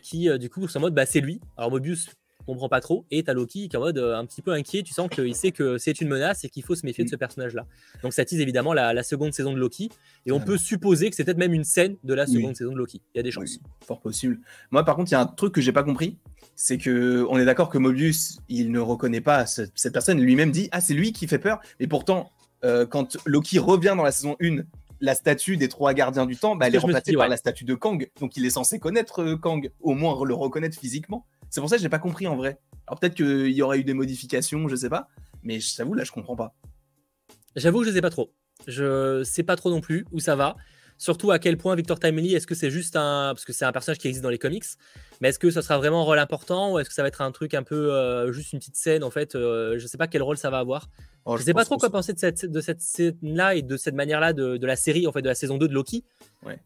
qui 0.03 0.29
du 0.37 0.49
coup 0.49 0.67
sont 0.67 0.79
en 0.79 0.81
mode 0.81 0.93
bah, 0.93 1.05
c'est 1.05 1.21
lui. 1.21 1.39
Alors 1.55 1.71
Mobius 1.71 2.09
comprend 2.47 2.69
pas 2.69 2.81
trop. 2.81 3.05
Et 3.11 3.23
t'as 3.23 3.33
Loki 3.33 3.69
qui 3.69 3.75
est 3.75 3.77
en 3.77 3.81
mode 3.81 3.97
euh, 3.97 4.17
un 4.17 4.25
petit 4.25 4.41
peu 4.41 4.51
inquiet. 4.51 4.81
Tu 4.81 4.93
sens 4.93 5.09
qu'il 5.09 5.35
sait 5.35 5.51
que 5.51 5.77
c'est 5.77 6.01
une 6.01 6.07
menace 6.07 6.43
et 6.43 6.49
qu'il 6.49 6.63
faut 6.63 6.75
se 6.75 6.85
méfier 6.85 7.03
de 7.03 7.09
ce 7.09 7.15
personnage-là. 7.15 7.67
Donc 8.01 8.13
ça 8.13 8.25
tease 8.25 8.39
évidemment 8.39 8.73
la, 8.73 9.03
seconde 9.03 9.33
saison 9.33 9.53
de 9.53 9.59
Loki. 9.59 9.89
Et 10.25 10.31
on 10.31 10.39
peut 10.39 10.57
supposer 10.57 11.09
que 11.09 11.15
c'est 11.15 11.23
peut-être 11.23 11.37
même 11.37 11.53
une 11.53 11.63
scène 11.63 11.97
de 12.03 12.13
la 12.13 12.25
seconde 12.25 12.55
saison 12.55 12.71
de 12.71 12.77
Loki. 12.77 13.01
Il 13.13 13.17
y 13.17 13.19
a 13.19 13.23
des 13.23 13.31
chances. 13.31 13.59
fort 13.85 14.01
possible. 14.01 14.39
Moi, 14.71 14.83
par 14.83 14.95
contre, 14.95 15.11
il 15.11 15.13
y 15.13 15.15
a 15.15 15.21
un 15.21 15.27
truc 15.27 15.53
que 15.53 15.61
j'ai 15.61 15.71
pas 15.71 15.83
compris. 15.83 16.17
C'est 16.55 16.79
que 16.79 17.25
on 17.29 17.37
est 17.37 17.45
d'accord 17.45 17.69
que 17.69 17.77
Mobius, 17.77 18.39
il 18.49 18.71
ne 18.71 18.79
reconnaît 18.79 19.21
pas 19.21 19.45
cette, 19.45 19.93
personne. 19.93 20.19
Lui-même 20.19 20.51
dit 20.51 20.69
Ah, 20.71 20.81
c'est 20.81 20.95
lui 20.95 21.11
qui 21.11 21.27
fait 21.27 21.37
peur. 21.37 21.59
Et 21.79 21.87
pourtant, 21.87 22.31
euh, 22.63 22.85
quand 22.85 23.17
Loki 23.25 23.59
revient 23.59 23.93
dans 23.95 24.03
la 24.03 24.11
saison 24.11 24.35
1 24.41 24.63
la 24.99 25.15
statue 25.15 25.57
des 25.57 25.67
trois 25.67 25.93
gardiens 25.93 26.25
du 26.25 26.37
temps, 26.37 26.55
bah, 26.55 26.67
elle 26.67 26.75
est 26.75 26.79
remplacée 26.79 27.13
par 27.13 27.27
la 27.27 27.37
statue 27.37 27.65
de 27.65 27.75
Kang. 27.75 28.09
Donc 28.19 28.37
il 28.37 28.45
est 28.45 28.49
censé 28.49 28.79
connaître 28.79 29.21
euh, 29.21 29.37
Kang, 29.37 29.69
au 29.81 29.93
moins 29.93 30.17
le 30.25 30.33
reconnaître 30.33 30.79
physiquement. 30.79 31.25
C'est 31.49 31.61
pour 31.61 31.69
ça 31.69 31.77
que 31.77 31.81
j'ai 31.81 31.89
pas 31.89 31.99
compris 31.99 32.27
en 32.27 32.35
vrai. 32.35 32.59
Alors 32.87 32.99
peut-être 32.99 33.15
qu'il 33.15 33.51
y 33.51 33.61
aurait 33.61 33.79
eu 33.79 33.83
des 33.83 33.93
modifications, 33.93 34.67
je 34.67 34.75
sais 34.75 34.89
pas, 34.89 35.07
mais 35.43 35.59
je 35.59 35.75
t'avoue 35.75 35.93
là 35.93 36.03
je 36.03 36.11
comprends 36.11 36.35
pas. 36.35 36.55
J'avoue 37.55 37.81
que 37.81 37.87
je 37.87 37.91
sais 37.91 38.01
pas 38.01 38.09
trop. 38.09 38.33
Je 38.67 39.23
sais 39.23 39.43
pas 39.43 39.55
trop 39.55 39.69
non 39.69 39.81
plus 39.81 40.05
où 40.11 40.19
ça 40.19 40.35
va. 40.35 40.55
Surtout 40.99 41.29
à 41.29 41.37
quel 41.37 41.57
point 41.57 41.75
Victor 41.75 41.99
Timely, 41.99 42.33
est-ce 42.33 42.47
que 42.47 42.55
c'est 42.55 42.71
juste 42.71 42.95
un. 42.95 43.33
Parce 43.33 43.45
que 43.45 43.53
c'est 43.53 43.65
un 43.65 43.71
personnage 43.71 43.99
qui 43.99 44.07
existe 44.07 44.23
dans 44.23 44.31
les 44.31 44.39
comics, 44.39 44.63
mais 45.21 45.29
est-ce 45.29 45.37
que 45.37 45.51
ça 45.51 45.61
sera 45.61 45.77
vraiment 45.77 46.01
un 46.01 46.03
rôle 46.03 46.17
important 46.17 46.73
ou 46.73 46.79
est-ce 46.79 46.89
que 46.89 46.95
ça 46.95 47.03
va 47.03 47.07
être 47.07 47.21
un 47.21 47.31
truc 47.31 47.53
un 47.53 47.61
peu. 47.61 47.93
Euh, 47.93 48.31
juste 48.31 48.53
une 48.53 48.59
petite 48.59 48.77
scène 48.77 49.03
en 49.03 49.11
fait 49.11 49.35
euh, 49.35 49.77
Je 49.77 49.85
sais 49.85 49.97
pas 49.97 50.07
quel 50.07 50.23
rôle 50.23 50.37
ça 50.37 50.49
va 50.49 50.57
avoir. 50.57 50.89
Oh, 51.25 51.37
je, 51.37 51.43
sais 51.43 51.53
pas 51.53 51.65
trop 51.65 51.77
quoi 51.77 51.91
penser 51.91 52.13
de 52.13 52.19
cette, 52.19 52.45
de 52.45 52.61
cette 52.61 52.81
scène-là 52.81 53.55
et 53.55 53.61
de 53.61 53.77
cette 53.77 53.93
manière-là 53.93 54.33
de, 54.33 54.65
la 54.65 54.75
série, 54.75 55.05
en 55.07 55.11
fait, 55.11 55.21
de 55.21 55.27
la 55.27 55.35
saison 55.35 55.57
2 55.57 55.67
de 55.67 55.73
Loki, 55.73 56.03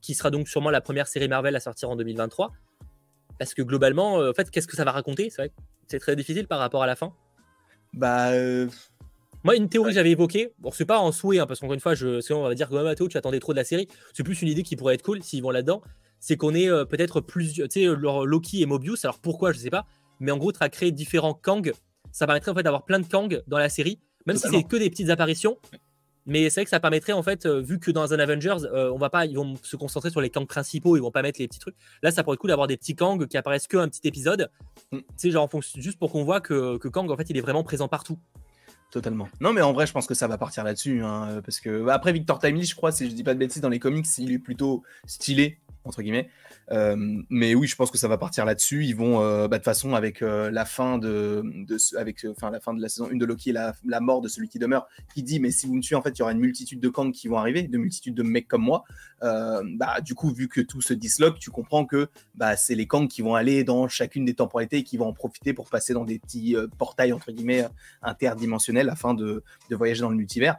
qui 0.01 0.13
sera 0.13 0.29
donc 0.29 0.47
sûrement 0.47 0.69
la 0.69 0.81
première 0.81 1.07
série 1.07 1.27
Marvel 1.27 1.55
à 1.55 1.59
sortir 1.59 1.89
en 1.89 1.95
2023. 1.95 2.51
Parce 3.41 3.55
que 3.55 3.63
globalement, 3.63 4.21
euh, 4.21 4.29
en 4.29 4.33
fait, 4.35 4.51
qu'est-ce 4.51 4.67
que 4.67 4.75
ça 4.75 4.83
va 4.83 4.91
raconter? 4.91 5.31
C'est 5.31 5.41
vrai 5.41 5.51
c'est 5.87 5.97
très 5.97 6.15
difficile 6.15 6.45
par 6.45 6.59
rapport 6.59 6.83
à 6.83 6.85
la 6.85 6.95
fin. 6.95 7.11
Bah. 7.91 8.33
Euh, 8.33 8.67
Moi, 9.43 9.55
une 9.55 9.67
théorie 9.67 9.89
que 9.89 9.95
j'avais 9.95 10.11
évoquée, 10.11 10.53
bon, 10.59 10.69
c'est 10.69 10.85
pas 10.85 10.99
en 10.99 11.11
souhait, 11.11 11.39
hein, 11.39 11.47
parce 11.47 11.59
qu'encore 11.59 11.73
une 11.73 11.79
fois, 11.79 11.95
je, 11.95 12.21
sinon 12.21 12.41
on 12.41 12.47
va 12.47 12.53
dire 12.53 12.69
que 12.69 12.75
Mathéo, 12.75 13.07
tu 13.07 13.17
attendais 13.17 13.39
trop 13.39 13.53
de 13.53 13.57
la 13.57 13.63
série. 13.63 13.87
C'est 14.13 14.21
plus 14.21 14.43
une 14.43 14.47
idée 14.47 14.61
qui 14.61 14.75
pourrait 14.75 14.93
être 14.93 15.01
cool 15.01 15.23
s'ils 15.23 15.41
vont 15.41 15.49
là-dedans. 15.49 15.81
C'est 16.19 16.37
qu'on 16.37 16.53
ait 16.53 16.69
euh, 16.69 16.85
peut-être 16.85 17.19
plus. 17.19 17.53
Tu 17.53 17.65
sais, 17.67 17.85
Loki 17.85 18.61
et 18.61 18.67
Mobius, 18.67 19.05
alors 19.05 19.17
pourquoi, 19.17 19.53
je 19.53 19.57
sais 19.57 19.71
pas. 19.71 19.87
Mais 20.19 20.31
en 20.31 20.37
gros, 20.37 20.51
tu 20.51 20.59
as 20.61 20.69
créé 20.69 20.91
différents 20.91 21.33
Kang. 21.33 21.73
Ça 22.11 22.27
permettrait 22.27 22.51
en 22.51 22.55
fait 22.55 22.61
d'avoir 22.61 22.85
plein 22.85 22.99
de 22.99 23.07
Kang 23.07 23.41
dans 23.47 23.57
la 23.57 23.69
série, 23.69 23.97
même 24.27 24.37
si 24.37 24.47
c'est 24.49 24.61
que 24.61 24.75
des 24.75 24.91
petites 24.91 25.09
apparitions. 25.09 25.57
Mais 26.25 26.49
c'est 26.49 26.61
vrai 26.61 26.65
que 26.65 26.69
ça 26.69 26.79
permettrait, 26.79 27.13
en 27.13 27.23
fait, 27.23 27.45
euh, 27.45 27.61
vu 27.61 27.79
que 27.79 27.89
dans 27.89 28.13
un 28.13 28.19
Avengers, 28.19 28.65
euh, 28.65 28.91
on 28.91 28.97
va 28.97 29.09
pas, 29.09 29.25
ils 29.25 29.35
vont 29.35 29.55
se 29.63 29.75
concentrer 29.75 30.11
sur 30.11 30.21
les 30.21 30.29
Kang 30.29 30.45
principaux, 30.45 30.95
ils 30.95 31.01
vont 31.01 31.11
pas 31.11 31.21
mettre 31.21 31.39
les 31.39 31.47
petits 31.47 31.59
trucs. 31.59 31.75
Là, 32.03 32.11
ça 32.11 32.23
pourrait 32.23 32.35
être 32.35 32.39
cool 32.39 32.49
d'avoir 32.49 32.67
des 32.67 32.77
petits 32.77 32.95
Kang 32.95 33.25
qui 33.27 33.37
apparaissent 33.37 33.67
que 33.67 33.77
un 33.77 33.87
petit 33.87 34.07
épisode. 34.07 34.51
Mm. 34.91 34.97
Tu 34.97 35.03
sais, 35.17 35.31
genre, 35.31 35.49
juste 35.77 35.97
pour 35.97 36.11
qu'on 36.11 36.23
voit 36.23 36.41
que, 36.41 36.77
que, 36.77 36.87
Kang, 36.87 37.09
en 37.09 37.17
fait, 37.17 37.29
il 37.29 37.37
est 37.37 37.41
vraiment 37.41 37.63
présent 37.63 37.87
partout. 37.87 38.19
Totalement. 38.91 39.29
Non, 39.39 39.53
mais 39.53 39.61
en 39.61 39.73
vrai, 39.73 39.87
je 39.87 39.93
pense 39.93 40.05
que 40.05 40.13
ça 40.13 40.27
va 40.27 40.37
partir 40.37 40.63
là-dessus. 40.63 41.01
Hein, 41.01 41.41
parce 41.43 41.59
que, 41.59 41.83
bah, 41.83 41.93
après, 41.93 42.11
Victor 42.11 42.39
Timely, 42.39 42.65
je 42.65 42.75
crois, 42.75 42.91
si 42.91 43.09
je 43.09 43.15
dis 43.15 43.23
pas 43.23 43.33
de 43.33 43.39
bêtises, 43.39 43.61
dans 43.61 43.69
les 43.69 43.79
comics, 43.79 44.05
il 44.17 44.31
est 44.33 44.39
plutôt 44.39 44.83
stylé, 45.07 45.59
entre 45.83 46.01
guillemets. 46.01 46.29
Euh, 46.71 46.95
mais 47.29 47.55
oui, 47.55 47.67
je 47.67 47.75
pense 47.75 47.91
que 47.91 47.97
ça 47.97 48.07
va 48.07 48.17
partir 48.17 48.45
là-dessus. 48.45 48.85
Ils 48.85 48.95
vont, 48.95 49.21
euh, 49.21 49.47
bah, 49.47 49.57
de 49.57 49.61
toute 49.61 49.65
façon, 49.65 49.95
avec 49.95 50.21
euh, 50.21 50.51
la 50.51 50.65
fin 50.65 50.97
de, 50.97 51.43
avec, 51.97 52.25
enfin, 52.29 52.51
la 52.51 52.59
fin 52.59 52.73
de 52.73 52.81
la 52.81 52.89
saison 52.89 53.09
1 53.11 53.15
de 53.15 53.25
Loki 53.25 53.49
et 53.49 53.53
la, 53.53 53.99
mort 53.99 54.21
de 54.21 54.27
celui 54.27 54.49
qui 54.49 54.59
demeure, 54.59 54.87
qui 55.13 55.23
dit, 55.23 55.39
mais 55.39 55.51
si 55.51 55.67
vous 55.67 55.75
me 55.75 55.81
tuez, 55.81 55.95
en 55.95 56.01
fait, 56.01 56.11
il 56.11 56.19
y 56.19 56.21
aura 56.21 56.31
une 56.31 56.39
multitude 56.39 56.79
de 56.79 56.89
Kang 56.89 57.11
qui 57.11 57.27
vont 57.27 57.37
arriver, 57.37 57.63
de 57.63 57.77
multitude 57.77 58.15
de 58.15 58.23
mecs 58.23 58.47
comme 58.47 58.63
moi. 58.63 58.83
bah, 59.21 60.01
du 60.03 60.15
coup, 60.15 60.31
vu 60.31 60.47
que 60.47 60.61
tout 60.61 60.81
se 60.81 60.93
disloque, 60.93 61.39
tu 61.39 61.51
comprends 61.51 61.85
que 61.85 62.09
bah, 62.35 62.55
c'est 62.55 62.75
les 62.75 62.87
Kang 62.87 63.07
qui 63.07 63.21
vont 63.21 63.35
aller 63.35 63.63
dans 63.63 63.87
chacune 63.87 64.25
des 64.25 64.33
temporalités 64.33 64.77
et 64.77 64.83
qui 64.83 64.97
vont 64.97 65.07
en 65.07 65.13
profiter 65.13 65.53
pour 65.53 65.69
passer 65.69 65.93
dans 65.93 66.05
des 66.05 66.19
petits 66.19 66.55
portails, 66.77 67.13
entre 67.13 67.31
guillemets, 67.31 67.65
interdimensionnels 68.01 68.89
afin 68.89 69.13
de, 69.13 69.43
de 69.69 69.75
voyager 69.75 70.01
dans 70.01 70.09
le 70.09 70.15
multivers. 70.15 70.57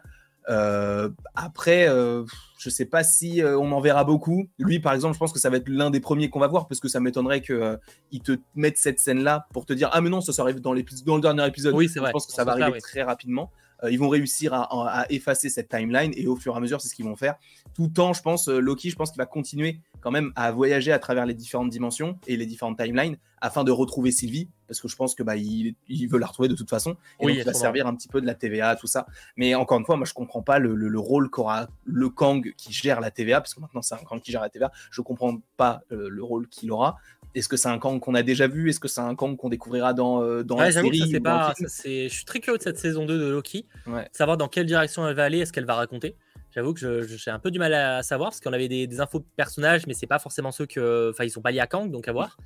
Euh, 0.48 1.08
après, 1.34 1.88
euh, 1.88 2.24
je 2.58 2.70
sais 2.70 2.84
pas 2.84 3.04
si 3.04 3.42
euh, 3.42 3.58
on 3.58 3.72
en 3.72 3.80
verra 3.80 4.04
beaucoup. 4.04 4.48
Lui, 4.58 4.80
par 4.80 4.92
exemple, 4.92 5.14
je 5.14 5.18
pense 5.18 5.32
que 5.32 5.38
ça 5.38 5.50
va 5.50 5.58
être 5.58 5.68
l'un 5.68 5.90
des 5.90 6.00
premiers 6.00 6.30
qu'on 6.30 6.40
va 6.40 6.48
voir 6.48 6.68
parce 6.68 6.80
que 6.80 6.88
ça 6.88 7.00
m'étonnerait 7.00 7.42
qu'ils 7.42 8.22
te 8.22 8.36
mettent 8.54 8.78
cette 8.78 8.98
scène-là 8.98 9.46
pour 9.52 9.66
te 9.66 9.72
dire 9.72 9.90
Ah, 9.92 10.00
mais 10.00 10.10
non, 10.10 10.20
ça, 10.20 10.40
arrive 10.42 10.60
dans, 10.60 10.74
dans 10.74 11.14
le 11.16 11.20
dernier 11.20 11.46
épisode. 11.46 11.74
Oui, 11.74 11.88
c'est 11.88 12.00
vrai. 12.00 12.10
Je 12.10 12.12
pense 12.12 12.26
que 12.26 12.32
ça 12.32 12.44
va 12.44 12.52
arriver 12.52 12.80
très 12.80 13.02
rapidement. 13.02 13.50
Ils 13.90 13.98
vont 13.98 14.08
réussir 14.08 14.54
à, 14.54 15.06
effacer 15.10 15.48
cette 15.48 15.68
timeline 15.68 16.12
et 16.16 16.26
au 16.26 16.36
fur 16.36 16.54
et 16.54 16.56
à 16.56 16.60
mesure, 16.60 16.80
c'est 16.80 16.88
ce 16.88 16.94
qu'ils 16.94 17.04
vont 17.04 17.16
faire. 17.16 17.36
Tout 17.74 18.00
en, 18.00 18.12
je 18.12 18.22
pense, 18.22 18.48
Loki, 18.48 18.90
je 18.90 18.96
pense 18.96 19.10
qu'il 19.10 19.18
va 19.18 19.26
continuer 19.26 19.80
quand 20.00 20.10
même 20.10 20.32
à 20.36 20.50
voyager 20.52 20.92
à 20.92 20.98
travers 20.98 21.26
les 21.26 21.34
différentes 21.34 21.70
dimensions 21.70 22.18
et 22.26 22.36
les 22.36 22.46
différentes 22.46 22.78
timelines 22.78 23.16
afin 23.40 23.64
de 23.64 23.72
retrouver 23.72 24.12
Sylvie 24.12 24.48
parce 24.68 24.80
que 24.80 24.88
je 24.88 24.96
pense 24.96 25.14
que 25.14 25.22
bah 25.22 25.36
il, 25.36 25.74
veut 26.08 26.18
la 26.18 26.26
retrouver 26.26 26.48
de 26.48 26.54
toute 26.54 26.70
façon 26.70 26.96
et 27.20 27.26
donc 27.26 27.36
il 27.36 27.44
va 27.44 27.52
servir 27.52 27.86
un 27.86 27.94
petit 27.94 28.08
peu 28.08 28.20
de 28.20 28.26
la 28.26 28.34
TVA 28.34 28.76
tout 28.76 28.86
ça. 28.86 29.06
Mais 29.36 29.54
encore 29.54 29.78
une 29.78 29.84
fois 29.84 29.96
moi 29.96 30.06
je 30.06 30.14
comprends 30.14 30.42
pas 30.42 30.58
le, 30.58 30.98
rôle 30.98 31.28
qu'aura 31.28 31.66
le 31.84 32.08
Kang 32.08 32.52
qui 32.56 32.72
gère 32.72 33.00
la 33.00 33.10
TVA 33.10 33.40
parce 33.40 33.54
que 33.54 33.60
maintenant 33.60 33.82
c'est 33.82 33.94
un 33.94 33.98
Kang 33.98 34.20
qui 34.20 34.30
gère 34.32 34.42
la 34.42 34.48
TVA 34.48 34.70
je 34.90 35.02
comprends 35.02 35.36
pas 35.56 35.82
euh, 35.90 36.08
le 36.08 36.22
rôle 36.22 36.48
qu'il 36.48 36.70
aura 36.70 36.96
est-ce 37.34 37.48
que 37.48 37.56
c'est 37.56 37.68
un 37.68 37.78
Kang 37.78 37.98
qu'on 38.00 38.14
a 38.14 38.22
déjà 38.22 38.46
vu? 38.46 38.68
Est-ce 38.68 38.80
que 38.80 38.88
c'est 38.88 39.00
un 39.00 39.14
Kang 39.14 39.36
qu'on 39.36 39.48
découvrira 39.48 39.94
dans, 39.94 40.22
euh, 40.22 40.42
dans 40.42 40.58
la 40.58 40.72
série 40.72 41.20
pas, 41.20 41.54
Je 41.58 42.08
suis 42.08 42.24
très 42.24 42.40
curieux 42.40 42.58
de 42.58 42.62
cette 42.62 42.78
saison 42.78 43.06
2 43.06 43.18
de 43.18 43.26
Loki, 43.28 43.66
savoir 44.12 44.36
dans 44.36 44.48
quelle 44.48 44.66
direction 44.66 45.06
elle 45.08 45.16
va 45.16 45.24
aller, 45.24 45.38
est-ce 45.38 45.52
qu'elle 45.52 45.66
va 45.66 45.74
raconter? 45.74 46.16
J'avoue 46.54 46.74
que 46.74 47.02
j'ai 47.06 47.30
un 47.30 47.38
peu 47.38 47.50
du 47.50 47.58
mal 47.58 47.72
à 47.72 48.02
savoir 48.02 48.30
parce 48.30 48.40
qu'on 48.40 48.52
avait 48.52 48.68
des, 48.68 49.00
infos 49.00 49.20
de 49.20 49.24
personnages, 49.36 49.86
mais 49.86 49.94
c'est 49.94 50.06
pas 50.06 50.18
forcément 50.18 50.52
ceux 50.52 50.66
que. 50.66 51.10
Enfin, 51.10 51.24
ils 51.24 51.30
sont 51.30 51.40
pas 51.40 51.50
liés 51.50 51.60
à 51.60 51.66
Kang, 51.66 51.90
donc 51.90 52.08
à 52.08 52.12
voir 52.12 52.36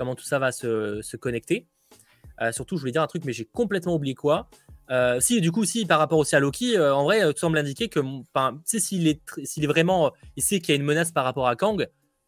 comment 0.00 0.14
tout 0.14 0.24
ça 0.24 0.38
va 0.38 0.50
se, 0.50 1.16
connecter. 1.16 1.66
Euh, 2.40 2.52
surtout, 2.52 2.76
je 2.76 2.80
voulais 2.80 2.92
dire 2.92 3.02
un 3.02 3.06
truc, 3.06 3.24
mais 3.26 3.34
j'ai 3.34 3.44
complètement 3.44 3.94
oublié 3.94 4.14
quoi. 4.14 4.48
Euh, 4.90 5.20
si, 5.20 5.42
du 5.42 5.52
coup, 5.52 5.66
si 5.66 5.84
par 5.84 5.98
rapport 5.98 6.18
aussi 6.18 6.34
à 6.34 6.40
Loki, 6.40 6.76
euh, 6.76 6.94
en 6.94 7.04
vrai, 7.04 7.20
tout 7.34 7.38
semble 7.38 7.58
indiquer 7.58 7.88
que, 7.88 8.00
s'il 8.64 9.06
est, 9.06 9.20
s'il 9.44 9.62
est 9.62 9.66
vraiment, 9.66 10.10
il 10.36 10.42
sait 10.42 10.58
qu'il 10.58 10.70
y 10.70 10.72
a 10.72 10.80
une 10.80 10.86
menace 10.86 11.12
par 11.12 11.24
rapport 11.24 11.46
à 11.46 11.54
Kang, 11.54 11.86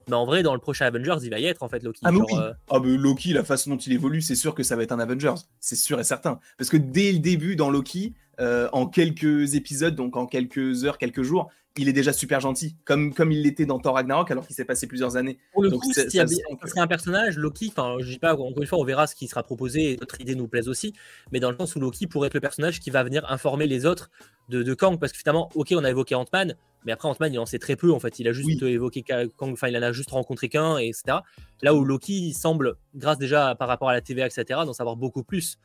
mais 0.08 0.16
en 0.16 0.24
vrai, 0.24 0.42
dans 0.42 0.54
le 0.54 0.60
prochain 0.60 0.86
Avengers, 0.86 1.16
il 1.22 1.30
va 1.30 1.38
y 1.38 1.46
être 1.46 1.62
en 1.62 1.68
fait 1.68 1.82
Loki. 1.82 2.00
Ah, 2.04 2.10
Loki. 2.10 2.34
ah 2.70 2.80
mais 2.82 2.96
Loki, 2.96 3.32
la 3.32 3.44
façon 3.44 3.70
dont 3.70 3.76
il 3.76 3.92
évolue, 3.92 4.22
c'est 4.22 4.34
sûr 4.34 4.54
que 4.54 4.62
ça 4.62 4.76
va 4.76 4.82
être 4.82 4.92
un 4.92 5.00
Avengers, 5.00 5.34
c'est 5.60 5.76
sûr 5.76 6.00
et 6.00 6.04
certain. 6.04 6.40
Parce 6.58 6.70
que 6.70 6.76
dès 6.76 7.12
le 7.12 7.18
début 7.18 7.56
dans 7.56 7.70
Loki, 7.70 8.14
euh, 8.40 8.68
en 8.72 8.86
quelques 8.86 9.54
épisodes, 9.54 9.94
donc 9.94 10.16
en 10.16 10.26
quelques 10.26 10.84
heures, 10.84 10.98
quelques 10.98 11.22
jours, 11.22 11.50
il 11.78 11.88
est 11.88 11.92
déjà 11.92 12.12
super 12.12 12.40
gentil, 12.40 12.76
comme, 12.84 13.14
comme 13.14 13.32
il 13.32 13.42
l'était 13.42 13.64
dans 13.64 13.78
Thor 13.78 13.94
Ragnarok, 13.94 14.30
alors 14.30 14.46
qu'il 14.46 14.54
s'est 14.54 14.64
passé 14.64 14.86
plusieurs 14.86 15.16
années. 15.16 15.38
Pour 15.52 15.62
le 15.62 15.70
coup, 15.70 15.92
ça, 15.92 16.02
serait 16.08 16.80
un 16.80 16.86
personnage, 16.86 17.38
Loki, 17.38 17.68
enfin, 17.68 17.96
je 18.00 18.10
dis 18.10 18.18
pas, 18.18 18.34
encore 18.34 18.60
une 18.60 18.66
fois, 18.66 18.78
on 18.78 18.84
verra 18.84 19.06
ce 19.06 19.14
qui 19.14 19.26
sera 19.26 19.42
proposé 19.42 19.92
et 19.92 19.96
notre 19.96 20.20
idée 20.20 20.34
nous 20.34 20.48
plaise 20.48 20.68
aussi, 20.68 20.92
mais 21.30 21.40
dans 21.40 21.50
le 21.50 21.56
sens 21.56 21.74
où 21.74 21.80
Loki 21.80 22.06
pourrait 22.06 22.26
être 22.26 22.34
le 22.34 22.40
personnage 22.40 22.80
qui 22.80 22.90
va 22.90 23.02
venir 23.02 23.30
informer 23.30 23.66
les 23.66 23.86
autres 23.86 24.10
de, 24.48 24.62
de 24.62 24.74
Kang, 24.74 24.98
parce 24.98 25.12
que 25.12 25.18
finalement, 25.18 25.48
ok, 25.54 25.72
on 25.74 25.84
a 25.84 25.90
évoqué 25.90 26.14
Ant-Man, 26.14 26.56
mais 26.84 26.92
après 26.92 27.08
Ant-Man, 27.08 27.32
il 27.32 27.38
en 27.38 27.46
sait 27.46 27.58
très 27.58 27.76
peu, 27.76 27.90
en 27.90 28.00
fait, 28.00 28.18
il 28.18 28.28
a 28.28 28.32
juste 28.32 28.62
évoqué 28.62 29.02
Kang, 29.02 29.52
enfin, 29.52 29.68
il 29.68 29.76
en 29.76 29.82
a 29.82 29.92
juste 29.92 30.10
rencontré 30.10 30.50
qu'un, 30.50 30.76
etc. 30.76 31.18
Là 31.62 31.74
où 31.74 31.84
Loki 31.84 32.34
semble, 32.34 32.74
grâce 32.94 33.18
déjà 33.18 33.54
par 33.54 33.68
rapport 33.68 33.88
à 33.88 33.94
la 33.94 34.02
TVA, 34.02 34.26
etc., 34.26 34.44
d'en 34.66 34.74
savoir 34.74 34.96
beaucoup 34.96 35.22
plus 35.22 35.58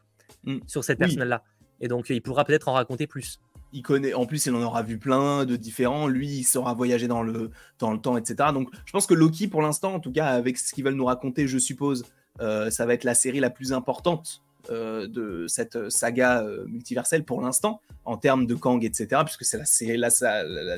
mm. 0.45 0.60
sur 0.68 0.86
cette 0.86 0.99
personnage-là. 0.99 1.43
Et 1.80 1.88
donc, 1.88 2.10
il 2.10 2.22
pourra 2.22 2.43
peut-être 2.43 2.68
en 2.70 2.74
raconter 2.74 3.08
plus. 3.08 3.39
Il 3.74 3.82
connaît, 3.82 4.13
en 4.13 4.26
plus, 4.26 4.45
il 4.45 4.55
en 4.55 4.61
aura 4.61 4.82
vu 4.82 4.97
plein 4.97 5.45
de 5.45 5.55
différents. 5.55 6.07
Lui, 6.07 6.28
il 6.28 6.43
saura 6.43 6.74
voyager 6.74 7.07
dans 7.07 7.22
le, 7.22 7.51
dans 7.80 7.91
le 7.91 7.99
temps, 7.99 8.18
etc. 8.18 8.49
Donc, 8.53 8.70
je 8.86 8.91
pense 8.91 9.05
que 9.05 9.13
Loki, 9.13 9.47
pour 9.47 9.61
l'instant, 9.61 9.93
en 9.93 9.99
tout 9.99 10.11
cas, 10.11 10.28
avec 10.28 10.57
ce 10.57 10.74
qu'ils 10.74 10.84
veulent 10.84 10.95
nous 10.95 11.05
raconter, 11.05 11.47
je 11.47 11.57
suppose, 11.57 12.05
euh, 12.41 12.70
ça 12.70 12.86
va 12.86 12.93
être 12.93 13.03
la 13.03 13.13
série 13.15 13.39
la 13.39 13.49
plus 13.49 13.74
importante 13.74 14.41
euh, 14.70 15.07
de 15.07 15.45
cette 15.47 15.89
saga 15.89 16.43
euh, 16.43 16.65
multiverselle 16.68 17.24
pour 17.24 17.41
l'instant, 17.41 17.82
en 18.05 18.18
termes 18.18 18.45
de 18.45 18.55
Kang, 18.55 18.84
etc., 18.84 19.22
puisque 19.26 19.43
c'est 19.43 19.57
la, 19.97 20.09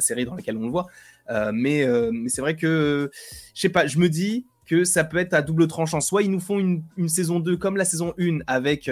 série 0.01 0.25
dans 0.25 0.35
laquelle 0.35 0.57
on 0.57 0.63
le 0.63 0.71
voit. 0.71 0.87
mais, 1.53 1.87
c'est 2.27 2.41
vrai 2.41 2.55
que, 2.55 3.11
je 3.53 3.61
sais 3.61 3.69
pas, 3.69 3.87
je 3.87 3.99
me 3.99 4.09
dis, 4.09 4.45
que 4.65 4.83
ça 4.83 5.03
peut 5.03 5.17
être 5.17 5.33
à 5.33 5.41
double 5.41 5.67
tranchant. 5.67 5.99
Soit 5.99 6.21
ils 6.21 6.29
nous 6.29 6.39
font 6.39 6.59
une, 6.59 7.09
saison 7.09 7.39
2 7.39 7.57
comme 7.57 7.75
la 7.75 7.85
saison 7.85 8.13
1 8.19 8.41
avec 8.45 8.87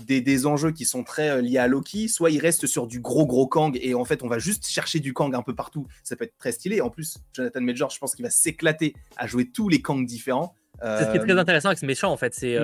euh, 0.00 0.20
des, 0.20 0.46
enjeux 0.46 0.72
qui 0.72 0.84
sont 0.84 1.04
très 1.04 1.30
euh, 1.30 1.40
liés 1.40 1.58
à 1.58 1.68
Loki, 1.68 2.08
soit 2.08 2.30
ils 2.30 2.38
restent 2.38 2.66
sur 2.66 2.86
du 2.86 3.00
gros 3.00 3.26
gros 3.26 3.46
Kang 3.46 3.78
et 3.80 3.94
en 3.94 4.04
fait 4.04 4.22
on 4.22 4.28
va 4.28 4.38
juste 4.38 4.66
chercher 4.66 5.00
du 5.00 5.12
Kang 5.12 5.34
un 5.34 5.42
peu 5.42 5.54
partout. 5.54 5.86
Ça 6.02 6.16
peut 6.16 6.24
être 6.24 6.36
très 6.38 6.52
stylé. 6.52 6.80
En 6.80 6.90
plus, 6.90 7.18
Jonathan 7.32 7.60
Major, 7.60 7.90
je 7.90 7.98
pense 7.98 8.14
qu'il 8.14 8.24
va 8.24 8.30
s'éclater 8.30 8.94
à 9.16 9.26
jouer 9.26 9.50
tous 9.50 9.68
les 9.68 9.82
Kang 9.82 10.04
différents. 10.06 10.54
C'est 10.82 11.04
ce 11.04 11.10
qui 11.10 11.16
est 11.16 11.20
très 11.20 11.32
euh, 11.32 11.38
intéressant 11.38 11.68
avec 11.68 11.78
ce 11.78 11.86
méchant 11.86 12.12
en 12.12 12.18
fait. 12.18 12.34
C'est 12.34 12.58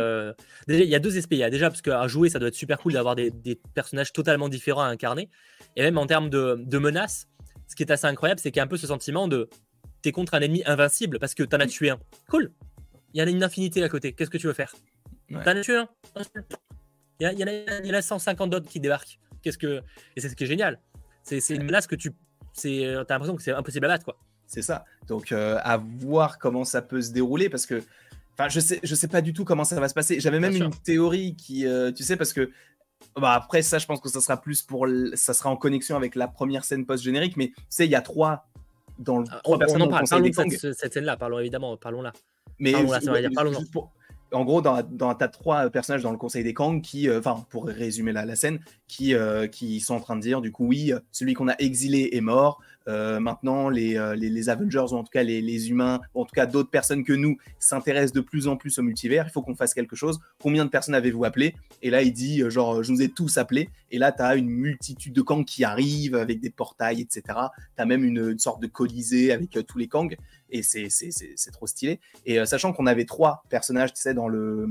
déjà 0.68 0.85
il 0.85 0.91
y 0.91 0.95
a 0.95 0.99
deux 0.99 1.16
aspects. 1.16 1.33
Il 1.33 1.39
y 1.39 1.45
a 1.45 1.51
déjà 1.51 1.70
parce 1.70 1.83
qu'à 1.83 2.07
jouer 2.07 2.28
ça 2.28 2.39
doit 2.39 2.49
être 2.49 2.55
super 2.55 2.78
cool 2.78 2.93
d'avoir 2.93 3.16
des, 3.16 3.33
personnages 3.74 4.12
totalement 4.12 4.49
différents 4.49 4.83
à 4.83 4.87
incarner. 4.87 5.30
Et 5.76 5.83
même 5.83 5.97
en 5.97 6.07
termes 6.07 6.28
de, 6.28 6.57
de 6.59 6.78
menaces, 6.78 7.26
ce 7.68 7.76
qui 7.76 7.83
est 7.83 7.91
assez 7.91 8.07
incroyable, 8.07 8.39
c'est 8.39 8.51
qu'il 8.51 8.59
y 8.59 8.61
a 8.61 8.64
un 8.64 8.68
peu 8.68 8.76
ce 8.76 8.87
sentiment 8.87 9.28
de 9.28 9.49
t'es 10.03 10.12
contre 10.12 10.35
un 10.35 10.41
ennemi 10.41 10.62
invincible 10.66 11.18
parce 11.18 11.35
que 11.35 11.43
t'en 11.43 11.59
as 11.59 11.66
tué 11.66 11.91
un. 11.91 11.99
Cool. 12.28 12.53
Il 13.14 13.20
y 13.20 13.22
en 13.22 13.26
a 13.26 13.30
une 13.30 13.43
infinité 13.43 13.83
à 13.83 13.89
côté. 13.89 14.12
Qu'est-ce 14.12 14.30
que 14.30 14.39
tu 14.39 14.47
veux 14.47 14.53
faire? 14.53 14.74
T'en 15.30 15.57
as 15.57 15.61
tué 15.61 15.76
un. 15.76 15.89
Il 17.30 17.38
y, 17.38 17.90
en 17.90 17.94
a, 17.94 18.02
150 18.02 18.50
d'autres 18.50 18.68
qui 18.68 18.80
débarquent. 18.80 19.18
Qu'est-ce 19.42 19.58
que 19.58 19.82
et 20.16 20.20
c'est 20.20 20.28
ce 20.28 20.36
qui 20.36 20.44
est 20.44 20.48
génial. 20.48 20.80
C'est 21.22 21.38
une 21.50 21.64
menace 21.64 21.86
que 21.86 21.94
tu, 21.94 22.12
c'est, 22.52 22.94
t'as 23.06 23.14
l'impression 23.14 23.36
que 23.36 23.42
c'est 23.42 23.52
impossible 23.52 23.86
à 23.86 23.88
battre 23.88 24.04
quoi. 24.04 24.18
C'est 24.46 24.62
ça. 24.62 24.84
Donc 25.08 25.32
euh, 25.32 25.58
à 25.62 25.76
voir 25.76 26.38
comment 26.38 26.64
ça 26.64 26.82
peut 26.82 27.00
se 27.00 27.12
dérouler 27.12 27.48
parce 27.48 27.64
que, 27.64 27.82
enfin, 28.34 28.48
je 28.48 28.60
sais, 28.60 28.80
je 28.82 28.94
sais 28.94 29.08
pas 29.08 29.20
du 29.20 29.32
tout 29.32 29.44
comment 29.44 29.64
ça 29.64 29.78
va 29.80 29.88
se 29.88 29.94
passer. 29.94 30.20
J'avais 30.20 30.40
même 30.40 30.56
une 30.56 30.70
théorie 30.70 31.36
qui, 31.36 31.66
euh, 31.66 31.92
tu 31.92 32.02
sais, 32.02 32.16
parce 32.16 32.32
que 32.32 32.50
bah 33.16 33.32
après 33.32 33.62
ça, 33.62 33.78
je 33.78 33.86
pense 33.86 34.00
que 34.00 34.08
ça 34.08 34.20
sera 34.20 34.40
plus 34.40 34.62
pour, 34.62 34.86
ça 35.14 35.34
sera 35.34 35.50
en 35.50 35.56
connexion 35.56 35.96
avec 35.96 36.14
la 36.14 36.28
première 36.28 36.64
scène 36.64 36.86
post 36.86 37.02
générique. 37.04 37.36
Mais 37.36 37.48
tu 37.48 37.62
sais, 37.68 37.86
il 37.86 37.90
y 37.90 37.94
a 37.94 38.02
trois 38.02 38.46
dans 38.98 39.18
le, 39.18 39.26
ah, 39.30 39.40
trois 39.42 39.58
personnes 39.58 39.88
parle, 39.88 40.04
parlons 40.08 40.28
de 40.28 40.50
cette, 40.50 40.74
cette 40.74 40.92
scène-là. 40.92 41.16
Parlons 41.16 41.38
évidemment, 41.38 41.76
parlons-là. 41.76 42.12
Mais 42.58 42.74
en 44.33 44.45
gros, 44.45 44.62
dans, 44.62 44.83
dans 44.83 45.11
un 45.11 45.14
tas 45.14 45.28
de 45.28 45.33
trois 45.33 45.68
personnages 45.70 46.03
dans 46.03 46.11
le 46.11 46.18
Conseil 46.18 46.45
des 46.45 46.55
Kang 46.55 46.80
qui, 46.83 47.09
euh, 47.09 47.18
enfin, 47.18 47.45
pour 47.51 47.66
résumer 47.66 48.12
la, 48.12 48.24
la 48.24 48.37
scène, 48.37 48.61
qui, 48.89 49.14
euh, 49.14 49.47
qui 49.47 49.80
sont 49.80 49.95
en 49.95 50.01
train 50.01 50.16
de 50.16 50.20
dire, 50.20 50.41
du 50.41 50.53
coup, 50.53 50.66
oui, 50.66 50.93
celui 51.11 51.35
qu'on 51.35 51.49
a 51.49 51.57
exilé 51.59 52.11
est 52.12 52.20
mort, 52.20 52.61
euh, 52.89 53.20
maintenant, 53.20 53.70
euh, 53.70 54.14
les, 54.14 54.30
les, 54.30 54.49
Avengers, 54.49 54.87
ou 54.91 54.95
en 54.95 55.05
tout 55.05 55.11
cas 55.12 55.22
les, 55.22 55.70
humains, 55.70 56.01
ou 56.14 56.22
en 56.22 56.24
tout 56.24 56.35
cas 56.35 56.47
d'autres 56.47 56.70
personnes 56.70 57.05
que 57.05 57.12
nous, 57.12 57.37
s'intéressent 57.59 58.12
de 58.12 58.20
plus 58.20 58.49
en 58.49 58.57
plus 58.57 58.78
au 58.78 58.83
multivers. 58.83 59.26
Il 59.28 59.30
faut 59.30 59.43
qu'on 59.43 59.55
fasse 59.55 59.74
quelque 59.74 59.97
chose. 59.97 60.20
Combien 60.41 60.64
de 60.64 60.70
personnes 60.70 60.95
avez-vous 60.95 61.24
appelé? 61.24 61.55
Et 61.83 61.91
là, 61.91 62.03
il 62.03 62.12
dit, 62.12 62.43
euh, 62.43 62.51
genre, 62.51 62.83
je 62.83 62.93
vous 62.93 63.03
ai 63.03 63.09
tous 63.09 63.39
appelés. 63.39 63.68
Et 63.91 63.99
là, 63.99 64.12
tu 64.12 64.22
as 64.22 64.37
une 64.37 64.49
multitude 64.49 65.12
de 65.12 65.22
Kang 65.22 65.45
qui 65.45 65.64
arrivent 65.64 66.16
avec 66.16 66.41
des 66.41 66.51
portails, 66.51 67.01
etc. 67.01 67.22
Tu 67.76 67.83
as 67.83 67.87
même 67.87 68.05
une, 68.05 68.39
sorte 68.39 68.61
de 68.62 68.66
colisée 68.66 69.33
avec 69.33 69.51
tous 69.66 69.78
les 69.78 69.89
Kang. 69.89 70.16
Et 70.51 70.62
c'est 70.62 70.89
trop 71.53 71.66
stylé. 71.66 72.01
Et 72.26 72.45
sachant 72.47 72.72
qu'on 72.72 72.87
avait 72.87 73.05
trois 73.05 73.45
personnages, 73.49 73.93
tu 73.93 74.01
sais, 74.01 74.14
dans 74.14 74.28
le 74.28 74.68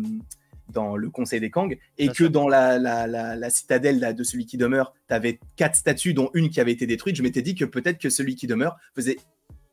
dans 0.72 0.96
le 0.96 1.10
Conseil 1.10 1.40
des 1.40 1.50
Kang, 1.50 1.78
et 1.98 2.08
que 2.10 2.24
dans 2.24 2.48
la, 2.48 2.78
la, 2.80 3.50
citadelle 3.50 4.16
de 4.16 4.24
celui 4.24 4.46
qui 4.46 4.58
demeure, 4.58 4.94
tu 5.08 5.14
avais 5.14 5.40
quatre 5.56 5.76
statues, 5.76 6.14
dont 6.14 6.30
une 6.34 6.50
qui 6.50 6.60
avait 6.60 6.72
été 6.72 6.88
détruite, 6.88 7.16
je 7.16 7.24
m'étais 7.24 7.42
dit 7.42 7.56
que 7.56 7.66
peut-être 7.66 7.98
que 7.98 8.10
celui 8.10 8.36
qui 8.36 8.48
demeure 8.48 8.78
faisait 8.96 9.18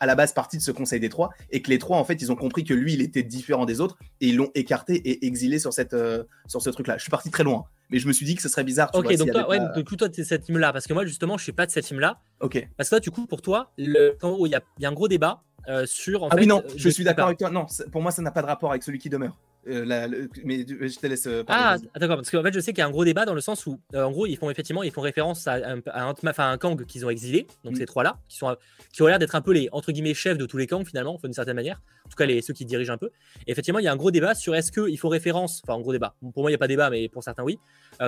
à 0.01 0.07
la 0.07 0.15
base 0.15 0.33
partie 0.33 0.57
de 0.57 0.63
ce 0.63 0.71
Conseil 0.71 1.01
des 1.01 1.09
Trois, 1.09 1.31
et 1.51 1.61
que 1.61 1.71
les 1.71 1.79
trois, 1.79 1.99
en 1.99 2.05
fait, 2.05 2.23
ils 2.23 2.31
ont 2.31 2.37
compris 2.37 2.65
que 2.65 2.75
lui, 2.75 2.93
il 2.93 3.03
était 3.03 3.23
différent 3.23 3.67
des 3.67 3.81
autres, 3.81 3.97
et 4.21 4.29
ils 4.29 4.37
l'ont 4.37 4.51
écarté 4.55 4.95
et 4.95 5.27
exilé 5.27 5.59
sur, 5.59 5.73
cette, 5.73 5.95
euh, 5.95 6.25
sur 6.47 6.63
ce 6.63 6.71
truc-là. 6.71 6.97
Je 6.99 7.03
suis 7.03 7.11
parti 7.11 7.31
très 7.31 7.43
loin, 7.43 7.65
mais 7.91 7.99
je 7.99 8.07
me 8.07 8.13
suis 8.13 8.25
dit 8.25 8.37
que 8.37 8.43
ce 8.43 8.49
serait 8.49 8.65
bizarre. 8.65 8.91
ok, 8.95 9.17
donc, 9.17 9.33
toi, 9.33 9.49
ouais, 9.49 9.59
toi, 9.59 10.09
tu 10.09 10.21
es 10.21 10.25
cette 10.25 10.45
team-là, 10.45 10.73
parce 10.73 10.87
que 10.87 10.93
moi, 10.93 11.05
justement, 11.05 11.37
je 11.37 11.43
suis 11.43 11.53
pas 11.53 11.67
de 11.67 11.71
cette 11.71 11.85
team-là. 11.85 12.21
Ok. 12.41 12.69
Parce 12.77 12.91
que 12.91 12.97
là, 12.97 13.01
du 13.01 13.11
coup, 13.11 13.27
pour 13.27 13.43
toi, 13.43 13.73
il 13.77 13.91
y, 13.91 14.55
a, 14.55 14.61
y 14.79 14.87
a 14.87 14.89
un 14.89 14.93
gros 14.93 15.09
débat 15.09 15.43
euh, 15.69 15.85
sur. 15.87 16.25
ah 16.31 16.37
oui, 16.37 16.47
non, 16.47 16.63
je 16.77 16.89
suis 16.89 17.05
d'accord 17.05 17.27
avec 17.27 17.39
toi. 17.39 17.51
Non, 17.51 17.67
pour 17.93 18.01
moi, 18.01 18.11
ça 18.11 18.23
n'a 18.23 18.31
pas 18.31 18.43
de 18.43 18.47
rapport 18.47 18.71
avec 18.71 18.83
celui 18.83 18.99
qui 18.99 19.11
demeure. 19.11 19.37
Euh, 19.69 20.27
mais 20.45 20.67
je 20.67 20.99
te 20.99 21.07
laisse. 21.07 21.27
Euh, 21.27 21.45
ah, 21.49 21.77
d'accord, 21.97 22.17
parce 22.17 22.31
qu'en 22.31 22.43
fait, 22.43 22.53
je 22.53 22.61
sais 22.61 22.73
qu'il 22.73 22.81
y 22.81 22.83
a 22.83 22.87
un 22.87 22.91
gros 22.91 23.05
débat 23.05 23.25
dans 23.25 23.35
le 23.35 23.41
sens 23.41 23.67
où, 23.67 23.81
en 23.95 24.11
gros, 24.11 24.27
ils 24.27 24.37
font 24.37 24.51
effectivement, 24.51 24.83
ils 24.83 24.91
font 24.91 25.01
référence 25.01 25.47
à 25.47 25.55
un, 25.55 25.81
à 25.87 26.51
un, 26.51 26.59
Kang 26.59 26.85
qu'ils 26.87 27.05
ont 27.05 27.11
exilé, 27.11 27.47
donc 27.65 27.75
mm. 27.75 27.77
ces 27.77 27.87
trois-là, 27.87 28.19
qui, 28.29 28.39
sont, 28.39 28.57
qui 28.93 29.03
ont 29.03 29.07
l'air 29.07 29.19
d'être 29.19 29.35
un 29.35 29.41
peu 29.41 29.53
les 29.53 29.69
entre 29.73 29.93
guillemets 29.93 30.15
chefs 30.15 30.39
de 30.39 30.47
tous 30.47 30.57
les 30.57 30.67
Kang 30.67 30.87
finalement, 30.87 31.19
d'une 31.23 31.33
certaine 31.33 31.57
manière. 31.57 31.81
En 32.07 32.09
tout 32.09 32.17
cas, 32.17 32.27
les, 32.27 32.41
ceux 32.43 32.55
qui 32.55 32.65
dirigent 32.65 32.93
un 32.93 32.99
peu. 32.99 33.11
Et 33.47 33.53
effectivement, 33.53 33.79
il 33.79 33.85
y 33.85 33.89
a 33.89 33.93
un 33.93 33.97
gros 33.97 34.11
débat 34.11 34.35
sur 34.35 34.55
est-ce 34.55 34.73
qu'il 34.73 34.99
faut 34.99 35.09
référence, 35.09 35.63
enfin, 35.65 35.79
un 35.79 35.83
gros 35.83 35.93
débat. 35.93 36.15
Pour 36.33 36.43
moi, 36.43 36.51
il 36.51 36.53
n'y 36.53 36.57
a 36.57 36.59
pas 36.59 36.69
débat, 36.69 36.91
mais 36.91 37.09
pour 37.09 37.23
certains, 37.23 37.43
oui, 37.43 37.59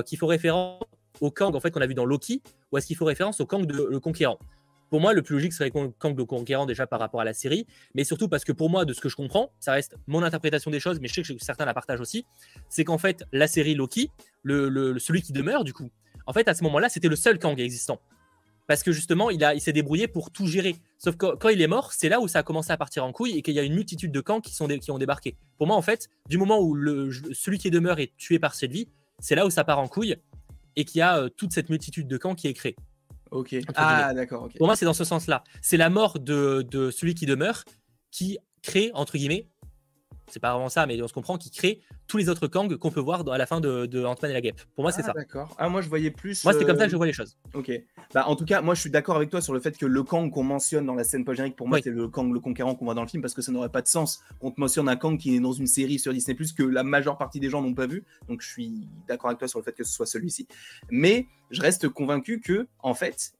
qu'il 0.06 0.18
faut 0.18 0.26
référence 0.26 0.82
au 1.20 1.30
Kang 1.30 1.54
en 1.54 1.60
fait 1.60 1.70
qu'on 1.70 1.80
a 1.80 1.86
vu 1.86 1.94
dans 1.94 2.04
Loki, 2.04 2.42
ou 2.72 2.78
est-ce 2.78 2.86
qu'il 2.86 2.96
faut 2.96 3.04
référence 3.04 3.40
au 3.40 3.46
Kang 3.46 3.66
de 3.66 3.86
le 3.90 4.00
Conquérant 4.00 4.38
pour 4.90 5.00
moi, 5.00 5.12
le 5.12 5.22
plus 5.22 5.34
logique 5.36 5.52
serait 5.52 5.70
Kang 5.70 6.18
le 6.18 6.24
Conquérant 6.24 6.66
déjà 6.66 6.86
par 6.86 6.98
rapport 6.98 7.20
à 7.20 7.24
la 7.24 7.32
série, 7.32 7.66
mais 7.94 8.04
surtout 8.04 8.28
parce 8.28 8.44
que 8.44 8.52
pour 8.52 8.68
moi, 8.68 8.84
de 8.84 8.92
ce 8.92 9.00
que 9.00 9.08
je 9.08 9.16
comprends, 9.16 9.52
ça 9.60 9.72
reste 9.72 9.96
mon 10.06 10.22
interprétation 10.22 10.70
des 10.70 10.80
choses, 10.80 11.00
mais 11.00 11.08
je 11.08 11.14
sais 11.14 11.22
que 11.22 11.42
certains 11.42 11.64
la 11.64 11.74
partagent 11.74 12.00
aussi, 12.00 12.26
c'est 12.68 12.84
qu'en 12.84 12.98
fait, 12.98 13.24
la 13.32 13.46
série 13.46 13.74
Loki, 13.74 14.10
le, 14.42 14.98
celui 14.98 15.22
qui 15.22 15.32
demeure 15.32 15.64
du 15.64 15.72
coup, 15.72 15.90
en 16.26 16.32
fait, 16.32 16.48
à 16.48 16.54
ce 16.54 16.64
moment-là, 16.64 16.88
c'était 16.88 17.08
le 17.08 17.16
seul 17.16 17.38
Kang 17.38 17.58
existant. 17.58 18.00
Parce 18.66 18.84
que 18.84 18.92
justement, 18.92 19.30
il, 19.30 19.60
s'est 19.60 19.72
débrouillé 19.72 20.06
pour 20.06 20.30
tout 20.30 20.46
gérer. 20.46 20.76
Sauf 20.98 21.16
que 21.16 21.34
quand 21.34 21.48
il 21.48 21.60
est 21.60 21.66
mort, 21.66 21.92
c'est 21.92 22.08
là 22.08 22.20
où 22.20 22.28
ça 22.28 22.40
a 22.40 22.42
commencé 22.44 22.70
à 22.70 22.76
partir 22.76 23.04
en 23.04 23.10
couille 23.10 23.36
et 23.36 23.42
qu'il 23.42 23.54
y 23.54 23.58
a 23.58 23.64
une 23.64 23.74
multitude 23.74 24.12
de 24.12 24.22
sont 24.48 24.68
qui 24.68 24.90
ont 24.92 24.98
débarqué. 24.98 25.36
Pour 25.58 25.66
moi, 25.66 25.74
en 25.74 25.82
fait, 25.82 26.08
du 26.28 26.38
moment 26.38 26.60
où 26.60 26.74
le, 26.74 27.10
celui 27.32 27.58
qui 27.58 27.70
demeure 27.70 27.98
est 27.98 28.16
tué 28.16 28.38
par 28.38 28.54
cette 28.54 28.70
vie, 28.70 28.88
c'est 29.18 29.34
là 29.34 29.44
où 29.44 29.50
ça 29.50 29.64
part 29.64 29.80
en 29.80 29.88
couille 29.88 30.16
et 30.76 30.84
qu'il 30.84 31.00
y 31.00 31.02
a 31.02 31.18
euh, 31.18 31.28
toute 31.28 31.52
cette 31.52 31.68
multitude 31.68 32.06
de 32.06 32.16
camps 32.16 32.36
qui 32.36 32.46
est 32.46 32.54
créée. 32.54 32.76
Ok. 33.30 33.54
Ah, 33.74 34.12
d'accord. 34.14 34.48
Pour 34.56 34.66
moi, 34.66 34.76
c'est 34.76 34.84
dans 34.84 34.94
ce 34.94 35.04
sens-là. 35.04 35.44
C'est 35.62 35.76
la 35.76 35.90
mort 35.90 36.18
de, 36.18 36.66
de, 36.68 36.90
celui 36.90 37.14
qui 37.14 37.26
demeure 37.26 37.64
qui 38.10 38.38
crée, 38.62 38.90
entre 38.94 39.16
guillemets, 39.16 39.48
c'est 40.30 40.40
pas 40.40 40.52
vraiment 40.52 40.68
ça, 40.68 40.86
mais 40.86 41.00
on 41.02 41.08
se 41.08 41.12
comprend, 41.12 41.38
qui 41.38 41.50
crée 41.50 41.80
tous 42.06 42.16
les 42.16 42.28
autres 42.28 42.46
Kang 42.46 42.74
qu'on 42.76 42.90
peut 42.90 43.00
voir 43.00 43.28
à 43.28 43.38
la 43.38 43.46
fin 43.46 43.60
de, 43.60 43.86
de 43.86 44.04
Ant-Man 44.04 44.30
et 44.30 44.34
la 44.34 44.40
Guêpe. 44.40 44.60
Pour 44.74 44.82
moi, 44.82 44.92
c'est 44.92 45.02
ah, 45.02 45.06
ça. 45.06 45.12
D'accord. 45.12 45.54
Ah, 45.58 45.68
moi, 45.68 45.80
je 45.80 45.88
voyais 45.88 46.10
plus. 46.10 46.44
Moi, 46.44 46.52
c'était 46.52 46.64
comme 46.64 46.76
ça 46.76 46.84
que 46.84 46.88
euh, 46.88 46.92
je 46.92 46.96
vois 46.96 47.06
les 47.06 47.12
choses. 47.12 47.36
Ok. 47.54 47.70
Bah, 48.14 48.26
en 48.26 48.36
tout 48.36 48.44
cas, 48.44 48.60
moi, 48.62 48.74
je 48.74 48.80
suis 48.80 48.90
d'accord 48.90 49.16
avec 49.16 49.30
toi 49.30 49.40
sur 49.40 49.52
le 49.52 49.60
fait 49.60 49.76
que 49.76 49.86
le 49.86 50.02
Kang 50.02 50.30
qu'on 50.30 50.42
mentionne 50.42 50.86
dans 50.86 50.94
la 50.94 51.04
scène 51.04 51.24
post-générique, 51.24 51.56
pour 51.56 51.68
moi, 51.68 51.78
c'est 51.82 51.90
le 51.90 52.08
Kang 52.08 52.32
le 52.32 52.40
conquérant 52.40 52.74
qu'on 52.74 52.84
voit 52.84 52.94
dans 52.94 53.02
le 53.02 53.08
film, 53.08 53.22
parce 53.22 53.34
que 53.34 53.42
ça 53.42 53.52
n'aurait 53.52 53.68
pas 53.68 53.82
de 53.82 53.88
sens 53.88 54.22
qu'on 54.40 54.50
te 54.50 54.60
mentionne 54.60 54.88
un 54.88 54.96
Kang 54.96 55.18
qui 55.18 55.36
est 55.36 55.40
dans 55.40 55.52
une 55.52 55.66
série 55.66 55.98
sur 55.98 56.12
Disney, 56.12 56.36
que 56.56 56.62
la 56.62 56.82
majeure 56.82 57.18
partie 57.18 57.40
des 57.40 57.50
gens 57.50 57.62
n'ont 57.62 57.74
pas 57.74 57.86
vu. 57.86 58.04
Donc, 58.28 58.42
je 58.42 58.48
suis 58.48 58.88
d'accord 59.08 59.30
avec 59.30 59.38
toi 59.38 59.48
sur 59.48 59.58
le 59.58 59.64
fait 59.64 59.72
que 59.72 59.84
ce 59.84 59.92
soit 59.92 60.06
celui-ci. 60.06 60.46
Mais 60.90 61.26
je 61.50 61.60
reste 61.60 61.88
convaincu 61.88 62.40
que, 62.40 62.66
en 62.80 62.94
fait, 62.94 63.32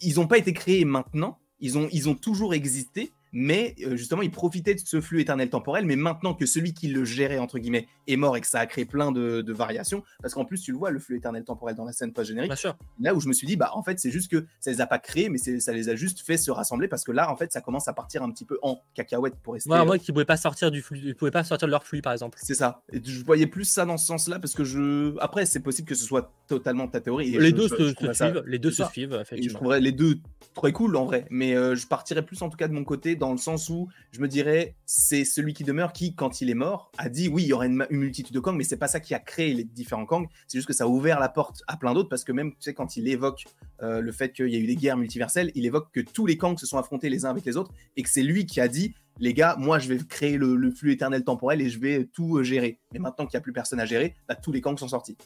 ils 0.00 0.16
n'ont 0.16 0.26
pas 0.26 0.38
été 0.38 0.52
créés 0.52 0.84
maintenant, 0.84 1.38
ils 1.60 1.78
ont, 1.78 1.88
ils 1.92 2.08
ont 2.08 2.14
toujours 2.14 2.54
existé, 2.54 3.12
mais 3.32 3.74
euh, 3.84 3.96
justement, 3.96 4.22
ils 4.22 4.30
profitaient 4.30 4.74
de 4.74 4.80
ce 4.80 5.00
flux 5.00 5.20
éternel 5.20 5.50
temporel. 5.50 5.86
Mais 5.86 5.96
maintenant 5.96 6.34
que 6.34 6.46
celui 6.46 6.74
qui 6.74 6.88
le 6.88 7.04
gérait, 7.04 7.38
entre 7.38 7.58
guillemets, 7.58 7.88
est 8.06 8.16
mort 8.16 8.36
et 8.36 8.40
que 8.40 8.46
ça 8.46 8.60
a 8.60 8.66
créé 8.66 8.84
plein 8.84 9.12
de, 9.12 9.52
variations, 9.52 10.04
parce 10.22 10.34
qu'en 10.34 10.44
plus, 10.44 10.60
tu 10.60 10.72
le 10.72 10.78
vois, 10.78 10.90
le 10.90 11.00
flux 11.00 11.16
éternel 11.16 11.44
temporel 11.44 11.74
dans 11.74 11.84
la 11.84 11.92
scène 11.92 12.12
post-générique, 12.12 12.52
là 13.00 13.14
où 13.14 13.20
je 13.20 13.28
me 13.28 13.32
suis 13.32 13.46
dit, 13.46 13.56
bah 13.56 13.70
en 13.74 13.82
fait, 13.82 13.98
c'est 13.98 14.10
juste 14.10 14.30
que 14.30 14.46
ça 14.60 14.70
les 14.70 14.80
a 14.80 14.86
pas 14.86 14.98
créés, 14.98 15.28
mais 15.28 15.38
ça 15.38 15.72
les 15.72 15.88
a 15.88 15.96
juste 15.96 16.20
fait 16.20 16.36
se 16.36 16.50
rassembler, 16.50 16.88
parce 16.88 17.04
que 17.04 17.12
là, 17.12 17.30
en 17.30 17.36
fait, 17.36 17.52
ça 17.52 17.60
commence 17.60 17.88
à 17.88 17.92
partir 17.92 18.22
un 18.22 18.30
petit 18.30 18.44
peu 18.44 18.58
en 18.62 18.80
cacahuète 18.94 19.34
pour 19.42 19.54
rester. 19.54 19.68
moi, 19.68 19.98
qui 19.98 20.10
ne 20.10 20.14
pouvaient 20.14 20.24
pas 20.24 20.36
sortir 20.36 20.70
du 20.70 20.82
flux, 20.82 21.00
ils 21.02 21.14
pouvaient 21.14 21.30
pas 21.30 21.44
sortir 21.44 21.66
de 21.66 21.72
leur 21.72 21.84
flux, 21.84 22.02
par 22.02 22.12
exemple. 22.12 22.38
C'est 22.40 22.54
ça. 22.54 22.82
Et 22.92 23.00
je 23.04 23.24
voyais 23.24 23.46
plus 23.46 23.64
ça 23.64 23.84
dans 23.84 23.96
ce 23.96 24.06
sens-là, 24.06 24.38
parce 24.38 24.54
que 24.54 24.64
je. 24.64 25.16
Après, 25.18 25.46
c'est 25.46 25.60
possible 25.60 25.88
que 25.88 25.94
ce 25.94 26.04
soit 26.04 26.32
totalement 26.46 26.88
ta 26.88 27.00
théorie. 27.00 27.30
les, 27.30 27.52
deux 27.52 27.68
se, 27.68 27.94
suivent, 27.94 28.44
les 28.46 28.58
deux 28.58 28.70
se 28.70 28.84
suivent, 28.84 29.18
effectivement. 29.20 29.52
je 29.52 29.54
trouverais 29.54 29.80
les 29.80 29.92
deux 29.92 30.18
très 30.54 30.72
cool 30.72 30.96
en 30.96 31.04
vrai, 31.04 31.26
mais 31.30 31.54
euh, 31.54 31.74
je 31.74 31.86
partirais 31.86 32.22
plus 32.22 32.40
en 32.42 32.48
tout 32.48 32.56
cas 32.56 32.68
de 32.68 32.72
mon 32.72 32.84
côté 32.84 33.16
dans 33.20 33.30
le 33.30 33.38
sens 33.38 33.68
où 33.68 33.88
je 34.10 34.20
me 34.20 34.26
dirais, 34.26 34.74
c'est 34.86 35.24
celui 35.24 35.52
qui 35.52 35.62
demeure 35.62 35.92
qui, 35.92 36.14
quand 36.14 36.40
il 36.40 36.50
est 36.50 36.54
mort, 36.54 36.90
a 36.98 37.08
dit 37.08 37.28
oui, 37.28 37.44
il 37.44 37.48
y 37.48 37.52
aurait 37.52 37.66
une, 37.66 37.86
multitude 37.90 38.34
de 38.34 38.40
Kang, 38.40 38.56
mais 38.56 38.64
c'est 38.64 38.78
pas 38.78 38.88
ça 38.88 38.98
qui 38.98 39.14
a 39.14 39.20
créé 39.20 39.54
les 39.54 39.62
différents 39.62 40.06
Kang. 40.06 40.26
C'est 40.48 40.58
juste 40.58 40.66
que 40.66 40.72
ça 40.72 40.84
a 40.84 40.86
ouvert 40.88 41.20
la 41.20 41.28
porte 41.28 41.62
à 41.68 41.76
plein 41.76 41.94
d'autres 41.94 42.08
parce 42.08 42.24
que 42.24 42.32
même, 42.32 42.50
tu 42.52 42.56
sais, 42.60 42.74
quand 42.74 42.96
il 42.96 43.06
évoque 43.06 43.44
euh, 43.82 44.00
le 44.00 44.10
fait 44.10 44.32
qu'il 44.32 44.48
y 44.48 44.56
a 44.56 44.58
eu 44.58 44.66
des 44.66 44.74
guerres 44.74 44.96
multiverselles, 44.96 45.52
il 45.54 45.66
évoque 45.66 45.92
que 45.92 46.00
tous 46.00 46.26
les 46.26 46.36
Kang 46.36 46.58
se 46.58 46.66
sont 46.66 46.78
affrontés 46.78 47.10
les 47.10 47.24
uns 47.24 47.30
avec 47.30 47.44
les 47.44 47.56
autres 47.56 47.72
et 47.96 48.02
que 48.02 48.08
c'est 48.08 48.22
lui 48.22 48.46
qui 48.46 48.60
a 48.60 48.66
dit 48.66 48.94
les 49.18 49.34
gars, 49.34 49.54
moi 49.58 49.78
je 49.78 49.92
vais 49.92 49.98
créer 49.98 50.38
le, 50.38 50.70
flux 50.70 50.92
éternel 50.92 51.22
temporel 51.22 51.60
et 51.60 51.68
je 51.68 51.78
vais 51.78 52.06
tout 52.06 52.38
euh, 52.38 52.42
gérer. 52.42 52.80
Mais 52.92 52.98
maintenant 52.98 53.26
qu'il 53.26 53.36
n'y 53.36 53.40
a 53.40 53.42
plus 53.42 53.52
personne 53.52 53.78
à 53.78 53.84
gérer, 53.84 54.14
bah, 54.26 54.34
tous 54.34 54.50
les 54.50 54.62
Kang 54.62 54.78
sont 54.78 54.88
sortis. 54.88 55.18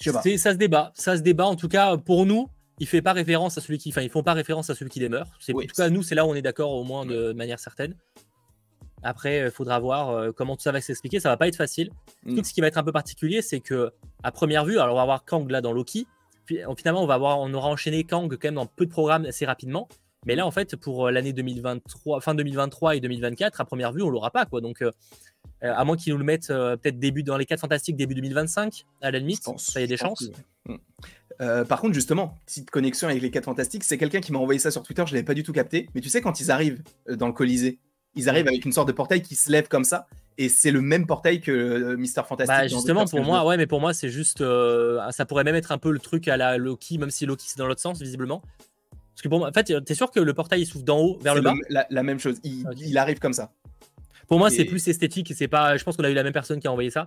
Ça 0.00 0.52
se 0.52 0.56
débat, 0.56 0.92
ça 0.94 1.16
se 1.16 1.22
débat. 1.22 1.46
En 1.46 1.56
tout 1.56 1.68
cas, 1.68 1.96
pour 1.96 2.24
nous, 2.24 2.48
il 2.80 2.86
fait 2.86 3.02
pas 3.02 3.12
référence 3.12 3.58
à 3.58 3.60
celui 3.60 3.78
qui, 3.78 3.90
enfin, 3.90 4.02
ils 4.02 4.10
font 4.10 4.22
pas 4.22 4.34
référence 4.34 4.70
à 4.70 4.74
celui 4.74 4.90
qui 4.90 5.00
demeure. 5.00 5.26
C'est 5.40 5.54
en 5.54 5.60
tout 5.60 5.66
cas 5.76 5.90
nous, 5.90 6.02
c'est 6.02 6.14
là 6.14 6.24
où 6.24 6.30
on 6.30 6.34
est 6.34 6.42
d'accord 6.42 6.72
au 6.72 6.84
moins 6.84 7.06
de, 7.06 7.32
manière 7.32 7.58
certaine. 7.58 7.94
Après, 9.02 9.46
il 9.46 9.50
faudra 9.50 9.78
voir 9.78 10.10
euh, 10.10 10.32
comment 10.32 10.56
tout 10.56 10.62
ça 10.62 10.72
va 10.72 10.80
s'expliquer. 10.80 11.20
Ça 11.20 11.28
va 11.28 11.36
pas 11.36 11.46
être 11.46 11.56
facile. 11.56 11.90
Mm. 12.24 12.36
Tout 12.36 12.44
ce 12.44 12.52
qui 12.52 12.60
va 12.60 12.66
être 12.66 12.78
un 12.78 12.82
peu 12.82 12.90
particulier, 12.90 13.42
c'est 13.42 13.60
que 13.60 13.92
à 14.24 14.32
première 14.32 14.64
vue, 14.64 14.78
alors 14.78 14.94
on 14.94 14.96
va 14.96 15.02
avoir 15.02 15.24
Kang 15.24 15.48
là 15.50 15.60
dans 15.60 15.72
Loki. 15.72 16.06
Puis, 16.46 16.58
finalement, 16.76 17.02
on, 17.02 17.06
va 17.06 17.14
avoir, 17.14 17.38
on 17.38 17.52
aura 17.52 17.68
enchaîné 17.68 18.04
Kang 18.04 18.28
quand 18.28 18.44
même 18.48 18.54
dans 18.54 18.66
peu 18.66 18.86
de 18.86 18.90
programmes 18.90 19.26
assez 19.26 19.44
rapidement. 19.44 19.86
Mais 20.26 20.34
là, 20.34 20.46
en 20.46 20.50
fait, 20.50 20.74
pour 20.74 21.10
l'année 21.10 21.32
2023, 21.32 22.20
fin 22.20 22.34
2023 22.34 22.96
et 22.96 23.00
2024, 23.00 23.60
à 23.60 23.64
première 23.64 23.92
vue, 23.92 24.02
on 24.02 24.10
l'aura 24.10 24.30
pas. 24.30 24.46
quoi. 24.46 24.60
Donc, 24.60 24.82
à 25.60 25.84
moins 25.84 25.96
qu'ils 25.96 26.12
nous 26.12 26.18
le 26.18 26.24
mettent 26.24 26.48
peut-être 26.48 26.98
début 26.98 27.22
dans 27.22 27.36
les 27.36 27.46
4 27.46 27.60
fantastiques, 27.60 27.96
début 27.96 28.14
2025, 28.14 28.84
à 29.00 29.10
la 29.12 29.20
limite, 29.20 29.44
ça 29.58 29.80
y 29.80 29.84
a 29.84 29.86
des 29.86 29.96
chances. 29.96 30.30
Hmm. 30.66 30.76
Euh, 31.40 31.64
par 31.64 31.80
contre, 31.80 31.94
justement, 31.94 32.36
petite 32.46 32.70
connexion 32.70 33.08
avec 33.08 33.22
les 33.22 33.30
4 33.30 33.44
fantastiques, 33.44 33.84
c'est 33.84 33.98
quelqu'un 33.98 34.20
qui 34.20 34.32
m'a 34.32 34.38
envoyé 34.38 34.58
ça 34.58 34.70
sur 34.70 34.82
Twitter, 34.82 35.04
je 35.06 35.14
l'avais 35.14 35.24
pas 35.24 35.34
du 35.34 35.42
tout 35.42 35.52
capté. 35.52 35.88
Mais 35.94 36.00
tu 36.00 36.08
sais, 36.08 36.20
quand 36.20 36.40
ils 36.40 36.50
arrivent 36.50 36.82
euh, 37.08 37.16
dans 37.16 37.26
le 37.26 37.32
Colisée, 37.32 37.78
ils 38.14 38.28
arrivent 38.28 38.48
avec 38.48 38.64
une 38.64 38.72
sorte 38.72 38.88
de 38.88 38.92
portail 38.92 39.22
qui 39.22 39.36
se 39.36 39.52
lève 39.52 39.68
comme 39.68 39.84
ça, 39.84 40.08
et 40.36 40.48
c'est 40.48 40.72
le 40.72 40.80
même 40.80 41.06
portail 41.06 41.40
que 41.40 41.52
euh, 41.52 41.96
Mister 41.96 42.22
Fantastic. 42.26 42.56
Bah, 42.56 42.66
justement, 42.66 43.04
pour 43.04 43.22
moi, 43.22 43.46
ouais, 43.46 43.56
mais 43.56 43.66
pour 43.66 43.80
moi, 43.80 43.94
c'est 43.94 44.08
juste. 44.08 44.38
ça 44.38 45.26
pourrait 45.26 45.44
même 45.44 45.54
être 45.54 45.70
un 45.70 45.78
peu 45.78 45.92
le 45.92 46.00
truc 46.00 46.26
à 46.26 46.36
la 46.36 46.58
Loki, 46.58 46.98
même 46.98 47.10
si 47.10 47.26
Loki 47.26 47.46
c'est 47.48 47.58
dans 47.58 47.66
l'autre 47.66 47.80
sens, 47.80 48.00
visiblement. 48.00 48.42
Parce 49.14 49.22
que 49.22 49.28
pour 49.28 49.38
moi, 49.38 49.48
en 49.48 49.52
fait, 49.52 49.84
t'es 49.84 49.94
sûr 49.94 50.10
que 50.10 50.20
le 50.20 50.34
portail 50.34 50.62
il 50.62 50.66
s'ouvre 50.66 50.84
d'en 50.84 50.98
haut 50.98 51.18
vers 51.20 51.34
le 51.34 51.40
bas 51.40 51.54
la, 51.68 52.02
même 52.02 52.18
chose, 52.18 52.36
il, 52.44 52.98
arrive 52.98 53.18
comme 53.18 53.32
ça. 53.32 53.52
Pour 54.26 54.38
moi, 54.38 54.50
c'est 54.50 54.64
plus 54.64 54.86
esthétique, 54.88 55.32
c'est 55.36 55.48
pas. 55.48 55.76
Je 55.76 55.84
pense 55.84 55.96
qu'on 55.96 56.04
a 56.04 56.10
eu 56.10 56.14
la 56.14 56.24
même 56.24 56.32
personne 56.32 56.58
qui 56.58 56.66
a 56.66 56.72
envoyé 56.72 56.90
ça. 56.90 57.06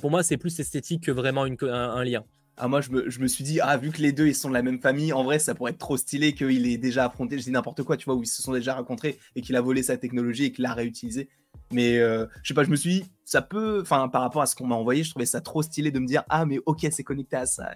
pour 0.00 0.10
moi, 0.10 0.24
c'est 0.24 0.36
plus 0.36 0.58
esthétique 0.58 1.04
que 1.04 1.12
vraiment 1.12 1.46
une, 1.46 1.56
un 1.62 2.02
lien. 2.02 2.24
Ah, 2.64 2.68
moi, 2.68 2.80
je 2.80 2.92
me, 2.92 3.26
suis 3.26 3.42
dit, 3.42 3.58
ah, 3.60 3.76
vu 3.76 3.90
que 3.90 4.00
les 4.00 4.12
deux, 4.12 4.28
ils 4.28 4.36
sont 4.36 4.48
de 4.48 4.54
la 4.54 4.62
même 4.62 4.78
famille, 4.78 5.12
en 5.12 5.24
vrai, 5.24 5.40
ça 5.40 5.52
pourrait 5.52 5.72
être 5.72 5.78
trop 5.78 5.96
stylé 5.96 6.32
qu'il 6.32 6.64
ait 6.64 6.78
déjà 6.78 7.06
affronté, 7.06 7.36
je 7.36 7.42
dis 7.42 7.50
n'importe 7.50 7.82
quoi, 7.82 7.96
tu 7.96 8.04
vois, 8.04 8.14
où 8.14 8.22
ils 8.22 8.28
se 8.28 8.40
sont 8.40 8.52
déjà 8.52 8.74
rencontrés 8.74 9.18
et 9.34 9.42
qu'il 9.42 9.56
a 9.56 9.60
volé 9.60 9.82
sa 9.82 9.96
technologie 9.96 10.44
et 10.44 10.52
qu'il 10.52 10.62
l'a 10.62 10.72
réutilisé. 10.72 11.28
Mais 11.72 11.98
euh, 11.98 12.24
je 12.44 12.46
sais 12.46 12.54
pas, 12.54 12.62
je 12.62 12.70
me 12.70 12.76
suis 12.76 12.90
dit, 13.00 13.04
ça 13.24 13.42
peut, 13.42 13.80
enfin, 13.82 14.08
par 14.08 14.22
rapport 14.22 14.42
à 14.42 14.46
ce 14.46 14.54
qu'on 14.54 14.68
m'a 14.68 14.76
envoyé, 14.76 15.02
je 15.02 15.10
trouvais 15.10 15.26
ça 15.26 15.40
trop 15.40 15.60
stylé 15.60 15.90
de 15.90 15.98
me 15.98 16.06
dire, 16.06 16.22
ah, 16.28 16.46
mais 16.46 16.60
ok, 16.64 16.86
c'est 16.92 17.02
connecté 17.02 17.34
à 17.34 17.46
ça. 17.46 17.74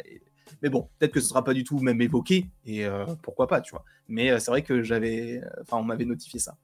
Mais 0.62 0.68
bon, 0.68 0.89
peut-être 1.01 1.11
que 1.11 1.20
ce 1.20 1.30
sera 1.30 1.43
pas 1.43 1.53
du 1.53 1.64
tout 1.64 1.80
même 1.80 2.01
évoqué, 2.01 2.47
et 2.64 2.87
euh, 2.87 3.07
pourquoi 3.22 3.49
pas, 3.49 3.61
tu 3.61 3.72
vois. 3.72 3.84
Mais 4.07 4.30
euh, 4.30 4.39
c'est 4.39 4.53
vrai 4.53 4.62
que 4.62 4.84
j'avais, 4.84 5.41
enfin, 5.62 5.78
on 5.78 5.82
m'avait 5.82 6.05
notifié 6.05 6.39
ça. 6.39 6.57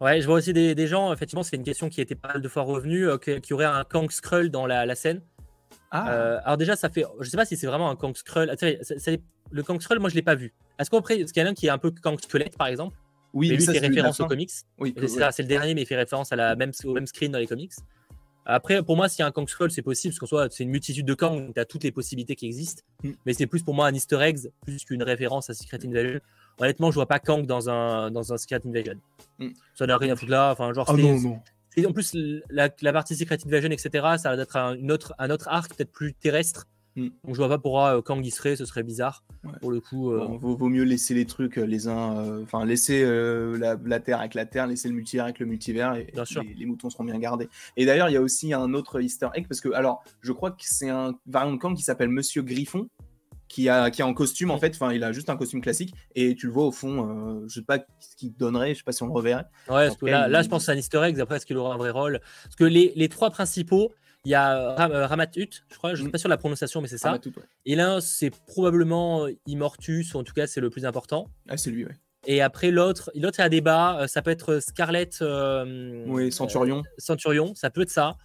Ouais, 0.00 0.20
je 0.20 0.26
vois 0.26 0.38
aussi 0.38 0.52
des, 0.52 0.86
gens, 0.88 1.12
effectivement, 1.12 1.44
c'est 1.44 1.54
une 1.54 1.62
question 1.62 1.88
qui 1.88 2.00
était 2.00 2.16
pas 2.16 2.32
mal 2.32 2.42
de 2.42 2.48
fois 2.48 2.64
revenue, 2.64 3.06
qui 3.40 3.54
aurait 3.54 3.64
un 3.64 3.84
Kang 3.84 4.10
Skrull 4.10 4.50
dans 4.50 4.66
la 4.66 4.92
scène. 4.96 5.22
Ah. 5.90 6.12
Euh, 6.12 6.40
alors 6.44 6.56
déjà, 6.56 6.76
ça 6.76 6.88
fait, 6.88 7.04
je 7.20 7.28
sais 7.28 7.36
pas 7.36 7.44
si 7.44 7.56
c'est 7.56 7.66
vraiment 7.66 7.90
un 7.90 7.96
Kang 7.96 8.16
Skrull. 8.16 8.54
le 9.50 9.62
Kang 9.62 9.80
Skrull, 9.80 9.98
moi 9.98 10.08
je 10.08 10.14
l'ai 10.14 10.22
pas 10.22 10.34
vu. 10.34 10.52
Est-ce 10.78 10.90
qu'après, 10.90 11.20
est-ce 11.20 11.32
qu'il 11.32 11.42
y 11.42 11.44
en 11.44 11.48
a 11.48 11.50
un 11.50 11.54
qui 11.54 11.66
est 11.66 11.70
un 11.70 11.78
peu 11.78 11.90
Kang 11.90 12.18
Squelette 12.20 12.56
par 12.56 12.68
exemple? 12.68 12.96
Oui, 13.32 13.50
mais 13.50 13.56
lui 13.56 13.64
fait 13.64 13.78
référence 13.78 14.20
aux 14.20 14.26
comics. 14.26 14.50
Oui, 14.78 14.94
c'est 14.96 15.42
le 15.42 15.48
dernier, 15.48 15.74
mais 15.74 15.82
il 15.82 15.86
fait 15.86 15.96
référence 15.96 16.32
à 16.32 16.36
la 16.36 16.56
même, 16.56 16.72
au 16.84 16.92
même 16.92 17.06
screen 17.06 17.32
dans 17.32 17.38
les 17.38 17.46
comics. 17.46 17.72
Après, 18.46 18.82
pour 18.82 18.96
moi, 18.96 19.08
s'il 19.08 19.20
y 19.20 19.22
a 19.22 19.26
un 19.26 19.30
Kang 19.30 19.48
Skrull, 19.48 19.70
c'est 19.70 19.82
possible, 19.82 20.12
parce 20.12 20.18
qu'en 20.18 20.26
soit 20.26 20.52
c'est 20.52 20.64
une 20.64 20.70
multitude 20.70 21.06
de 21.06 21.14
Kang, 21.14 21.46
donc 21.46 21.54
tu 21.54 21.60
as 21.60 21.64
toutes 21.64 21.84
les 21.84 21.92
possibilités 21.92 22.34
qui 22.34 22.46
existent. 22.46 22.82
Hmm. 23.04 23.12
Mais 23.26 23.32
c'est 23.32 23.46
plus 23.46 23.62
pour 23.62 23.74
moi 23.74 23.86
un 23.86 23.94
Easter 23.94 24.20
egg, 24.20 24.38
plus 24.62 24.84
qu'une 24.84 25.02
référence 25.02 25.50
à 25.50 25.54
Secret 25.54 25.78
Invasion. 25.84 26.20
Honnêtement, 26.58 26.90
je 26.90 26.96
vois 26.96 27.06
pas 27.06 27.18
Kang 27.18 27.46
dans 27.46 27.70
un, 27.70 28.10
dans 28.10 28.32
un 28.32 28.38
Secret 28.38 28.60
Invasion. 28.66 28.94
Hmm. 29.38 29.50
Ça 29.74 29.86
n'a 29.86 29.96
rien 29.96 30.12
à 30.12 30.16
foutre 30.16 30.30
là. 30.30 30.52
Enfin, 30.52 30.72
genre, 30.72 30.90
oh, 30.92 30.96
non, 30.96 31.20
non. 31.20 31.40
Et 31.76 31.86
en 31.86 31.92
plus, 31.92 32.16
la, 32.50 32.68
partie 32.92 33.16
Secret 33.16 33.38
Invasion, 33.46 33.70
etc., 33.70 33.90
ça 34.18 34.34
va 34.34 34.42
être 34.42 34.56
un, 34.56 34.88
autre, 34.88 35.14
un 35.18 35.30
autre 35.30 35.48
arc 35.48 35.74
peut-être 35.74 35.92
plus 35.92 36.14
terrestre. 36.14 36.66
Mm. 36.96 37.08
Donc 37.24 37.34
je 37.34 37.36
vois 37.36 37.48
pas 37.48 37.58
pourquoi 37.58 37.96
euh, 37.96 38.02
Kang 38.02 38.24
y 38.24 38.30
serait, 38.30 38.56
ce 38.56 38.64
serait 38.64 38.82
bizarre. 38.82 39.22
Pour 39.60 39.70
le 39.70 39.80
coup, 39.80 40.10
euh... 40.10 40.26
vaut, 40.38 40.68
mieux 40.68 40.82
laisser 40.82 41.14
les 41.14 41.24
trucs 41.24 41.58
euh, 41.58 41.64
les 41.64 41.88
uns, 41.88 42.16
euh, 42.18 42.42
enfin 42.42 42.64
laisser 42.64 43.04
la, 43.04 44.00
Terre 44.00 44.20
avec 44.20 44.34
la 44.34 44.46
Terre, 44.46 44.66
laisser 44.66 44.88
le 44.88 44.94
multivers 44.94 45.24
avec 45.24 45.38
le 45.38 45.46
multivers, 45.46 45.94
et 45.94 46.12
Les, 46.56 46.66
moutons 46.66 46.90
seront 46.90 47.04
bien 47.04 47.18
gardés. 47.18 47.48
Et 47.76 47.86
d'ailleurs, 47.86 48.08
il 48.08 48.12
y 48.12 48.16
a 48.16 48.22
aussi 48.22 48.52
un 48.52 48.74
autre 48.74 49.00
Easter 49.00 49.28
egg 49.34 49.46
parce 49.48 49.60
que 49.60 49.70
alors, 49.72 50.02
je 50.20 50.32
crois 50.32 50.50
que 50.50 50.62
c'est 50.62 50.90
un 50.90 51.14
variant 51.26 51.52
de 51.52 51.58
Kang 51.58 51.76
qui 51.76 51.82
s'appelle 51.82 52.08
Monsieur 52.08 52.42
Griffon, 52.42 52.88
qui 53.50 53.68
a 53.68 53.90
qui 53.90 54.00
a 54.00 54.06
en 54.06 54.14
costume 54.14 54.52
en 54.52 54.58
fait, 54.58 54.70
enfin 54.74 54.92
il 54.92 55.02
a 55.02 55.12
juste 55.12 55.28
un 55.28 55.36
costume 55.36 55.60
classique 55.60 55.92
et 56.14 56.36
tu 56.36 56.46
le 56.46 56.52
vois 56.52 56.64
au 56.64 56.70
fond, 56.70 57.40
euh, 57.40 57.48
je 57.48 57.56
sais 57.56 57.66
pas 57.66 57.80
ce 57.98 58.14
qu'il 58.16 58.32
donnerait, 58.32 58.72
je 58.74 58.78
sais 58.78 58.84
pas 58.84 58.92
si 58.92 59.02
on 59.02 59.06
le 59.06 59.12
reverrait. 59.12 59.44
Ouais, 59.68 59.88
parce 59.88 59.96
que 59.96 60.06
là, 60.06 60.28
là, 60.28 60.42
je 60.42 60.48
pense 60.48 60.68
à 60.68 60.72
un 60.72 60.76
Easter 60.76 61.02
egg, 61.02 61.20
après 61.20 61.36
est-ce 61.36 61.46
qu'il 61.46 61.56
aura 61.56 61.74
un 61.74 61.76
vrai 61.76 61.90
rôle? 61.90 62.20
Parce 62.44 62.54
que 62.54 62.64
les, 62.64 62.92
les 62.94 63.08
trois 63.08 63.30
principaux, 63.30 63.92
il 64.24 64.30
y 64.30 64.34
a 64.34 64.74
Ram, 64.74 64.92
euh, 64.92 65.06
Ramatut, 65.06 65.64
je 65.68 65.76
crois, 65.76 65.90
je 65.90 65.96
suis 65.96 66.06
mm. 66.06 66.12
pas 66.12 66.18
sûr 66.18 66.28
de 66.28 66.34
la 66.34 66.38
prononciation, 66.38 66.80
mais 66.80 66.86
c'est 66.86 66.96
ça. 66.96 67.18
Et 67.66 67.74
l'un 67.74 68.00
c'est 68.00 68.30
probablement 68.46 69.26
Immortus, 69.46 70.14
ou 70.14 70.18
en 70.18 70.22
tout 70.22 70.32
cas 70.32 70.46
c'est 70.46 70.60
le 70.60 70.70
plus 70.70 70.86
important. 70.86 71.26
Ah 71.48 71.56
c'est 71.56 71.70
lui, 71.70 71.84
ouais. 71.84 71.96
Et 72.26 72.42
après 72.42 72.70
l'autre, 72.70 73.10
l'autre 73.16 73.40
est 73.40 73.42
à 73.44 73.48
débat, 73.48 74.02
euh, 74.02 74.06
ça 74.06 74.22
peut 74.22 74.30
être 74.30 74.60
Scarlett. 74.60 75.24
oui, 76.06 76.30
Centurion. 76.30 76.84
Centurion, 76.98 77.52
ça 77.56 77.70
peut 77.70 77.82
être 77.82 77.90
ça. 77.90 78.16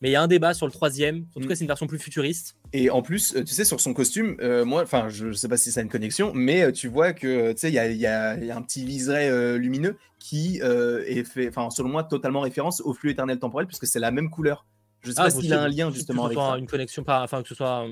Mais 0.00 0.10
il 0.10 0.12
y 0.12 0.16
a 0.16 0.22
un 0.22 0.28
débat 0.28 0.54
sur 0.54 0.66
le 0.66 0.72
troisième. 0.72 1.26
En 1.34 1.40
tout 1.40 1.46
mm. 1.46 1.48
cas, 1.48 1.54
c'est 1.56 1.64
une 1.64 1.68
version 1.68 1.86
plus 1.86 1.98
futuriste. 1.98 2.56
Et 2.72 2.88
en 2.90 3.02
plus, 3.02 3.34
euh, 3.34 3.42
tu 3.42 3.52
sais, 3.54 3.64
sur 3.64 3.80
son 3.80 3.94
costume, 3.94 4.36
euh, 4.40 4.64
moi, 4.64 4.82
enfin, 4.82 5.08
je, 5.08 5.32
sais 5.32 5.48
pas 5.48 5.56
si 5.56 5.72
ça 5.72 5.80
a 5.80 5.82
une 5.82 5.88
connexion, 5.88 6.32
mais 6.34 6.62
euh, 6.62 6.72
tu 6.72 6.88
vois 6.88 7.12
que, 7.12 7.52
tu 7.52 7.58
sais, 7.58 7.68
il 7.68 7.74
y 7.74 8.06
a, 8.06 8.30
un 8.30 8.62
petit 8.62 8.84
liseré 8.84 9.58
lumineux 9.58 9.96
qui 10.18 10.58
est 10.58 11.24
fait, 11.24 11.48
enfin, 11.48 11.70
selon 11.70 11.88
moi, 11.88 12.04
totalement 12.04 12.40
référence 12.40 12.80
au 12.80 12.92
flux 12.92 13.10
éternel 13.10 13.38
temporel, 13.38 13.66
puisque 13.66 13.86
c'est 13.86 14.00
la 14.00 14.10
même 14.10 14.30
couleur. 14.30 14.66
Je 15.00 15.12
sais 15.12 15.20
ah, 15.20 15.24
pas 15.24 15.30
s'il 15.30 15.52
a 15.52 15.62
un 15.62 15.68
lien 15.68 15.90
justement 15.92 16.26
avec 16.26 16.38
ça. 16.38 16.58
Une 16.58 16.66
connexion, 16.66 17.04
par, 17.04 17.22
enfin, 17.22 17.42
que 17.42 17.48
ce 17.48 17.54
soit 17.54 17.86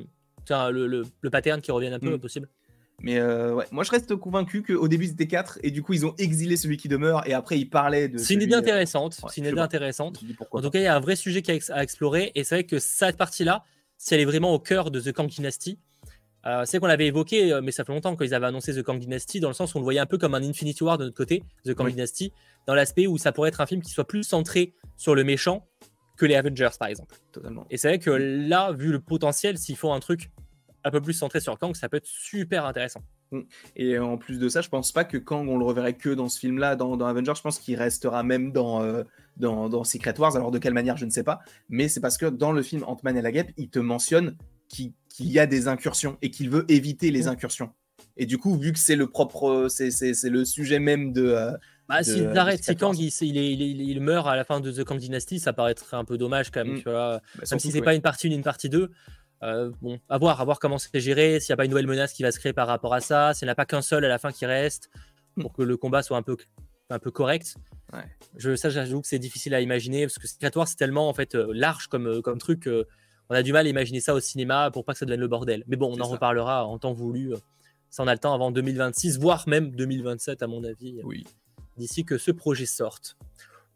le, 0.51 0.87
le, 0.87 1.05
le, 1.21 1.31
pattern 1.31 1.61
qui 1.61 1.71
revienne 1.71 1.93
un 1.93 1.99
peu, 1.99 2.15
mm. 2.15 2.21
possible. 2.21 2.49
Mais 3.03 3.19
euh, 3.19 3.55
ouais, 3.55 3.67
moi 3.73 3.85
je 3.85 3.91
reste 3.91 4.17
convaincu 4.17 4.63
qu'au 4.63 4.89
début 4.89 5.07
étaient 5.07 5.27
quatre 5.27 5.59
et 5.63 5.71
du 5.71 5.83
coup 5.83 5.93
ils 5.93 6.07
ont 6.07 6.15
exilé 6.19 6.57
celui 6.57 6.79
qui 6.79 6.89
demeure 6.89 7.27
et 7.29 7.35
après 7.35 7.59
ils 7.59 7.69
parlaient 7.69 8.09
de. 8.09 8.19
C'est 8.19 8.35
une 8.35 8.43
idée 8.43 8.55
euh, 8.55 8.59
intéressante. 8.59 9.21
c'est 9.29 9.41
une 9.41 9.47
idée 9.47 9.61
intéressante. 9.61 10.21
En 10.51 10.63
tout 10.63 10.71
cas, 10.71 10.79
il 10.79 10.85
y 10.85 10.87
a 10.87 10.97
un 10.97 11.01
vrai 11.01 11.17
sujet 11.17 11.43
à 11.71 11.83
explorer 11.83 12.33
et 12.35 12.45
c'est 12.45 12.55
vrai 12.55 12.65
que 12.65 12.79
cette 12.79 13.17
partie-là, 13.17 13.65
si 13.99 14.15
elle 14.15 14.21
est 14.21 14.25
vraiment 14.27 14.53
au 14.53 14.59
cœur 14.59 14.91
de 14.91 15.01
The 15.01 15.13
Kang 15.13 15.29
Dynasty, 15.29 15.79
euh, 16.47 16.63
c'est 16.65 16.79
qu'on 16.79 16.87
l'avait 16.87 17.07
évoqué, 17.07 17.61
mais 17.63 17.73
ça 17.73 17.85
fait 17.85 17.93
longtemps 17.93 18.15
quand 18.17 18.25
ils 18.25 18.35
avaient 18.35 18.47
annoncé 18.47 18.73
The 18.73 18.83
Kang 18.83 18.99
Dynasty, 18.99 19.41
dans 19.41 19.49
le 19.49 19.55
sens 19.55 19.75
où 19.75 19.79
on 19.79 19.81
le 19.81 19.85
voyait 19.85 20.01
un 20.01 20.07
peu 20.07 20.17
comme 20.17 20.35
un 20.35 20.43
Infinity 20.43 20.83
War 20.83 20.97
de 20.97 21.05
notre 21.05 21.17
côté, 21.17 21.43
The 21.65 21.75
Kang 21.75 21.91
Dynasty, 21.91 22.33
dans 22.67 22.75
l'aspect 22.75 23.07
où 23.07 23.19
ça 23.19 23.33
pourrait 23.33 23.49
être 23.49 23.61
un 23.61 23.67
film 23.67 23.83
qui 23.83 23.91
soit 23.91 24.07
plus 24.07 24.23
centré 24.23 24.75
sur 24.97 25.15
le 25.15 25.25
méchant 25.25 25.67
que 26.17 26.25
les 26.25 26.35
Avengers 26.35 26.71
par 26.79 26.89
exemple. 26.89 27.17
Totalement. 27.31 27.67
Et 27.69 27.77
c'est 27.77 27.89
vrai 27.89 27.99
que 27.99 28.11
là, 28.11 28.73
vu 28.73 28.91
le 28.91 29.01
potentiel, 29.01 29.59
s'ils 29.59 29.77
font 29.77 29.93
un 29.93 30.01
truc 30.01 30.31
un 30.87 30.91
peu 30.93 31.01
plus 31.01 31.15
centré 31.15 31.41
sur 31.41 31.59
Kang, 31.59 31.75
ça 31.75 31.89
peut 31.89 31.97
être 31.97 32.07
super 32.07 32.65
intéressant. 32.65 33.03
Mm. 33.33 33.41
Et 33.75 33.99
en 33.99 34.17
plus 34.17 34.39
de 34.39 34.49
ça, 34.49 34.61
je 34.61 34.69
pense 34.69 34.93
pas 34.93 35.05
que 35.05 35.19
Kang, 35.19 35.49
on 35.49 35.59
le 35.59 35.65
reverrait 35.65 35.95
que 35.95 36.11
dans 36.11 36.29
ce 36.29 36.39
film-là, 36.39 36.77
dans, 36.77 36.99
Avengers. 37.01 37.33
Je 37.37 37.43
pense 37.43 37.59
qu'il 37.59 37.77
restera 37.77 38.23
même 38.23 38.53
dans, 38.53 38.83
euh, 38.83 39.03
dans, 39.37 39.69
dans, 39.69 39.83
Secret 39.83 40.19
Wars. 40.19 40.37
Alors 40.37 40.53
de 40.53 40.59
quelle 40.59 40.75
manière, 40.75 40.97
je 40.97 41.05
ne 41.05 41.11
sais 41.11 41.25
pas. 41.25 41.41
Mais 41.69 41.89
c'est 41.89 42.01
parce 42.01 42.19
que 42.19 42.27
dans 42.27 42.53
le 42.53 42.63
film 42.63 42.85
Ant-Man 42.87 43.17
et 43.17 43.23
la 43.23 43.33
Guêpe, 43.33 43.51
il 43.57 43.69
te 43.69 43.81
mentionne 43.81 44.37
qu'il 44.69 44.93
y 45.19 45.41
a 45.41 45.47
des 45.47 45.67
incursions 45.67 46.19
et 46.23 46.31
qu'il 46.31 46.51
veut 46.51 46.65
éviter 46.69 47.11
les 47.11 47.25
mm. 47.25 47.29
incursions. 47.29 47.73
Et 48.17 48.27
du 48.27 48.39
coup, 48.39 48.57
vu 48.57 48.73
que 48.73 48.79
c'est 48.79 48.97
le 48.97 49.09
propre, 49.09 49.67
c'est 49.69 49.91
le 50.31 50.45
sujet 50.45 50.79
même 50.79 51.13
de. 51.13 51.27
Euh, 51.27 51.53
bah, 51.89 52.03
s'il 52.03 52.27
arrête, 52.37 52.65
si 52.65 52.75
Kang 52.77 52.97
il, 52.99 53.13
il, 53.23 54.01
meurt 54.01 54.27
à 54.27 54.35
la 54.35 54.45
fin 54.45 54.61
de 54.61 54.73
The 54.73 54.85
Kang 54.85 54.99
Dynasty, 54.99 55.39
ça 55.39 55.53
paraîtrait 55.53 55.97
un 55.97 56.05
peu 56.05 56.17
dommage 56.17 56.51
quand 56.51 56.65
même. 56.65 56.75
Mm. 56.75 56.79
Tu 56.79 56.85
vois. 56.85 57.21
Bah, 57.37 57.45
même 57.51 57.59
si 57.59 57.73
c'est 57.73 57.83
pas 57.83 57.95
une 57.95 58.03
partie 58.03 58.29
1 58.29 58.31
une 58.31 58.43
partie 58.43 58.69
2. 58.69 58.91
Euh, 59.43 59.71
bon, 59.83 59.99
à 60.09 60.19
voir, 60.19 60.41
à 60.41 60.45
voir 60.45 60.59
comment 60.59 60.79
c'est 60.79 61.01
géré, 61.01 61.41
s'il 61.41 61.53
n'y 61.53 61.55
a 61.55 61.57
pas 61.57 61.65
une 61.65 61.71
nouvelle 61.71 61.87
menace 61.87 62.13
qui 62.13 62.23
va 62.23 62.33
se 62.33 62.39
créer 62.39 62.53
par 62.53 62.67
rapport 62.67 62.95
à 62.95 63.01
ça, 63.01 63.35
s'il 63.35 63.47
n'y 63.47 63.51
en 63.51 63.53
a 63.53 63.55
pas 63.55 63.67
qu'un 63.67 63.83
seul 63.83 64.05
à 64.05 64.09
la 64.09 64.19
fin 64.19 64.33
qui 64.33 64.47
reste, 64.47 64.91
pour 65.41 65.53
que 65.53 65.63
le 65.63 65.77
combat 65.77 66.03
soit 66.03 66.17
un 66.17 66.23
peu, 66.23 66.37
un 66.91 66.99
peu 66.99 67.11
correct. 67.11 67.57
Je, 68.37 68.57
ça, 68.57 68.71
j'avoue 68.71 69.01
que 69.01 69.07
c'est 69.07 69.19
difficile 69.19 69.55
à 69.55 69.61
imaginer, 69.61 70.07
parce 70.07 70.19
que 70.19 70.27
Secret 70.27 70.51
c'est 70.67 70.77
tellement 70.77 71.09
en 71.09 71.15
fait 71.15 71.35
euh, 71.35 71.49
large 71.53 71.89
comme, 71.89 72.07
euh, 72.07 72.21
comme 72.23 72.39
truc, 72.39 72.69
on 73.29 73.35
a 73.35 73.43
du 73.43 73.53
mal 73.53 73.67
à 73.67 73.69
imaginer 73.69 74.01
ça 74.01 74.15
au 74.15 74.21
cinéma 74.21 74.71
pour 74.71 74.85
pas 74.85 74.93
que 74.93 74.99
ça 74.99 75.05
devienne 75.05 75.21
le 75.21 75.29
bordel. 75.29 75.65
Mais 75.67 75.77
bon, 75.77 75.95
on 75.95 76.01
en 76.01 76.09
reparlera 76.09 76.65
en 76.65 76.79
temps 76.79 76.93
voulu. 76.93 77.35
Ça 77.91 78.03
en 78.03 78.07
a 78.07 78.13
le 78.13 78.19
temps 78.19 78.35
avant 78.35 78.51
2026, 78.51 79.19
voire 79.19 79.49
même 79.49 79.71
2027 79.71 80.43
à 80.43 80.47
mon 80.47 80.65
avis. 80.65 81.01
Oui. 81.03 81.25
D'ici 81.77 82.05
que 82.05 82.19
ce 82.19 82.31
projet 82.31 82.67
sorte. 82.67 83.17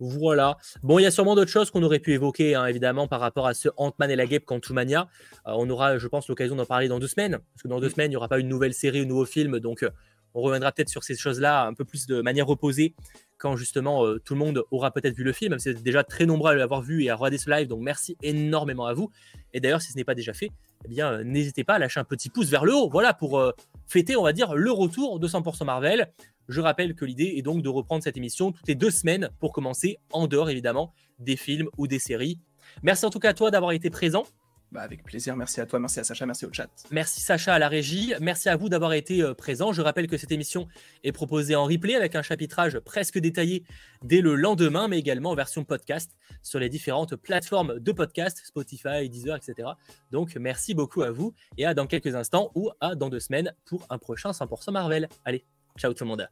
Voilà. 0.00 0.56
Bon, 0.82 0.98
il 0.98 1.02
y 1.02 1.06
a 1.06 1.10
sûrement 1.10 1.34
d'autres 1.34 1.50
choses 1.50 1.70
qu'on 1.70 1.82
aurait 1.82 1.98
pu 1.98 2.14
évoquer, 2.14 2.54
hein, 2.54 2.64
évidemment, 2.64 3.06
par 3.06 3.20
rapport 3.20 3.46
à 3.46 3.52
ce 3.52 3.68
Ant-Man 3.76 4.10
et 4.10 4.16
la 4.16 4.26
Guêpe 4.26 4.46
Quantumania. 4.46 5.08
Euh, 5.46 5.52
on 5.56 5.68
aura, 5.68 5.98
je 5.98 6.08
pense, 6.08 6.26
l'occasion 6.28 6.56
d'en 6.56 6.64
parler 6.64 6.88
dans 6.88 6.98
deux 6.98 7.06
semaines, 7.06 7.38
parce 7.52 7.62
que 7.62 7.68
dans 7.68 7.80
deux 7.80 7.90
semaines, 7.90 8.10
il 8.10 8.14
n'y 8.14 8.16
aura 8.16 8.28
pas 8.28 8.38
une 8.38 8.48
nouvelle 8.48 8.72
série, 8.72 9.00
un 9.00 9.04
nouveau 9.04 9.26
film, 9.26 9.60
donc 9.60 9.82
euh, 9.82 9.90
on 10.32 10.40
reviendra 10.40 10.72
peut-être 10.72 10.88
sur 10.88 11.04
ces 11.04 11.16
choses-là 11.16 11.66
un 11.66 11.74
peu 11.74 11.84
plus 11.84 12.06
de 12.06 12.22
manière 12.22 12.46
reposée, 12.46 12.94
quand 13.36 13.56
justement 13.56 14.06
euh, 14.06 14.18
tout 14.24 14.32
le 14.32 14.38
monde 14.38 14.64
aura 14.70 14.90
peut-être 14.90 15.14
vu 15.14 15.22
le 15.22 15.32
film, 15.32 15.50
même 15.50 15.58
si 15.58 15.64
c'est 15.64 15.82
déjà 15.82 16.02
très 16.02 16.24
nombreux 16.24 16.52
à 16.52 16.54
l'avoir 16.54 16.80
vu 16.80 17.04
et 17.04 17.10
à 17.10 17.14
regarder 17.14 17.36
ce 17.36 17.50
live, 17.50 17.68
donc 17.68 17.80
merci 17.82 18.16
énormément 18.22 18.86
à 18.86 18.94
vous. 18.94 19.10
Et 19.52 19.60
d'ailleurs, 19.60 19.82
si 19.82 19.92
ce 19.92 19.98
n'est 19.98 20.04
pas 20.04 20.14
déjà 20.14 20.32
fait, 20.32 20.50
eh 20.86 20.88
bien, 20.88 21.22
n'hésitez 21.24 21.62
pas 21.62 21.74
à 21.74 21.78
lâcher 21.78 22.00
un 22.00 22.04
petit 22.04 22.30
pouce 22.30 22.48
vers 22.48 22.64
le 22.64 22.74
haut, 22.74 22.88
voilà, 22.88 23.12
pour 23.12 23.52
fêter, 23.90 24.16
on 24.16 24.22
va 24.22 24.32
dire, 24.32 24.54
le 24.54 24.70
retour 24.70 25.18
de 25.18 25.26
100% 25.26 25.64
Marvel. 25.64 26.12
Je 26.48 26.60
rappelle 26.60 26.94
que 26.94 27.04
l'idée 27.04 27.34
est 27.36 27.42
donc 27.42 27.62
de 27.62 27.68
reprendre 27.68 28.02
cette 28.02 28.16
émission 28.16 28.52
toutes 28.52 28.68
les 28.68 28.76
deux 28.76 28.90
semaines 28.90 29.30
pour 29.40 29.52
commencer, 29.52 29.98
en 30.12 30.28
dehors 30.28 30.48
évidemment 30.48 30.92
des 31.18 31.36
films 31.36 31.68
ou 31.76 31.86
des 31.86 31.98
séries. 31.98 32.38
Merci 32.82 33.04
en 33.04 33.10
tout 33.10 33.18
cas 33.18 33.30
à 33.30 33.34
toi 33.34 33.50
d'avoir 33.50 33.72
été 33.72 33.90
présent. 33.90 34.24
Bah 34.72 34.82
avec 34.82 35.02
plaisir, 35.02 35.34
merci 35.36 35.60
à 35.60 35.66
toi, 35.66 35.80
merci 35.80 35.98
à 35.98 36.04
Sacha, 36.04 36.26
merci 36.26 36.46
au 36.46 36.52
chat. 36.52 36.68
Merci 36.92 37.20
Sacha 37.20 37.54
à 37.54 37.58
la 37.58 37.68
régie, 37.68 38.14
merci 38.20 38.48
à 38.48 38.56
vous 38.56 38.68
d'avoir 38.68 38.92
été 38.92 39.20
euh, 39.20 39.34
présent. 39.34 39.72
Je 39.72 39.82
rappelle 39.82 40.06
que 40.06 40.16
cette 40.16 40.30
émission 40.30 40.68
est 41.02 41.10
proposée 41.10 41.56
en 41.56 41.64
replay 41.64 41.96
avec 41.96 42.14
un 42.14 42.22
chapitrage 42.22 42.78
presque 42.78 43.18
détaillé 43.18 43.64
dès 44.04 44.20
le 44.20 44.36
lendemain, 44.36 44.86
mais 44.86 44.98
également 44.98 45.30
en 45.30 45.34
version 45.34 45.64
podcast 45.64 46.16
sur 46.42 46.60
les 46.60 46.68
différentes 46.68 47.16
plateformes 47.16 47.80
de 47.80 47.90
podcast, 47.90 48.42
Spotify, 48.44 49.08
Deezer, 49.08 49.34
etc. 49.34 49.70
Donc 50.12 50.36
merci 50.36 50.72
beaucoup 50.74 51.02
à 51.02 51.10
vous 51.10 51.34
et 51.58 51.66
à 51.66 51.74
dans 51.74 51.88
quelques 51.88 52.14
instants 52.14 52.52
ou 52.54 52.70
à 52.80 52.94
dans 52.94 53.08
deux 53.08 53.20
semaines 53.20 53.52
pour 53.64 53.84
un 53.90 53.98
prochain 53.98 54.30
100% 54.30 54.70
Marvel. 54.70 55.08
Allez, 55.24 55.44
ciao 55.78 55.92
tout 55.94 56.04
le 56.04 56.10
monde. 56.10 56.28